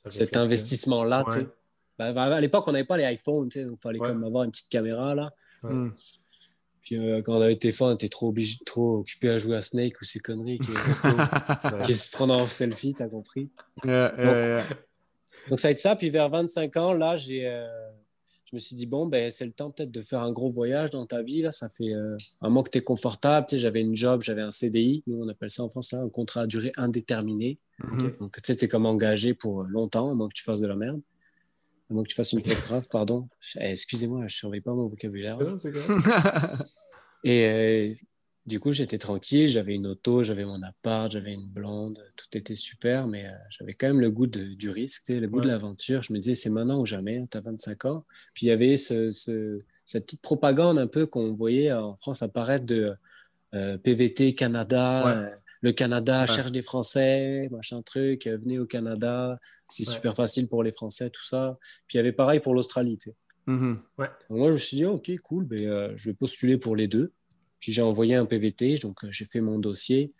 cet 0.07 0.35
investissement-là. 0.35 1.25
Ouais. 1.27 1.45
Bah, 1.99 2.11
bah, 2.11 2.23
à 2.23 2.41
l'époque, 2.41 2.67
on 2.67 2.71
n'avait 2.71 2.85
pas 2.85 2.97
les 2.97 3.13
iPhones, 3.13 3.49
tu 3.49 3.59
sais, 3.59 3.65
donc 3.65 3.77
il 3.79 3.81
fallait 3.83 3.99
ouais. 3.99 4.07
quand 4.07 4.15
même 4.15 4.23
avoir 4.23 4.45
une 4.45 4.51
petite 4.51 4.69
caméra. 4.69 5.13
là. 5.13 5.29
Hmm. 5.61 5.91
Puis 6.81 6.97
euh, 6.97 7.21
quand 7.21 7.37
on 7.37 7.41
avait 7.41 7.55
téléphone, 7.55 7.91
on 7.91 7.93
était 7.93 8.09
trop, 8.09 8.29
obligé, 8.29 8.57
trop 8.65 8.97
occupé 8.97 9.29
à 9.29 9.37
jouer 9.37 9.57
à 9.57 9.61
Snake 9.61 10.01
ou 10.01 10.05
ces 10.05 10.19
conneries 10.19 10.57
qui, 10.57 10.71
qui 11.85 11.93
se 11.93 12.09
prendre 12.09 12.33
en 12.33 12.47
selfie, 12.47 12.95
t'as 12.95 13.09
compris. 13.09 13.51
Yeah, 13.83 14.09
donc, 14.09 14.19
yeah, 14.19 14.47
yeah. 14.47 14.67
donc, 15.51 15.59
ça 15.59 15.67
a 15.67 15.71
été 15.71 15.81
ça. 15.81 15.95
Puis 15.95 16.09
vers 16.09 16.29
25 16.29 16.77
ans, 16.77 16.93
là, 16.93 17.15
j'ai 17.15 17.47
euh, 17.47 17.67
me 18.55 18.59
suis 18.59 18.75
dit, 18.75 18.85
bon, 18.85 19.05
ben, 19.05 19.31
c'est 19.31 19.45
le 19.45 19.51
temps 19.51 19.69
peut-être 19.69 19.91
de 19.91 20.01
faire 20.01 20.21
un 20.21 20.31
gros 20.31 20.49
voyage 20.49 20.89
dans 20.89 21.05
ta 21.05 21.21
vie. 21.21 21.41
Là. 21.41 21.51
Ça 21.51 21.69
fait 21.69 21.93
euh, 21.93 22.17
un 22.41 22.49
mois 22.49 22.63
que 22.63 22.69
tu 22.69 22.79
es 22.79 22.81
confortable. 22.81 23.45
Tu 23.47 23.55
sais, 23.55 23.61
j'avais 23.61 23.81
une 23.81 23.95
job, 23.95 24.21
j'avais 24.23 24.41
un 24.41 24.51
CDI. 24.51 25.03
Nous, 25.07 25.21
on 25.21 25.27
appelle 25.29 25.49
ça 25.49 25.63
en 25.63 25.69
France 25.69 25.91
là, 25.91 25.99
un 25.99 26.09
contrat 26.09 26.41
à 26.41 26.47
durée 26.47 26.71
indéterminée. 26.77 27.59
Donc, 28.19 28.35
tu 28.35 28.41
sais, 28.43 28.55
tu 28.55 28.65
es 28.65 28.67
comme 28.67 28.85
engagé 28.85 29.33
pour 29.33 29.63
longtemps, 29.63 30.11
à 30.11 30.13
moins 30.13 30.29
que 30.29 30.33
tu 30.33 30.43
fasses 30.43 30.61
de 30.61 30.67
la 30.67 30.75
merde. 30.75 31.01
À 31.89 31.93
moins 31.93 32.03
que 32.03 32.09
tu 32.09 32.15
fasses 32.15 32.31
une 32.31 32.41
faute 32.41 32.57
grave, 32.57 32.87
pardon. 32.89 33.27
Eh, 33.57 33.71
excusez-moi, 33.71 34.21
je 34.21 34.23
ne 34.23 34.29
surveille 34.29 34.61
pas 34.61 34.73
mon 34.73 34.87
vocabulaire. 34.87 35.37
Non, 35.39 35.57
c'est 35.57 35.71
Et 37.23 37.45
euh, 37.45 37.93
du 38.45 38.59
coup, 38.59 38.71
j'étais 38.71 38.99
tranquille, 38.99 39.47
j'avais 39.47 39.73
une 39.73 39.87
auto, 39.87 40.21
j'avais 40.21 40.45
mon 40.45 40.61
appart, 40.61 41.11
j'avais 41.11 41.33
une 41.33 41.49
blonde, 41.49 41.99
tout 42.15 42.27
était 42.37 42.53
super, 42.53 43.07
mais 43.07 43.25
euh, 43.25 43.31
j'avais 43.49 43.73
quand 43.73 43.87
même 43.87 43.99
le 43.99 44.11
goût 44.11 44.27
de, 44.27 44.53
du 44.53 44.69
risque, 44.69 45.09
le 45.09 45.27
goût 45.27 45.37
ouais. 45.37 45.43
de 45.43 45.47
l'aventure. 45.47 46.03
Je 46.03 46.13
me 46.13 46.19
disais, 46.19 46.35
c'est 46.35 46.51
maintenant 46.51 46.79
ou 46.79 46.85
jamais, 46.85 47.25
tu 47.31 47.37
as 47.37 47.41
25 47.41 47.85
ans. 47.85 48.05
Puis 48.35 48.45
il 48.45 48.49
y 48.49 48.51
avait 48.51 48.77
ce, 48.77 49.09
ce, 49.09 49.61
cette 49.83 50.05
petite 50.05 50.21
propagande 50.21 50.77
un 50.77 50.85
peu 50.85 51.07
qu'on 51.07 51.33
voyait 51.33 51.71
en 51.71 51.95
France 51.95 52.21
apparaître 52.21 52.65
de 52.65 52.93
euh, 53.55 53.79
PVT 53.79 54.35
Canada. 54.35 55.05
Ouais. 55.05 55.11
Euh, 55.11 55.35
le 55.61 55.71
Canada 55.71 56.21
ouais. 56.21 56.27
cherche 56.27 56.51
des 56.51 56.61
Français, 56.61 57.49
machin 57.51 57.81
truc, 57.81 58.27
venez 58.27 58.59
au 58.59 58.67
Canada, 58.67 59.39
c'est 59.67 59.85
super 59.85 60.13
facile 60.13 60.47
pour 60.47 60.61
les 60.61 60.71
Français, 60.71 61.09
tout 61.09 61.23
ça. 61.23 61.57
Puis 61.87 61.95
il 61.95 61.97
y 61.97 61.99
avait 61.99 62.11
pareil 62.11 62.39
pour 62.39 62.53
l'Australie. 62.53 62.99
Mm 63.47 63.57
-hmm. 63.57 64.09
moi, 64.29 64.47
je 64.49 64.53
me 64.53 64.57
suis 64.57 64.77
dit, 64.77 64.85
ok, 64.85 65.11
cool, 65.23 65.45
ben, 65.45 65.95
je 65.95 66.09
vais 66.09 66.13
postuler 66.13 66.59
pour 66.59 66.75
les 66.75 66.87
deux. 66.87 67.13
Puis 67.65 67.73
j'ai 67.73 67.81
envoyé 67.81 68.13
un 68.13 68.27
PVT, 68.27 68.75
donc 68.75 69.03
euh, 69.03 69.07
j'ai 69.09 69.25
fait 69.25 69.41
mon 69.41 69.57
dossier. 69.57 70.13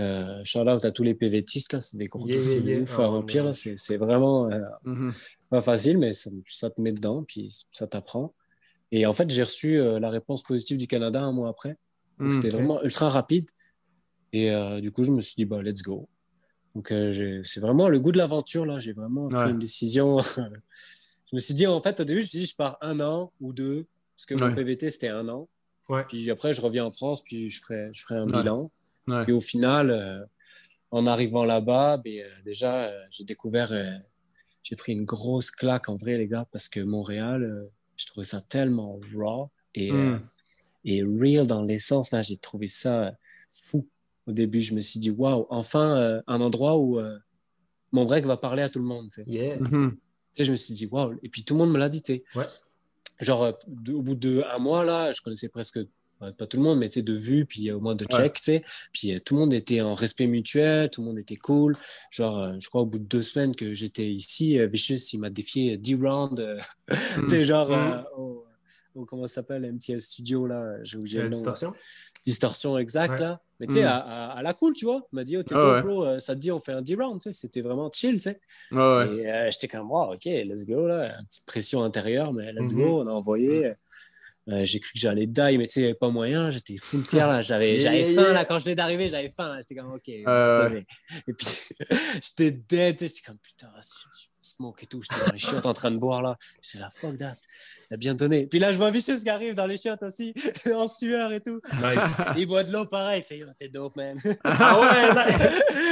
Euh, 0.00 0.40
shout 0.42 0.68
out 0.68 0.84
à 0.84 0.90
tous 0.90 1.04
les 1.04 1.14
PVTistes, 1.14 1.72
là, 1.72 1.80
c'est 1.80 1.98
des 1.98 2.06
gros 2.06 2.26
yeah, 2.26 2.38
dossiers 2.38 2.60
yeah, 2.62 2.78
de 2.78 2.82
ouf 2.82 2.98
à 2.98 3.06
remplir, 3.06 3.54
c'est, 3.54 3.78
c'est 3.78 3.96
vraiment 3.96 4.50
euh, 4.50 4.58
mm 4.82 5.10
-hmm. 5.10 5.14
pas 5.50 5.60
facile, 5.60 5.98
mais 5.98 6.12
ça, 6.12 6.30
ça, 6.48 6.68
te 6.68 6.82
met 6.82 6.90
dedans, 6.90 7.22
puis 7.22 7.46
ça 7.70 7.86
t'apprend. 7.86 8.34
Et 8.90 9.06
en 9.06 9.12
fait, 9.12 9.30
j'ai 9.30 9.44
reçu 9.44 9.78
euh, 9.78 10.00
la 10.00 10.10
réponse 10.10 10.42
positive 10.42 10.78
du 10.78 10.88
Canada 10.88 11.22
un 11.22 11.30
mois 11.30 11.48
après. 11.48 11.76
Donc, 12.18 12.30
mm, 12.30 12.32
c'était 12.32 12.48
vraiment 12.56 12.82
ultra 12.82 13.08
rapide. 13.08 13.48
Et 14.32 14.50
euh, 14.50 14.80
du 14.80 14.90
coup, 14.90 15.04
je 15.04 15.12
me 15.12 15.20
suis 15.20 15.36
dit, 15.36 15.44
bah, 15.44 15.62
let's 15.62 15.82
go. 15.82 16.08
Donc, 16.74 16.88
c'est 17.50 17.60
vraiment 17.60 17.88
le 17.88 18.00
goût 18.00 18.10
de 18.16 18.18
l'aventure, 18.18 18.66
là. 18.66 18.80
J'ai 18.80 18.94
vraiment 19.00 19.26
ouais. 19.26 19.40
pris 19.40 19.50
une 19.52 19.62
décision. 19.68 20.06
je 21.28 21.32
me 21.36 21.40
suis 21.46 21.54
dit, 21.54 21.68
en 21.68 21.80
fait, 21.80 22.00
au 22.00 22.04
début, 22.04 22.20
je 22.20 22.26
me 22.26 22.30
suis 22.30 22.40
dit, 22.40 22.46
je 22.46 22.56
pars 22.56 22.76
un 22.80 22.98
an 22.98 23.32
ou 23.40 23.52
deux, 23.52 23.78
parce 24.16 24.26
que 24.26 24.34
mon 24.42 24.52
PVT, 24.58 24.90
c'était 24.90 25.14
un 25.22 25.28
an. 25.28 25.48
Ouais. 25.90 26.04
Puis 26.08 26.30
après, 26.30 26.54
je 26.54 26.60
reviens 26.60 26.84
en 26.84 26.90
France, 26.92 27.20
puis 27.22 27.50
je 27.50 27.60
ferai, 27.60 27.88
je 27.92 28.02
ferai 28.02 28.20
un 28.20 28.28
ouais. 28.28 28.40
bilan. 28.40 28.70
Ouais. 29.08 29.24
Puis 29.24 29.32
au 29.32 29.40
final, 29.40 29.90
euh, 29.90 30.24
en 30.92 31.06
arrivant 31.06 31.44
là-bas, 31.44 31.96
ben, 31.96 32.20
euh, 32.20 32.28
déjà, 32.44 32.84
euh, 32.84 33.00
j'ai 33.10 33.24
découvert, 33.24 33.72
j'ai 34.62 34.76
pris 34.76 34.92
une 34.92 35.04
grosse 35.04 35.50
claque 35.50 35.88
en 35.88 35.96
vrai, 35.96 36.16
les 36.16 36.28
gars, 36.28 36.46
parce 36.52 36.68
que 36.68 36.78
Montréal, 36.80 37.68
je 37.96 38.06
trouvais 38.06 38.24
ça 38.24 38.40
tellement 38.40 39.00
raw 39.14 39.50
et, 39.74 39.90
mm. 39.90 40.20
et 40.84 41.02
real 41.02 41.46
dans 41.48 41.62
l'essence. 41.62 42.12
Là, 42.12 42.22
j'ai 42.22 42.36
trouvé 42.36 42.68
ça 42.68 43.12
fou. 43.50 43.88
Au 44.26 44.32
début, 44.32 44.60
je 44.60 44.74
me 44.74 44.80
suis 44.80 45.00
dit, 45.00 45.10
waouh, 45.10 45.46
enfin, 45.50 46.22
un 46.24 46.40
endroit 46.40 46.78
où 46.78 47.00
mon 47.90 48.04
break 48.04 48.26
va 48.26 48.36
parler 48.36 48.62
à 48.62 48.68
tout 48.68 48.78
le 48.78 48.84
monde. 48.84 49.08
Tu 49.08 49.24
sais. 49.24 49.28
Yeah. 49.28 49.56
Mm 49.56 49.66
-hmm. 49.66 49.90
tu 49.90 49.98
sais, 50.34 50.44
je 50.44 50.52
me 50.52 50.56
suis 50.56 50.74
dit, 50.74 50.86
waouh. 50.86 51.18
Et 51.24 51.28
puis 51.28 51.42
tout 51.42 51.54
le 51.54 51.58
monde 51.58 51.72
me 51.72 51.78
l'a 51.78 51.88
dit, 51.88 52.02
tu 52.02 52.14
sais. 52.14 52.24
Ouais 53.20 53.26
genre 53.26 53.52
de, 53.66 53.92
au 53.92 54.02
bout 54.02 54.14
d'un 54.14 54.58
mois 54.58 54.84
là 54.84 55.12
je 55.12 55.20
connaissais 55.20 55.48
presque 55.48 55.80
pas 56.18 56.46
tout 56.46 56.58
le 56.58 56.62
monde 56.62 56.78
mais 56.78 56.88
de 56.88 57.12
vue 57.12 57.46
puis 57.46 57.72
au 57.72 57.80
moins 57.80 57.94
de 57.94 58.04
check 58.04 58.34
tu 58.34 58.42
sais 58.42 58.62
puis 58.92 59.18
tout 59.22 59.34
le 59.34 59.40
monde 59.40 59.54
était 59.54 59.80
en 59.80 59.94
respect 59.94 60.26
mutuel 60.26 60.90
tout 60.90 61.00
le 61.00 61.06
monde 61.06 61.18
était 61.18 61.36
cool 61.36 61.76
genre 62.10 62.58
je 62.58 62.68
crois 62.68 62.82
au 62.82 62.86
bout 62.86 62.98
de 62.98 63.04
deux 63.04 63.22
semaines 63.22 63.54
que 63.56 63.72
j'étais 63.72 64.06
ici 64.06 64.58
Vicious 64.66 64.98
il 65.12 65.20
m'a 65.20 65.30
défié 65.30 65.78
10 65.78 65.94
rounds 65.94 66.42
mm. 67.18 67.42
genre 67.42 67.70
mm. 67.70 67.72
euh, 67.72 68.02
au, 68.18 68.44
comment 69.06 69.26
ça 69.26 69.36
s'appelle 69.36 69.70
MTL 69.72 70.00
Studio 70.00 70.46
là 70.46 70.82
j'ai 70.82 70.96
oublié 70.96 71.18
le 71.18 71.24
nom 71.24 71.30
distorsion 71.30 71.72
distorsion 72.24 72.78
exact 72.78 73.12
ouais. 73.12 73.20
là 73.20 73.40
mais 73.60 73.66
tu 73.66 73.74
sais, 73.74 73.82
mmh. 73.82 73.88
à, 73.88 73.96
à, 73.98 74.38
à, 74.38 74.42
la 74.42 74.54
cool, 74.54 74.72
tu 74.72 74.86
vois. 74.86 75.06
Il 75.12 75.16
m'a 75.16 75.22
dit, 75.22 75.36
oh, 75.36 75.42
t'es 75.42 75.54
oh, 75.54 75.72
ouais. 75.74 75.80
pro, 75.80 76.18
ça 76.18 76.34
te 76.34 76.40
dit, 76.40 76.50
on 76.50 76.58
fait 76.58 76.72
un 76.72 76.80
D-round, 76.80 77.20
tu 77.20 77.30
sais. 77.30 77.38
C'était 77.38 77.60
vraiment 77.60 77.90
chill, 77.92 78.14
tu 78.14 78.20
sais. 78.20 78.40
Oh, 78.72 78.76
ouais. 78.76 79.16
Et 79.16 79.30
euh, 79.30 79.50
j'étais 79.50 79.68
comme, 79.68 79.90
wow, 79.90 80.14
OK, 80.14 80.24
let's 80.24 80.64
go, 80.64 80.86
là. 80.86 81.18
Une 81.18 81.26
petite 81.26 81.44
pression 81.44 81.84
intérieure, 81.84 82.32
mais 82.32 82.54
let's 82.54 82.72
mmh. 82.72 82.78
go, 82.78 83.02
on 83.02 83.06
a 83.06 83.10
envoyé. 83.10 83.68
Mmh. 83.68 83.74
Euh, 84.52 84.64
j'ai 84.64 84.80
cru 84.80 84.94
que 84.94 84.98
j'allais 84.98 85.26
die, 85.26 85.58
mais 85.58 85.66
tu 85.66 85.74
sais, 85.74 85.80
il 85.80 85.82
n'y 85.82 85.90
avait 85.90 85.98
pas 85.98 86.08
moyen. 86.08 86.50
J'étais 86.50 86.78
full 86.78 87.02
fier, 87.02 87.28
là. 87.28 87.42
J'avais 87.42 87.78
yeah, 87.78 87.92
faim, 88.06 88.22
yeah. 88.22 88.32
là. 88.32 88.44
Quand 88.46 88.58
je 88.58 88.64
venais 88.64 88.76
d'arriver, 88.76 89.10
j'avais 89.10 89.28
faim, 89.28 89.48
là. 89.48 89.60
J'étais 89.60 89.74
comme, 89.74 89.92
OK. 89.92 90.08
Euh... 90.08 90.80
Et 91.28 91.34
puis, 91.34 91.46
j'étais 92.22 92.52
dead, 92.52 92.98
j'étais 92.98 93.20
comme, 93.26 93.38
putain, 93.38 93.70
je 93.78 93.88
smoke 94.40 94.82
et 94.82 94.86
tout. 94.86 95.02
J'étais 95.02 95.24
dans 95.26 95.32
les 95.32 95.38
chiottes 95.38 95.66
en 95.66 95.74
train 95.74 95.90
de 95.90 95.98
boire 95.98 96.22
là. 96.22 96.38
J'étais 96.62 96.78
là, 96.78 96.88
fuck 96.90 97.18
that. 97.18 97.36
Il 97.90 97.94
a 97.94 97.96
bien 97.96 98.14
donné. 98.14 98.46
Puis 98.46 98.60
là, 98.60 98.72
je 98.72 98.78
vois 98.78 98.92
Vicious 98.92 99.18
qui 99.20 99.28
arrive 99.28 99.54
dans 99.54 99.66
les 99.66 99.76
chiottes 99.76 100.02
aussi, 100.04 100.32
en 100.72 100.86
sueur 100.86 101.32
et 101.32 101.40
tout. 101.40 101.60
Nice. 101.82 102.16
Il 102.36 102.46
boit 102.46 102.62
de 102.62 102.72
l'eau 102.72 102.84
pareil. 102.84 103.24
Il 103.24 103.24
fait, 103.24 103.44
oh, 103.44 103.50
t'es 103.58 103.68
dope, 103.68 103.96
man. 103.96 104.16
Ah 104.44 104.80
ouais, 104.80 105.22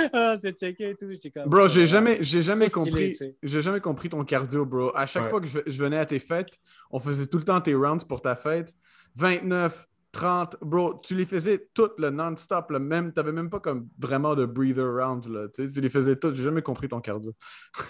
ah, 0.13 0.37
c'est 0.41 0.57
checké 0.57 0.91
et 0.91 0.95
tout. 0.95 1.11
Comme, 1.35 1.49
bro, 1.49 1.67
j'ai 1.67 1.87
jamais, 1.87 2.19
j'ai 2.21 2.43
jamais 2.43 2.71
compris. 2.71 3.17
J'ai 3.43 3.63
jamais 3.63 3.81
compris 3.81 4.09
ton 4.09 4.25
cardio, 4.25 4.65
bro. 4.65 4.97
À 4.97 5.07
chaque 5.07 5.29
fois 5.29 5.41
que 5.41 5.49
je, 5.49 5.59
je 5.67 5.83
venais 5.83 5.99
à 5.99 6.07
tes 6.07 6.21
fêtes, 6.21 6.61
on 6.93 7.01
faisait 7.01 7.27
tout 7.27 7.39
le 7.39 7.45
temps 7.45 7.61
tes 7.61 7.75
rounds 7.75 8.05
pour 8.07 8.23
ta 8.23 8.37
fête. 8.37 8.73
29, 9.17 9.88
30, 10.13 10.57
bro, 10.63 11.01
tu 11.03 11.15
les 11.15 11.27
faisais 11.27 11.69
toutes 11.75 11.99
le 11.99 12.11
non-stop, 12.11 12.71
le 12.71 12.79
même, 12.79 13.13
t'avais 13.13 13.33
même 13.33 13.51
pas 13.51 13.61
comme 13.61 13.89
vraiment 13.99 14.35
de 14.35 14.47
breather 14.47 14.87
rounds, 14.87 15.29
là, 15.29 15.49
tu 15.55 15.67
les 15.67 15.89
faisais 15.89 16.17
toutes, 16.17 16.35
j'ai 16.35 16.45
jamais 16.45 16.63
compris 16.63 16.89
ton 16.89 17.01
cardio. 17.01 17.35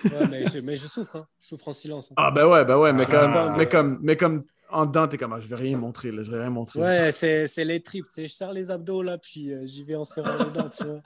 ouais, 0.05 0.27
mais 0.29 0.47
je, 0.47 0.59
mais 0.59 0.77
je 0.77 0.87
souffre, 0.87 1.17
hein. 1.17 1.27
je 1.41 1.49
souffre 1.49 1.69
en 1.69 1.73
silence. 1.73 2.11
Hein. 2.11 2.15
Ah 2.17 2.31
ben 2.31 2.47
ouais, 2.47 2.65
ben 2.65 2.77
ouais, 2.77 2.93
mais, 2.93 3.05
ah, 3.09 3.19
comme, 3.19 3.57
mais, 3.57 3.69
comme, 3.69 3.99
mais 4.03 4.17
comme 4.17 4.45
en 4.71 4.87
dedans, 4.87 5.09
t'es 5.09 5.17
comme, 5.17 5.33
ah, 5.33 5.41
je 5.41 5.49
vais 5.49 5.57
rien 5.57 5.79
montrer, 5.79 6.11
là, 6.11 6.23
je 6.23 6.31
vais 6.31 6.41
rien 6.41 6.51
montrer. 6.51 6.81
Ouais, 6.81 7.13
c'est 7.13 7.65
les 7.65 7.81
tripes, 7.81 8.07
tu 8.07 8.15
sais, 8.15 8.27
je 8.27 8.33
sers 8.33 8.53
les 8.53 8.71
abdos, 8.71 9.03
là, 9.03 9.19
puis 9.19 9.53
euh, 9.53 9.65
j'y 9.65 9.85
vais 9.85 9.95
en 9.95 10.05
serrant 10.05 10.45
les 10.45 10.51
dents, 10.51 10.69
tu 10.69 10.85
vois. 10.85 11.01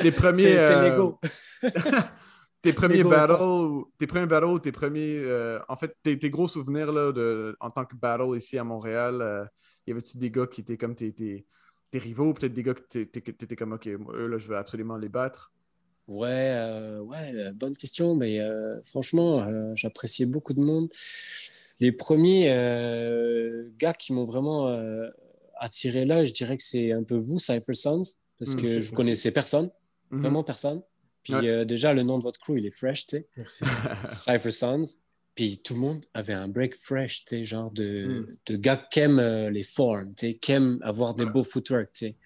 Tes 0.00 0.10
premiers... 0.12 0.58
C'est 0.58 0.76
euh... 0.76 0.90
l'ego. 0.90 1.18
tes 2.62 2.72
premiers 2.72 3.04
battles, 3.04 3.84
tes 3.98 4.06
premiers 4.06 4.26
battles, 4.26 4.60
tes 4.60 4.72
premiers, 4.72 5.18
euh, 5.18 5.58
en 5.68 5.76
fait, 5.76 5.96
tes, 6.02 6.18
tes, 6.18 6.30
gros 6.30 6.48
souvenirs, 6.48 6.92
là, 6.92 7.12
de, 7.12 7.56
en 7.60 7.70
tant 7.70 7.84
que 7.84 7.96
battle 7.96 8.36
ici 8.36 8.58
à 8.58 8.64
Montréal, 8.64 9.22
euh, 9.22 9.44
y 9.88 9.92
avait-tu 9.92 10.18
des 10.18 10.30
gars 10.30 10.46
qui 10.46 10.60
étaient 10.60 10.76
comme 10.76 10.94
tes, 10.94 11.12
tes, 11.12 11.44
rivaux, 11.94 12.34
peut-être 12.34 12.52
des 12.52 12.62
gars 12.62 12.74
que 12.74 12.82
tu 12.88 13.00
étais 13.00 13.56
comme, 13.56 13.72
OK, 13.72 13.86
eux, 13.86 14.26
là, 14.26 14.38
je 14.38 14.48
veux 14.48 14.56
absolument 14.56 14.96
les 14.96 15.08
battre? 15.08 15.52
Ouais, 16.06 16.54
euh, 16.54 17.00
ouais, 17.00 17.32
euh, 17.34 17.52
bonne 17.52 17.76
question, 17.76 18.16
mais 18.16 18.40
euh, 18.40 18.80
franchement, 18.82 19.46
j'appréciais 19.74 20.26
beaucoup 20.26 20.54
de 20.54 20.60
monde. 20.60 20.88
Les 21.80 21.92
premiers 21.92 22.46
gars 23.78 23.92
qui 23.92 24.12
m'ont 24.12 24.24
vraiment 24.24 24.74
attiré 25.60 26.04
là, 26.04 26.24
je 26.24 26.32
dirais 26.32 26.56
que 26.56 26.62
c'est 26.62 26.92
un 26.92 27.02
peu 27.02 27.16
vous, 27.16 27.38
Cypher 27.38 27.74
Sons, 27.74 28.02
parce 28.38 28.54
mmh, 28.54 28.60
que 28.60 28.80
je 28.80 28.92
connaissais 28.94 29.32
personne, 29.32 29.70
mmh. 30.10 30.20
vraiment 30.20 30.44
personne. 30.44 30.82
Puis 31.22 31.34
déjà, 31.66 31.92
le 31.92 32.02
nom 32.02 32.18
de 32.18 32.24
votre 32.24 32.40
crew, 32.40 32.58
il 32.58 32.66
est 32.66 32.74
fresh, 32.74 33.06
tu 33.06 33.16
sais. 33.16 33.28
Cypher 34.10 34.50
Sons. 34.50 34.98
Puis 35.38 35.60
tout 35.62 35.74
le 35.74 35.78
monde 35.78 36.04
avait 36.14 36.32
un 36.32 36.48
break 36.48 36.74
fresh, 36.74 37.24
tu 37.24 37.36
sais, 37.36 37.44
genre 37.44 37.70
de, 37.70 38.26
hmm. 38.26 38.36
de 38.46 38.56
gars 38.56 38.76
qui 38.76 38.98
aiment 38.98 39.20
euh, 39.20 39.50
les 39.50 39.62
formes, 39.62 40.12
tu 40.16 40.26
sais, 40.26 40.34
qui 40.34 40.50
aiment 40.50 40.80
avoir 40.82 41.14
des 41.14 41.26
beaux 41.26 41.44
footwork, 41.44 41.92
tu 41.92 42.06
sais. 42.06 42.16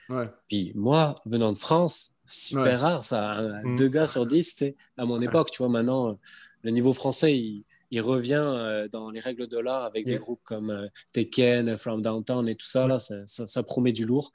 Puis 0.49 0.73
moi, 0.75 1.15
venant 1.27 1.53
de 1.53 1.59
France, 1.59 2.15
super 2.25 2.81
rare 2.81 3.05
ça, 3.05 3.43
hmm. 3.65 3.77
deux 3.77 3.89
gars 3.89 4.07
sur 4.07 4.25
dix, 4.25 4.53
tu 4.53 4.65
sais, 4.65 4.77
à 4.97 5.05
mon 5.05 5.21
époque, 5.21 5.51
tu 5.51 5.59
vois, 5.59 5.69
maintenant, 5.69 6.19
le 6.63 6.71
niveau 6.71 6.95
français, 6.95 7.37
il, 7.37 7.65
il 7.91 8.01
revient 8.01 8.43
euh, 8.43 8.89
dans 8.89 9.11
les 9.11 9.21
règles 9.21 9.47
de 9.47 9.59
l'art 9.59 9.85
avec 9.85 10.07
des 10.07 10.17
groupes 10.17 10.41
comme 10.43 10.71
euh, 10.71 10.89
Tekken, 11.13 11.77
From 11.77 12.01
Downtown 12.01 12.49
et 12.49 12.55
tout 12.55 12.65
ça, 12.65 12.87
là, 12.87 12.99
ça, 12.99 13.27
ça, 13.27 13.63
promet 13.63 13.93
du 13.93 14.07
lourd. 14.07 14.33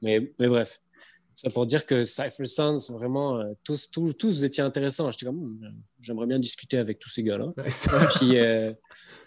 Mais, 0.00 0.32
mais 0.38 0.46
bref, 0.46 0.80
ça 1.36 1.50
pour 1.50 1.66
dire 1.66 1.84
que 1.84 2.02
Cypher 2.02 2.46
Sons, 2.46 2.86
vraiment, 2.90 3.38
euh, 3.38 3.52
tous, 3.62 3.90
tous, 3.90 4.14
tous 4.14 4.42
étaient 4.42 4.62
intéressants. 4.62 5.12
J'étais 5.12 5.26
comme, 5.26 5.58
hmm, 5.60 5.82
j'aimerais 6.00 6.26
bien 6.26 6.38
discuter 6.38 6.78
avec 6.78 6.98
tous 6.98 7.10
ces 7.10 7.22
gars-là. 7.22 7.52
Puis 8.16 8.38
euh, 8.38 8.72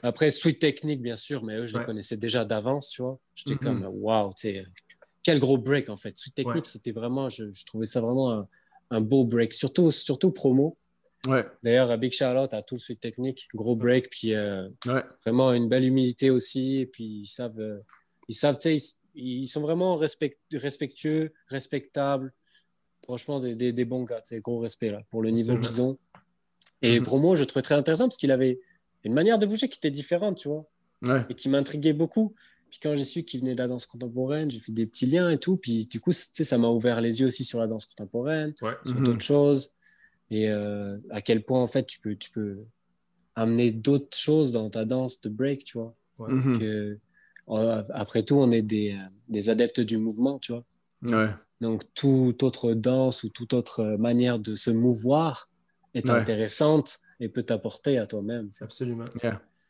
après, 0.01 0.31
Sweet 0.31 0.59
Technique, 0.59 1.03
bien 1.03 1.15
sûr, 1.15 1.43
mais 1.43 1.55
eux, 1.57 1.65
je 1.65 1.77
les 1.77 1.85
connaissais 1.85 2.17
déjà 2.17 2.43
d'avance, 2.43 2.89
tu 2.89 3.03
vois. 3.03 3.19
J'étais 3.35 3.53
mm-hmm. 3.53 3.63
comme, 3.63 3.85
waouh, 3.93 4.33
tu 4.33 4.49
sais, 4.49 4.65
quel 5.21 5.39
gros 5.39 5.59
break, 5.59 5.89
en 5.89 5.97
fait. 5.97 6.17
Sweet 6.17 6.33
Technique, 6.33 6.65
c'était 6.65 6.91
vraiment, 6.91 7.29
je, 7.29 7.43
trouvais 7.65 7.85
ça 7.85 8.01
vraiment 8.01 8.47
un, 8.89 9.01
beau 9.01 9.23
break, 9.23 9.53
surtout, 9.53 9.91
surtout 9.91 10.31
promo. 10.31 10.77
Ouais. 11.27 11.45
D'ailleurs, 11.61 11.95
Big 11.99 12.13
shout 12.13 12.25
out 12.25 12.53
à 12.55 12.63
tout 12.63 12.75
le 12.75 12.79
Sweet 12.79 13.01
Technique, 13.01 13.47
gros 13.53 13.75
break, 13.75 14.09
puis 14.09 14.33
euh, 14.33 14.67
vraiment 15.23 15.53
une 15.53 15.69
belle 15.69 15.85
humilité 15.85 16.31
aussi. 16.31 16.79
Et 16.79 16.85
puis 16.87 17.21
ils 17.23 17.27
savent, 17.27 17.83
ils 18.29 18.33
savent, 18.33 18.57
tu 18.57 18.79
sais, 18.79 18.98
ils 19.15 19.47
sont 19.47 19.61
vraiment 19.61 19.95
respectueux, 19.95 21.33
respectables. 21.47 22.33
Franchement, 23.03 23.39
des, 23.39 23.55
des, 23.55 23.85
bons 23.85 24.03
gars. 24.03 24.21
C'est 24.23 24.41
gros 24.41 24.59
respect 24.59 24.91
là, 24.91 25.01
pour 25.09 25.21
le 25.21 25.31
niveau 25.31 25.57
qu'ils 25.57 25.81
ont. 25.81 25.97
Et 26.81 26.99
mhm. 26.99 27.05
pour 27.05 27.19
moi, 27.19 27.35
je 27.35 27.43
trouvais 27.43 27.63
très 27.63 27.75
intéressant 27.75 28.05
parce 28.05 28.17
qu'il 28.17 28.31
avait 28.31 28.59
une 29.03 29.13
manière 29.13 29.39
de 29.39 29.45
bouger 29.45 29.67
qui 29.67 29.77
était 29.77 29.91
différente, 29.91 30.37
tu 30.37 30.47
vois. 30.47 30.69
Et 31.29 31.33
qui 31.33 31.49
m'intriguait 31.49 31.93
beaucoup. 31.93 32.35
Puis 32.69 32.79
quand 32.83 32.95
j'ai 32.95 33.03
su 33.03 33.23
qu'il 33.23 33.39
venait 33.39 33.53
de 33.53 33.57
la 33.57 33.67
danse 33.67 33.85
contemporaine, 33.85 34.51
j'ai 34.51 34.59
fait 34.59 34.71
des 34.71 34.85
petits 34.85 35.05
liens 35.05 35.29
et 35.29 35.37
tout. 35.37 35.57
Puis 35.57 35.87
du 35.87 35.99
coup, 35.99 36.11
ça 36.11 36.57
m'a 36.57 36.67
ouvert 36.67 37.01
les 37.01 37.21
yeux 37.21 37.27
aussi 37.27 37.43
sur 37.43 37.59
la 37.59 37.67
danse 37.67 37.85
contemporaine, 37.85 38.53
sur 38.85 38.95
mhm. 38.95 39.03
d'autres 39.03 39.23
choses. 39.23 39.73
Et 40.29 40.49
euh, 40.49 40.97
à 41.09 41.21
quel 41.21 41.43
point, 41.43 41.61
en 41.61 41.67
fait, 41.67 41.85
tu 41.85 41.99
peux, 41.99 42.15
tu 42.15 42.29
peux 42.29 42.59
amener 43.35 43.71
d'autres 43.71 44.15
choses 44.15 44.51
dans 44.51 44.69
ta 44.69 44.85
danse 44.85 45.21
de 45.21 45.29
break, 45.29 45.63
tu 45.63 45.77
vois. 45.77 45.95
Mhm. 46.19 46.59
Que, 46.59 46.99
après 47.93 48.23
tout, 48.23 48.35
on 48.35 48.51
est 48.51 48.61
des, 48.61 48.93
euh, 48.93 49.07
des 49.27 49.49
adeptes 49.49 49.79
du 49.79 49.97
mouvement, 49.97 50.39
tu 50.39 50.51
vois. 50.51 50.63
Ouais. 51.03 51.29
Donc, 51.61 51.83
toute 51.93 52.43
autre 52.43 52.73
danse 52.73 53.23
ou 53.23 53.29
toute 53.29 53.53
autre 53.53 53.83
manière 53.97 54.39
de 54.39 54.55
se 54.55 54.71
mouvoir 54.71 55.49
est 55.93 56.09
intéressante 56.09 56.99
et 57.19 57.27
peut 57.27 57.43
t'apporter 57.43 57.97
à 57.97 58.07
toi-même. 58.07 58.49
Absolument. 58.61 59.05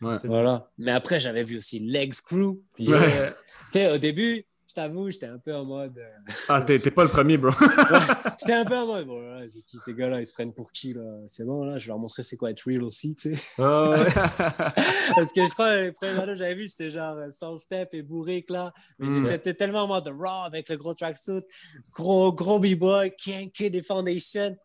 Voilà. 0.01 0.69
Mais 0.77 0.91
après, 0.91 1.19
j'avais 1.19 1.43
vu 1.43 1.57
aussi 1.57 1.79
Legs 1.79 2.21
Crew. 2.25 2.59
Euh, 2.79 3.31
tu 3.31 3.79
sais, 3.79 3.91
au 3.91 3.97
début, 3.97 4.45
t'avoue, 4.79 5.11
j'étais 5.11 5.25
un 5.25 5.37
peu 5.37 5.53
en 5.53 5.65
mode. 5.65 5.97
Euh, 5.97 6.31
ah, 6.47 6.61
t'es 6.61 6.79
pas 6.79 7.03
le 7.03 7.09
premier, 7.09 7.35
bro. 7.35 7.51
j'étais 8.39 8.53
un 8.53 8.63
peu 8.63 8.77
en 8.77 8.87
mode, 8.87 9.07
bon, 9.07 9.19
là, 9.19 9.41
c'est 9.49 9.61
qui 9.61 9.77
ces 9.77 9.93
gars-là 9.93 10.21
Ils 10.21 10.25
se 10.25 10.31
prennent 10.31 10.53
pour 10.53 10.71
qui, 10.71 10.93
là? 10.93 11.03
C'est 11.27 11.45
bon, 11.45 11.65
là, 11.65 11.77
je 11.77 11.85
vais 11.85 11.89
leur 11.89 11.99
montrer 11.99 12.23
c'est 12.23 12.37
quoi 12.37 12.49
être 12.51 12.61
real 12.61 12.83
aussi, 12.83 13.13
tu 13.13 13.35
sais. 13.35 13.41
Parce 13.57 15.33
que 15.33 15.45
je 15.45 15.51
crois, 15.51 15.75
les 15.75 15.91
premiers 15.91 16.15
que 16.15 16.35
j'avais 16.37 16.55
vu, 16.55 16.69
c'était 16.69 16.89
genre 16.89 17.17
euh, 17.17 17.29
Stone 17.29 17.57
Step 17.57 17.93
et 17.93 18.01
Bourrique, 18.01 18.49
là. 18.49 18.71
Mais 18.99 19.07
mm. 19.07 19.27
j'étais 19.29 19.53
tellement 19.53 19.83
en 19.83 19.87
mode 19.87 20.07
raw 20.07 20.45
avec 20.45 20.69
le 20.69 20.77
gros 20.77 20.93
tracksuit, 20.93 21.43
gros, 21.91 22.31
gros 22.31 22.59
b-boy, 22.59 23.11
que 23.17 23.67
des 23.67 23.83
foundations. 23.83 24.57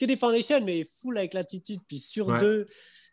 Que 0.00 0.06
des 0.06 0.16
foundations, 0.16 0.60
mais 0.64 0.82
full 0.84 1.16
avec 1.16 1.34
l'attitude, 1.34 1.80
puis 1.86 1.98
sur 1.98 2.36
deux. 2.38 2.66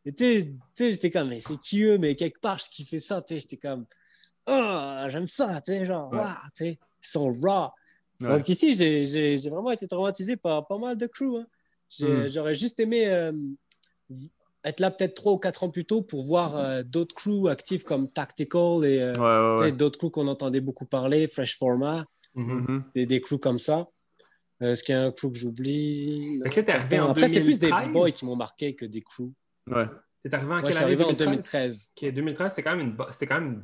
Et 0.06 0.14
tu 0.14 0.56
sais, 0.74 0.92
j'étais 0.92 1.12
comme, 1.12 1.30
mais 1.30 1.40
c'est 1.40 1.60
qui 1.60 1.84
eux? 1.84 1.98
Mais 1.98 2.16
quelque 2.16 2.40
part, 2.40 2.58
je 2.58 2.70
kiffais 2.70 3.00
ça, 3.00 3.22
tu 3.22 3.36
sais, 3.36 3.42
j'étais 3.42 3.58
comme 3.58 3.86
oh, 4.48 5.10
j'aime 5.10 5.28
ça, 5.28 5.62
tu 5.62 5.74
sais, 5.74 5.86
genre, 5.86 6.12
tu 6.12 6.66
sais, 6.66 6.80
ils 7.04 7.08
sont 7.08 7.38
raw. 7.42 7.70
Donc 8.20 8.50
ici, 8.50 8.74
j'ai 8.76 9.50
vraiment 9.50 9.72
été 9.72 9.88
traumatisé 9.88 10.36
par 10.36 10.68
pas 10.68 10.78
mal 10.78 10.98
de 10.98 11.08
crew. 11.08 11.38
Hein. 11.38 11.46
Hmm. 12.00 12.28
J'aurais 12.28 12.54
juste 12.54 12.80
aimé 12.80 13.08
euh, 13.08 13.32
être 14.64 14.80
là 14.80 14.92
peut-être 14.92 15.14
trois 15.14 15.34
ou 15.34 15.38
quatre 15.38 15.64
ans 15.64 15.70
plus 15.70 15.86
tôt 15.86 16.02
pour 16.02 16.24
voir 16.24 16.56
hmm. 16.56 16.60
euh, 16.60 16.84
d'autres 16.84 17.16
crews 17.16 17.48
actifs 17.48 17.84
comme 17.84 18.10
Tactical 18.10 18.84
et 18.84 19.00
euh, 19.00 19.72
d'autres 19.72 19.98
crews 19.98 20.12
qu'on 20.12 20.28
entendait 20.28 20.60
beaucoup 20.60 20.86
parler, 20.86 21.28
Fresh 21.28 21.58
Format, 21.58 22.06
mm-hmm. 22.36 22.84
des, 22.94 23.06
des, 23.06 23.22
crews 23.22 23.40
comme 23.40 23.60
ça. 23.60 23.88
Est-ce 24.60 24.84
qu'il 24.84 24.96
y 24.96 24.98
a 24.98 25.04
un 25.04 25.12
crew 25.12 25.32
que 25.32 25.38
j'oublie? 25.38 26.42
Après, 26.44 27.28
c'est 27.28 27.42
plus 27.42 27.60
des 27.60 27.70
b-boys 27.70 28.12
qui 28.12 28.26
m'ont 28.26 28.36
marqué 28.36 28.76
que 28.76 28.86
des 28.86 29.02
crews. 29.02 29.34
Ouais. 29.70 29.86
T'es 30.24 30.34
arrivé 30.34 30.54
en 30.54 30.62
quelle 30.62 30.78
année? 30.78 31.04
en 31.04 31.14
2013. 31.14 31.92
2013, 32.02 32.54
c'est 32.54 32.64
quand 32.64 32.76
même 32.76 32.88
une, 32.88 32.98
quand 32.98 33.40
même 33.40 33.64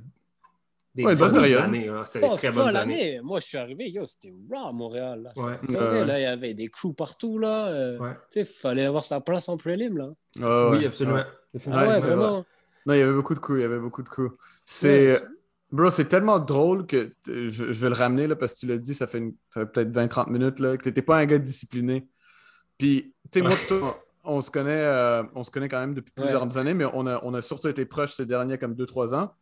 des 0.95 1.05
ouais, 1.05 1.15
bonnes 1.15 1.35
années. 1.35 1.87
Hein. 1.87 2.03
C'était 2.05 2.27
très 2.27 2.51
bonnes 2.51 2.75
années. 2.75 3.19
Moi, 3.21 3.39
je 3.39 3.45
suis 3.47 3.57
arrivé, 3.57 3.89
yo, 3.89 4.05
c'était 4.05 4.33
raw 4.51 4.67
à 4.67 4.71
Montréal. 4.71 5.23
Là. 5.23 5.31
Ouais. 5.43 6.05
là, 6.05 6.19
il 6.19 6.23
y 6.23 6.25
avait 6.25 6.53
des 6.53 6.67
crews 6.67 6.93
partout. 6.93 7.39
Là. 7.39 7.67
Euh, 7.67 8.13
il 8.35 8.45
fallait 8.45 8.85
avoir 8.85 9.03
sa 9.03 9.19
place 9.21 9.49
en 9.49 9.57
prélim. 9.57 9.97
Là. 9.97 10.69
oui, 10.71 10.85
absolument. 10.85 11.23
Ah 11.71 11.87
ouais, 11.87 11.99
vraiment. 11.99 12.45
Non, 12.85 12.93
il 12.93 12.99
y 12.99 13.01
avait 13.01 13.13
beaucoup 13.13 13.33
de 13.33 13.39
crews. 13.39 13.57
Il 13.57 13.61
y 13.61 13.65
avait 13.65 13.79
beaucoup 13.79 14.03
de 14.03 14.09
crews. 14.09 14.37
C'est... 14.65 15.21
Bro, 15.71 15.89
c'est 15.89 16.05
tellement 16.05 16.37
drôle 16.37 16.85
que 16.85 17.15
je, 17.25 17.63
vais 17.63 17.89
le 17.89 17.95
ramener 17.95 18.27
là, 18.27 18.35
parce 18.35 18.53
que 18.53 18.59
tu 18.59 18.67
l'as 18.67 18.77
dit, 18.77 18.93
ça 18.93 19.07
fait, 19.07 19.23
fait 19.51 19.65
peut-être 19.65 19.91
20-30 19.91 20.31
minutes 20.31 20.59
là, 20.59 20.77
que 20.77 20.83
tu 20.83 20.89
n'étais 20.89 21.01
pas 21.01 21.17
un 21.17 21.25
gars 21.25 21.39
discipliné. 21.39 22.07
Puis, 22.77 23.15
tu 23.31 23.39
sais, 23.39 23.41
moi, 23.41 23.55
toi, 23.67 23.99
on 24.23 24.41
se, 24.41 24.51
connaît, 24.51 24.69
euh, 24.71 25.23
on 25.33 25.43
se 25.43 25.49
connaît 25.49 25.69
quand 25.69 25.79
même 25.79 25.95
depuis 25.95 26.11
plusieurs 26.11 26.57
années, 26.59 26.75
mais 26.75 26.85
on 26.93 27.07
a, 27.07 27.19
on 27.23 27.33
a 27.33 27.41
surtout 27.41 27.69
été 27.69 27.85
proches 27.85 28.13
ces 28.13 28.27
derniers 28.27 28.59
comme 28.59 28.75
2-3 28.75 29.15
ans. 29.15 29.33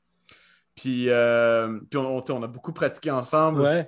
Puis, 0.81 1.09
euh, 1.09 1.79
puis 1.91 1.99
on, 1.99 2.23
on, 2.27 2.41
a 2.41 2.47
beaucoup 2.47 2.73
pratiqué 2.73 3.11
ensemble. 3.11 3.61
Ouais. 3.61 3.87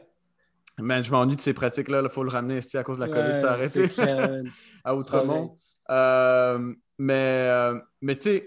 Man, 0.77 1.03
je 1.03 1.11
m'ennuie 1.11 1.35
de 1.35 1.41
ces 1.41 1.53
pratiques-là. 1.53 2.01
Il 2.03 2.09
faut 2.09 2.23
le 2.23 2.29
ramener 2.29 2.59
à 2.75 2.83
cause 2.83 2.99
de 2.99 3.05
la 3.05 3.07
COVID, 3.07 3.39
ça 3.39 3.49
a 3.49 3.53
arrêté? 3.53 3.87
à 4.83 4.95
Outremont. 4.95 5.57
Euh, 5.89 6.71
mais 6.99 7.47
euh, 7.49 7.79
mais 7.99 8.15
tu 8.15 8.43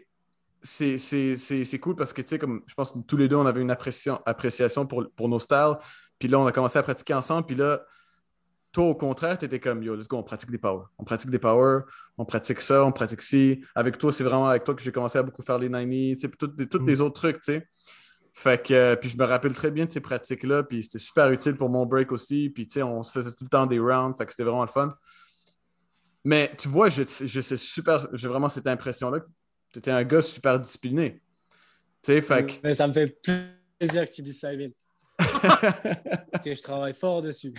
sais, 0.62 0.96
c'est 0.96 1.78
cool 1.80 1.96
parce 1.96 2.12
que, 2.12 2.22
tu 2.22 2.28
sais, 2.28 2.38
comme 2.38 2.62
je 2.68 2.74
pense 2.74 2.92
que 2.92 2.98
tous 3.00 3.16
les 3.16 3.26
deux, 3.26 3.34
on 3.34 3.46
avait 3.46 3.62
une 3.62 3.70
appréciation, 3.72 4.20
appréciation 4.24 4.86
pour, 4.86 5.04
pour 5.16 5.28
nos 5.28 5.40
styles. 5.40 5.74
Puis 6.20 6.28
là, 6.28 6.38
on 6.38 6.46
a 6.46 6.52
commencé 6.52 6.78
à 6.78 6.84
pratiquer 6.84 7.14
ensemble. 7.14 7.46
Puis 7.46 7.56
là, 7.56 7.82
toi, 8.70 8.84
au 8.84 8.94
contraire, 8.94 9.36
tu 9.38 9.46
étais 9.46 9.58
comme, 9.58 9.82
yo, 9.82 9.96
let's 9.96 10.06
go, 10.06 10.18
on 10.18 10.22
pratique 10.22 10.52
des 10.52 10.58
powers. 10.58 10.86
On 10.98 11.04
pratique 11.04 11.30
des 11.30 11.40
powers, 11.40 11.82
on 12.16 12.24
pratique 12.24 12.60
ça, 12.60 12.84
on 12.84 12.92
pratique 12.92 13.22
ci. 13.22 13.64
Avec 13.74 13.98
toi, 13.98 14.12
c'est 14.12 14.22
vraiment 14.22 14.48
avec 14.48 14.62
toi 14.62 14.76
que 14.76 14.82
j'ai 14.82 14.92
commencé 14.92 15.18
à 15.18 15.24
beaucoup 15.24 15.42
faire 15.42 15.58
les 15.58 15.68
90, 15.68 16.14
tu 16.14 16.20
sais, 16.20 16.66
tous 16.68 16.78
mm. 16.78 16.86
les 16.86 17.00
autres 17.00 17.20
trucs, 17.20 17.40
tu 17.40 17.54
sais. 17.54 17.68
Fait 18.38 18.62
que, 18.62 18.74
euh, 18.74 18.96
puis 18.96 19.08
je 19.08 19.16
me 19.16 19.24
rappelle 19.24 19.54
très 19.54 19.70
bien 19.70 19.86
de 19.86 19.90
ces 19.90 20.00
pratiques-là, 20.00 20.62
puis 20.62 20.82
c'était 20.82 20.98
super 20.98 21.30
utile 21.30 21.56
pour 21.56 21.70
mon 21.70 21.86
break 21.86 22.12
aussi. 22.12 22.50
Puis, 22.50 22.66
tu 22.66 22.74
sais, 22.74 22.82
on 22.82 23.02
se 23.02 23.10
faisait 23.10 23.30
tout 23.30 23.44
le 23.44 23.48
temps 23.48 23.64
des 23.64 23.78
rounds, 23.78 24.14
fait 24.14 24.26
que 24.26 24.30
c'était 24.30 24.42
vraiment 24.42 24.62
le 24.62 24.68
fun. 24.68 24.94
Mais 26.22 26.52
tu 26.58 26.68
vois, 26.68 26.90
j'ai 26.90 28.28
vraiment 28.28 28.50
cette 28.50 28.66
impression-là 28.66 29.20
que 29.20 29.26
tu 29.72 29.78
étais 29.78 29.90
un 29.90 30.04
gars 30.04 30.20
super 30.20 30.60
discipliné. 30.60 31.22
Tu 32.02 32.12
sais, 32.12 32.20
fait 32.20 32.60
Mais 32.62 32.74
ça 32.74 32.86
me 32.86 32.92
fait 32.92 33.18
plaisir 33.22 34.04
que 34.04 34.14
tu 34.14 34.20
dises 34.20 34.38
ça, 34.38 34.52
Emile. 34.52 34.74
Je 36.44 36.62
travaille 36.62 36.94
fort 36.94 37.22
dessus. 37.22 37.54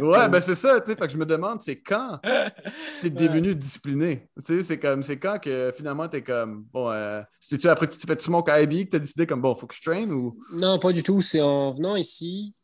ouais, 0.00 0.28
ben 0.28 0.40
c'est 0.40 0.54
ça, 0.54 0.80
tu 0.80 0.90
sais, 0.90 0.96
fait 0.96 1.06
que 1.06 1.12
je 1.12 1.18
me 1.18 1.26
demande, 1.26 1.60
c'est 1.60 1.80
quand 1.80 2.20
tu 3.00 3.06
es 3.06 3.10
devenu 3.10 3.54
discipliné? 3.54 4.28
Tu 4.46 4.60
sais, 4.60 4.62
c'est 4.62 4.78
comme, 4.78 5.02
c'est 5.02 5.18
quand 5.18 5.38
que 5.38 5.72
finalement 5.76 6.08
tu 6.08 6.16
es 6.18 6.22
comme, 6.22 6.64
bon, 6.72 6.90
euh, 6.90 7.22
c'était-tu 7.40 7.68
après 7.68 7.86
que 7.86 7.92
tu 7.92 7.98
t'es 7.98 8.06
fait 8.06 8.20
smoke 8.20 8.50
à 8.50 8.60
IB 8.62 8.86
que 8.86 8.90
tu 8.90 8.96
as 8.96 9.00
décidé 9.00 9.26
comme, 9.26 9.42
bon, 9.42 9.54
faut 9.54 9.66
que 9.66 9.74
je 9.74 9.82
traîne 9.82 10.12
ou? 10.12 10.38
Non, 10.52 10.78
pas 10.78 10.92
du 10.92 11.02
tout, 11.02 11.20
c'est 11.20 11.40
en 11.40 11.70
venant 11.70 11.96
ici, 11.96 12.54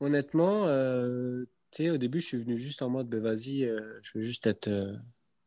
honnêtement, 0.00 0.66
euh, 0.66 1.44
tu 1.70 1.84
sais, 1.84 1.90
au 1.90 1.98
début, 1.98 2.20
je 2.20 2.26
suis 2.26 2.38
venu 2.38 2.56
juste 2.56 2.82
en 2.82 2.88
mode, 2.88 3.08
ben 3.08 3.20
vas-y, 3.20 3.64
euh, 3.64 3.98
je 4.02 4.18
veux 4.18 4.24
juste 4.24 4.46
être, 4.46 4.68
euh, 4.68 4.94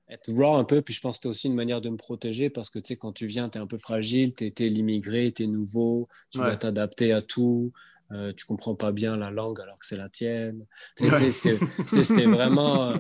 être 0.10 0.32
raw 0.32 0.56
un 0.56 0.64
peu, 0.64 0.82
puis 0.82 0.94
je 0.94 1.02
pense 1.02 1.14
que 1.14 1.16
c'était 1.18 1.30
aussi 1.30 1.48
une 1.48 1.56
manière 1.56 1.82
de 1.82 1.90
me 1.90 1.98
protéger 1.98 2.50
parce 2.50 2.70
que, 2.70 2.80
tu 2.80 2.90
sais, 2.90 2.98
quand 2.98 3.12
tu 3.12 3.26
viens, 3.26 3.50
tu 3.50 3.58
es 3.58 3.62
un 3.62 3.68
peu 3.68 3.78
fragile, 3.78 4.34
tu 4.36 4.46
es, 4.46 4.70
l'immigré, 4.70 5.32
tu 5.32 5.44
es 5.44 5.48
nouveau, 5.48 6.08
tu 6.32 6.38
dois 6.38 6.56
t'adapter 6.56 7.12
à 7.12 7.22
tout. 7.22 7.72
Euh, 8.14 8.34
tu 8.34 8.46
comprends 8.46 8.76
pas 8.76 8.92
bien 8.92 9.18
la 9.18 9.32
langue 9.32 9.60
alors 9.62 9.80
que 9.80 9.86
c'est 9.86 9.98
la 9.98 10.10
tienne. 10.10 10.66
C'était 10.96 12.26
vraiment. 12.26 12.94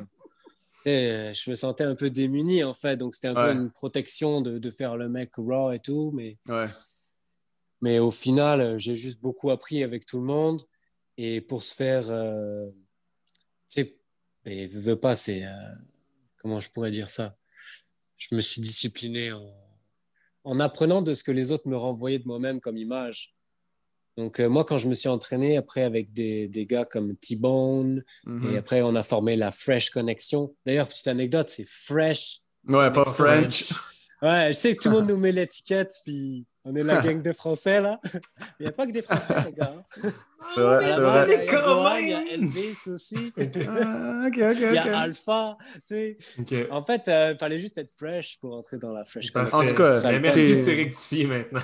Euh, 0.87 1.33
je 1.33 1.49
me 1.49 1.55
sentais 1.55 1.83
un 1.83 1.95
peu 1.95 2.09
démuni 2.09 2.63
en 2.63 2.73
fait, 2.73 2.97
donc 2.97 3.15
c'était 3.15 3.29
un 3.29 3.35
peu 3.35 3.51
une 3.51 3.71
protection 3.71 4.41
de, 4.41 4.57
de, 4.57 4.69
faire 4.71 4.97
le 4.97 5.07
mec 5.07 5.31
raw 5.37 5.71
et 5.71 5.79
tout, 5.79 6.11
mais, 6.13 6.37
mais 7.79 7.99
au 7.99 8.11
final, 8.11 8.59
euh, 8.59 8.77
j'ai 8.77 8.95
juste 8.95 9.21
beaucoup 9.21 9.49
appris 9.51 9.81
avec 9.83 10.05
tout 10.05 10.17
le 10.17 10.25
monde 10.25 10.61
et 11.17 11.39
pour 11.39 11.63
se 11.63 11.73
faire, 11.73 12.07
tu 12.07 12.73
sais, 13.69 13.97
mais 14.45 14.65
veux 14.67 14.99
pas, 14.99 15.15
c'est 15.15 15.43
comment 16.37 16.59
je 16.59 16.69
pourrais 16.69 16.91
dire 16.91 17.09
ça? 17.09 17.37
Je 18.17 18.35
me 18.35 18.41
suis 18.41 18.61
discipliné 18.61 19.31
en, 19.31 19.53
en 20.43 20.59
apprenant 20.59 21.01
de 21.01 21.13
ce 21.13 21.23
que 21.23 21.31
les 21.31 21.51
autres 21.51 21.67
me 21.67 21.77
renvoyaient 21.77 22.19
de 22.19 22.27
moi-même 22.27 22.59
comme 22.59 22.77
image. 22.77 23.33
Donc, 24.17 24.39
euh, 24.39 24.47
moi, 24.47 24.63
quand 24.63 24.77
je 24.77 24.87
me 24.87 24.93
suis 24.93 25.09
entraîné 25.09 25.57
après 25.57 25.83
avec 25.83 26.13
des, 26.13 26.47
des 26.47 26.65
gars 26.65 26.85
comme 26.85 27.15
T-Bone, 27.15 28.03
mhm. 28.25 28.53
et 28.53 28.57
après, 28.57 28.81
on 28.81 28.95
a 28.95 29.03
formé 29.03 29.35
la 29.35 29.51
Fresh 29.51 29.89
Connection. 29.89 30.53
D'ailleurs, 30.65 30.87
petite 30.87 31.07
anecdote, 31.07 31.49
c'est 31.49 31.67
Fresh. 31.67 32.41
Ouais, 32.67 32.91
pas 32.91 33.05
French. 33.05 33.73
Ouais, 34.21 34.47
je 34.49 34.53
sais 34.53 34.75
que 34.75 34.83
tout 34.83 34.89
le 34.89 34.99
monde 34.99 35.09
nous 35.09 35.17
met 35.17 35.31
l'étiquette, 35.31 35.93
puis 36.05 36.45
on 36.63 36.73
est 36.75 36.83
la 36.83 37.01
gang 37.01 37.21
de 37.21 37.33
Français, 37.33 37.81
là. 37.81 37.99
Il 38.59 38.63
n'y 38.63 38.67
a 38.67 38.71
pas 38.71 38.85
que 38.85 38.91
des 38.91 39.01
Français, 39.01 39.33
les 39.45 39.51
gars. 39.51 39.75
Hein. 39.75 40.09
C'est 40.55 40.61
vrai, 40.61 40.93
c'est 40.93 41.01
vrai. 41.01 42.03
Il 42.03 42.09
y 42.09 42.13
a 42.13 42.33
Elvis 42.33 42.77
aussi. 42.87 43.33
Ah, 43.67 44.27
ok, 44.27 44.37
ok, 44.37 44.57
Il 44.61 44.73
y 44.73 44.77
a 44.77 44.99
Alpha, 44.99 45.57
tu 45.87 46.17
sais. 46.47 46.67
En 46.71 46.83
fait, 46.83 47.03
il 47.07 47.11
euh, 47.11 47.37
fallait 47.37 47.59
juste 47.59 47.77
être 47.79 47.91
fresh 47.97 48.39
pour 48.39 48.55
entrer 48.55 48.77
dans 48.77 48.93
la 48.93 49.03
Fresh 49.03 49.31
Connection. 49.31 49.57
En 49.57 49.65
tout 49.65 49.75
cas, 49.75 50.19
merci, 50.19 50.55
c'est 50.55 50.75
rectifié 50.75 51.25
maintenant. 51.25 51.61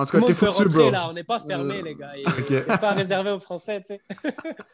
En 0.00 0.06
tout 0.06 0.18
cas, 0.18 0.26
t'es 0.26 0.34
foutu, 0.34 0.64
bro. 0.68 0.90
là, 0.90 1.10
on 1.10 1.12
n'est 1.12 1.24
pas 1.24 1.40
fermé, 1.40 1.82
les 1.82 1.94
gars. 1.94 2.12
C'est 2.48 2.80
pas 2.80 2.92
réservé 2.92 3.30
aux 3.30 3.40
Français, 3.40 3.82
tu 3.82 3.94
sais. 3.94 4.00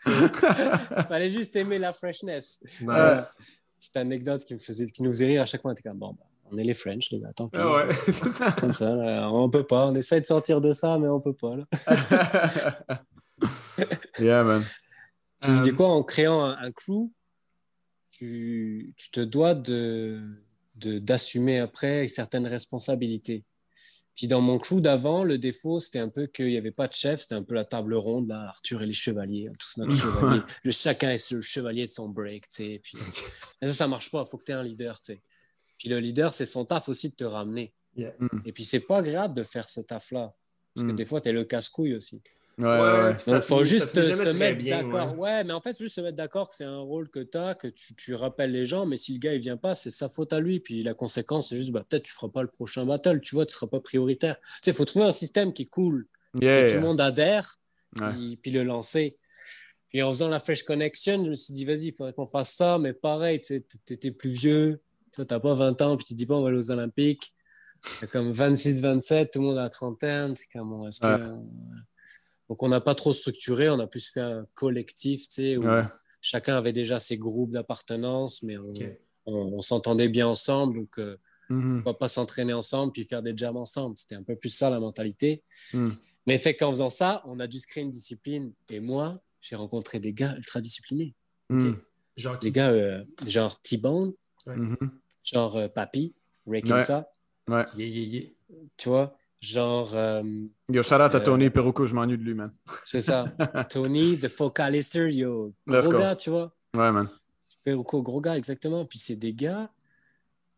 Fallait 1.09 1.31
juste 1.31 1.57
aimer 1.57 1.79
la 1.79 1.93
freshness. 1.93 2.61
Nice. 2.81 3.37
Petite 3.77 3.97
anecdote 3.97 4.45
qui, 4.45 4.55
me 4.55 4.61
faisait, 4.61 4.87
qui 4.87 5.03
nous 5.03 5.12
faisait 5.12 5.27
rire 5.27 5.43
à 5.43 5.47
chaque 5.47 5.62
fois. 5.62 5.72
On 5.72 5.74
était 5.74 5.83
comme, 5.83 5.99
bon, 5.99 6.12
bah, 6.12 6.27
on 6.53 6.59
est 6.59 6.62
les 6.62 6.74
French, 6.74 7.11
les 7.11 7.18
gars. 7.18 7.33
Tant 7.35 7.49
pis. 7.49 7.59
Ah 7.61 7.72
ouais, 7.72 7.89
c'est 8.07 8.31
ça. 8.31 8.53
Comme 8.53 8.72
ça, 8.72 8.95
là, 8.95 9.29
on 9.33 9.51
peut 9.51 9.66
pas. 9.66 9.87
On 9.87 9.95
essaie 9.97 10.20
de 10.20 10.27
sortir 10.27 10.61
de 10.61 10.72
ça, 10.72 10.97
mais 10.97 11.09
on 11.09 11.20
peut 11.20 11.35
pas. 11.35 11.57
Là. 11.57 11.64
yeah, 14.20 14.45
man. 14.45 14.64
Tu 15.43 15.61
dis 15.62 15.72
quoi, 15.72 15.89
en 15.89 16.05
créant 16.05 16.45
un, 16.45 16.57
un 16.57 16.70
crew, 16.70 17.11
tu, 18.12 18.95
tu, 18.97 19.11
te 19.11 19.20
dois 19.20 19.55
de 19.55 20.22
d'assumer 20.77 21.59
après 21.59 22.07
certaines 22.07 22.47
responsabilités. 22.47 23.45
Puis 24.17 24.27
dans 24.27 24.41
mon 24.41 24.59
crew 24.59 24.81
d'avant, 24.81 25.25
le 25.25 25.37
défaut, 25.37 25.79
c'était 25.79 25.99
un 25.99 26.09
peu 26.09 26.27
qu'il 26.27 26.47
n'y 26.47 26.57
avait 26.57 26.71
pas 26.71 26.89
de 26.89 26.95
chef, 26.95 27.21
c'était 27.21 27.35
un 27.35 27.43
peu 27.43 27.55
la 27.55 27.67
table 27.67 27.95
ronde, 27.95 28.29
là, 28.29 28.49
Arthur 28.49 28.83
et 28.83 28.87
les 28.87 28.95
chevaliers, 28.95 29.49
hein, 29.49 29.53
tous 29.59 29.77
notre 29.77 29.93
chevalier. 29.97 30.41
Le, 30.64 30.71
chacun 30.71 31.11
est 31.11 31.31
le 31.31 31.43
chevalier 31.43 31.85
de 31.85 31.91
son 31.91 32.09
break, 32.09 32.49
tu 32.49 32.55
sais. 32.57 32.81
Puis, 32.83 32.97
ça, 33.62 33.69
ça 33.69 33.89
marche 33.89 34.11
pas, 34.11 34.25
il 34.27 34.31
faut 34.31 34.39
que 34.39 34.45
tu 34.45 34.53
aies 34.53 34.57
un 34.57 34.64
leader, 34.64 35.01
tu 35.01 35.12
sais. 35.12 35.23
Puis 35.79 35.91
le 35.91 35.99
leader, 35.99 36.33
c'est 36.33 36.47
son 36.47 36.64
taf 36.64 36.89
aussi 36.89 37.11
de 37.11 37.14
te 37.14 37.25
ramener. 37.25 37.75
Mm. 37.97 38.27
Et 38.45 38.53
puis 38.53 38.64
c'est 38.64 38.81
pas 38.81 38.99
agréable 38.99 39.35
de 39.35 39.43
faire 39.43 39.69
ce 39.69 39.81
taf-là, 39.81 40.35
parce 40.75 40.87
que 40.87 40.93
Mm. 40.93 40.97
des 40.97 41.05
fois, 41.05 41.21
tu 41.21 41.29
es 41.29 41.33
le 41.33 41.45
casse-couille 41.45 41.95
aussi. 41.95 42.23
Ouais, 42.59 43.14
il 43.26 43.40
faut 43.42 43.64
juste 43.64 43.94
se 44.00 44.30
mettre 44.30 44.64
d'accord. 44.64 45.12
ouais. 45.18 45.18
Ouais. 45.18 45.44
mais 45.44 45.52
en 45.52 45.61
fait, 45.61 45.76
juste 45.76 45.96
se 45.96 46.00
mettre 46.00 46.16
d'accord 46.16 46.48
que 46.48 46.54
c'est 46.57 46.64
un 46.64 46.78
rôle 46.78 47.11
que 47.11 47.20
tu 47.20 47.36
as, 47.36 47.54
que 47.54 47.68
tu, 47.68 47.94
tu 47.94 48.14
rappelles 48.14 48.50
les 48.52 48.64
gens, 48.64 48.86
mais 48.86 48.96
si 48.96 49.12
le 49.12 49.18
gars 49.18 49.34
il 49.34 49.40
vient 49.40 49.59
pas, 49.59 49.74
c'est 49.74 49.90
sa 49.90 50.09
faute 50.09 50.32
à 50.32 50.40
lui. 50.40 50.61
Puis 50.61 50.82
la 50.82 50.94
conséquence, 50.94 51.50
c'est 51.50 51.59
juste, 51.59 51.70
bah, 51.70 51.84
peut-être 51.86 52.04
tu 52.04 52.14
feras 52.14 52.28
pas 52.28 52.40
le 52.42 52.48
prochain 52.48 52.86
battle, 52.86 53.20
tu 53.20 53.34
vois, 53.34 53.44
tu 53.44 53.52
seras 53.52 53.66
pas 53.66 53.80
prioritaire. 53.80 54.36
Tu 54.40 54.46
sais, 54.64 54.70
il 54.70 54.74
faut 54.74 54.86
trouver 54.86 55.04
un 55.04 55.12
système 55.12 55.52
qui 55.52 55.62
est 55.64 55.70
cool, 55.70 56.07
Yeah, 56.40 56.62
que 56.62 56.68
tout 56.70 56.74
le 56.76 56.80
monde 56.82 57.00
adhère, 57.00 57.59
Ouais. 58.00 58.11
puis, 58.12 58.36
puis 58.38 58.50
le 58.50 58.62
lancer. 58.62 59.16
Puis 59.90 60.02
en 60.02 60.11
faisant 60.11 60.28
la 60.28 60.40
Fresh 60.40 60.62
Connection, 60.64 61.24
je 61.24 61.30
me 61.30 61.34
suis 61.36 61.52
dit, 61.54 61.64
vas-y, 61.64 61.86
il 61.88 61.92
faudrait 61.92 62.12
qu'on 62.12 62.26
fasse 62.26 62.52
ça, 62.54 62.78
mais 62.78 62.92
pareil, 62.92 63.40
tu 63.40 63.62
étais 63.90 64.11
plus 64.11 64.30
vieux, 64.30 64.80
tu 65.14 65.20
n'as 65.20 65.40
pas 65.40 65.54
20 65.54 65.80
ans, 65.82 65.96
puis 65.96 66.04
tu 66.07 66.14
dis 66.14 66.24
pas, 66.26 66.34
on 66.34 66.42
va 66.42 66.48
aller 66.48 66.59
aux 66.59 66.70
Olympiques. 66.70 67.32
Comme 68.11 68.32
26, 68.32 68.80
27, 68.80 69.30
tout 69.30 69.40
le 69.40 69.44
monde 69.46 69.59
a 69.59 69.62
la 69.62 69.70
trentaine. 69.70 70.34
C'est 70.36 70.46
comme, 70.52 70.70
bon, 70.70 70.88
est-ce 70.88 71.00
que-. 71.00 71.07
Donc, 72.49 72.62
on 72.62 72.68
n'a 72.68 72.80
pas 72.80 72.94
trop 72.94 73.12
structuré, 73.12 73.68
on 73.68 73.78
a 73.80 73.86
plus 73.86 74.09
fait 74.11 74.20
un 74.20 74.47
collectif, 74.55 75.28
tu 75.28 75.34
sais, 75.34 75.57
où 75.57 75.64
Ouais. 75.66 75.84
chacun 76.20 76.57
avait 76.57 76.72
déjà 76.72 76.99
ses 76.99 77.18
groupes 77.18 77.51
d'appartenance, 77.51 78.42
mais 78.42 78.57
on, 78.59 78.70
Ok. 78.70 78.84
on- 79.26 79.53
on 79.55 79.61
s'entendait 79.61 80.09
bien 80.09 80.26
ensemble. 80.28 80.76
Donc, 80.78 80.99
euh, 80.99 81.16
Mhm. 81.51 81.76
pourquoi 81.82 81.99
pas 81.99 82.09
s'entraîner 82.09 82.53
ensemble 82.53 82.92
puis 82.92 83.05
faire 83.05 83.22
des 83.22 83.32
jams 83.36 83.57
ensemble. 83.57 83.97
C'était 83.99 84.14
un 84.16 84.22
peu 84.22 84.36
plus 84.36 84.49
ça 84.51 84.68
la 84.70 84.80
mentalité. 84.80 85.42
Mm. 85.72 85.90
Mais 86.26 86.38
fait 86.38 86.55
qu'en 86.57 86.70
faisant 86.70 86.90
ça, 86.90 87.22
on 87.24 87.38
a 87.38 87.47
dû 87.47 87.59
se 87.61 87.66
créer 87.68 87.84
une 87.84 87.90
discipline. 87.90 88.53
Et 88.68 88.80
moi, 88.80 89.20
j'ai 89.40 89.55
rencontré 89.55 90.01
des 90.01 90.12
gars 90.12 90.34
ultra 90.36 90.61
disciplinés. 90.61 91.14
Mm. 91.51 91.74
Genre, 92.16 92.38
Des 92.38 92.51
gars 92.51 92.70
euh, 92.70 93.05
genre 93.26 93.61
T-Bone, 93.62 94.14
Mhm. 94.47 94.76
genre 95.22 95.57
euh, 95.57 95.68
Papi, 95.68 96.14
Ray 96.47 96.62
Ouais. 96.62 96.62
Kinsa, 96.62 97.09
Ouais. 97.49 97.64
yeah, 97.76 97.86
yeah, 97.86 98.20
yeah. 98.20 98.30
tu 98.76 98.88
vois, 98.88 99.16
genre, 99.47 99.94
euh, 99.94 100.22
Yo, 100.68 100.82
shout 100.82 100.94
out 100.94 101.14
à 101.14 101.16
Euh, 101.16 101.20
Tony 101.20 101.51
Perruco, 101.51 101.86
je 101.86 101.94
m'ennuie 101.94 102.18
de 102.18 102.22
lui, 102.22 102.34
man. 102.34 102.53
c'est 102.84 103.01
ça, 103.01 103.26
Tony, 103.70 104.18
The 104.18 104.28
Focalister, 104.28 105.11
yo, 105.12 105.53
gros 105.66 105.92
gars, 105.92 106.16
tu 106.16 106.30
vois. 106.30 106.55
Ouais, 106.74 106.90
man. 106.92 107.09
Peruco, 107.64 108.03
gros 108.03 108.20
gars, 108.20 108.36
exactement. 108.36 108.84
Puis 108.84 108.99
c'est 108.99 109.16
des 109.16 109.32
gars, 109.32 109.70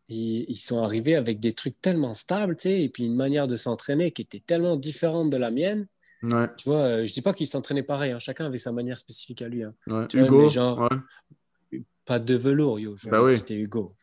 ils, 0.09 0.45
ils 0.47 0.55
sont 0.55 0.83
arrivés 0.83 1.15
avec 1.15 1.39
des 1.39 1.53
trucs 1.53 1.79
tellement 1.81 2.13
stables, 2.13 2.55
tu 2.55 2.63
sais, 2.63 2.81
et 2.83 2.89
puis 2.89 3.03
une 3.05 3.15
manière 3.15 3.47
de 3.47 3.55
s'entraîner 3.55 4.11
qui 4.11 4.21
était 4.23 4.39
tellement 4.45 4.75
différente 4.75 5.29
de 5.29 5.37
la 5.37 5.51
mienne. 5.51 5.87
Ouais, 6.21 6.47
Tu 6.57 6.67
vois, 6.69 6.79
euh, 6.81 7.05
je 7.05 7.13
dis 7.13 7.21
pas 7.21 7.33
qu'ils 7.33 7.47
s'entraînaient 7.47 7.83
pareil, 7.83 8.11
hein, 8.11 8.19
chacun 8.19 8.45
avait 8.45 8.57
sa 8.57 8.71
manière 8.73 8.99
spécifique 8.99 9.41
à 9.41 9.47
lui. 9.47 9.63
hein. 9.63 9.73
ouais. 9.87 10.07
Tu 10.07 10.17
vois, 10.17 10.27
Hugo, 10.27 10.41
mais 10.43 10.49
genre- 10.49 10.79
ouais. 11.71 11.81
Pas 12.05 12.19
de 12.19 12.33
velours, 12.35 12.79
yo. 12.79 12.95
Bah 13.05 13.21
oui. 13.23 13.33
C'était 13.37 13.53
Hugo. 13.55 13.93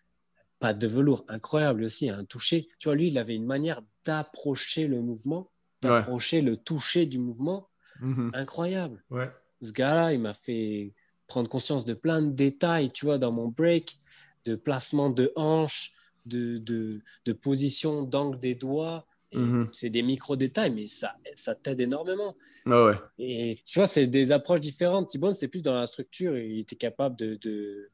Pas 0.59 0.73
de 0.73 0.87
velours, 0.87 1.25
incroyable 1.29 1.85
aussi, 1.85 2.09
un 2.09 2.25
toucher. 2.25 2.69
Tu 2.79 2.89
vois, 2.89 2.95
lui, 2.97 3.09
il 3.09 3.19
avait 3.19 3.35
une 3.35 3.45
manière 3.47 3.83
d'approcher 4.05 4.87
le 4.87 5.03
mouvement, 5.03 5.51
d'approcher 5.83 6.41
le 6.41 6.57
toucher 6.57 7.07
du 7.07 7.19
mouvement, 7.19 7.69
Mhm. 8.01 8.31
incroyable. 8.35 9.03
Ouais. 9.11 9.31
ce 9.63 9.73
gars-là, 9.73 10.13
il 10.13 10.21
m'a 10.21 10.35
fait 10.35 10.93
prendre 11.27 11.49
conscience 11.49 11.85
de 11.87 11.95
plein 11.95 12.21
de 12.23 12.31
détails, 12.31 12.91
tu 12.91 13.07
vois, 13.07 13.17
dans 13.19 13.33
mon 13.33 13.49
break, 13.49 13.99
de 14.45 14.55
placement 14.55 15.09
de 15.11 15.33
hanches, 15.35 15.93
de, 16.27 16.59
de, 16.59 17.01
de 17.25 17.33
position 17.33 18.03
d'angle 18.03 18.37
des 18.39 18.55
doigts. 18.55 19.07
Mhm. 19.33 19.69
C'est 19.73 19.91
des 19.91 20.03
micro-détails, 20.03 20.73
mais 20.73 20.87
ça, 20.87 21.17
ça 21.35 21.55
t'aide 21.55 21.81
énormément. 21.81 22.37
Ouais. 22.67 22.95
Et 23.19 23.57
tu 23.65 23.79
vois, 23.79 23.87
c'est 23.87 24.07
des 24.07 24.31
approches 24.31 24.61
différentes. 24.61 25.09
Thibon, 25.09 25.33
c'est 25.33 25.49
plus 25.49 25.63
dans 25.63 25.75
la 25.75 25.87
structure. 25.87 26.37
Il 26.39 26.61
était 26.61 26.77
capable 26.77 27.17
de, 27.17 27.37
de, 27.37 27.91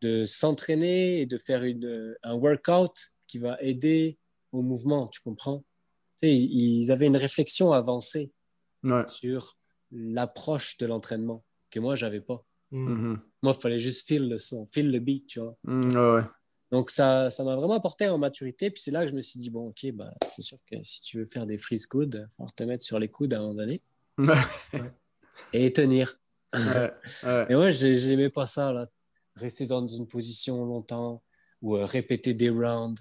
de 0.00 0.24
s'entraîner 0.24 1.20
et 1.20 1.26
de 1.26 1.38
faire 1.38 1.64
une, 1.64 2.16
un 2.22 2.34
workout 2.34 2.92
qui 3.26 3.38
va 3.38 3.56
aider 3.60 4.18
au 4.52 4.62
mouvement, 4.62 5.08
tu 5.08 5.20
comprends? 5.20 5.64
Tu 6.20 6.26
sais, 6.28 6.34
ils 6.36 6.90
avaient 6.90 7.06
une 7.06 7.16
réflexion 7.16 7.72
avancée 7.72 8.32
Ouais. 8.84 9.02
sur 9.08 9.56
l'approche 9.90 10.76
de 10.78 10.86
l'entraînement 10.86 11.44
que 11.70 11.80
moi, 11.80 11.96
j'avais 11.96 12.20
pas. 12.20 12.44
Mm. 12.70 12.88
Mhm. 12.92 13.20
Moi, 13.42 13.54
il 13.56 13.60
fallait 13.60 13.78
juste 13.80 14.06
feel 14.06 14.28
le 14.28 14.38
son, 14.38 14.66
feel 14.66 14.90
le 14.90 14.98
beat, 15.00 15.26
tu 15.26 15.40
vois? 15.40 15.56
Mm, 15.64 15.90
ouais, 15.96 16.10
ouais. 16.12 16.22
Donc, 16.70 16.90
ça 16.90 17.28
ça 17.30 17.42
m'a 17.44 17.56
vraiment 17.56 17.74
apporté 17.74 18.08
en 18.08 18.18
maturité. 18.18 18.70
Puis 18.70 18.82
c'est 18.82 18.90
là 18.90 19.04
que 19.04 19.10
je 19.10 19.16
me 19.16 19.20
suis 19.22 19.40
dit, 19.40 19.50
bon, 19.50 19.68
OK, 19.68 19.90
bah, 19.92 20.12
c'est 20.26 20.42
sûr 20.42 20.58
que 20.70 20.80
si 20.82 21.00
tu 21.02 21.18
veux 21.18 21.24
faire 21.26 21.46
des 21.46 21.56
freeze 21.58 21.86
coudes, 21.86 22.14
il 22.14 22.20
va 22.22 22.28
falloir 22.28 22.54
te 22.54 22.62
mettre 22.62 22.84
sur 22.84 22.98
les 22.98 23.08
coudes 23.08 23.32
à 23.34 23.38
un 23.38 23.40
moment 23.40 23.54
donné 23.54 23.82
et 25.52 25.72
tenir. 25.72 26.18
Ouais, 26.54 26.92
ouais. 27.24 27.46
Et 27.50 27.54
moi, 27.54 27.70
j'ai- 27.70 27.96
j'aimais 27.96 28.30
pas 28.30 28.46
ça, 28.46 28.72
là. 28.72 28.88
Rester 29.38 29.66
dans 29.66 29.86
une 29.86 30.06
position 30.06 30.64
longtemps 30.64 31.22
ou 31.62 31.76
euh, 31.76 31.84
répéter 31.84 32.34
des 32.34 32.50
rounds. 32.50 33.00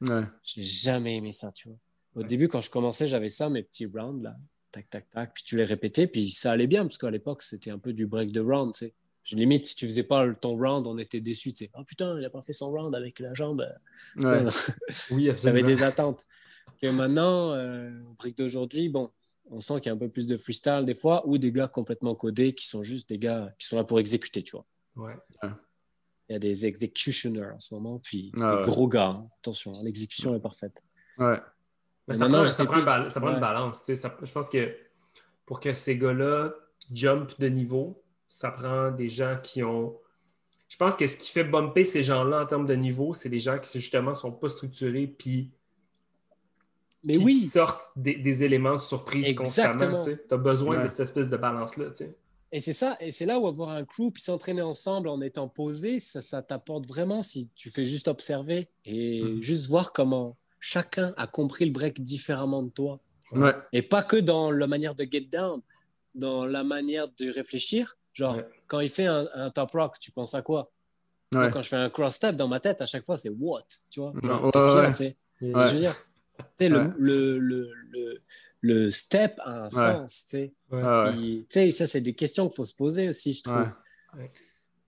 Ouais. 0.00 0.24
J'ai 0.42 0.62
jamais 0.62 1.16
aimé 1.16 1.32
ça, 1.32 1.52
tu 1.52 1.68
vois. 1.68 1.78
Au 2.14 2.22
début, 2.22 2.48
quand 2.48 2.60
je 2.60 2.70
commençais, 2.70 3.06
j'avais 3.06 3.28
ça, 3.28 3.48
mes 3.48 3.62
petits 3.62 3.86
rounds, 3.86 4.22
là. 4.22 4.36
Tac, 4.70 4.88
tac, 4.90 5.10
tac. 5.10 5.34
Puis 5.34 5.44
tu 5.44 5.56
les 5.56 5.64
répétais, 5.64 6.06
puis 6.06 6.30
ça 6.30 6.52
allait 6.52 6.66
bien, 6.66 6.82
parce 6.82 6.98
qu'à 6.98 7.10
l'époque, 7.10 7.42
c'était 7.42 7.70
un 7.70 7.78
peu 7.78 7.92
du 7.92 8.06
break 8.06 8.32
de 8.32 8.40
round, 8.40 8.72
tu 8.72 8.86
sais. 8.86 8.94
Je, 9.22 9.36
limite, 9.36 9.66
si 9.66 9.76
tu 9.76 9.86
faisais 9.86 10.02
pas 10.02 10.34
ton 10.34 10.56
round, 10.56 10.86
on 10.86 10.98
était 10.98 11.20
déçus. 11.20 11.52
Tu 11.52 11.64
sais, 11.64 11.70
oh 11.74 11.84
putain, 11.84 12.18
il 12.18 12.24
a 12.24 12.30
pas 12.30 12.42
fait 12.42 12.52
son 12.52 12.72
round 12.72 12.94
avec 12.94 13.20
la 13.20 13.32
jambe. 13.34 13.64
Ouais. 14.16 14.44
oui, 15.12 15.30
J'avais 15.40 15.62
des 15.62 15.82
attentes. 15.82 16.26
Que 16.80 16.88
maintenant, 16.88 17.52
euh, 17.52 17.90
au 18.10 18.14
brick 18.14 18.36
d'aujourd'hui, 18.36 18.88
bon, 18.88 19.10
on 19.50 19.60
sent 19.60 19.74
qu'il 19.74 19.86
y 19.86 19.90
a 19.90 19.92
un 19.92 19.98
peu 19.98 20.08
plus 20.08 20.26
de 20.26 20.36
freestyle 20.36 20.84
des 20.84 20.94
fois, 20.94 21.26
ou 21.28 21.38
des 21.38 21.52
gars 21.52 21.68
complètement 21.68 22.16
codés 22.16 22.52
qui 22.52 22.66
sont 22.66 22.82
juste 22.82 23.08
des 23.08 23.18
gars 23.18 23.54
qui 23.58 23.66
sont 23.68 23.76
là 23.76 23.84
pour 23.84 24.00
exécuter, 24.00 24.42
tu 24.42 24.52
vois. 24.52 24.66
Ouais. 24.96 25.14
Il 26.28 26.32
y 26.32 26.36
a 26.36 26.38
des 26.38 26.66
executioners 26.66 27.50
en 27.50 27.58
ce 27.58 27.74
moment, 27.74 27.98
puis 27.98 28.32
des 28.34 28.62
gros 28.62 28.88
gars. 28.88 29.08
Hein. 29.08 29.28
Attention, 29.38 29.72
l'exécution 29.84 30.34
est 30.34 30.40
parfaite. 30.40 30.82
Ouais. 31.18 31.38
Mais 32.08 32.14
ça, 32.14 32.28
prend, 32.28 32.44
ça, 32.44 32.64
prend, 32.64 33.32
une 33.32 33.40
balance. 33.40 33.84
je 33.86 34.32
pense 34.32 34.48
que 34.48 34.74
pour 35.46 35.60
que 35.60 35.72
ces 35.72 35.98
gars-là 35.98 36.52
jump 36.92 37.38
de 37.38 37.48
niveau, 37.48 38.02
ça 38.26 38.50
prend 38.50 38.90
des 38.90 39.08
gens 39.08 39.38
qui 39.42 39.62
ont. 39.62 39.98
Je 40.68 40.76
pense 40.76 40.96
que 40.96 41.06
ce 41.06 41.18
qui 41.18 41.30
fait 41.30 41.44
bumper 41.44 41.84
ces 41.84 42.02
gens-là 42.02 42.42
en 42.42 42.46
termes 42.46 42.66
de 42.66 42.74
niveau, 42.74 43.12
c'est 43.12 43.28
des 43.28 43.40
gens 43.40 43.58
qui 43.58 43.78
justement 43.78 44.14
sont 44.14 44.32
pas 44.32 44.48
structurés 44.48 45.06
puis 45.06 45.52
mais 47.04 47.16
oui. 47.18 47.34
sortent 47.34 47.90
des, 47.96 48.44
éléments 48.44 48.74
de 48.74 48.80
surprise 48.80 49.34
constamment. 49.34 50.02
Tu 50.04 50.18
as 50.30 50.36
besoin 50.36 50.82
de 50.82 50.88
cette 50.88 51.00
espèce 51.00 51.28
de 51.28 51.36
balance-là. 51.36 51.86
Et 52.54 52.60
c'est 52.60 52.74
ça, 52.74 52.98
et 53.00 53.10
c'est 53.10 53.24
là 53.24 53.40
où 53.40 53.46
avoir 53.46 53.70
un 53.70 53.84
crew 53.84 54.12
puis 54.12 54.22
s'entraîner 54.22 54.60
ensemble 54.60 55.08
en 55.08 55.22
étant 55.22 55.48
posé, 55.48 55.98
ça, 55.98 56.20
ça 56.20 56.42
t'apporte 56.42 56.86
vraiment 56.86 57.22
si 57.22 57.50
tu 57.54 57.70
fais 57.70 57.86
juste 57.86 58.08
observer 58.08 58.68
et 58.84 59.22
mm. 59.22 59.42
juste 59.42 59.68
voir 59.68 59.94
comment 59.94 60.36
chacun 60.60 61.14
a 61.16 61.26
compris 61.26 61.64
le 61.64 61.72
break 61.72 62.02
différemment 62.02 62.62
de 62.62 62.68
toi. 62.68 63.00
Et 63.72 63.80
pas 63.80 64.02
que 64.02 64.16
dans 64.16 64.50
la 64.50 64.66
manière 64.66 64.94
de 64.94 65.04
get 65.10 65.22
down, 65.22 65.62
dans 66.14 66.44
la 66.44 66.64
manière 66.64 67.06
de 67.18 67.30
réfléchir. 67.30 67.96
Genre, 68.12 68.38
quand 68.66 68.80
il 68.80 68.90
fait 68.90 69.06
un, 69.06 69.50
top 69.50 69.70
rock, 69.72 69.98
tu 69.98 70.10
penses 70.12 70.34
à 70.34 70.42
quoi? 70.42 70.70
Quand 71.32 71.62
je 71.62 71.68
fais 71.68 71.76
un 71.76 71.88
cross 71.88 72.16
step 72.16 72.36
dans 72.36 72.48
ma 72.48 72.60
tête, 72.60 72.82
à 72.82 72.86
chaque 72.86 73.06
fois, 73.06 73.16
c'est 73.16 73.30
what 73.30 73.62
Tu 73.90 74.00
vois? 74.00 74.12
Qu'est-ce 74.52 74.68
qu'il 74.68 74.76
y 74.76 74.80
a 74.80 74.86
tu 74.88 74.94
sais? 74.94 75.16
Je 75.40 75.46
veux 75.46 75.78
dire, 75.78 75.96
le, 76.60 76.92
le, 76.98 77.38
le, 77.38 77.70
le, 77.90 78.22
step 78.90 79.40
a 79.44 79.64
un 79.64 79.70
sens. 79.70 80.26
Tu 80.28 80.50
sais, 81.48 81.70
ça, 81.70 81.86
c'est 81.86 82.00
des 82.00 82.14
questions 82.14 82.48
qu'il 82.48 82.56
faut 82.56 82.64
se 82.64 82.74
poser 82.74 83.08
aussi, 83.08 83.34
je 83.34 83.42
trouve. 83.42 83.68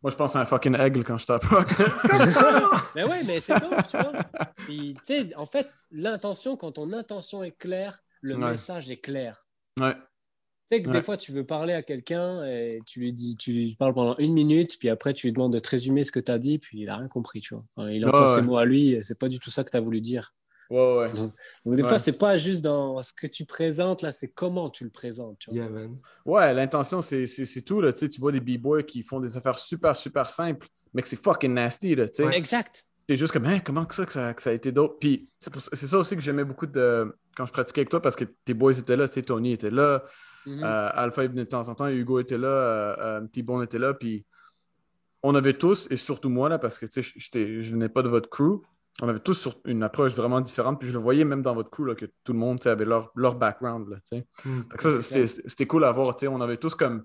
Moi, 0.05 0.11
je 0.11 0.17
pense 0.17 0.37
à 0.37 0.41
un 0.41 0.45
fucking 0.45 0.79
aigle 0.79 1.03
quand 1.03 1.17
je 1.17 1.25
tape 1.25 1.47
mais 2.95 3.05
oui, 3.11 3.17
mais 3.27 3.41
c'est 3.41 3.59
bon, 3.59 3.71
tu 3.89 3.97
vois. 3.97 4.13
Puis, 4.59 4.95
tu 4.97 5.15
sais, 5.15 5.35
en 5.35 5.47
fait, 5.47 5.75
l'intention, 5.91 6.59
quand 6.59 6.73
ton 6.73 6.93
intention 6.93 7.43
est 7.43 7.57
claire, 7.57 8.01
le 8.21 8.37
message 8.37 8.91
est 8.91 8.99
clair. 8.99 9.47
Ouais. 9.81 9.95
Tu 9.95 10.77
sais 10.77 10.83
que 10.83 10.91
des 10.91 11.01
fois, 11.01 11.17
tu 11.17 11.33
veux 11.33 11.47
parler 11.47 11.73
à 11.73 11.83
quelqu'un 11.83 12.45
et 12.45 12.81
tu 12.85 13.01
lui 13.01 13.15
dis, 13.15 13.35
tu 13.39 13.53
lui 13.53 13.77
parles 13.77 13.95
pendant 13.95 14.15
une 14.19 14.35
minute, 14.35 14.79
puis 14.79 14.91
après, 14.91 15.15
tu 15.15 15.27
lui 15.27 15.33
demandes 15.33 15.55
de 15.55 15.59
te 15.59 15.71
résumer 15.71 16.05
ce 16.05 16.13
que 16.13 16.21
tu 16.21 16.31
as 16.31 16.39
dit, 16.39 16.59
puis 16.59 16.83
il 16.83 16.89
a 16.91 16.99
rien 16.99 17.09
compris, 17.09 17.41
tu 17.41 17.55
vois. 17.55 17.91
il 17.91 18.05
a 18.05 18.27
ses 18.27 18.43
mots 18.43 18.59
à 18.59 18.67
lui, 18.67 18.99
c'est 19.01 19.19
pas 19.19 19.29
du 19.29 19.39
tout 19.39 19.51
ça 19.51 19.65
que 19.65 19.71
tu 19.71 19.77
as 19.79 19.81
voulu 19.81 20.03
dire. 20.03 20.35
Ouais, 20.71 20.97
ouais. 20.97 21.13
Donc, 21.13 21.77
des 21.77 21.83
fois, 21.83 21.99
c'est 21.99 22.19
pas 22.19 22.37
juste 22.37 22.65
dans 22.65 23.01
ce 23.03 23.13
que 23.13 23.27
tu 23.27 23.45
présentes, 23.45 24.03
là, 24.03 24.13
c'est 24.13 24.29
comment 24.29 24.71
tu 24.71 24.85
le 24.85 24.91
présentes. 24.91 25.39
Tu 25.39 25.51
vois? 25.51 25.69
Ouais, 26.25 26.55
l'intention, 26.55 27.01
c'est 27.01 27.63
tout. 27.65 27.81
Là. 27.81 27.93
Tu, 27.93 28.01
sais, 28.01 28.09
tu 28.09 28.21
vois 28.21 28.33
des 28.33 28.41
b-boys 28.41 28.83
qui 28.83 29.03
font 29.03 29.21
des 29.21 29.37
affaires 29.37 29.59
super, 29.59 29.95
super 29.95 30.29
simples, 30.29 30.67
mais 30.93 31.03
que 31.03 31.09
c'est 31.09 31.23
fucking 31.23 31.53
nasty. 31.53 31.95
Là, 31.95 32.09
tu 32.09 32.25
sais. 32.25 32.37
Exact. 32.37 32.85
C'est 33.09 33.17
juste 33.17 33.33
comme, 33.33 33.45
hein, 33.45 33.61
comment 33.61 33.87
ça 33.91 34.07
que, 34.07 34.13
ça 34.13 34.33
que, 34.33 34.41
ça, 34.41 34.51
a 34.51 34.53
été 34.55 34.73
d'autres. 34.73 34.97
Puis 34.99 35.29
c'est 35.39 35.87
ça 35.87 35.99
aussi 35.99 36.15
que 36.15 36.23
j'aimais 36.23 36.45
beaucoup 36.45 36.67
de, 36.67 37.15
quand 37.37 37.45
je 37.45 37.53
pratiquais 37.53 37.81
avec 37.81 37.91
toi 37.91 38.01
parce 38.01 38.17
que 38.17 38.25
tes 38.25 38.55
boys 38.55 38.73
étaient 38.73 38.97
là, 38.97 39.07
tu 39.07 39.15
sais, 39.15 39.23
Tony 39.23 39.53
était 39.53 39.71
là, 39.71 40.05
mm-hmm. 40.47 40.65
euh, 40.65 40.91
Alpha 40.95 41.25
il 41.25 41.31
venait 41.31 41.45
de 41.45 41.51
temps 41.51 41.69
en 41.69 41.75
temps, 41.75 41.89
Hugo 41.89 42.19
était 42.19 42.39
là, 42.39 42.49
euh, 42.49 42.97
euh 42.99 43.27
T-Bone 43.27 43.63
était 43.63 43.79
là, 43.79 43.93
puis 43.93 44.25
on 45.23 45.35
avait 45.35 45.53
tous, 45.53 45.87
et 45.91 45.97
surtout 45.97 46.31
moi, 46.31 46.49
là, 46.49 46.59
parce 46.59 46.79
que 46.79 46.87
tu 46.87 47.03
sais, 47.03 47.61
je 47.61 47.73
venais 47.73 47.91
pas 47.91 48.03
de 48.03 48.09
votre 48.09 48.31
crew, 48.31 48.63
on 49.03 49.09
avait 49.09 49.21
tous 49.21 49.49
une 49.65 49.83
approche 49.83 50.15
vraiment 50.15 50.41
différente. 50.41 50.79
Puis 50.79 50.89
je 50.89 50.93
le 50.93 50.99
voyais 50.99 51.25
même 51.25 51.43
dans 51.43 51.55
votre 51.55 51.71
crew 51.71 51.85
là, 51.87 51.95
que 51.95 52.07
tout 52.07 52.33
le 52.33 52.39
monde 52.39 52.65
avait 52.67 52.85
leur, 52.85 53.11
leur 53.17 53.35
background. 53.35 53.89
Là, 53.89 54.21
hmm. 54.45 54.63
c'était 55.01 55.67
cool 55.67 55.85
à 55.85 55.93
voir. 55.93 56.17
On 56.29 56.41
avait 56.41 56.57
tous 56.57 56.75
comme. 56.75 57.05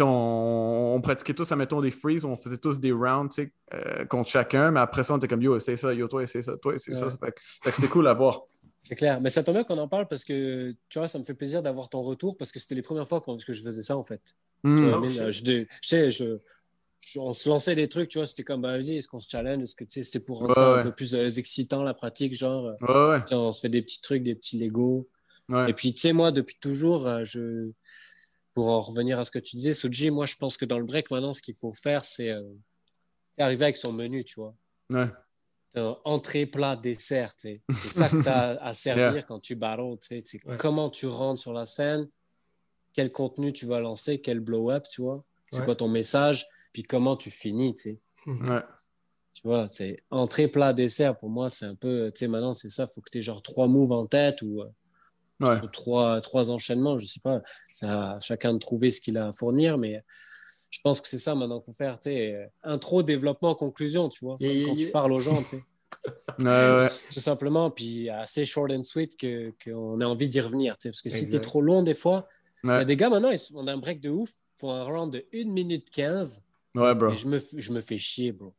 On, 0.00 0.94
on, 0.96 1.00
pratiquait 1.00 1.34
tous, 1.34 1.52
admettons, 1.52 1.80
des 1.80 1.92
freezes, 1.92 2.24
on 2.24 2.36
faisait 2.36 2.58
tous 2.58 2.80
des 2.80 2.90
rounds 2.90 3.32
euh, 3.72 4.04
contre 4.06 4.28
chacun, 4.28 4.72
mais 4.72 4.80
après 4.80 5.04
ça, 5.04 5.14
on 5.14 5.18
était 5.18 5.28
comme 5.28 5.40
yo, 5.40 5.60
c'est 5.60 5.76
ça, 5.76 5.94
yo, 5.94 6.08
toi, 6.08 6.26
c'est 6.26 6.42
ça, 6.42 6.56
toi, 6.56 6.76
c'est 6.78 6.96
ça. 6.96 7.06
c'était 7.66 7.86
cool 7.86 8.08
à 8.08 8.12
voir. 8.12 8.42
C'est 8.82 8.96
clair. 8.96 9.20
Mais 9.20 9.30
ça 9.30 9.44
tombe 9.44 9.54
bien 9.54 9.62
qu'on 9.62 9.78
en 9.78 9.86
parle 9.86 10.08
parce 10.08 10.24
que, 10.24 10.74
tu 10.88 10.98
vois, 10.98 11.06
ça 11.06 11.16
me 11.20 11.22
fait 11.22 11.34
plaisir 11.34 11.62
d'avoir 11.62 11.88
ton 11.88 12.02
retour 12.02 12.36
parce 12.36 12.50
que 12.50 12.58
c'était 12.58 12.74
les 12.74 12.82
premières 12.82 13.06
fois 13.06 13.20
que 13.20 13.52
je 13.52 13.62
faisais 13.62 13.82
ça, 13.82 13.96
en 13.96 14.02
fait. 14.02 14.20
Hmm. 14.64 15.06
je, 15.08 15.30
je, 15.30 16.10
je, 16.10 16.38
on 17.16 17.34
se 17.34 17.48
lançait 17.48 17.74
des 17.74 17.88
trucs, 17.88 18.08
tu 18.08 18.18
vois, 18.18 18.26
c'était 18.26 18.44
comme, 18.44 18.62
bah, 18.62 18.72
vas-y, 18.72 18.96
est-ce 18.96 19.08
qu'on 19.08 19.20
se 19.20 19.28
challenge? 19.28 19.62
Est-ce 19.62 19.74
que 19.74 19.84
c'était 19.88 20.20
pour 20.20 20.40
rendre 20.40 20.54
ça 20.54 20.78
un 20.78 20.82
peu 20.82 20.92
plus 20.92 21.14
euh, 21.14 21.28
excitant, 21.28 21.82
la 21.82 21.94
pratique, 21.94 22.34
genre 22.34 22.74
euh, 22.88 23.20
On 23.32 23.52
se 23.52 23.60
fait 23.60 23.68
des 23.68 23.82
petits 23.82 24.00
trucs, 24.00 24.22
des 24.22 24.34
petits 24.34 24.58
Lego. 24.58 25.08
Et 25.68 25.72
puis, 25.74 25.92
tu 25.92 26.00
sais, 26.00 26.12
moi, 26.12 26.32
depuis 26.32 26.56
toujours, 26.60 27.06
euh, 27.06 27.24
je... 27.24 27.70
pour 28.54 28.68
en 28.68 28.80
revenir 28.80 29.18
à 29.18 29.24
ce 29.24 29.30
que 29.30 29.38
tu 29.38 29.56
disais, 29.56 29.74
Suji, 29.74 30.10
moi, 30.10 30.26
je 30.26 30.36
pense 30.36 30.56
que 30.56 30.64
dans 30.64 30.78
le 30.78 30.84
break, 30.84 31.10
maintenant, 31.10 31.32
ce 31.32 31.42
qu'il 31.42 31.54
faut 31.54 31.72
faire, 31.72 32.04
c'est 32.04 32.32
arriver 33.38 33.64
avec 33.64 33.76
son 33.76 33.92
menu, 33.92 34.24
tu 34.24 34.40
vois. 34.40 34.54
Ouais. 34.90 35.08
Entrée, 36.04 36.46
plat, 36.46 36.76
dessert, 36.76 37.32
c'est 37.36 37.60
ça 37.88 38.08
que 38.08 38.22
tu 38.22 38.28
as 38.28 38.62
à 38.62 38.72
servir 38.74 39.26
quand 39.26 39.40
tu 39.40 39.56
battles, 39.56 39.98
tu 40.00 40.20
sais. 40.24 40.38
Comment 40.58 40.88
tu 40.88 41.06
rentres 41.06 41.40
sur 41.40 41.52
la 41.52 41.64
scène, 41.64 42.08
quel 42.92 43.10
contenu 43.12 43.52
tu 43.52 43.66
vas 43.66 43.80
lancer, 43.80 44.20
quel 44.20 44.40
blow-up, 44.40 44.86
tu 44.90 45.02
vois. 45.02 45.24
C'est 45.50 45.64
quoi 45.64 45.74
ton 45.76 45.88
message? 45.88 46.46
Puis 46.74 46.82
comment 46.82 47.16
tu 47.16 47.30
finis, 47.30 47.72
tu 47.72 47.82
sais. 47.82 48.00
Ouais. 48.26 48.60
Tu 49.32 49.42
vois, 49.44 49.66
c'est 49.68 49.96
entrée, 50.10 50.48
plat, 50.48 50.72
dessert. 50.72 51.16
Pour 51.16 51.30
moi, 51.30 51.48
c'est 51.48 51.66
un 51.66 51.74
peu, 51.74 52.10
tu 52.12 52.18
sais, 52.18 52.28
maintenant, 52.28 52.52
c'est 52.52 52.68
ça. 52.68 52.86
Il 52.90 52.92
faut 52.92 53.00
que 53.00 53.10
tu 53.10 53.18
aies 53.18 53.22
genre 53.22 53.42
trois 53.42 53.68
moves 53.68 53.92
en 53.92 54.06
tête 54.06 54.42
ou, 54.42 54.60
euh, 54.60 55.66
trois, 55.72 56.20
trois 56.20 56.50
enchaînements. 56.50 56.98
Je 56.98 57.06
sais 57.06 57.20
pas. 57.20 57.40
C'est 57.70 57.86
à 57.86 58.18
chacun 58.20 58.52
de 58.54 58.58
trouver 58.58 58.90
ce 58.90 59.00
qu'il 59.00 59.16
a 59.18 59.28
à 59.28 59.32
fournir, 59.32 59.78
mais 59.78 60.02
je 60.70 60.80
pense 60.82 61.00
que 61.00 61.06
c'est 61.06 61.18
ça 61.18 61.34
maintenant 61.36 61.60
qu'il 61.60 61.72
faut 61.72 61.76
faire. 61.76 61.98
Tu 61.98 62.10
sais, 62.10 62.50
intro, 62.64 63.04
développement, 63.04 63.54
conclusion, 63.54 64.08
tu 64.08 64.24
vois. 64.24 64.36
Comme 64.38 64.62
quand 64.64 64.76
tu 64.76 64.90
parles 64.90 65.12
aux 65.12 65.20
gens, 65.20 65.42
tu 65.42 65.48
sais. 65.48 65.64
ouais, 66.38 66.86
Tout 67.12 67.20
simplement, 67.20 67.70
puis 67.70 68.10
assez 68.10 68.44
short 68.44 68.70
and 68.72 68.82
sweet 68.82 69.16
qu'on 69.64 70.00
a 70.00 70.06
envie 70.06 70.28
d'y 70.28 70.40
revenir. 70.40 70.76
Tu 70.76 70.82
sais, 70.82 70.90
parce 70.90 71.02
que 71.02 71.08
si 71.08 71.28
tu 71.28 71.36
es 71.36 71.40
trop 71.40 71.62
long, 71.62 71.82
des 71.84 71.94
fois, 71.94 72.28
il 72.64 72.70
y 72.70 72.72
a 72.72 72.84
des 72.84 72.96
gars 72.96 73.10
maintenant, 73.10 73.30
ils, 73.30 73.40
on 73.54 73.66
a 73.68 73.72
un 73.72 73.78
break 73.78 74.00
de 74.00 74.10
ouf, 74.10 74.32
font 74.56 74.70
un 74.70 74.84
round 74.84 75.12
de 75.12 75.24
1 75.34 75.50
minute 75.50 75.90
15 75.90 76.42
Ouais, 76.74 76.94
bro. 76.94 77.10
je 77.10 77.26
me, 77.26 77.38
je 77.56 77.72
me 77.72 77.80
fais 77.80 77.98
chier, 77.98 78.32
bro. 78.32 78.54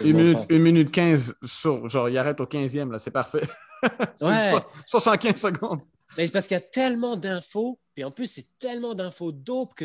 Une 0.00 0.16
minute, 0.16 0.40
une 0.48 0.62
minute 0.62 0.90
15 0.90 1.34
sur, 1.44 1.88
genre, 1.88 2.08
il 2.08 2.18
arrête 2.18 2.40
au 2.40 2.46
15e, 2.46 2.90
là, 2.90 2.98
c'est 2.98 3.10
parfait. 3.10 3.46
ouais. 4.20 4.52
75 4.86 5.36
secondes. 5.36 5.80
Mais 6.16 6.26
c'est 6.26 6.32
parce 6.32 6.48
qu'il 6.48 6.56
y 6.56 6.58
a 6.58 6.62
tellement 6.62 7.16
d'infos, 7.16 7.78
puis 7.94 8.02
en 8.02 8.10
plus, 8.10 8.26
c'est 8.26 8.58
tellement 8.58 8.94
d'infos 8.94 9.32
dope 9.32 9.74
que 9.74 9.84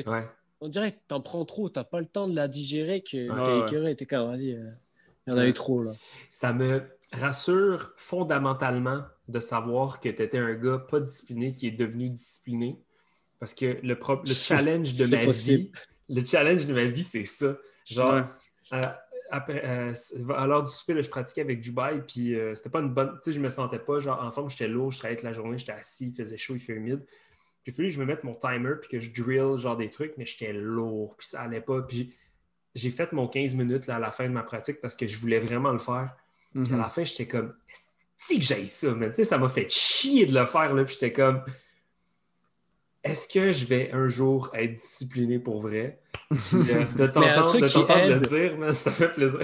on 0.62 0.70
dirait 0.70 0.94
que 0.94 1.00
t'en 1.10 1.20
prends 1.20 1.44
trop, 1.44 1.68
t'as 1.68 1.84
pas 1.84 2.00
le 2.00 2.06
temps 2.06 2.28
de 2.28 2.36
la 2.36 2.48
digérer, 2.48 3.04
que 3.04 3.30
ouais, 3.30 3.44
t'es 3.44 3.60
écœuré, 3.60 3.96
t'es 3.98 4.06
comme, 4.06 4.30
vas-y, 4.30 4.54
euh, 4.54 4.66
il 5.28 5.32
y 5.32 5.34
en 5.34 5.38
a 5.38 5.46
eu 5.46 5.52
trop, 5.52 5.84
là. 5.84 5.92
Ça 6.30 6.54
me 6.54 6.82
rassure 7.12 7.92
fondamentalement 7.98 9.04
de 9.28 9.40
savoir 9.42 10.00
que 10.00 10.08
tu 10.10 10.24
étais 10.24 10.38
un 10.38 10.54
gars 10.54 10.80
pas 10.80 11.02
discipliné 11.02 11.52
qui 11.52 11.68
est 11.68 11.72
devenu 11.72 12.10
discipliné. 12.10 12.80
Parce 13.40 13.54
que 13.54 13.78
le, 13.84 13.96
le 13.96 14.26
challenge 14.34 14.94
de 14.94 15.16
ma 15.16 15.26
vie, 15.26 15.72
le 16.10 16.26
challenge 16.26 16.66
de 16.66 16.74
ma 16.74 16.86
vie, 16.86 17.04
c'est 17.04 17.26
ça. 17.26 17.56
Genre, 17.86 18.28
euh, 18.74 18.86
après, 19.32 19.64
euh, 19.66 19.94
à 20.36 20.48
l'heure 20.48 20.64
du 20.64 20.72
souper, 20.72 21.02
je 21.02 21.10
pratiquais 21.10 21.42
avec 21.42 21.62
Dubaï, 21.62 22.02
puis 22.08 22.36
euh, 22.36 22.56
c'était 22.56 22.70
pas 22.70 22.80
une 22.80 22.94
bonne. 22.94 23.14
Tu 23.24 23.32
sais, 23.32 23.32
je 23.34 23.40
me 23.40 23.50
sentais 23.50 23.80
pas, 23.80 24.00
genre, 24.00 24.22
en 24.24 24.32
forme, 24.32 24.50
j'étais 24.50 24.68
lourd, 24.68 24.92
je 24.92 25.00
travaillais 25.00 25.18
toute 25.18 25.26
la 25.26 25.34
journée, 25.34 25.58
j'étais 25.58 25.72
assis, 25.72 26.10
il 26.10 26.16
faisait 26.16 26.38
chaud, 26.38 26.56
il 26.56 26.60
fait 26.60 26.74
humide. 26.74 27.04
Puis 27.64 27.72
il 27.72 27.74
fallait 27.74 27.88
que 27.90 27.96
je 27.96 28.00
me 28.00 28.06
mette 28.06 28.24
mon 28.24 28.36
timer, 28.36 28.74
puis 28.82 28.90
que 28.90 29.00
je 29.00 29.10
drill, 29.12 29.58
genre, 29.58 29.78
des 29.78 29.90
trucs, 29.90 30.14
mais 30.18 30.26
j'étais 30.26 30.54
lourd, 30.54 31.16
puis 31.18 31.28
ça 31.28 31.42
allait 31.42 31.62
pas. 31.62 31.82
Puis 31.82 32.14
j'ai 32.76 32.90
fait 32.90 33.12
mon 33.12 33.28
15 33.28 33.56
minutes 33.56 33.88
là, 33.88 33.96
à 33.96 34.00
la 34.00 34.12
fin 34.12 34.26
de 34.26 34.34
ma 34.34 34.44
pratique 34.44 34.82
parce 34.82 34.96
que 34.96 35.08
je 35.08 35.18
voulais 35.18 35.40
vraiment 35.40 35.72
le 35.72 35.78
faire. 35.80 36.16
Puis 36.54 36.64
à 36.70 36.74
mhm. 36.74 36.78
la 36.78 36.90
fin, 36.90 37.04
j'étais 37.04 37.28
comme, 37.28 37.54
si 38.16 38.40
que 38.40 38.46
j'aille 38.46 38.68
ça, 38.68 38.94
mais 38.96 39.10
tu 39.10 39.18
sais, 39.18 39.24
ça 39.24 39.38
m'a 39.38 39.50
fait 39.50 39.70
chier 39.70 40.26
de 40.26 40.34
le 40.38 40.46
faire, 40.46 40.74
là, 40.74 40.84
puis 40.84 40.94
j'étais 40.94 41.14
comme 41.14 41.44
est-ce 43.04 43.28
que 43.28 43.52
je 43.52 43.66
vais 43.66 43.92
un 43.92 44.10
jour 44.10 44.50
être 44.54 44.76
discipliné 44.76 45.40
pour 45.40 45.62
vrai? 45.62 46.00
de 46.32 47.08
t'entendre 47.08 47.60
le 47.60 48.28
dire, 48.28 48.58
mais 48.58 48.74
ça 48.74 48.92
fait 48.92 49.10
plaisir. 49.10 49.42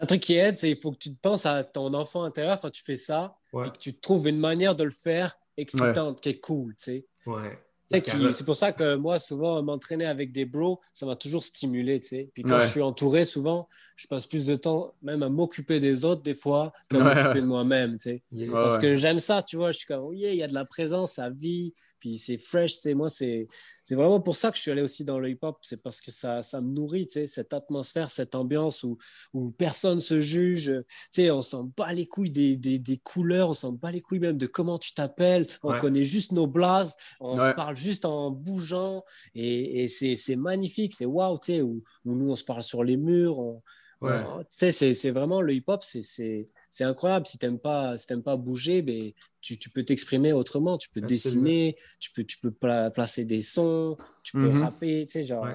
Un 0.00 0.06
truc 0.06 0.20
qui 0.20 0.34
aide, 0.34 0.58
c'est 0.58 0.68
qu'il 0.68 0.80
faut 0.80 0.90
que 0.90 0.98
tu 0.98 1.14
te 1.14 1.20
penses 1.20 1.46
à 1.46 1.62
ton 1.62 1.94
enfant 1.94 2.24
intérieur 2.24 2.58
quand 2.60 2.70
tu 2.70 2.82
fais 2.82 2.96
ça 2.96 3.36
et 3.54 3.70
que 3.70 3.78
tu 3.78 3.94
trouves 3.94 4.26
une 4.26 4.38
manière 4.38 4.74
de 4.74 4.84
le 4.84 4.90
faire 4.90 5.38
excitante, 5.56 6.20
qui 6.20 6.30
est 6.30 6.40
cool, 6.40 6.74
tu 6.76 6.84
sais. 6.84 7.06
Ouais. 7.26 7.58
C'est 8.00 8.44
pour 8.44 8.56
ça 8.56 8.72
que 8.72 8.96
moi, 8.96 9.18
souvent, 9.18 9.62
m'entraîner 9.62 10.06
avec 10.06 10.32
des 10.32 10.44
bros, 10.44 10.80
ça 10.92 11.04
m'a 11.04 11.16
toujours 11.16 11.44
stimulé, 11.44 12.00
tu 12.00 12.08
sais. 12.08 12.30
Puis 12.32 12.42
quand 12.42 12.60
je 12.60 12.66
suis 12.66 12.80
entouré, 12.80 13.24
souvent, 13.24 13.68
je 13.96 14.06
passe 14.06 14.26
plus 14.26 14.46
de 14.46 14.54
temps 14.54 14.94
même 15.02 15.22
à 15.22 15.28
m'occuper 15.28 15.78
des 15.78 16.04
autres, 16.04 16.22
des 16.22 16.34
fois, 16.34 16.72
qu'à 16.88 16.98
m'occuper 16.98 17.40
de 17.40 17.46
moi-même, 17.46 17.98
tu 17.98 18.22
sais. 18.32 18.48
Parce 18.50 18.78
que 18.78 18.94
j'aime 18.94 19.20
ça, 19.20 19.42
tu 19.42 19.56
vois. 19.56 19.72
Je 19.72 19.78
suis 19.78 19.86
comme, 19.86 20.04
oh 20.04 20.12
yeah, 20.12 20.30
il 20.30 20.38
y 20.38 20.42
a 20.42 20.48
de 20.48 20.54
la 20.54 20.64
présence, 20.64 21.14
ça 21.14 21.28
vit, 21.30 21.74
puis 22.02 22.18
c'est 22.18 22.36
fresh, 22.36 22.72
sais. 22.72 22.94
Moi, 22.94 23.08
c'est 23.08 23.46
vraiment 23.92 24.20
pour 24.20 24.36
ça 24.36 24.50
que 24.50 24.56
je 24.56 24.62
suis 24.62 24.72
allé 24.72 24.82
aussi 24.82 25.04
dans 25.04 25.20
le 25.20 25.30
hip-hop, 25.30 25.56
c'est 25.62 25.80
parce 25.80 26.00
que 26.00 26.10
ça, 26.10 26.42
ça 26.42 26.60
me 26.60 26.74
nourrit, 26.74 27.06
tu 27.06 27.12
sais, 27.12 27.26
cette 27.28 27.54
atmosphère, 27.54 28.10
cette 28.10 28.34
ambiance 28.34 28.82
où, 28.82 28.98
où 29.32 29.52
personne 29.52 30.00
se 30.00 30.18
juge, 30.18 30.72
tu 30.88 30.94
sais, 31.12 31.30
on 31.30 31.42
s'en 31.42 31.70
bat 31.76 31.92
les 31.92 32.08
couilles 32.08 32.32
des, 32.32 32.56
des, 32.56 32.80
des 32.80 32.96
couleurs, 32.98 33.50
on 33.50 33.54
s'en 33.54 33.70
bat 33.70 33.92
les 33.92 34.00
couilles 34.00 34.18
même 34.18 34.36
de 34.36 34.48
comment 34.48 34.80
tu 34.80 34.94
t'appelles, 34.94 35.46
on 35.62 35.78
connaît 35.78 36.02
juste 36.02 36.32
nos 36.32 36.48
blases, 36.48 36.96
on 37.20 37.38
se 37.38 37.52
parle 37.52 37.76
juste 37.76 38.04
en 38.04 38.32
bougeant, 38.32 39.04
et, 39.36 39.84
et 39.84 39.88
c'est 39.88 40.36
magnifique, 40.36 40.94
c'est 40.94 41.06
waouh, 41.06 41.38
tu 41.38 41.52
sais, 41.52 41.60
où, 41.62 41.84
où, 42.04 42.16
nous, 42.16 42.32
on 42.32 42.36
se 42.36 42.42
parle 42.42 42.64
sur 42.64 42.82
les 42.82 42.96
murs, 42.96 43.38
on, 43.38 43.62
tu 44.02 44.72
sais, 44.72 44.94
c'est 44.94 45.10
vraiment 45.10 45.40
le 45.40 45.54
hip-hop, 45.54 45.82
c'est 45.82 46.44
incroyable. 46.80 47.26
Si 47.26 47.38
tu 47.38 47.46
n'aimes 47.46 47.58
pas, 47.58 47.96
si 47.96 48.06
pas 48.16 48.36
bouger, 48.36 48.82
ben, 48.82 49.12
tu, 49.40 49.58
tu 49.58 49.70
peux 49.70 49.84
t'exprimer 49.84 50.32
autrement. 50.32 50.78
Tu 50.78 50.88
peux 50.90 51.00
dessiner, 51.00 51.76
tu 52.00 52.10
peux, 52.12 52.24
tu 52.24 52.38
peux 52.38 52.50
placer 52.90 53.24
des 53.24 53.42
sons, 53.42 53.96
tu 54.22 54.32
peux 54.32 54.50
mm-hmm. 54.50 54.62
rapper. 54.62 55.06
Tu 55.06 55.12
sais, 55.12 55.22
genre, 55.22 55.46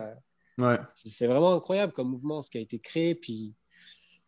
ouais. 0.57 0.79
C'est 0.93 1.27
vraiment 1.27 1.55
incroyable 1.55 1.93
comme 1.93 2.09
mouvement, 2.09 2.41
ce 2.41 2.49
qui 2.49 2.57
a 2.57 2.61
été 2.61 2.79
créé. 2.79 3.15
Puis 3.15 3.53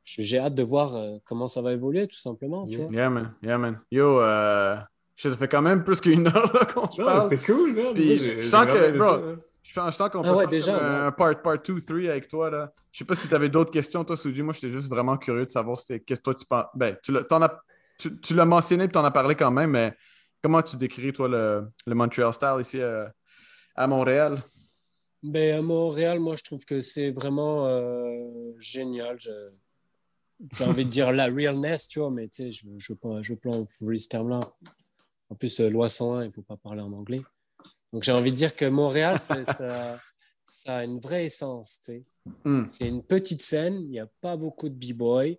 j'ai 0.03 0.39
hâte 0.39 0.55
de 0.55 0.63
voir 0.63 0.95
euh, 0.95 1.17
comment 1.25 1.47
ça 1.47 1.61
va 1.61 1.73
évoluer, 1.73 2.07
tout 2.07 2.17
simplement. 2.17 2.65
Tu 2.67 2.77
vois? 2.77 2.91
Yeah, 2.91 3.09
man. 3.09 3.33
Yeah, 3.43 3.57
man. 3.57 3.79
Yo, 3.91 4.19
euh, 4.21 4.77
ça 5.17 5.35
fait 5.35 5.47
quand 5.47 5.61
même 5.61 5.83
plus 5.83 6.01
qu'une 6.01 6.27
heure 6.35 6.67
qu'on 6.73 6.89
se 6.89 7.01
parle. 7.01 7.29
C'est 7.29 7.45
cool, 7.45 7.73
man. 7.73 7.93
Puis, 7.93 8.17
je 8.17 8.41
sens 8.41 8.65
que, 8.65 8.97
bro, 8.97 9.41
je 9.69 9.75
pense, 9.75 9.97
qu'on 9.97 10.23
ah 10.23 10.47
peut 10.47 10.59
faire 10.59 10.83
un 10.83 11.11
part, 11.11 11.39
part 11.43 11.61
2, 11.61 11.79
3 11.79 11.97
avec 12.09 12.27
toi. 12.27 12.49
Là. 12.49 12.73
Je 12.91 12.97
sais 12.97 13.05
pas 13.05 13.13
si 13.13 13.27
tu 13.27 13.35
avais 13.35 13.49
d'autres 13.49 13.69
questions, 13.69 14.03
toi, 14.03 14.17
Suji. 14.17 14.41
Moi, 14.41 14.51
j'étais 14.51 14.71
juste 14.71 14.89
vraiment 14.89 15.15
curieux 15.15 15.45
de 15.45 15.49
savoir 15.49 15.77
qu'est-ce 15.77 15.99
que 15.99 16.23
toi 16.23 16.33
tu 16.33 16.45
penses. 16.47 16.65
Ben, 16.73 16.97
tu 17.03 17.11
l'as, 17.11 17.23
tu, 17.99 18.33
mentionné 18.33 18.85
et 18.85 18.89
tu 18.89 18.97
en 18.97 19.05
as 19.05 19.11
parlé 19.11 19.35
quand 19.35 19.51
même, 19.51 19.69
mais 19.69 19.93
comment 20.41 20.63
tu 20.63 20.75
décris, 20.75 21.13
toi, 21.13 21.27
le, 21.27 21.67
le 21.85 21.93
Montreal 21.93 22.33
Style 22.33 22.57
ici 22.61 22.79
euh, 22.79 23.05
à 23.75 23.85
Montréal? 23.85 24.41
Ben, 25.21 25.59
à 25.59 25.61
Montréal, 25.61 26.19
moi, 26.19 26.35
je 26.35 26.43
trouve 26.43 26.65
que 26.65 26.81
c'est 26.81 27.11
vraiment 27.11 27.67
euh, 27.67 28.55
génial. 28.57 29.19
J'ai 29.19 30.63
envie 30.63 30.85
de 30.85 30.89
dire 30.89 31.11
la 31.11 31.25
realness, 31.25 31.89
tu 31.89 31.99
vois, 31.99 32.09
mais 32.09 32.27
tu 32.27 32.43
sais, 32.43 32.51
je 32.51 32.65
veux, 32.65 32.79
je, 32.79 32.93
pas 33.35 33.51
employer 33.51 33.99
ce 33.99 34.09
terme-là. 34.09 34.39
En 35.29 35.35
plus, 35.35 35.59
euh, 35.59 35.69
loi 35.69 35.89
101, 35.89 36.23
il 36.23 36.27
ne 36.27 36.31
faut 36.31 36.41
pas 36.41 36.57
parler 36.57 36.81
en 36.81 36.91
anglais. 36.91 37.21
Donc 37.93 38.03
j'ai 38.03 38.11
envie 38.11 38.31
de 38.31 38.35
dire 38.35 38.55
que 38.55 38.65
Montréal, 38.65 39.19
ça, 39.19 39.43
ça, 40.45 40.77
a 40.77 40.83
une 40.83 40.99
vraie 40.99 41.25
essence. 41.25 41.81
Hmm. 42.43 42.65
C'est 42.69 42.87
une 42.87 43.03
petite 43.03 43.41
scène, 43.41 43.81
il 43.81 43.89
n'y 43.89 43.99
a 43.99 44.07
pas 44.21 44.37
beaucoup 44.37 44.69
de 44.69 44.75
b-boys. 44.75 45.35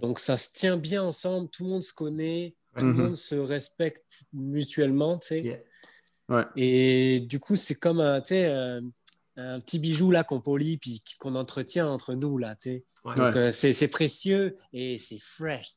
Donc 0.00 0.18
ça 0.18 0.36
se 0.36 0.52
tient 0.52 0.76
bien 0.76 1.02
ensemble, 1.02 1.48
tout 1.50 1.64
le 1.64 1.70
monde 1.70 1.82
se 1.82 1.92
connaît, 1.92 2.54
tout 2.78 2.86
le 2.86 2.92
mhm. 2.92 3.02
monde 3.02 3.16
se 3.16 3.34
respecte 3.34 4.04
mutuellement. 4.32 5.18
Et 6.56 7.20
du 7.20 7.40
coup, 7.40 7.56
c'est 7.56 7.76
comme 7.76 8.00
un, 8.00 8.18
un, 8.18 9.60
petit 9.60 9.78
bijou 9.78 10.10
là 10.10 10.24
qu'on 10.24 10.40
polie 10.40 10.76
puis 10.76 11.02
qu'on 11.18 11.34
entretient 11.34 11.88
entre 11.88 12.14
nous. 12.14 12.36
là. 12.36 12.56
Donc 13.04 13.36
euh, 13.36 13.50
c'est 13.50 13.88
précieux 13.88 14.56
et 14.72 14.98
c'est 14.98 15.20
fresh. 15.20 15.74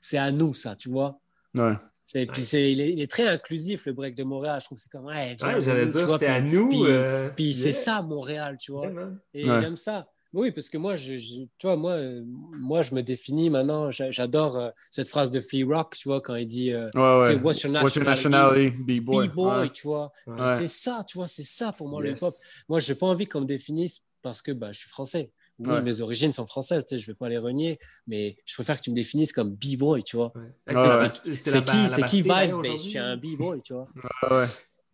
C'est 0.00 0.18
à 0.18 0.30
nous, 0.30 0.54
ça, 0.54 0.76
tu 0.76 0.88
vois. 0.88 1.20
Ouais. 1.54 1.74
Et 2.14 2.26
puis 2.26 2.40
c'est, 2.40 2.72
il, 2.72 2.80
est, 2.80 3.10
très 3.10 3.28
inclusif, 3.28 3.86
le 3.86 3.92
break 3.92 4.14
de 4.14 4.24
Montréal. 4.24 4.60
Je 4.60 4.64
trouve 4.64 4.78
que 4.78 4.82
c'est 4.82 4.90
comme, 4.90 5.06
ouais, 5.06 5.36
j'allais 5.38 5.86
dire, 5.86 6.18
c'est 6.18 6.26
à 6.26 6.40
nous. 6.40 6.68
Puis, 6.68 6.84
euh, 6.86 7.28
c'est 7.36 7.72
ça, 7.72 8.00
Montréal, 8.02 8.56
tu 8.58 8.72
vois. 8.72 8.90
et 9.34 9.44
j'aime 9.44 9.76
ça. 9.76 10.08
Oui, 10.34 10.52
parce 10.52 10.68
que 10.68 10.76
moi, 10.76 10.94
je, 10.94 11.14
tu 11.14 11.48
vois, 11.62 11.76
moi, 11.76 11.98
moi, 12.26 12.82
je 12.82 12.94
me 12.94 13.02
définis 13.02 13.48
maintenant, 13.48 13.90
j'adore 13.90 14.58
euh, 14.58 14.68
cette 14.90 15.08
phrase 15.08 15.30
de 15.30 15.40
Flea 15.40 15.64
Rock, 15.64 15.96
tu 15.96 16.08
vois, 16.08 16.20
quand 16.20 16.34
il 16.34 16.46
dit 16.46 16.74
ouais, 16.74 16.90
ouais. 16.94 17.36
What's 17.36 17.62
your 17.62 17.72
nationality? 17.72 18.70
B-boy. 18.76 19.28
B-boy, 19.28 19.70
tu 19.70 19.86
vois. 19.86 20.12
C'est 20.58 20.68
ça, 20.68 21.02
tu 21.06 21.16
vois, 21.16 21.26
c'est 21.26 21.46
ça 21.46 21.72
pour 21.72 21.88
moi, 21.88 22.02
le 22.02 22.10
hip-hop. 22.10 22.34
Moi, 22.68 22.80
je 22.80 22.92
n'ai 22.92 22.98
pas 22.98 23.06
envie 23.06 23.26
qu'on 23.26 23.40
me 23.40 23.46
définisse 23.46 24.04
parce 24.22 24.42
que 24.42 24.52
bah, 24.52 24.72
je 24.72 24.80
suis 24.80 24.88
français 24.88 25.30
oui, 25.58 25.82
mes 25.82 26.00
origines 26.00 26.32
sont 26.32 26.46
françaises, 26.46 26.86
tu 26.86 26.96
sais, 26.96 27.02
je 27.02 27.06
vais 27.06 27.14
pas 27.14 27.28
les 27.28 27.38
renier, 27.38 27.78
mais 28.06 28.36
je 28.44 28.54
préfère 28.54 28.76
que 28.76 28.82
tu 28.82 28.90
me 28.90 28.94
définisses 28.94 29.32
comme 29.32 29.50
b-boy, 29.50 30.02
tu 30.04 30.16
vois. 30.16 30.32
C'est 30.66 31.64
qui, 31.64 31.88
c'est 31.88 32.04
qui 32.04 32.22
Vibes? 32.22 32.62
Ben, 32.62 32.72
je 32.72 32.76
suis 32.76 32.98
un 32.98 33.16
b-boy, 33.16 33.62
tu 33.62 33.74
vois. 33.74 33.88
Ouais. 34.30 34.46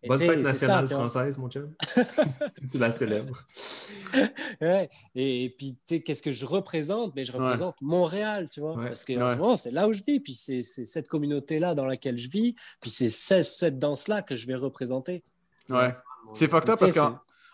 Bonne 0.07 0.19
fête 0.19 0.39
nationale 0.39 0.87
française, 0.87 1.37
mon 1.37 1.49
chum. 1.49 1.73
si 2.59 2.67
tu 2.67 2.77
la 2.77 2.91
célèbres. 2.91 3.37
ouais. 4.61 4.89
Et, 5.15 5.55
puis, 5.57 5.73
tu 5.73 5.95
sais, 5.95 6.01
qu'est-ce 6.01 6.21
que 6.21 6.31
je 6.31 6.45
représente? 6.45 7.15
Ben, 7.15 7.25
je 7.25 7.31
représente 7.31 7.75
Montréal, 7.81 8.49
tu 8.49 8.59
vois. 8.59 8.75
Parce 8.75 9.05
qu'en 9.05 9.27
ce 9.27 9.35
moment, 9.35 9.55
c'est 9.55 9.71
là 9.71 9.87
où 9.87 9.93
je 9.93 10.03
vis. 10.03 10.19
Puis 10.19 10.33
c'est 10.33 10.63
cette 10.63 11.07
communauté-là 11.07 11.73
dans 11.75 11.85
laquelle 11.85 12.17
je 12.17 12.29
vis. 12.29 12.55
Puis 12.81 12.91
c'est 12.91 13.09
cette 13.09 13.79
danse-là 13.79 14.21
que 14.21 14.35
je 14.35 14.47
vais 14.47 14.55
représenter. 14.55 15.23
Ouais. 15.69 15.95
C'est 16.33 16.49
fucked 16.49 16.69
up 16.69 16.79
parce 16.79 16.91
que 16.91 16.99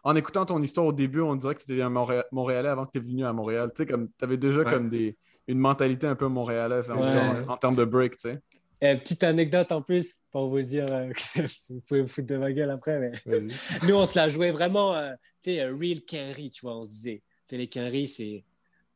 en 0.03 0.15
écoutant 0.15 0.45
ton 0.45 0.61
histoire 0.61 0.87
au 0.87 0.93
début, 0.93 1.21
on 1.21 1.35
dirait 1.35 1.55
que 1.55 1.63
tu 1.63 1.73
étais 1.73 1.81
un 1.81 1.89
Montréalais 2.31 2.69
avant 2.69 2.85
que 2.85 2.91
tu 2.91 2.97
es 2.97 3.01
venu 3.01 3.25
à 3.25 3.33
Montréal. 3.33 3.71
Tu 3.75 3.83
sais, 3.83 3.85
comme 3.85 4.09
tu 4.17 4.23
avais 4.23 4.37
déjà 4.37 4.63
comme 4.63 4.89
des, 4.89 5.15
une 5.47 5.59
mentalité 5.59 6.07
un 6.07 6.15
peu 6.15 6.27
montréalaise 6.27 6.91
en, 6.91 7.57
termes 7.57 7.75
de 7.75 7.85
break, 7.85 8.13
tu 8.13 8.29
sais. 8.29 8.39
Eh, 8.83 8.95
petite 8.95 9.23
anecdote 9.23 9.71
en 9.71 9.83
plus 9.83 10.21
pour 10.31 10.49
vous 10.49 10.63
dire, 10.63 10.85
euh, 10.89 11.11
vous 11.69 11.81
pouvez 11.81 12.01
vous 12.01 12.07
foutre 12.07 12.27
de 12.27 12.37
ma 12.37 12.51
gueule 12.51 12.71
après, 12.71 12.99
mais 12.99 13.11
nous 13.87 13.93
on 13.93 14.07
se 14.07 14.17
la 14.17 14.27
jouait 14.27 14.49
vraiment, 14.49 14.95
euh, 14.95 15.11
tu 15.41 15.53
sais, 15.53 15.65
real 15.65 16.01
Kenry, 16.01 16.49
tu 16.49 16.61
vois, 16.61 16.77
on 16.77 16.83
se 16.83 16.89
disait. 16.89 17.21
Tu 17.47 17.55
sais, 17.55 17.57
les 17.57 17.67
Kenry, 17.67 18.07
c'est 18.07 18.43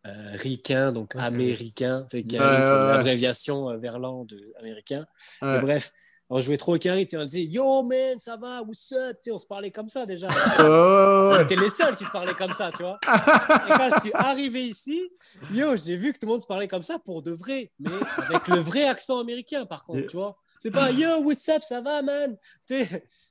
euh, 0.07 0.32
ricain, 0.34 0.91
donc 0.91 1.15
américain. 1.15 2.03
Tu 2.10 2.18
sais, 2.18 2.23
Kenry, 2.23 2.64
c'est 2.64 2.72
l'abréviation 2.72 3.77
verlan 3.77 4.26
de 4.26 4.53
américain. 4.60 5.06
bref, 5.41 5.91
on 6.30 6.39
jouait 6.39 6.57
trop 6.57 6.76
au 6.76 6.80
carré, 6.80 7.07
on 7.14 7.26
disait 7.26 7.43
Yo 7.43 7.84
man, 7.84 8.18
ça 8.19 8.38
va, 8.38 8.61
what's 8.64 8.91
up? 8.91 9.18
On 9.30 9.38
se 9.38 9.45
parlait 9.45 9.72
comme 9.72 9.89
ça 9.89 10.06
déjà. 10.06 10.27
Oh. 10.60 11.31
On 11.34 11.39
était 11.39 11.56
les 11.56 11.69
seuls 11.69 11.95
qui 11.95 12.06
se 12.06 12.11
parlaient 12.11 12.34
comme 12.34 12.53
ça, 12.53 12.72
tu 12.72 12.84
vois. 12.84 12.97
Et 13.03 13.69
quand 13.69 13.89
je 13.95 13.99
suis 13.99 14.14
arrivé 14.14 14.64
ici, 14.64 15.03
yo, 15.52 15.76
j'ai 15.76 15.97
vu 15.97 16.14
que 16.14 16.19
tout 16.19 16.26
le 16.26 16.31
monde 16.31 16.41
se 16.41 16.47
parlait 16.47 16.68
comme 16.68 16.81
ça 16.81 16.97
pour 16.99 17.22
de 17.22 17.31
vrai, 17.31 17.72
mais 17.80 17.91
avec 18.18 18.47
le 18.47 18.57
vrai 18.57 18.88
accent 18.88 19.19
américain 19.19 19.65
par 19.65 19.84
contre, 19.84 20.07
tu 20.07 20.18
vois. 20.18 20.38
C'est 20.60 20.72
pas 20.72 20.91
Yo, 20.91 21.22
what's 21.23 21.47
up, 21.49 21.61
ça 21.64 21.81
va, 21.81 22.02
man? 22.02 22.38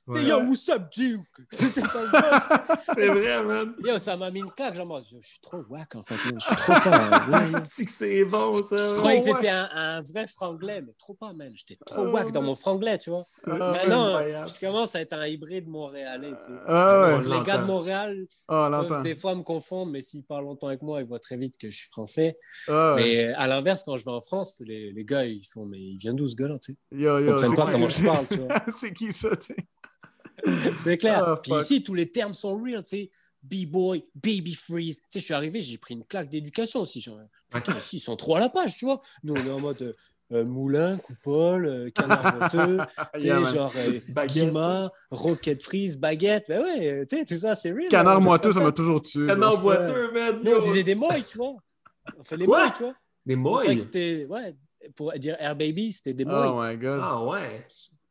Ouais. 0.07 0.23
Yo, 0.23 0.39
what's 0.43 0.69
up, 0.69 0.91
Duke? 0.91 1.25
C'était 1.51 1.81
ça. 1.81 1.99
C'est 2.93 3.07
vrai, 3.07 3.43
man. 3.43 3.73
Yo, 3.83 3.97
ça 3.97 4.15
m'a 4.15 4.29
mis 4.29 4.41
une 4.41 4.51
claque. 4.51 4.75
Genre, 4.75 5.01
je, 5.01 5.17
suis 5.19 5.39
trop 5.39 5.63
wack, 5.67 5.95
en 5.95 6.03
fait. 6.03 6.15
Je 6.15 6.45
suis 6.45 6.55
trop 6.55 6.73
pas. 6.73 7.25
c'est 7.87 8.25
bon, 8.25 8.61
ça. 8.61 8.75
Je 8.75 8.95
croyais 8.99 9.17
que 9.17 9.25
j'étais 9.25 9.49
un, 9.49 9.67
un, 9.73 10.01
vrai 10.03 10.27
franglais, 10.27 10.83
mais 10.83 10.93
trop 10.99 11.15
pas, 11.15 11.33
man. 11.33 11.51
J'étais 11.55 11.75
trop 11.83 12.03
oh, 12.05 12.11
wack 12.11 12.31
dans 12.31 12.43
mon 12.43 12.53
franglais, 12.53 12.99
tu 12.99 13.09
vois. 13.09 13.23
Oh, 13.47 13.51
Maintenant, 13.51 14.19
je 14.45 14.59
commence 14.59 14.95
à 14.95 15.01
être 15.01 15.13
un 15.13 15.25
hybride 15.25 15.67
montréalais, 15.67 16.33
tu 16.33 16.53
sais. 16.53 16.59
Oh, 16.69 17.21
les 17.25 17.41
gars 17.41 17.57
de 17.57 17.65
Montréal 17.65 18.27
peuvent 18.47 19.01
des 19.01 19.15
fois 19.15 19.33
me 19.33 19.41
confondre, 19.41 19.91
mais 19.91 20.03
s'ils 20.03 20.23
parlent 20.23 20.45
longtemps 20.45 20.67
avec 20.67 20.83
moi, 20.83 21.01
ils 21.01 21.07
voient 21.07 21.19
très 21.19 21.37
vite 21.37 21.57
que 21.57 21.69
je 21.71 21.77
suis 21.77 21.89
français. 21.89 22.37
Mais 22.67 23.33
à 23.33 23.47
l'inverse, 23.47 23.83
quand 23.83 23.97
je 23.97 24.05
vais 24.05 24.11
en 24.11 24.21
France, 24.21 24.61
les, 24.63 24.91
les 24.91 25.03
gars, 25.03 25.25
ils 25.25 25.45
font, 25.51 25.65
mais 25.65 25.79
il 25.79 25.97
vient 25.97 26.13
d'où 26.13 26.27
ce 26.27 26.35
gars-là, 26.35 26.59
tu 26.61 26.73
sais? 26.73 26.77
Yo, 26.91 27.17
yo, 27.17 27.19
Ils 27.19 27.31
comprennent 27.31 27.55
pas 27.55 27.71
comment 27.71 27.89
je 27.89 28.03
parle, 28.03 28.27
tu 28.27 28.37
vois. 28.39 28.65
c'est 28.71 28.93
qui 28.93 29.11
ça, 29.11 29.35
tu 29.35 29.47
sais? 29.47 29.55
c'est 30.77 30.97
clair. 30.97 31.23
Ah, 31.25 31.39
Puis 31.41 31.53
ici, 31.53 31.83
tous 31.83 31.93
les 31.93 32.11
termes 32.11 32.33
sont 32.33 32.57
real, 32.61 32.83
tu 32.83 32.89
sais. 32.89 33.09
B-boy, 33.43 34.03
baby 34.15 34.55
freeze. 34.55 35.01
Tu 35.01 35.05
sais, 35.09 35.19
je 35.19 35.25
suis 35.25 35.33
arrivé, 35.33 35.61
j'ai 35.61 35.77
pris 35.77 35.93
une 35.93 36.03
claque 36.03 36.29
d'éducation 36.29 36.81
aussi. 36.81 36.99
Genre, 36.99 37.19
putain, 37.51 37.77
ici, 37.77 37.97
ils 37.97 37.99
sont 37.99 38.15
trop 38.15 38.35
à 38.35 38.39
la 38.39 38.49
page, 38.49 38.77
tu 38.77 38.85
vois. 38.85 39.01
Nous, 39.23 39.35
on 39.35 39.45
est 39.45 39.51
en 39.51 39.59
mode 39.59 39.81
euh, 39.83 39.93
euh, 40.33 40.43
moulin, 40.43 40.97
coupole, 40.97 41.67
euh, 41.67 41.89
canard 41.91 42.39
monteux, 42.39 42.79
tu 43.13 43.19
sais, 43.19 43.45
genre 43.45 43.71
guima, 44.27 44.91
rocket 45.11 45.61
freeze, 45.61 45.99
baguette. 45.99 46.45
Ben 46.49 46.63
ouais, 46.63 47.05
tu 47.05 47.17
sais, 47.17 47.25
tout 47.25 47.37
ça, 47.37 47.55
c'est 47.55 47.71
real. 47.71 47.89
Canard 47.89 48.19
moiteux, 48.19 48.51
ça 48.51 48.61
m'a 48.61 48.71
toujours 48.71 49.01
tué. 49.03 49.27
Canard 49.27 49.61
moiteux, 49.61 50.11
man. 50.11 50.41
on 50.43 50.59
disait 50.59 50.83
des 50.83 50.95
moilles, 50.95 51.23
tu 51.23 51.37
vois. 51.37 51.55
On 52.17 52.23
fait 52.23 52.37
les 52.37 52.47
moilles, 52.47 52.71
tu 52.71 52.83
vois. 52.83 52.95
Des 53.25 53.35
moilles? 53.35 53.77
C'était, 53.77 54.25
ouais, 54.27 54.55
pour 54.95 55.13
dire 55.13 55.35
air 55.39 55.55
baby, 55.55 55.91
c'était 55.91 56.13
des 56.13 56.25
moilles. 56.25 56.49
Oh 56.51 56.61
my 56.61 56.77
god. 56.77 56.99
Ah 57.03 57.23
ouais. 57.23 57.65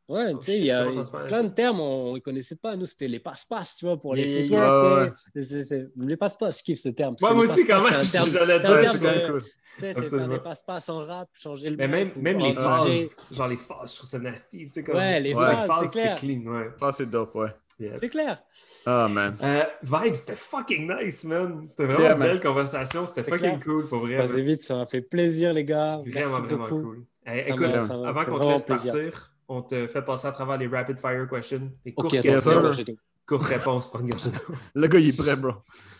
Ouais, 0.07 0.33
tu 0.35 0.41
sais, 0.41 0.57
il 0.59 0.65
y 0.65 0.71
a 0.71 0.85
plein 1.27 1.43
de 1.43 1.49
termes, 1.49 1.79
on 1.79 2.13
ne 2.13 2.19
connaissait 2.19 2.57
pas. 2.57 2.75
Nous, 2.75 2.85
c'était 2.85 3.07
les 3.07 3.19
passe-passe, 3.19 3.77
tu 3.77 3.85
vois, 3.85 3.97
pour 3.97 4.13
les 4.13 4.47
footwork. 4.47 5.13
Les 5.33 6.17
passe-passe, 6.17 6.59
je 6.59 6.63
kiffe 6.63 6.79
ce 6.79 6.89
terme. 6.89 7.15
moi 7.21 7.33
aussi, 7.33 7.65
quand 7.65 7.83
même. 7.83 8.03
C'est 8.03 8.17
un 8.19 8.25
terme, 8.79 8.99
de. 8.99 9.39
C'est 9.79 9.93
faire 9.93 10.27
des 10.29 10.39
passe-passe 10.39 10.89
en 10.89 10.99
rap, 10.99 11.29
changer 11.33 11.69
le. 11.69 11.75
Mais 11.75 11.87
même, 11.87 12.11
même 12.15 12.39
les 12.39 12.53
phases, 12.53 13.15
genre 13.31 13.47
les 13.47 13.57
phases, 13.57 13.91
je 13.91 13.97
trouve 13.97 14.09
ça 14.09 14.19
nasty. 14.19 14.65
Tu 14.67 14.69
sais, 14.69 14.83
comme... 14.83 14.95
Ouais, 14.95 15.19
les 15.19 15.33
phases, 15.33 15.91
c'est 15.91 16.15
clean. 16.15 16.43
Ouais. 16.45 16.91
c'est 16.95 17.09
dope, 17.09 17.35
ouais. 17.35 17.49
C'est 17.77 18.09
clair. 18.09 18.41
Oh 18.87 19.07
man. 19.09 19.35
Euh, 19.41 19.63
vibe, 19.83 20.15
c'était 20.15 20.35
fucking 20.35 20.89
nice, 20.89 21.25
man. 21.25 21.63
C'était 21.65 21.85
vraiment 21.85 22.13
une 22.13 22.19
belle 22.19 22.39
conversation. 22.39 23.05
C'était 23.05 23.23
fucking 23.23 23.61
cool, 23.61 23.85
pour 23.87 23.99
vrai. 23.99 24.25
vite, 24.43 24.61
ça 24.61 24.75
m'a 24.75 24.85
fait 24.85 25.01
plaisir, 25.01 25.51
les 25.51 25.65
gars. 25.65 25.99
Vraiment, 26.05 26.39
vraiment 26.41 26.65
cool. 26.67 27.05
écoute, 27.25 27.65
avant 27.65 28.25
qu'on 28.25 28.39
te 28.39 28.45
laisse 28.45 28.63
partir, 28.63 29.34
on 29.47 29.61
te 29.61 29.87
fait 29.87 30.01
passer 30.01 30.27
à 30.27 30.31
travers 30.31 30.57
les 30.57 30.67
rapid 30.67 30.97
fire 30.99 31.27
questions. 31.29 31.71
Les 31.83 31.93
courtes 31.93 32.13
okay, 32.13 32.21
questions. 32.21 32.95
Courte 33.25 33.43
réponse, 33.43 33.91
pas 33.91 33.99
une 33.99 34.09
gorgée 34.09 34.29
Le 34.75 34.87
gars, 34.87 34.99
il 34.99 35.09
est 35.09 35.17
prêt, 35.17 35.35
bro. 35.35 35.53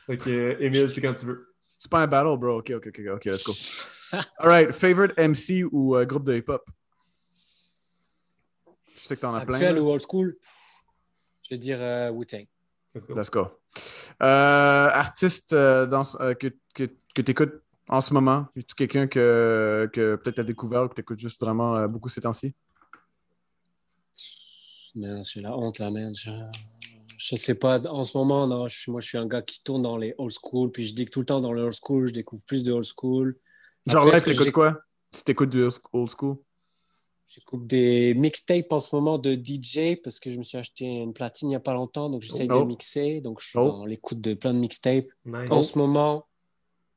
Ok, 0.07 0.27
Emile, 0.27 0.91
c'est 0.91 1.01
quand 1.01 1.13
tu 1.13 1.25
veux. 1.25 1.53
C'est 1.59 1.89
pas 1.89 2.01
un 2.01 2.07
battle, 2.07 2.37
bro. 2.37 2.59
Ok, 2.59 2.71
ok, 2.75 2.87
ok, 2.87 3.01
ok, 3.15 3.25
let's 3.25 3.43
go. 3.43 4.21
Alright, 4.37 4.71
favorite 4.71 5.17
MC 5.17 5.63
ou 5.71 5.95
euh, 5.95 6.05
groupe 6.05 6.23
de 6.23 6.37
hip-hop? 6.37 6.63
Je 8.85 9.07
sais 9.07 9.15
que 9.15 9.21
t'en 9.21 9.33
as 9.33 9.45
plein. 9.45 9.55
Actuel 9.55 9.79
ou 9.79 9.89
old 9.89 10.01
school? 10.07 10.35
Je 11.43 11.49
vais 11.55 11.57
dire 11.57 11.77
euh, 11.79 12.11
Wu-Tang. 12.11 12.45
Let's 12.93 13.05
go. 13.05 13.15
Let's 13.15 13.29
go. 13.29 13.47
Euh, 14.21 14.89
artiste 14.91 15.53
dans, 15.53 16.03
que, 16.39 16.55
que, 16.73 16.83
que 17.13 17.21
tu 17.21 17.31
écoutes 17.31 17.61
en 17.89 18.01
ce 18.01 18.13
moment? 18.13 18.47
Es-tu 18.55 18.75
quelqu'un 18.75 19.07
que, 19.07 19.89
que 19.91 20.15
peut-être 20.15 20.35
tu 20.35 20.41
as 20.41 20.45
découvert 20.45 20.83
ou 20.83 20.87
que 20.87 20.95
tu 20.95 21.01
écoutes 21.01 21.19
juste 21.19 21.41
vraiment 21.41 21.87
beaucoup 21.87 22.09
ces 22.09 22.21
temps-ci? 22.21 22.53
C'est 25.23 25.41
la 25.41 25.57
honte, 25.57 25.79
là, 25.79 25.91
man. 25.91 26.13
Je... 26.15 26.31
je 27.17 27.35
sais 27.35 27.55
pas. 27.55 27.79
En 27.87 28.05
ce 28.05 28.17
moment, 28.17 28.47
non, 28.47 28.67
je, 28.67 28.91
moi, 28.91 29.01
je 29.01 29.07
suis 29.07 29.17
un 29.17 29.27
gars 29.27 29.41
qui 29.41 29.63
tourne 29.63 29.81
dans 29.81 29.97
les 29.97 30.15
old 30.17 30.31
school, 30.31 30.71
puis 30.71 30.87
je 30.87 30.95
dis 30.95 31.05
que 31.05 31.11
tout 31.11 31.19
le 31.19 31.25
temps 31.25 31.41
dans 31.41 31.53
le 31.53 31.63
old 31.63 31.75
school, 31.81 32.07
je 32.07 32.13
découvre 32.13 32.43
plus 32.45 32.63
de 32.63 32.71
old 32.71 32.85
school. 32.85 33.37
Genre 33.85 34.05
là, 34.05 34.21
t'écoutes 34.21 34.51
quoi? 34.51 34.79
Si 35.11 35.23
t'écoutes 35.23 35.49
du 35.49 35.63
old 35.93 36.09
school? 36.09 36.37
J'écoute 37.27 37.65
des 37.65 38.13
mixtapes 38.13 38.71
en 38.71 38.79
ce 38.79 38.95
moment 38.95 39.17
de 39.17 39.33
DJ 39.33 39.99
parce 40.03 40.19
que 40.19 40.29
je 40.29 40.37
me 40.37 40.43
suis 40.43 40.59
acheté 40.59 40.85
une 40.85 41.13
platine 41.13 41.49
il 41.49 41.51
n'y 41.51 41.55
a 41.55 41.59
pas 41.59 41.73
longtemps, 41.73 42.09
donc 42.09 42.21
j'essaye 42.21 42.47
de 42.47 42.53
oh. 42.53 42.65
mixer. 42.65 43.19
Donc 43.19 43.41
je 43.41 43.47
suis 43.47 43.59
oh. 43.59 43.63
dans 43.63 43.85
l'écoute 43.85 44.21
de 44.21 44.35
plein 44.35 44.53
de 44.53 44.59
mixtapes. 44.59 45.07
En 45.49 45.61
ce 45.61 45.77
moment, 45.77 46.27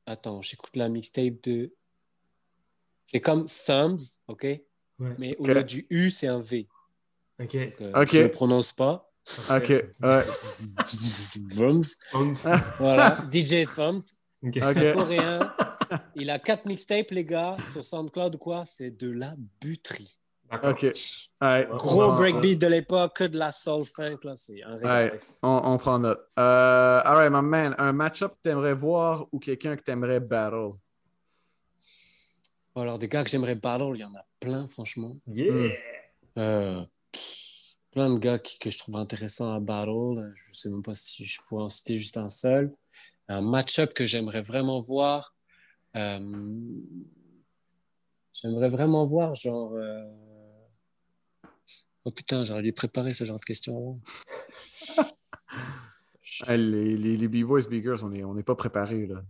attends, 0.05 0.41
j'écoute 0.41 0.75
la 0.75 0.87
mixtape 0.87 1.41
de. 1.43 1.73
C'est 3.05 3.21
comme 3.21 3.47
Thumbs, 3.47 3.97
ok? 4.27 4.45
Mais 5.17 5.35
au 5.37 5.47
lieu 5.47 5.63
du 5.63 5.87
U, 5.89 6.11
c'est 6.11 6.27
un 6.27 6.41
V. 6.41 6.67
Ok. 7.39 7.55
Euh, 7.55 8.05
je 8.05 8.17
ne 8.17 8.23
le 8.23 8.31
prononce 8.31 8.73
pas. 8.73 9.09
Ok. 9.51 9.69
Ouais. 9.69 10.25
Voilà. 12.77 13.17
DJ 13.31 13.65
Thumbs. 13.73 14.03
Okay. 14.41 14.93
coréen. 14.93 15.53
Il 16.15 16.29
a 16.29 16.39
quatre 16.39 16.65
mixtapes, 16.65 17.11
les 17.11 17.25
gars, 17.25 17.57
sur 17.67 17.83
SoundCloud 17.83 18.35
ou 18.35 18.37
quoi. 18.37 18.63
C'est 18.65 18.91
de 18.91 19.11
la 19.11 19.35
buterie. 19.61 20.19
OK. 20.51 20.87
Gros 21.77 22.13
breakbeat 22.13 22.59
de 22.59 22.67
l'époque, 22.67 23.17
que 23.17 23.23
de 23.25 23.37
la 23.37 23.51
soul 23.51 23.85
funk. 23.85 24.19
Là, 24.23 24.35
c'est 24.35 24.63
un 24.63 24.77
on, 25.43 25.61
on, 25.73 25.77
prend 25.77 25.99
note. 25.99 26.19
Euh, 26.37 27.01
all 27.05 27.15
right, 27.15 27.31
my 27.31 27.41
man. 27.41 27.75
Un 27.77 27.93
match-up 27.93 28.33
que 28.33 28.39
tu 28.43 28.49
aimerais 28.49 28.73
voir 28.73 29.27
ou 29.31 29.39
quelqu'un 29.39 29.75
que 29.75 29.83
tu 29.83 29.91
aimerais 29.91 30.19
battle? 30.19 30.71
Alors, 32.75 32.97
des 32.97 33.07
gars 33.07 33.23
que 33.23 33.29
j'aimerais 33.29 33.55
battle, 33.55 33.91
il 33.95 33.99
y 33.99 34.03
en 34.03 34.15
a 34.15 34.25
plein, 34.39 34.67
franchement. 34.67 35.17
Yeah! 35.27 35.71
Euh, 36.37 36.81
plein 37.91 38.13
de 38.13 38.19
gars 38.19 38.39
que 38.39 38.69
je 38.69 38.77
trouve 38.77 38.97
intéressants 38.97 39.53
à 39.53 39.59
battle. 39.59 40.33
Je 40.35 40.49
ne 40.49 40.55
sais 40.55 40.69
même 40.69 40.83
pas 40.83 40.93
si 40.93 41.25
je 41.25 41.41
pourrais 41.47 41.63
en 41.63 41.69
citer 41.69 41.95
juste 41.95 42.17
un 42.17 42.29
seul. 42.29 42.73
Un 43.27 43.41
match-up 43.41 43.93
que 43.93 44.05
j'aimerais 44.05 44.41
vraiment 44.41 44.79
voir. 44.79 45.35
Euh, 45.95 46.19
j'aimerais 48.33 48.69
vraiment 48.69 49.07
voir, 49.07 49.35
genre. 49.35 49.73
Euh, 49.73 50.05
oh 52.05 52.11
putain, 52.11 52.43
j'aurais 52.43 52.63
dû 52.63 52.73
préparer 52.73 53.13
ce 53.13 53.25
genre 53.25 53.39
de 53.39 53.45
questions 53.45 53.99
les, 56.47 56.97
les, 56.97 57.17
les 57.17 57.27
B-Boys, 57.27 57.67
B-Girls, 57.69 58.03
on 58.03 58.09
n'est 58.09 58.23
on 58.23 58.37
est 58.37 58.43
pas 58.43 58.55
préparés. 58.55 59.07
Là. 59.07 59.23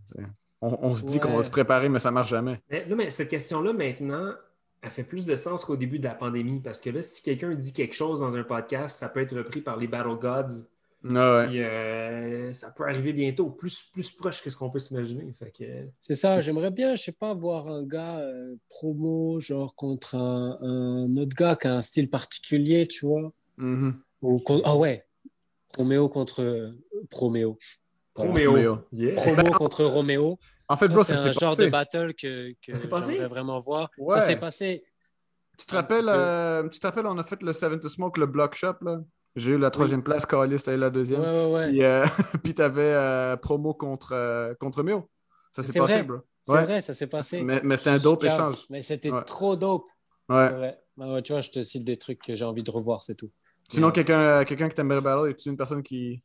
On, 0.60 0.78
on 0.82 0.94
se 0.94 1.04
dit 1.04 1.18
qu'on 1.18 1.36
va 1.36 1.42
se 1.42 1.50
préparer, 1.50 1.88
mais 1.88 1.98
ça 1.98 2.10
marche 2.10 2.30
jamais. 2.30 2.60
Mais, 2.70 2.86
non, 2.86 2.96
mais 2.96 3.10
cette 3.10 3.28
question-là, 3.28 3.72
maintenant, 3.72 4.34
elle 4.82 4.90
fait 4.90 5.04
plus 5.04 5.26
de 5.26 5.36
sens 5.36 5.64
qu'au 5.64 5.76
début 5.76 5.98
de 5.98 6.04
la 6.04 6.14
pandémie 6.14 6.60
parce 6.60 6.80
que 6.80 6.90
là, 6.90 7.02
si 7.02 7.22
quelqu'un 7.22 7.54
dit 7.54 7.72
quelque 7.72 7.94
chose 7.94 8.20
dans 8.20 8.36
un 8.36 8.42
podcast, 8.44 8.98
ça 8.98 9.08
peut 9.08 9.20
être 9.20 9.36
repris 9.36 9.60
par 9.60 9.76
les 9.76 9.86
Battle 9.86 10.18
Gods. 10.20 10.66
Ah 11.02 11.46
euh, 11.48 12.52
ça 12.52 12.70
peut 12.72 12.84
arriver 12.84 13.14
bientôt, 13.14 13.48
plus, 13.48 13.84
plus 13.92 14.10
proche 14.10 14.42
que 14.42 14.50
ce 14.50 14.56
qu'on 14.56 14.68
peut 14.68 14.78
s'imaginer. 14.78 15.34
C'est 15.98 16.14
ça, 16.14 16.42
j'aimerais 16.42 16.70
bien, 16.70 16.94
je 16.94 17.04
sais 17.04 17.12
pas, 17.12 17.32
voir 17.32 17.68
un 17.68 17.84
gars 17.84 18.18
euh, 18.18 18.56
promo, 18.68 19.40
genre 19.40 19.74
contre 19.74 20.14
un, 20.14 21.16
autre 21.16 21.34
gars 21.34 21.56
qui 21.56 21.68
a 21.68 21.76
un 21.76 21.82
style 21.82 22.10
particulier, 22.10 22.86
tu 22.86 23.06
vois. 23.06 23.32
Mm-hmm. 23.58 24.62
Ah 24.64 24.76
ouais, 24.76 25.06
Roméo 25.78 26.08
contre 26.10 26.74
Proméo. 27.08 27.56
Roméo. 28.14 28.78
Promo 29.16 29.50
contre 29.52 29.84
Roméo. 29.84 30.38
En 30.70 30.76
fait, 30.76 30.86
c'est 31.02 31.12
un 31.14 31.32
genre 31.32 31.56
de 31.56 31.66
battle 31.66 32.14
que, 32.14 32.52
que 32.64 32.74
j'aimerais 32.74 33.28
vraiment 33.28 33.58
voir. 33.58 33.90
Ça 34.10 34.20
s'est 34.20 34.38
passé. 34.38 34.84
Tu 35.58 35.66
te, 35.66 35.74
rappelles, 35.74 36.08
euh, 36.08 36.66
tu 36.70 36.80
te 36.80 36.86
rappelles, 36.86 37.04
on 37.04 37.18
a 37.18 37.24
fait 37.24 37.42
le 37.42 37.52
Seven 37.52 37.78
to 37.78 37.88
Smoke, 37.90 38.18
le 38.18 38.24
Block 38.24 38.54
Shop, 38.54 38.76
là? 38.80 39.00
J'ai 39.36 39.52
eu 39.52 39.58
la 39.58 39.70
troisième 39.70 40.02
place, 40.02 40.26
Calis, 40.26 40.62
t'as 40.62 40.72
eu 40.72 40.76
la 40.76 40.90
deuxième. 40.90 41.20
Ouais, 41.20 41.46
ouais, 41.46 41.68
Puis, 41.68 41.84
euh, 41.84 42.06
puis 42.42 42.54
t'avais 42.54 42.82
euh, 42.82 43.36
promo 43.36 43.74
contre, 43.74 44.12
euh, 44.12 44.54
contre 44.54 44.82
Mio. 44.82 45.08
Ça 45.52 45.62
s'est 45.62 45.78
passé, 45.78 46.02
bro. 46.02 46.18
C'est 46.42 46.64
vrai, 46.64 46.80
ça 46.80 46.94
s'est 46.94 47.06
passé. 47.06 47.42
Mais, 47.42 47.60
mais 47.62 47.76
c'était 47.76 47.90
un 47.90 47.98
dope 47.98 48.24
échange. 48.24 48.64
Mais 48.70 48.82
c'était 48.82 49.12
trop 49.26 49.56
dope. 49.56 49.88
Ouais. 50.28 50.74
ouais. 50.96 51.22
Tu 51.22 51.32
vois, 51.32 51.42
je 51.42 51.50
te 51.50 51.62
cite 51.62 51.84
des 51.84 51.96
trucs 51.96 52.22
que 52.22 52.34
j'ai 52.34 52.44
envie 52.44 52.62
de 52.62 52.70
revoir, 52.70 53.02
c'est 53.02 53.14
tout. 53.14 53.30
Sinon, 53.68 53.90
quelqu'un 53.90 54.44
quelqu'un 54.44 54.68
qui 54.68 54.74
t'aimerait 54.74 55.00
battle, 55.00 55.30
es-tu 55.30 55.48
une 55.48 55.56
personne 55.56 55.82
qui, 55.82 56.22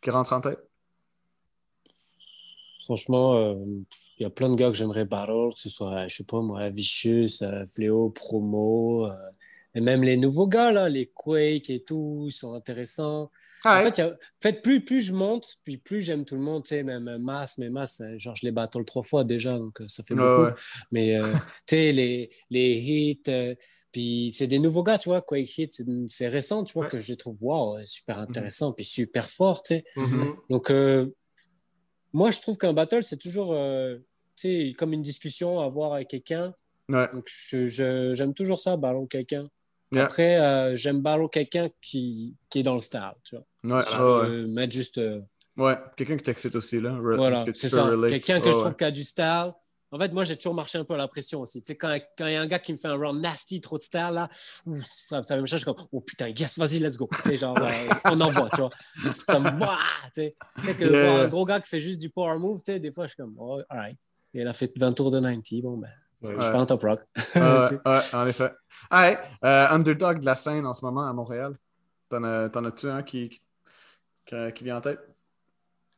qui 0.00 0.10
rentre 0.10 0.32
en 0.32 0.40
tête? 0.40 0.58
Franchement, 2.84 3.36
euh, 3.36 3.54
il 4.18 4.22
y 4.22 4.26
a 4.26 4.30
plein 4.30 4.48
de 4.48 4.54
gars 4.54 4.70
que 4.70 4.76
j'aimerais 4.76 5.04
battle, 5.04 5.54
que 5.54 5.60
ce 5.60 5.68
soit, 5.68 6.08
je 6.08 6.16
sais 6.16 6.24
pas 6.24 6.40
moi, 6.40 6.68
Vicious, 6.70 7.42
euh, 7.42 7.64
Fléau, 7.66 8.10
Promo, 8.10 9.06
euh, 9.06 9.14
et 9.74 9.80
même 9.80 10.02
les 10.02 10.16
nouveaux 10.16 10.46
gars, 10.46 10.70
là, 10.70 10.88
les 10.88 11.06
Quake 11.06 11.70
et 11.70 11.82
tout, 11.82 12.24
ils 12.28 12.32
sont 12.32 12.52
intéressants. 12.54 13.30
Ah 13.64 13.80
en, 13.86 13.92
fait, 14.42 14.60
plus, 14.60 14.84
plus 14.84 15.02
je 15.02 15.12
monte, 15.12 15.58
puis 15.62 15.78
plus 15.78 16.02
j'aime 16.02 16.24
tout 16.24 16.34
le 16.34 16.40
monde, 16.40 16.64
tu 16.64 16.70
sais, 16.70 16.82
même 16.82 17.16
Mass, 17.18 17.58
mais 17.58 17.70
Mass, 17.70 18.02
genre, 18.16 18.34
je 18.34 18.44
les 18.44 18.50
battle 18.50 18.84
trois 18.84 19.04
fois 19.04 19.22
déjà, 19.22 19.56
donc 19.56 19.80
ça 19.86 20.02
fait 20.02 20.16
beaucoup. 20.16 20.50
Mais, 20.90 21.20
tu 21.68 21.76
sais, 21.76 21.92
les, 21.92 22.28
les 22.50 22.72
hits, 22.72 23.22
puis 23.92 24.32
c'est 24.34 24.48
des 24.48 24.58
nouveaux 24.58 24.82
gars, 24.82 24.98
tu 24.98 25.10
vois, 25.10 25.22
Quake 25.22 25.56
Hit, 25.58 25.80
c'est 26.08 26.26
récent, 26.26 26.64
tu 26.64 26.72
vois, 26.72 26.86
que 26.86 26.98
je 26.98 27.14
trouve, 27.14 27.36
waouh, 27.40 27.78
super 27.84 28.16
mhm. 28.16 28.24
intéressant, 28.24 28.72
puis 28.72 28.84
super 28.84 29.30
fort, 29.30 29.62
tu 29.62 29.76
sais. 29.76 29.84
Mhm. 29.94 30.34
Donc, 30.50 30.72
moi, 32.12 32.30
je 32.30 32.40
trouve 32.40 32.58
qu'un 32.58 32.72
battle, 32.72 33.02
c'est 33.02 33.18
toujours 33.18 33.52
euh, 33.52 33.98
comme 34.76 34.92
une 34.92 35.02
discussion 35.02 35.60
à 35.60 35.64
avoir 35.64 35.94
avec 35.94 36.08
quelqu'un. 36.08 36.54
Donc, 36.88 37.30
j'aime 37.50 38.34
toujours 38.34 38.58
ça, 38.58 38.76
ballon 38.76 39.06
quelqu'un. 39.06 39.48
Après, 39.94 40.38
euh, 40.40 40.74
j'aime 40.74 41.00
ballon 41.00 41.28
quelqu'un 41.28 41.68
qui, 41.80 42.36
qui, 42.48 42.60
est 42.60 42.62
dans 42.62 42.74
le 42.74 42.80
style, 42.80 43.12
tu 43.24 43.36
vois. 43.36 43.78
Ouais, 43.78 44.46
mettre 44.46 44.72
juste... 44.72 44.98
Euh, 44.98 45.20
ouais, 45.56 45.76
quelqu'un 45.96 46.16
qui 46.16 46.22
t'excite 46.22 46.54
aussi, 46.56 46.80
là. 46.80 46.96
voilà, 46.98 47.44
c'est 47.54 47.68
ça. 47.68 47.90
Quelqu'un 48.08 48.40
que 48.40 48.50
je 48.50 48.58
trouve 48.58 48.76
qui 48.76 48.84
a 48.84 48.90
du 48.90 49.04
style. 49.04 49.52
En 49.92 49.98
fait, 49.98 50.12
moi, 50.14 50.24
j'ai 50.24 50.36
toujours 50.36 50.54
marché 50.54 50.78
un 50.78 50.84
peu 50.84 50.94
à 50.94 50.96
la 50.96 51.06
pression 51.06 51.42
aussi. 51.42 51.60
Tu 51.60 51.66
sais, 51.66 51.76
quand 51.76 51.94
il 52.20 52.30
y 52.30 52.34
a 52.34 52.40
un 52.40 52.46
gars 52.46 52.58
qui 52.58 52.72
me 52.72 52.78
fait 52.78 52.88
un 52.88 52.96
round 52.96 53.20
nasty, 53.20 53.60
trop 53.60 53.76
de 53.76 53.82
style, 53.82 54.10
là, 54.14 54.26
ça, 54.80 55.22
ça 55.22 55.36
me 55.36 55.44
change 55.44 55.66
comme, 55.66 55.76
oh 55.92 56.00
putain, 56.00 56.28
yes, 56.28 56.58
vas-y, 56.58 56.78
let's 56.78 56.96
go. 56.96 57.10
Tu 57.22 57.30
sais, 57.30 57.36
genre, 57.36 57.58
euh, 57.60 57.70
on 58.06 58.18
envoie, 58.22 58.48
tu 58.54 58.62
vois. 58.62 58.70
C'est 59.12 59.26
comme, 59.26 59.44
bah, 59.60 59.76
tu 60.06 60.22
sais. 60.22 60.36
Tu 60.60 60.64
sais, 60.64 60.76
que 60.76 60.84
voir 60.86 61.20
un 61.20 61.28
gros 61.28 61.44
gars 61.44 61.60
qui 61.60 61.68
fait 61.68 61.80
juste 61.80 62.00
du 62.00 62.08
power 62.08 62.38
move, 62.38 62.62
tu 62.62 62.72
sais, 62.72 62.80
des 62.80 62.90
fois, 62.90 63.04
je 63.04 63.08
suis 63.08 63.16
comme, 63.18 63.36
oh, 63.38 63.60
alright. 63.68 63.98
Et 64.32 64.40
il 64.40 64.48
a 64.48 64.54
fait 64.54 64.72
20 64.74 64.94
tours 64.94 65.10
de 65.10 65.20
90, 65.20 65.60
bon, 65.60 65.76
ben, 65.76 65.90
je 66.22 66.40
suis 66.40 66.56
un 66.56 66.64
top 66.64 66.82
rock. 66.82 67.00
ouais, 67.36 68.00
en 68.14 68.26
effet. 68.26 68.50
Hey, 68.90 69.18
euh, 69.44 69.68
underdog 69.68 70.20
de 70.20 70.24
la 70.24 70.36
scène 70.36 70.64
en 70.64 70.72
ce 70.72 70.82
moment 70.82 71.06
à 71.06 71.12
Montréal. 71.12 71.54
T'en 72.08 72.24
as-tu 72.24 72.88
un 72.88 73.02
qui, 73.02 73.28
qui, 74.24 74.36
qui 74.54 74.64
vient 74.64 74.78
en 74.78 74.80
tête? 74.80 75.11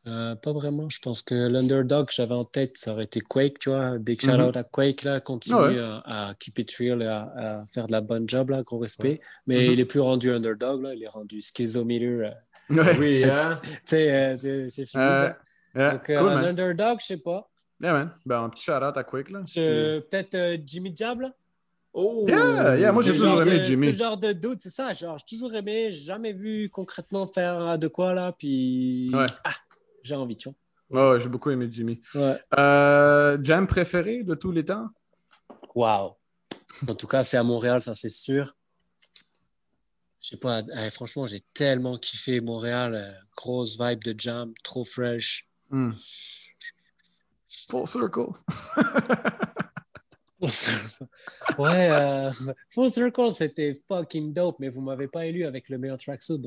Euh, 0.07 0.35
pas 0.35 0.53
vraiment. 0.53 0.89
Je 0.91 0.99
pense 0.99 1.23
que 1.23 1.35
l'underdog 1.35 2.09
que 2.09 2.13
j'avais 2.13 2.35
en 2.35 2.45
tête, 2.45 2.77
ça 2.77 2.93
aurait 2.93 3.05
été 3.05 3.21
Quake, 3.21 3.59
tu 3.59 3.71
vois. 3.71 3.99
Big 3.99 4.21
shout 4.21 4.33
out 4.33 4.55
mhm. 4.55 4.61
à 4.61 4.63
Quake, 4.63 5.03
là, 5.03 5.21
continue 5.21 5.79
à, 5.81 6.33
keep 6.39 6.59
it 6.59 6.71
real 6.79 7.03
et 7.03 7.07
à, 7.07 7.65
faire 7.73 7.87
de 7.87 7.93
la 7.93 8.03
bonne 8.03 8.29
job, 8.29 8.51
là, 8.51 8.63
gros 8.63 8.79
respect. 8.79 9.21
Mais 9.47 9.67
mhm. 9.67 9.73
il 9.73 9.81
est 9.81 9.85
plus 9.87 10.01
rendu 10.01 10.31
underdog, 10.31 10.83
là, 10.83 10.95
il 10.95 11.03
est 11.03 11.09
rendu 11.09 11.41
schizometer. 11.41 12.07
Euh. 12.07 12.31
Oui, 12.99 13.25
hein? 13.31 13.57
euh, 13.93 14.37
c'est 14.39 14.71
fini, 14.71 14.87
ça. 14.87 15.39
Donc, 15.75 16.11
un 16.11 16.45
underdog, 16.45 16.99
je 17.01 17.07
sais 17.07 17.17
pas. 17.17 17.49
Yeah, 17.81 17.93
man. 17.93 18.11
Ben, 18.27 18.43
un 18.43 18.51
petit 18.51 18.63
shout 18.63 18.73
out 18.73 18.97
à 18.97 19.05
Quake, 19.05 19.31
là. 19.31 19.41
Peut-être 19.41 20.61
Jimmy 20.67 20.91
Diable, 20.91 21.33
Oh! 21.97 22.25
Yeah, 22.27 22.77
yeah, 22.77 22.91
moi 22.91 23.05
j'ai 23.05 23.13
toujours 23.13 23.41
aimé 23.43 23.65
Jimmy. 23.65 23.93
Ce 23.93 23.99
genre 23.99 24.17
de 24.17 24.33
doute, 24.33 24.59
c'est 24.61 24.71
ça. 24.71 24.93
Genre, 24.93 25.17
j'ai 25.17 25.37
toujours 25.37 25.55
aimé, 25.55 25.93
jamais 25.93 26.33
vu 26.33 26.69
concrètement 26.69 27.29
faire 27.29 27.79
de 27.79 27.87
quoi 27.87 28.13
là. 28.13 28.35
Puis. 28.37 29.13
Ouais. 29.15 29.27
Ah, 29.45 29.53
j'ai 30.05 30.15
envie, 30.15 30.37
tu 30.37 30.51
vois. 30.91 31.13
Ouais, 31.13 31.21
j'ai 31.21 31.29
beaucoup 31.29 31.51
aimé 31.51 31.69
Jimmy. 31.71 32.01
Euh, 32.57 33.39
jam 33.43 33.67
préféré 33.67 34.23
de 34.23 34.35
tous 34.35 34.53
les 34.53 34.65
temps? 34.65 34.89
Wow. 35.75 36.17
En 36.87 36.95
tout 36.95 37.07
cas, 37.07 37.25
c'est 37.25 37.37
à 37.37 37.43
Montréal, 37.43 37.81
ça 37.81 37.95
c'est 37.95 38.11
sûr. 38.11 38.55
Je 40.21 40.31
sais 40.31 40.37
pas, 40.37 40.63
eh, 40.79 40.91
franchement, 40.91 41.27
j'ai 41.27 41.41
tellement 41.53 41.99
kiffé 41.99 42.41
Montréal. 42.41 42.95
Euh, 42.95 43.13
grosse 43.37 43.79
vibe 43.81 44.05
de 44.05 44.15
jam, 44.17 44.53
trop 44.63 44.85
fresh. 44.85 45.49
Hmm. 45.71 45.93
Full 47.71 47.87
circle. 47.87 48.33
ouais, 51.59 51.91
euh, 51.91 52.31
Full 52.73 52.91
Circle, 52.91 53.33
c'était 53.33 53.73
fucking 53.89 54.33
dope, 54.33 54.57
mais 54.59 54.69
vous 54.69 54.81
m'avez 54.81 55.09
pas 55.09 55.27
élu 55.27 55.45
avec 55.45 55.69
le 55.69 55.79
meilleur 55.79 55.99
tracksuit. 55.99 56.43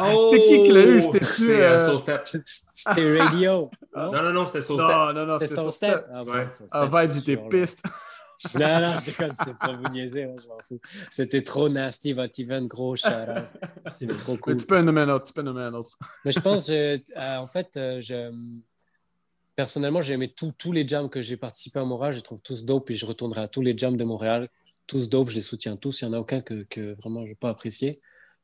oh, 0.00 0.28
c'était 0.32 0.44
qui 0.46 0.62
qui 0.64 0.72
l'a 0.72 0.82
eu? 0.82 1.02
C'était 1.02 1.24
C'était 1.24 1.62
euh, 1.62 1.96
Step. 1.96 2.28
C'était 2.74 3.20
Radio. 3.20 3.70
Non, 3.96 4.10
non, 4.10 4.32
non, 4.32 4.46
c'est 4.46 4.60
Soul 4.60 4.78
Non, 4.78 4.88
Step. 4.88 5.14
non, 5.14 5.26
non, 5.26 5.38
C'était 5.38 5.54
Soul 5.54 5.70
Step. 5.70 5.90
Step. 5.90 6.06
Ah, 6.12 6.20
Ouais. 6.26 6.48
Ah, 6.72 6.86
Vibes, 6.86 7.10
c'est 7.10 7.20
j'étais 7.24 7.36
piste. 7.48 7.78
Non, 8.58 8.80
non, 8.80 8.98
je 8.98 9.04
déconne, 9.06 9.32
c'est 9.34 9.56
pour 9.56 9.76
vous 9.76 9.88
niaiser, 9.88 10.26
moi, 10.26 10.36
je 10.42 10.48
m'en 10.48 10.58
fous. 10.60 10.80
C'était 11.10 11.42
trop 11.42 11.68
nasty, 11.68 12.12
votre 12.12 12.38
event, 12.40 12.62
gros 12.66 12.96
shout 12.96 13.06
out. 13.08 13.44
C'était 13.88 14.14
trop 14.16 14.32
Mais 14.32 14.38
cool. 14.38 14.56
tu 14.56 14.66
peux 14.66 14.78
en 14.78 14.82
nommer 14.82 15.02
un 15.02 15.08
autre. 15.10 15.26
Tu 15.26 15.32
peux 15.32 15.40
en 15.42 15.44
nommer 15.44 15.62
un 15.62 15.74
autre. 15.74 15.96
Mais 16.24 16.32
je 16.32 16.40
pense, 16.40 16.68
euh, 16.70 16.96
euh, 17.16 17.36
en 17.36 17.46
fait, 17.46 17.76
euh, 17.76 18.00
je, 18.02 18.32
personnellement, 19.56 20.02
j'ai 20.02 20.14
aimé 20.14 20.32
tous 20.32 20.52
tous 20.52 20.72
les 20.72 20.86
jams 20.86 21.08
que 21.08 21.20
j'ai 21.20 21.36
participé 21.36 21.78
à 21.80 21.84
Montréal. 21.84 22.12
Je 22.12 22.18
les 22.18 22.22
trouve 22.22 22.42
tous 22.42 22.64
dope 22.64 22.90
et 22.90 22.94
je 22.94 23.06
retournerai 23.06 23.42
à 23.42 23.48
tous 23.48 23.62
les 23.62 23.76
jams 23.76 23.96
de 23.96 24.04
Montréal. 24.04 24.48
Tous 24.86 25.08
dope, 25.08 25.30
je 25.30 25.36
les 25.36 25.42
soutiens 25.42 25.76
tous. 25.76 26.02
Il 26.02 26.06
n'y 26.06 26.10
en 26.10 26.12
a 26.14 26.20
aucun 26.20 26.40
que, 26.40 26.64
que 26.64 26.94
vraiment 27.00 27.24
je 27.24 27.30
n'ai 27.30 27.36
pas 27.36 27.50
apprécié. 27.50 28.00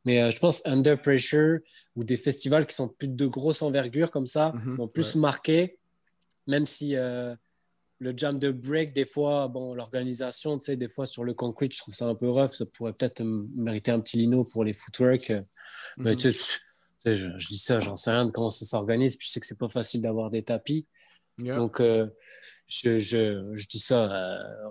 Mais 0.07 0.23
euh, 0.23 0.31
je 0.31 0.39
pense 0.39 0.63
Under 0.65 1.01
Pressure 1.01 1.59
ou 1.95 2.05
des 2.05 2.17
festivals 2.17 2.67
qui 2.67 2.75
sont 2.75 2.89
plus 2.89 3.09
de 3.09 3.27
grosse 3.27 3.61
envergure 3.63 4.11
comme 4.11 4.27
ça 4.27 4.53
m'ont 4.79 4.89
plus 4.89 5.15
marqué, 5.17 5.79
même 6.47 6.67
si 6.67 6.97
euh, 6.97 7.35
le 7.99 8.15
jam 8.17 8.39
de 8.39 8.51
break, 8.51 8.95
des 8.95 9.05
fois, 9.05 9.49
bon, 9.49 9.75
l'organisation, 9.75 10.57
tu 10.57 10.65
sais, 10.65 10.77
des 10.77 10.89
fois 10.89 11.05
sur 11.05 11.23
le 11.23 11.35
concrete, 11.35 11.75
je 11.75 11.81
trouve 11.81 11.95
ça 11.95 12.07
un 12.07 12.15
peu 12.15 12.31
rough. 12.31 12.53
Ça 12.53 12.65
pourrait 12.65 12.95
peut-être 12.95 13.23
mériter 13.23 13.91
un 13.91 14.01
petit 14.01 14.17
lino 14.17 14.43
pour 14.45 14.65
les 14.65 14.73
footwork. 14.73 15.33
Mais 15.99 16.13
Mhm. 16.13 16.17
tu 16.17 16.33
sais, 16.33 17.15
je, 17.17 17.29
je 17.37 17.47
dis 17.49 17.59
ça, 17.59 17.81
j'en 17.81 17.95
sais 17.97 18.11
rien 18.11 18.25
de 18.25 18.31
comment 18.31 18.51
ça 18.51 18.65
s'organise. 18.65 19.17
Puis 19.17 19.27
je 19.29 19.33
sais 19.33 19.41
que 19.41 19.47
c'est 19.47 19.59
pas 19.59 19.69
facile 19.69 20.01
d'avoir 20.01 20.31
des 20.31 20.43
tapis. 20.43 20.87
Yeah. 21.39 21.57
Donc, 21.57 21.81
euh, 21.81 22.09
je, 22.67 22.99
je, 23.01 23.51
je 23.55 23.67
dis 23.67 23.81
ça, 23.81 24.13
euh, 24.13 24.69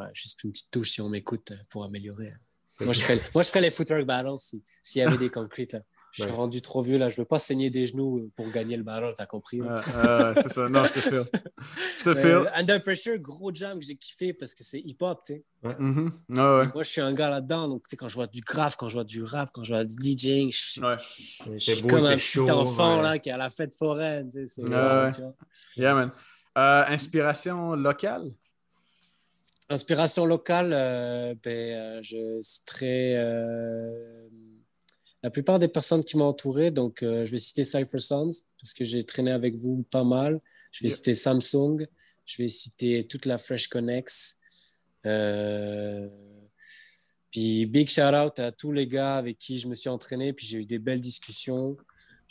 euh, 0.00 0.06
juste 0.12 0.42
une 0.44 0.50
petite 0.50 0.70
touche 0.70 0.90
si 0.90 1.00
on 1.00 1.08
m'écoute 1.08 1.52
euh, 1.52 1.56
pour 1.70 1.84
améliorer. 1.84 2.32
Moi, 2.80 2.92
je 2.92 3.00
ferais, 3.00 3.20
moi, 3.34 3.42
je 3.42 3.48
ferais 3.48 3.60
les 3.60 3.70
footwork 3.70 4.04
battles 4.04 4.38
si- 4.38 4.62
s'il 4.84 5.00
y 5.00 5.04
avait 5.04 5.18
des 5.18 5.30
concrete. 5.30 5.72
là. 5.74 5.80
Je 6.18 6.22
suis 6.24 6.30
Ouais. 6.32 6.36
rendu 6.36 6.60
trop 6.60 6.82
vieux 6.82 6.98
là, 6.98 7.08
je 7.08 7.16
veux 7.16 7.24
pas 7.24 7.38
saigner 7.38 7.70
des 7.70 7.86
genoux 7.86 8.28
pour 8.34 8.48
gagner 8.50 8.76
le 8.76 8.82
battle, 8.82 9.12
t'as 9.16 9.24
compris? 9.26 9.60
c'est 9.62 10.52
ça. 10.52 10.68
Non, 10.68 10.82
je 10.84 11.00
te. 11.00 11.14
Je 12.04 12.14
file. 12.14 12.26
euh, 12.26 12.44
Under 12.56 12.82
Pressure, 12.82 13.18
gros 13.18 13.54
jam 13.54 13.78
que 13.78 13.86
j'ai 13.86 13.94
kiffé 13.94 14.32
parce 14.32 14.52
que 14.54 14.64
c'est 14.64 14.80
hip-hop, 14.80 15.20
tu 15.24 15.34
sais. 15.34 15.44
Ouais, 15.62 15.74
ouais. 15.78 16.66
Moi, 16.74 16.82
je 16.82 16.88
suis 16.88 17.00
un 17.00 17.12
gars 17.14 17.30
là-dedans, 17.30 17.68
donc 17.68 17.82
tu 17.84 17.90
sais, 17.90 17.96
quand 17.96 18.08
je 18.08 18.14
vois 18.16 18.26
du 18.26 18.40
graphe, 18.40 18.74
quand 18.76 18.88
je 18.88 18.94
vois 18.94 19.04
du 19.04 19.22
rap, 19.22 19.50
quand 19.52 19.62
je 19.62 19.72
vois 19.74 19.84
du 19.84 19.94
DJing, 19.94 20.50
je 20.50 20.58
suis, 20.58 20.80
Ouais. 20.82 20.96
je 20.98 21.58
C'est 21.58 21.74
suis 21.74 21.82
beau, 21.82 21.88
comme 21.88 22.06
un 22.06 22.16
petit 22.16 22.20
chaud, 22.26 22.50
enfant 22.50 22.96
ouais. 22.96 23.02
là 23.04 23.18
qui 23.20 23.28
est 23.28 23.32
à 23.32 23.36
la 23.36 23.50
fête 23.50 23.76
foraine, 23.76 24.26
tu 24.28 24.38
sais. 24.40 24.46
c'est 24.48 24.62
Ouais, 24.62 24.70
vraiment, 24.70 25.04
ouais. 25.04 25.12
tu 25.12 25.20
vois. 25.20 25.34
Yeah, 25.76 25.94
man. 25.94 26.10
Euh, 26.58 26.84
inspiration 26.88 27.74
locale? 27.76 28.32
Inspiration 29.70 30.24
locale, 30.24 30.70
euh, 30.72 31.34
ben, 31.44 31.76
euh, 31.76 32.00
je 32.02 32.38
citerai 32.40 33.16
euh, 33.18 34.26
la 35.22 35.30
plupart 35.30 35.58
des 35.58 35.68
personnes 35.68 36.04
qui 36.04 36.16
m'ont 36.16 36.26
entouré. 36.26 36.70
Donc, 36.70 37.02
euh, 37.02 37.24
je 37.24 37.30
vais 37.30 37.38
citer 37.38 37.64
Cypher 37.64 37.98
Sons 37.98 38.30
parce 38.60 38.72
que 38.72 38.84
j'ai 38.84 39.04
traîné 39.04 39.32
avec 39.32 39.54
vous 39.56 39.82
pas 39.90 40.04
mal. 40.04 40.40
Je 40.70 40.84
vais 40.84 40.88
Yeah. 40.88 40.96
citer 40.96 41.14
Samsung. 41.14 41.86
Je 42.24 42.42
vais 42.42 42.48
citer 42.48 43.06
toute 43.06 43.26
la 43.26 43.38
Fresh 43.38 43.68
Connex. 43.68 44.38
Euh, 45.06 46.08
puis, 47.30 47.66
big 47.66 47.88
shout 47.88 48.14
out 48.14 48.38
à 48.38 48.52
tous 48.52 48.72
les 48.72 48.86
gars 48.86 49.16
avec 49.16 49.38
qui 49.38 49.58
je 49.58 49.66
me 49.68 49.74
suis 49.74 49.88
entraîné. 49.88 50.32
Puis, 50.32 50.46
j'ai 50.46 50.58
eu 50.58 50.64
des 50.66 50.78
belles 50.78 51.00
discussions. 51.00 51.76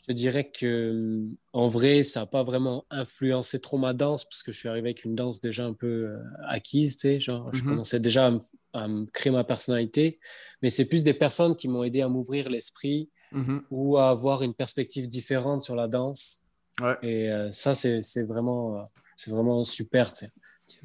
Je 0.08 0.14
dirais 0.14 0.50
que, 0.50 1.26
en 1.52 1.68
vrai, 1.68 2.02
ça 2.04 2.22
n'a 2.22 2.26
pas 2.26 2.44
vraiment 2.44 2.86
influencé 2.90 3.60
trop 3.60 3.78
ma 3.78 3.94
danse 3.94 4.24
parce 4.24 4.42
que 4.42 4.52
je 4.54 4.58
suis 4.60 4.70
arrivé 4.70 4.90
avec 4.90 5.04
une 5.04 5.16
danse 5.16 5.42
déjà 5.42 5.66
un 5.66 5.74
peu 5.74 5.88
euh, 6.08 6.18
acquise, 6.48 6.96
tu 6.96 7.02
sais, 7.10 7.20
genre, 7.20 7.54
je 7.54 7.62
Mhm. 7.64 7.68
commençais 7.70 8.00
déjà 8.00 8.28
à 8.28 8.32
me, 8.32 8.40
à 8.74 8.88
me 8.88 9.06
créer 9.08 9.34
ma 9.34 9.44
personnalité, 9.44 10.20
mais 10.62 10.70
c'est 10.70 10.86
plus 10.86 11.04
des 11.04 11.14
personnes 11.14 11.56
qui 11.58 11.68
m'ont 11.68 11.84
aidé 11.84 12.02
à 12.02 12.08
m'ouvrir 12.08 12.50
l'esprit 12.50 13.10
Mhm. 13.34 13.64
ou 13.70 13.98
à 13.98 14.10
avoir 14.10 14.44
une 14.44 14.54
perspective 14.54 15.10
différente 15.10 15.62
sur 15.62 15.76
la 15.76 15.90
danse. 15.90 16.46
Ouais. 16.80 16.96
Et 17.02 17.30
euh, 17.30 17.52
ça, 17.52 17.74
c'est 17.76 18.00
vraiment, 18.24 18.78
euh, 18.80 18.84
c'est 19.18 19.32
vraiment 19.32 19.64
super, 19.66 20.14
tu 20.14 20.26
sais. 20.26 20.32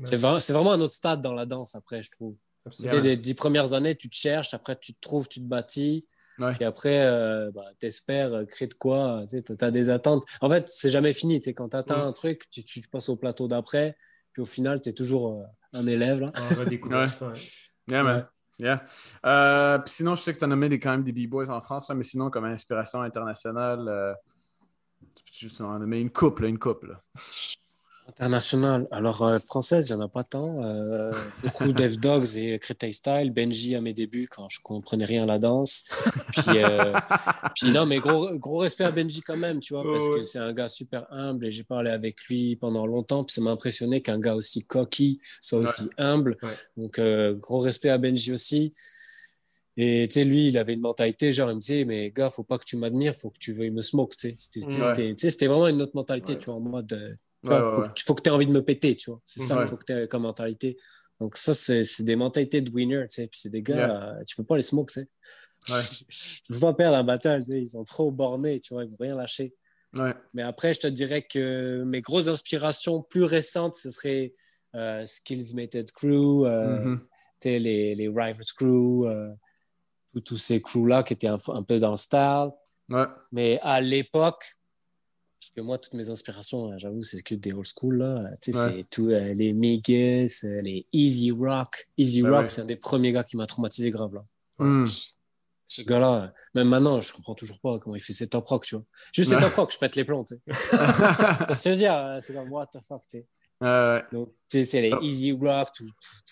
C'est 0.05 0.17
vra- 0.17 0.41
c'est 0.41 0.53
vraiment 0.53 0.73
un 0.73 0.81
autre 0.81 0.95
stade 0.95 1.21
dans 1.21 1.35
la 1.35 1.47
danse 1.47 1.75
après, 1.77 2.03
je 2.03 2.11
trouve. 2.11 2.37
Tu 2.73 2.89
sais, 2.89 3.01
les 3.01 3.17
dix 3.17 3.35
premières 3.35 3.73
années, 3.73 3.95
tu 3.95 4.09
te 4.09 4.15
cherches, 4.17 4.55
après 4.55 4.77
tu 4.81 4.95
te 4.95 5.01
trouves, 5.01 5.29
tu 5.29 5.41
te 5.41 5.45
bâtis. 5.47 6.07
Ouais. 6.39 6.53
Puis 6.55 6.65
après, 6.65 7.05
euh, 7.05 7.51
bah, 7.55 7.65
t'espères 7.79 8.33
euh, 8.35 8.45
créer 8.45 8.69
de 8.69 8.75
quoi. 8.75 9.25
Tu 9.29 9.43
as 9.61 9.71
des 9.71 9.91
attentes. 9.91 10.25
En 10.41 10.49
fait, 10.49 10.69
c'est 10.69 10.91
jamais 10.91 11.13
fini. 11.13 11.39
Tu 11.39 11.45
sais, 11.45 11.55
quand 11.55 11.69
tu 11.71 11.77
atteins 11.77 12.05
Mm. 12.05 12.09
un 12.09 12.13
truc, 12.13 12.49
tu, 12.51 12.65
tu 12.65 12.81
passes 12.89 13.09
au 13.09 13.17
plateau 13.17 13.49
d'après. 13.49 13.97
Puis 14.33 14.43
au 14.43 14.47
final, 14.47 14.81
tu 14.81 14.89
es 14.89 14.93
toujours 14.93 15.41
euh, 15.41 15.45
un 15.79 15.87
élève. 15.87 16.21
Là. 16.21 16.33
Redécouverte, 16.59 17.21
ouais. 17.23 17.33
Yeah, 17.89 18.03
man. 18.03 18.27
Yeah. 18.59 18.87
Euh, 19.27 19.79
puis 19.79 19.93
sinon, 19.95 20.15
je 20.15 20.23
sais 20.23 20.33
que 20.33 20.39
tu 20.39 20.45
as 20.45 20.49
nommé 20.49 20.69
des, 20.69 20.79
quand 20.79 20.91
même 20.91 21.03
des 21.05 21.13
B-Boys 21.13 21.51
en 21.51 21.61
France, 21.61 21.89
là, 21.89 21.95
mais 21.95 22.05
sinon, 22.05 22.31
comme 22.31 22.45
inspiration 22.45 23.03
internationale, 23.03 23.89
euh, 23.89 24.15
tu 25.15 25.25
peux 25.25 25.31
juste 25.33 25.61
en 25.61 25.79
nommer 25.79 26.01
une 26.01 26.11
couple, 26.11 26.45
une 26.45 26.59
couple? 26.59 26.97
International. 28.19 28.87
Alors, 28.91 29.23
euh, 29.23 29.39
française, 29.39 29.89
il 29.89 29.95
n'y 29.97 30.03
en 30.03 30.05
a 30.05 30.09
pas 30.09 30.25
tant. 30.25 30.63
Euh, 30.65 31.13
beaucoup 31.43 31.73
Dev 31.73 31.97
Dogs 31.97 32.37
et 32.37 32.59
Créteil 32.59 32.93
Style. 32.93 33.33
Benji 33.35 33.75
à 33.75 33.81
mes 33.81 33.93
débuts, 33.95 34.29
quand 34.31 34.49
je 34.49 34.61
comprenais 34.63 35.05
rien 35.05 35.23
à 35.25 35.27
la 35.27 35.39
danse. 35.39 35.85
Puis, 36.33 36.59
euh, 36.59 36.93
puis 37.55 37.71
non, 37.71 37.87
mais 37.87 37.99
gros, 37.99 38.31
gros 38.39 38.59
respect 38.59 38.85
à 38.85 38.91
Benji 38.91 39.21
quand 39.23 39.37
même, 39.37 39.61
tu 39.61 39.75
vois, 39.75 39.83
parce 39.83 40.07
Ouais, 40.09 40.19
que 40.19 40.23
c'est 40.23 40.39
un 40.39 40.53
gars 40.53 40.69
super 40.69 41.07
humble 41.11 41.47
et 41.47 41.51
j'ai 41.51 41.65
parlé 41.65 41.91
avec 41.91 42.23
lui 42.29 42.57
pendant 42.57 42.87
longtemps. 42.87 43.25
Puis 43.25 43.35
ça 43.35 43.41
m'a 43.41 43.51
impressionné 43.51 44.03
qu'un 44.03 44.19
gars 44.21 44.35
aussi 44.35 44.65
cocky 44.65 45.21
soit 45.41 45.61
aussi 45.61 45.89
humble. 45.99 46.37
Ouais. 46.43 46.51
Donc, 46.77 47.01
gros 47.41 47.59
respect 47.59 47.89
à 47.91 47.99
Benji 47.99 48.33
aussi. 48.33 48.73
Et 49.79 50.07
tu 50.07 50.21
sais, 50.21 50.25
lui, 50.25 50.49
il 50.49 50.59
avait 50.59 50.75
une 50.75 50.81
mentalité, 50.83 51.33
genre, 51.33 51.51
il 51.51 51.55
me 51.55 51.61
disait, 51.61 51.87
mais 51.87 52.11
gars, 52.11 52.29
faut 52.29 52.45
pas 52.45 52.59
que 52.59 52.65
tu 52.67 52.77
m'admires, 52.77 53.15
faut 53.15 53.31
que 53.31 53.39
tu 53.39 53.55
veuilles 53.55 53.71
me 53.71 53.81
smoke, 53.81 54.15
tu 54.19 54.29
sais. 54.29 54.37
C'était 54.39 55.47
Ouais. 55.47 55.49
vraiment 55.49 55.67
une 55.69 55.81
autre 55.81 55.93
mentalité, 55.95 56.33
Ouais. 56.35 56.39
tu 56.39 56.47
vois, 56.47 56.57
en 56.57 56.61
mode, 56.61 57.19
tu 57.45 57.49
Ouais, 57.51 57.57
ouais, 57.57 57.63
faut, 57.63 57.81
ouais. 57.83 57.89
que- 57.95 58.03
faut 58.07 58.15
que 58.15 58.23
tu 58.23 58.29
aies 58.31 58.33
envie 58.33 58.47
de 58.47 58.53
me 58.53 58.63
péter, 58.65 58.97
tu 58.97 59.11
vois. 59.11 59.21
C'est 59.25 59.41
ça 59.41 59.55
Ouais. 59.57 59.63
qu'il 59.63 59.71
faut 59.71 59.77
que 59.77 59.85
tu 59.85 59.93
aies 59.93 60.09
comme 60.09 60.23
mentalité. 60.23 60.77
Donc, 61.21 61.37
ça, 61.37 61.55
c'est 61.55 61.85
des 62.03 62.17
mentalités 62.17 62.61
de 62.61 62.71
winner, 62.71 63.03
tu 63.09 63.15
sais. 63.17 63.27
Puis 63.29 63.39
c'est 63.41 63.51
des 63.51 63.63
gars, 63.63 63.77
Yeah. 63.77 64.15
euh, 64.19 64.25
tu 64.27 64.37
peux 64.37 64.45
pas 64.45 64.57
les 64.57 64.63
smoke, 64.63 64.93
tu 64.93 65.01
sais. 65.01 65.09
Ouais. 65.69 65.81
Il 66.49 66.55
faut 66.55 66.61
pas 66.61 66.75
perdre 66.75 66.97
un 66.97 67.05
bataille, 67.05 67.45
tu 67.45 67.53
sais. 67.53 67.61
Ils 67.63 67.69
sont 67.69 67.85
trop 67.85 68.11
bornés, 68.11 68.59
tu 68.61 68.75
vois. 68.75 68.85
Ils 68.85 68.91
vont 68.91 68.97
rien 68.99 69.15
lâcher. 69.17 69.55
Mais 70.33 70.43
après, 70.43 70.73
je 70.73 70.81
te 70.81 70.87
dirais 70.87 71.23
que 71.23 71.83
mes 71.85 72.01
grosses 72.01 72.27
inspirations 72.29 73.03
plus 73.03 73.25
récentes, 73.25 73.75
ce 73.77 73.91
serait 73.91 74.33
euh, 74.75 75.05
Skills 75.05 75.55
Mated 75.55 75.93
Crew, 75.93 76.47
euh, 76.47 76.81
Mhm. 76.81 77.01
tu 77.01 77.07
sais, 77.41 77.59
les, 77.59 77.95
les 77.95 78.09
Rivers 78.09 78.55
Crew, 78.57 79.05
euh, 79.07 79.29
tous- 80.25 80.39
ces 80.39 80.63
crews-là 80.63 81.03
qui 81.03 81.13
étaient 81.13 81.27
un, 81.29 81.37
un 81.49 81.63
peu 81.63 81.79
dans 81.79 81.91
le 81.91 81.97
style. 81.97 82.49
Ouais. 82.89 83.05
Mais 83.33 83.59
à 83.61 83.83
l'époque, 83.83 84.43
parce 85.43 85.51
que 85.51 85.61
moi, 85.61 85.77
toutes 85.77 85.95
mes 85.95 86.09
inspirations, 86.09 86.71
euh, 86.71 86.79
j'avoue, 86.79 87.03
c'est 87.03 87.21
que 87.21 87.35
des 87.35 87.53
old 87.53 87.67
school. 87.67 87.97
Là. 87.99 88.31
Tu 88.41 88.53
sais, 88.53 88.59
Ouais. 88.59 88.73
C'est 88.77 88.91
tout 88.91 89.09
euh, 89.09 89.35
les 89.35 89.53
Migas, 89.53 90.43
euh, 90.45 90.57
les 90.63 90.87
Easy 90.93 91.33
Rock. 91.33 91.89
Easy 91.99 92.23
Ouais, 92.23 92.31
Rock, 92.31 92.43
ouais. 92.43 92.49
c'est 92.49 92.61
un 92.61 92.65
des 92.65 92.77
premiers 92.77 93.11
gars 93.11 93.25
qui 93.25 93.37
m'a 93.37 93.47
traumatisé 93.47 93.91
grave. 93.91 94.15
Là. 94.15 94.25
Mm. 94.65 94.85
Ce 95.67 95.83
gars-là, 95.83 96.33
même 96.55 96.69
maintenant, 96.69 97.01
je 97.01 97.13
comprends 97.13 97.35
toujours 97.35 97.59
pas 97.59 97.81
comment 97.81 97.97
il 97.97 98.01
fait 98.03 98.13
ses 98.13 98.29
top 98.29 98.47
rock, 98.47 98.65
tu 98.65 98.77
vois. 98.77 98.85
Juste 99.13 99.31
ses 99.33 99.39
top 99.39 99.53
rock, 99.55 99.73
je 99.73 99.79
pète 99.79 99.97
les 99.97 100.05
plombs, 100.05 100.23
tu 100.23 100.35
sais. 100.37 100.41
Que 100.47 101.55
je 101.55 101.69
veux 101.71 101.77
dire, 101.77 101.95
euh, 101.95 102.21
c'est 102.21 102.35
comme 102.35 102.53
what 102.53 102.67
the 102.69 102.79
fuck, 102.87 103.03
tu 103.09 103.19
sais. 103.19 103.27
Donc, 104.13 104.29
tu 104.49 104.59
sais, 104.59 104.65
c'est 104.65 104.81
les 104.81 104.93
Oh. 104.93 105.01
Easy 105.03 105.33
Rock, 105.33 105.71
tous 105.77 105.91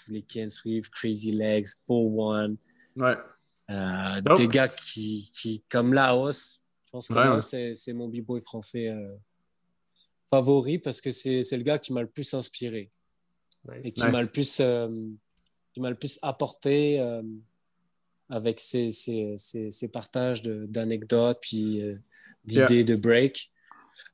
les 0.09 0.23
Ken 0.23 0.49
Swift, 0.51 0.93
Crazy 0.93 1.33
Legs, 1.33 1.67
Paul 1.87 2.13
One, 2.17 2.57
Ouais. 2.97 3.17
euh, 3.71 4.21
Dope. 4.21 4.37
des 4.37 4.47
gars 4.49 4.69
qui, 4.69 5.31
qui, 5.35 5.65
comme 5.69 5.95
Laos, 5.95 6.61
je 6.91 6.97
pense 6.97 7.07
que 7.07 7.15
Ouais, 7.15 7.25
Laos, 7.25 7.53
ouais. 7.53 7.75
c'est- 7.77 7.93
mon 7.93 8.09
b-boy 8.09 8.41
français 8.41 8.89
euh, 8.89 9.15
favori 10.29 10.79
parce 10.81 11.01
que 11.01 11.13
c'est 11.13 11.43
le 11.57 11.63
gars 11.63 11.79
qui 11.79 11.93
m'a 11.93 12.03
le 12.03 12.09
plus 12.09 12.35
inspiré 12.35 12.91
et 13.73 13.81
Nice. 13.83 13.95
qui 13.95 14.03
Nice. 14.03 14.11
m'a 14.13 14.23
le 14.23 14.29
plus 14.29 14.59
euh, 14.61 14.89
qui 15.73 15.81
m'a 15.81 15.91
le 15.91 15.97
plus 15.97 16.19
apporté 16.23 16.99
euh, 17.01 17.23
avec 18.29 18.59
ses, 18.59 18.91
ses, 18.91 19.35
ses, 19.37 19.71
ses 19.71 19.87
partages 19.89 20.43
d'anecdotes 20.43 21.39
puis 21.41 21.81
euh, 21.81 21.97
d'idées 22.45 22.83
de 22.83 22.97
break. 22.97 23.53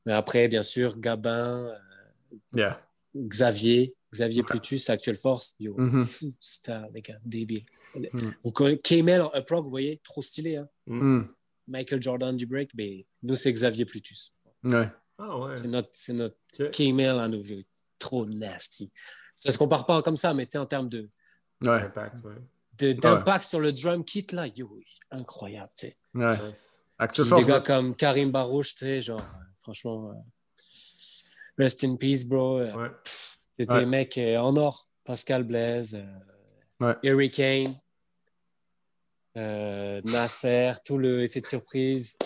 Mais 0.04 0.12
après, 0.12 0.48
bien 0.48 0.62
sûr, 0.62 0.98
Gabin, 0.98 1.66
euh, 1.68 1.78
Yeah. 2.54 2.78
Xavier, 3.16 3.94
Xavier 4.12 4.42
Plutus, 4.42 4.90
Actuelle 4.90 5.16
Force, 5.16 5.54
yo, 5.58 5.74
Mhm. 5.78 6.04
fou, 6.04 6.32
star, 6.40 6.90
les 6.92 7.00
gars, 7.00 7.18
débile. 7.24 7.64
Mhm. 7.94 8.34
Vous 8.42 8.52
connaissez 8.52 8.76
vous 9.62 9.70
voyez, 9.70 9.98
trop 10.04 10.20
stylé, 10.20 10.56
hein. 10.56 10.68
Mm. 10.86 11.22
Michael 11.68 12.02
Jordan 12.02 12.36
du 12.36 12.46
break, 12.46 12.70
mais 12.74 13.06
nous, 13.22 13.36
c'est 13.36 13.52
Xavier 13.52 13.84
Plutus. 13.84 14.30
Ouais. 14.64 14.88
Ah 15.18 15.38
ouais. 15.38 15.56
C'est 15.56 15.68
notre, 15.68 15.88
c'est 15.92 16.12
notre 16.12 16.36
Ok. 16.60 16.70
Kmel 16.72 17.18
à 17.18 17.28
nous, 17.28 17.40
vieux. 17.42 17.64
trop 17.98 18.26
nasty. 18.26 18.92
Ça 19.36 19.50
se 19.52 19.58
compare 19.58 19.86
pas 19.86 20.02
comme 20.02 20.16
ça, 20.16 20.32
mais 20.34 20.44
tu 20.46 20.52
sais, 20.52 20.58
en 20.58 20.66
termes 20.66 20.88
de, 20.88 21.08
Ouais. 21.62 21.80
Impact, 21.82 22.22
ouais. 22.24 22.34
de- 22.78 22.92
d'impact 22.92 23.44
sur 23.44 23.58
le 23.60 23.72
drum 23.72 24.04
kit, 24.04 24.26
là, 24.32 24.46
yo, 24.46 24.78
incroyable, 25.10 25.70
tu 25.76 25.86
sais. 25.88 25.96
Ouais. 26.14 26.36
Puis 27.08 27.22
des 27.36 27.44
gars 27.44 27.60
comme 27.60 27.96
Karim 27.96 28.30
Barouche, 28.30 28.74
tu 28.74 28.80
sais, 28.80 29.00
genre, 29.02 29.20
euh, 29.20 29.44
franchement, 29.56 30.10
euh, 30.10 30.14
rest 31.58 31.82
in 31.84 31.96
peace, 31.96 32.24
bro. 32.24 32.58
Euh. 32.58 32.72
C'était 33.58 33.74
Ouais. 33.74 33.82
un 33.82 33.86
mec 33.86 34.18
euh, 34.18 34.36
en 34.38 34.54
or. 34.56 34.84
Pascal 35.04 35.44
Blaise, 35.44 35.96
Eric 37.02 37.34
Kane, 37.34 37.74
Nasser, 39.36 40.72
tout 40.84 40.98
le 40.98 41.22
effet 41.22 41.40
de 41.40 41.46
surprise. 41.46 42.16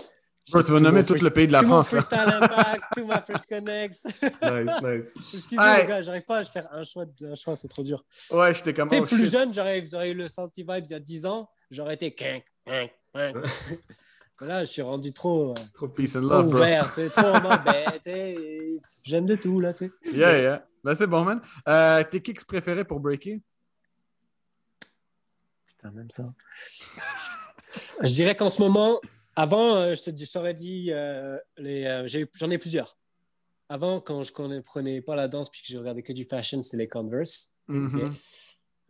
Bro, 0.51 0.63
tu 0.63 0.73
vas 0.73 0.81
nommer 0.81 1.05
tout 1.05 1.15
le 1.15 1.31
pays 1.31 1.47
de 1.47 1.53
la 1.53 1.61
France. 1.61 1.91
Tout 1.91 1.97
mon 1.97 2.03
freestyle 2.03 2.35
impact, 2.35 2.83
tout 2.97 3.07
ma 3.07 3.21
first 3.21 3.49
connect. 3.49 3.95
nice, 4.05 4.83
nice. 4.83 5.35
Excusez 5.35 5.63
les 5.79 5.87
gars, 5.87 6.03
j'arrive 6.03 6.25
pas 6.25 6.39
à 6.39 6.45
faire 6.45 6.67
un 6.73 6.83
choix, 6.83 7.05
un 7.23 7.35
choix 7.35 7.55
c'est 7.55 7.69
trop 7.69 7.83
dur. 7.83 8.05
Ouais, 8.31 8.55
j'étais 8.55 8.75
comme. 8.75 8.89
Tu 8.89 8.99
oh, 8.99 9.05
plus 9.05 9.31
jeune, 9.31 9.53
j'aurais 9.55 9.81
eu 10.11 10.15
le 10.15 10.29
Salty 10.29 10.63
Vibes 10.63 10.87
il 10.87 10.93
y 10.93 10.95
a 10.95 11.01
10 11.01 11.27
ans, 11.27 11.49
j'aurais 11.71 11.95
été. 11.95 12.15
Là, 14.43 14.65
je 14.65 14.71
suis 14.71 14.81
rendu 14.81 15.13
trop, 15.13 15.51
euh, 15.51 15.55
trop, 15.75 15.87
peace 15.87 16.17
and 16.17 16.21
love, 16.21 16.47
ouvert, 16.47 16.91
bro. 16.97 17.09
trop 17.11 17.27
en 17.27 17.43
mode, 17.43 17.61
ben, 17.63 18.81
j'aime 19.05 19.27
de 19.27 19.37
tout, 19.37 19.61
là, 19.61 19.75
tu 19.75 19.93
sais. 20.03 20.17
Yeah, 20.17 20.39
yeah. 20.39 20.67
Ben, 20.83 20.95
c'est 20.95 21.07
bon, 21.07 21.25
man. 21.25 21.43
Euh, 21.69 22.03
tes 22.05 22.23
kicks 22.23 22.47
préférés 22.47 22.85
pour 22.85 23.01
breaker? 23.01 23.43
Putain, 25.81 25.93
même 25.93 26.11
ça. 26.11 26.35
je 28.03 28.13
dirais 28.13 28.35
qu'en 28.35 28.51
ce 28.51 28.61
moment, 28.61 29.01
avant, 29.35 29.77
euh, 29.77 29.95
je 29.95 30.03
te 30.03 30.33
t'aurais 30.33 30.53
dit, 30.53 30.89
euh, 30.91 31.39
euh, 31.61 32.07
j'en 32.35 32.51
ai, 32.51 32.59
plusieurs. 32.59 32.99
Avant, 33.71 34.01
quand 34.01 34.23
je 34.23 34.33
ne 34.43 34.61
prenais 34.61 35.01
pas 35.01 35.17
la 35.17 35.29
danse 35.29 35.49
puis 35.49 35.63
que 35.63 35.69
je 35.69 35.79
regardais 35.79 36.03
que 36.03 36.13
du 36.13 36.25
fashion, 36.25 36.61
c'était 36.63 36.77
les 36.77 36.89
Converse. 36.89 37.55
Mm-hmm. 37.69 38.13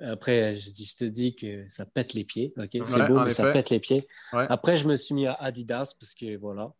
Après, 0.01 0.55
je, 0.55 0.71
je, 0.71 0.97
te 0.97 1.05
dis 1.05 1.37
que 1.37 1.65
ça 1.69 1.85
pète 1.87 2.15
les 2.15 2.25
pieds. 2.25 2.53
c'est 2.57 3.07
beau, 3.07 3.21
mais 3.21 3.31
ça 3.31 3.53
pète 3.53 3.71
les 3.71 3.79
pieds. 3.79 4.09
Après, 4.33 4.77
je 4.77 4.89
me 4.89 4.97
suis 4.97 5.15
mis 5.15 5.27
à 5.27 5.35
Adidas 5.35 5.95
parce 6.01 6.15
que 6.15 6.37
voilà. 6.39 6.73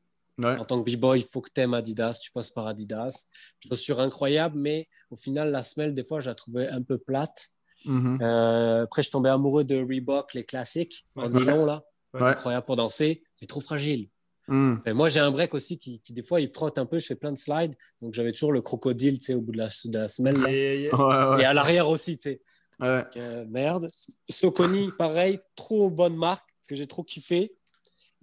En 0.43 0.65
tant 0.65 0.83
que 0.83 0.91
b-boy, 0.91 1.21
il 1.21 1.25
faut 1.27 1.43
que 1.43 1.51
tu 1.55 1.61
aimes 1.61 1.75
Adidas. 1.75 2.19
Tu 2.23 2.33
passes 2.33 2.51
par 2.51 2.67
Adidas. 2.67 3.29
Chaussure 3.69 4.01
incroyable, 4.01 4.59
mais 4.59 4.89
au 5.11 5.17
final, 5.17 5.51
la 5.51 5.63
semelle, 5.63 5.95
des 5.95 6.03
fois, 6.03 6.21
je 6.21 6.31
la 6.31 6.35
trouvais 6.35 6.69
un 6.69 6.83
peu 6.83 6.97
plate. 6.99 7.51
Mm-hmm. 7.87 8.83
après, 8.83 9.03
je 9.03 9.11
tombais 9.11 9.31
amoureux 9.31 9.65
de 9.65 9.77
Reebok, 9.77 10.35
les 10.35 10.45
classiques, 10.45 11.07
en 11.17 11.29
nylon, 11.29 11.65
là 11.65 11.83
incroyable 12.15 12.67
pour 12.67 12.77
danser, 12.77 13.23
c'est 13.35 13.47
trop 13.47 13.61
fragile. 13.61 14.09
Hmm. 14.49 14.79
moi, 14.95 15.09
j'ai 15.09 15.21
un 15.21 15.31
break 15.31 15.55
aussi 15.55 15.79
qui, 15.79 16.01
des 16.09 16.23
fois, 16.23 16.41
il 16.41 16.49
frotte 16.49 16.79
un 16.79 16.87
peu. 16.87 16.99
Je 16.99 17.07
fais 17.07 17.15
plein 17.15 17.31
de 17.31 17.39
slides. 17.39 17.77
Donc, 18.01 18.15
j'avais 18.15 18.33
toujours 18.33 18.53
le 18.53 18.61
crocodile 18.61 19.19
au 19.31 19.41
bout 19.41 19.53
de 19.53 19.59
la, 19.59 20.09
semelle. 20.09 20.45
Et 20.49 20.91
à 20.93 21.55
l'arrière 21.55 21.89
aussi. 21.89 22.19
sais. 22.21 22.41
Euh, 22.83 23.45
merde. 23.49 23.89
Soconi, 24.29 24.91
pareil. 24.99 25.39
Trop 25.55 25.89
bonne 25.89 26.17
marque 26.17 26.49
que 26.69 26.75
j'ai 26.75 26.89
trop 26.89 27.05
kiffé, 27.05 27.55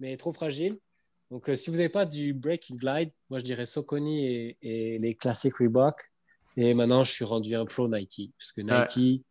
mais 0.00 0.16
trop 0.18 0.32
fragile. 0.32 0.78
Donc, 1.30 1.48
euh, 1.48 1.54
si 1.54 1.70
vous 1.70 1.76
n'avez 1.76 1.88
pas 1.88 2.04
du 2.04 2.34
break 2.34 2.72
glide, 2.72 3.10
moi, 3.30 3.38
je 3.38 3.44
dirais 3.44 3.64
Soconi 3.64 4.26
et, 4.26 4.58
et, 4.60 4.98
les 4.98 5.14
classiques 5.14 5.56
Reebok. 5.56 6.10
Et 6.58 6.74
maintenant, 6.74 7.04
je 7.04 7.12
suis 7.12 7.24
rendu 7.24 7.54
un 7.54 7.64
pro 7.64 7.88
Nike. 7.88 8.32
Parce 8.38 8.52
que 8.52 8.60
Nike 8.60 9.24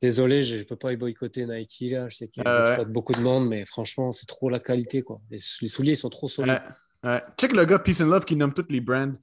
Désolé, 0.00 0.42
je 0.42 0.56
ne 0.56 0.62
peux 0.64 0.74
pas 0.74 0.92
y 0.92 0.96
boycotter 0.96 1.46
Nike. 1.46 1.92
Là. 1.92 2.08
Je 2.08 2.16
sais 2.16 2.28
qu'ils 2.28 2.42
exploitent 2.42 2.90
beaucoup 2.90 3.12
de 3.12 3.20
monde, 3.20 3.48
mais 3.48 3.64
franchement, 3.64 4.10
c'est 4.10 4.26
trop 4.26 4.48
la 4.48 4.58
qualité. 4.58 5.02
Quoi. 5.02 5.20
Les, 5.30 5.38
souliers, 5.38 5.92
ils 5.92 5.96
sont 5.96 6.10
trop 6.10 6.28
solides. 6.28 6.60
Ouais, 7.04 7.22
Check 7.38 7.52
le 7.52 7.64
gars 7.64 7.78
Peace 7.78 8.00
and 8.00 8.06
Love 8.06 8.24
qui 8.24 8.34
nomme 8.34 8.52
toutes 8.52 8.72
les 8.72 8.80
brands. 8.80 9.14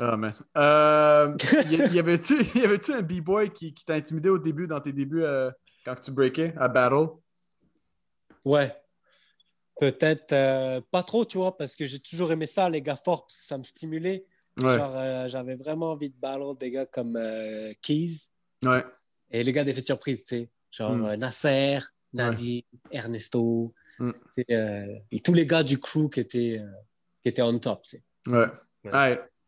Oh 0.00 0.16
man. 0.16 0.34
Euh, 0.56 1.36
y, 1.70 1.98
avait-tu 1.98 2.92
un 2.92 3.02
B-boy 3.02 3.52
qui, 3.52 3.74
t'a 3.86 3.94
intimidé 3.94 4.28
au 4.28 4.38
début, 4.38 4.66
dans 4.66 4.80
tes 4.80 4.92
débuts, 4.92 5.22
euh, 5.22 5.50
quand 5.84 5.94
tu 5.96 6.10
breakais 6.10 6.52
à 6.56 6.68
Battle? 6.68 7.08
Ouais. 8.44 8.74
Peut-être 9.80 10.32
euh, 10.32 10.80
pas 10.90 11.02
trop, 11.02 11.24
tu 11.24 11.38
vois, 11.38 11.56
parce 11.56 11.76
que 11.76 11.86
j'ai 11.86 12.00
toujours 12.00 12.32
aimé 12.32 12.46
ça, 12.46 12.68
les 12.68 12.82
gars 12.82 12.96
forts, 12.96 13.26
ça 13.28 13.56
me 13.56 13.64
stimulait. 13.64 14.24
Genre, 14.56 14.96
euh, 14.96 15.28
j'avais 15.28 15.54
vraiment 15.54 15.92
envie 15.92 16.10
de 16.10 16.16
battle 16.18 16.58
des 16.58 16.72
gars 16.72 16.86
comme 16.86 17.16
Keys. 17.80 18.30
Ouais. 18.64 18.84
Et 19.30 19.42
les 19.42 19.52
gars 19.52 19.64
d'effet 19.64 19.80
de 19.80 19.86
surprise, 19.86 20.24
tu 20.24 20.36
sais, 20.36 20.48
genre 20.70 20.94
mm. 20.94 21.04
euh, 21.04 21.16
Nasser, 21.16 21.78
Nadi, 22.12 22.64
Ernesto, 22.90 23.74
mm. 23.98 24.10
euh, 24.50 24.98
et 25.10 25.20
tous 25.20 25.34
les 25.34 25.46
gars 25.46 25.62
du 25.62 25.78
crew 25.78 26.08
qui 26.10 26.20
étaient, 26.20 26.58
euh, 26.60 26.70
qui 27.22 27.28
étaient 27.28 27.42
on 27.42 27.58
top, 27.58 27.82
tu 27.82 27.96
sais. 27.96 28.04
Ouais. 28.26 28.48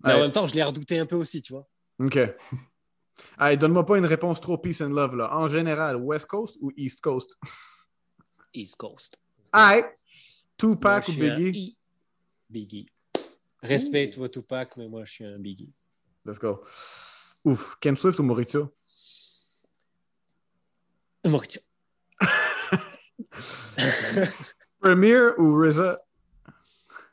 Mais 0.02 0.15
en 0.15 0.20
même 0.20 0.31
temps, 0.31 0.47
je 0.47 0.55
les 0.55 0.62
redoutais 0.62 0.98
un 0.98 1.07
peu 1.07 1.16
aussi, 1.16 1.43
tu 1.43 1.52
vois. 1.52 1.69
OK. 1.98 2.19
Allez, 3.39 3.57
donne-moi 3.57 3.85
pas 3.85 3.98
une 3.98 4.07
réponse 4.07 4.40
trop 4.40 4.57
peace 4.57 4.81
and 4.81 4.89
love, 4.89 5.15
là. 5.15 5.35
En 5.36 5.48
général, 5.48 5.97
West 5.97 6.27
Coast 6.27 6.57
ou 6.61 6.73
East 6.77 7.01
Coast? 7.02 7.36
East 8.55 8.77
Coast. 8.77 9.20
Allez. 9.52 9.85
Tupac 10.57 11.09
ou 11.09 11.12
Biggie? 11.12 11.77
Biggie. 12.48 12.86
Respect, 13.62 14.11
toi, 14.11 14.28
Tupac, 14.28 14.77
mais 14.77 14.89
moi, 14.89 15.05
je 15.05 15.12
suis 15.12 15.24
un 15.24 15.39
Biggie. 15.39 15.73
Let's 16.24 16.39
go. 16.39 16.62
Ouf. 17.44 17.77
Ken 17.81 17.97
Swift 17.97 18.19
ou 18.19 18.23
Maurizio? 18.23 18.74
Maurizio. 21.28 21.60
Premier 24.80 25.34
ou 25.38 25.60
RZA? 25.60 25.98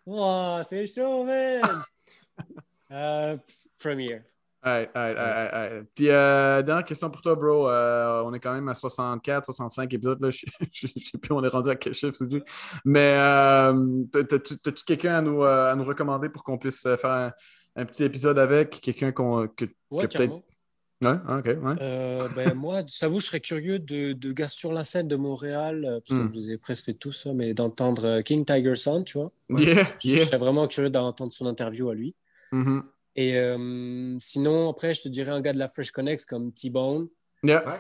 Wow, 0.06 0.64
c'est 0.70 0.88
chaud, 0.88 1.26
man! 1.26 1.84
euh, 2.92 3.38
Premier. 3.78 4.22
Hey, 4.64 4.88
hey, 4.96 5.16
hey, 5.16 5.84
Puis, 5.94 6.10
euh, 6.10 6.62
dernière 6.62 6.84
question 6.84 7.10
pour 7.10 7.22
toi, 7.22 7.36
bro. 7.36 7.70
Euh, 7.70 8.24
on 8.26 8.34
est 8.34 8.40
quand 8.40 8.54
même 8.54 8.68
à 8.70 8.74
64, 8.74 9.46
65 9.46 9.94
épisodes. 9.94 10.22
Là. 10.22 10.30
Je 10.32 10.88
ne 10.88 11.02
sais 11.02 11.18
plus, 11.18 11.34
on 11.34 11.44
est 11.44 11.48
rendu 11.48 11.70
à 11.70 11.76
quel 11.76 11.94
chiffre, 11.94 12.18
Mais 12.84 13.16
euh, 13.18 14.04
as-tu 14.14 14.84
quelqu'un 14.86 15.16
à 15.16 15.22
nous, 15.22 15.44
à 15.44 15.76
nous 15.76 15.84
recommander 15.84 16.30
pour 16.30 16.44
qu'on 16.44 16.58
puisse 16.58 16.82
faire 16.82 17.34
un, 17.76 17.86
petit 17.86 18.04
épisode 18.04 18.40
avec? 18.40 18.82
Quelqu'un 18.82 19.12
qu'on 19.12 19.48
que, 19.48 19.66
ouais, 19.92 20.08
peut-être 20.08 20.42
Ouais, 21.04 21.16
ah, 21.28 21.38
ok. 21.38 21.46
Ouais. 21.46 21.76
Euh, 21.82 22.28
ben, 22.36 22.54
moi, 22.56 22.82
j'avoue, 22.88 23.20
je 23.20 23.28
serais 23.28 23.40
curieux 23.40 23.78
de, 23.78 24.14
de 24.14 24.32
gars 24.32 24.48
sur 24.48 24.74
la 24.74 24.84
scène 24.84 25.08
de 25.08 25.16
Montréal, 25.16 25.86
euh, 25.86 26.00
parce 26.00 26.10
que 26.10 26.26
hmm. 26.26 26.34
je 26.34 26.40
vous 26.40 26.52
ai 26.52 26.58
presque 26.58 26.86
fait 26.86 26.94
tout 26.94 27.12
ça, 27.12 27.34
mais 27.34 27.54
d'entendre 27.54 28.06
euh, 28.06 28.22
King 28.22 28.44
Tiger 28.46 28.76
Sound, 28.76 29.06
tu 29.06 29.20
vois. 29.20 29.32
Yeah, 29.50 29.88
je, 30.04 30.18
serais 30.24 30.38
vraiment 30.38 30.68
curieux 30.68 30.90
d'entendre 30.90 31.32
son 31.32 31.46
interview 31.46 31.90
à 31.90 31.96
lui. 31.96 32.16
Mm-hmm. 32.52 32.82
Et 33.16 34.20
sinon, 34.20 34.70
après, 34.70 34.94
je 34.94 35.04
te 35.04 35.10
dirais 35.10 35.32
un 35.32 35.42
gars 35.42 35.54
de 35.54 35.60
la 35.60 35.70
Fresh 35.70 35.92
Connect 35.92 36.26
comme 36.26 36.52
T-Bone, 36.52 37.08
yeah. 37.44 37.80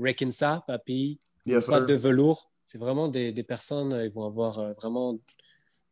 Rekinsa, 0.00 0.64
Papi, 0.66 1.18
pas 1.66 1.80
de 1.80 1.94
velours. 1.94 2.50
C'est 2.64 2.78
vraiment 2.78 3.08
des, 3.08 3.32
des, 3.32 3.42
personnes, 3.42 3.98
ils 4.04 4.10
vont 4.10 4.24
avoir 4.24 4.72
vraiment 4.74 5.18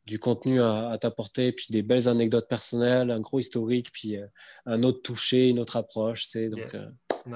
du 0.06 0.20
contenu 0.20 0.62
à, 0.62 0.96
t'apporter, 1.00 1.52
puis 1.52 1.66
des 1.70 1.82
belles 1.82 2.08
anecdotes 2.08 2.48
personnelles, 2.48 3.10
un 3.10 3.20
gros 3.20 3.40
historique, 3.40 3.90
puis 3.92 4.16
euh, 4.16 4.26
un 4.64 4.82
autre 4.84 5.02
toucher, 5.02 5.48
une 5.48 5.58
autre 5.58 5.76
approche. 5.76 6.26
c'est 6.26 6.48
Donc, 6.48 6.74
euh, 6.74 6.86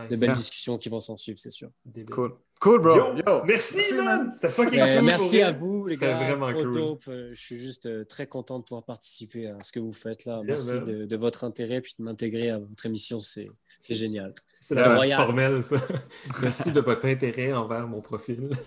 des 0.09 0.17
belles 0.17 0.33
discussions 0.33 0.79
qui 0.79 0.89
vont 0.89 1.01
s'en 1.01 1.17
suivre, 1.17 1.39
c'est 1.39 1.51
sûr. 1.51 1.71
Cool. 2.11 2.33
Cool, 2.61 2.81
bro. 2.81 3.17
Yo, 3.17 3.43
merci, 3.47 3.81
man. 3.95 4.31
C'était 4.31 4.51
fucking 4.51 4.79
ben, 4.79 4.99
cool. 4.99 5.07
Merci 5.07 5.41
à 5.41 5.51
vous, 5.51 5.87
les 5.87 5.97
gars. 5.97 6.15
Vraiment 6.15 6.53
cool. 6.53 6.99
Euh, 7.09 7.31
je 7.33 7.41
suis 7.41 7.57
juste 7.57 8.07
très 8.07 8.27
content 8.27 8.59
de 8.59 8.65
pouvoir 8.65 8.85
participer 8.85 9.49
à 9.49 9.57
ce 9.63 9.73
que 9.73 9.81
vous 9.81 9.95
faites 9.95 10.27
là. 10.27 10.43
merci 10.45 10.83
de, 10.83 11.17
votre 11.17 11.45
intérêt, 11.45 11.81
puis 11.81 11.95
de 11.99 12.05
m'intégrer 12.05 12.51
à 12.51 12.59
votre 12.59 12.85
émission. 12.87 13.19
C'est 13.19 13.49
génial. 13.89 14.35
C'est 14.61 14.79
formel, 14.79 15.63
ça. 15.63 15.77
merci 16.43 16.71
de 16.71 16.81
votre 16.81 17.07
intérêt 17.07 17.53
envers 17.53 17.89
mon 17.89 18.03
profil. 18.03 18.51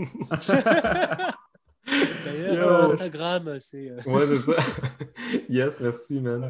Instagram, 2.34 3.58
c'est. 3.60 3.90
Euh, 3.90 3.98
ouais, 4.06 4.26
c'est 4.26 4.36
ça. 4.52 4.62
yes, 5.50 5.80
merci, 5.82 6.20
man. 6.20 6.50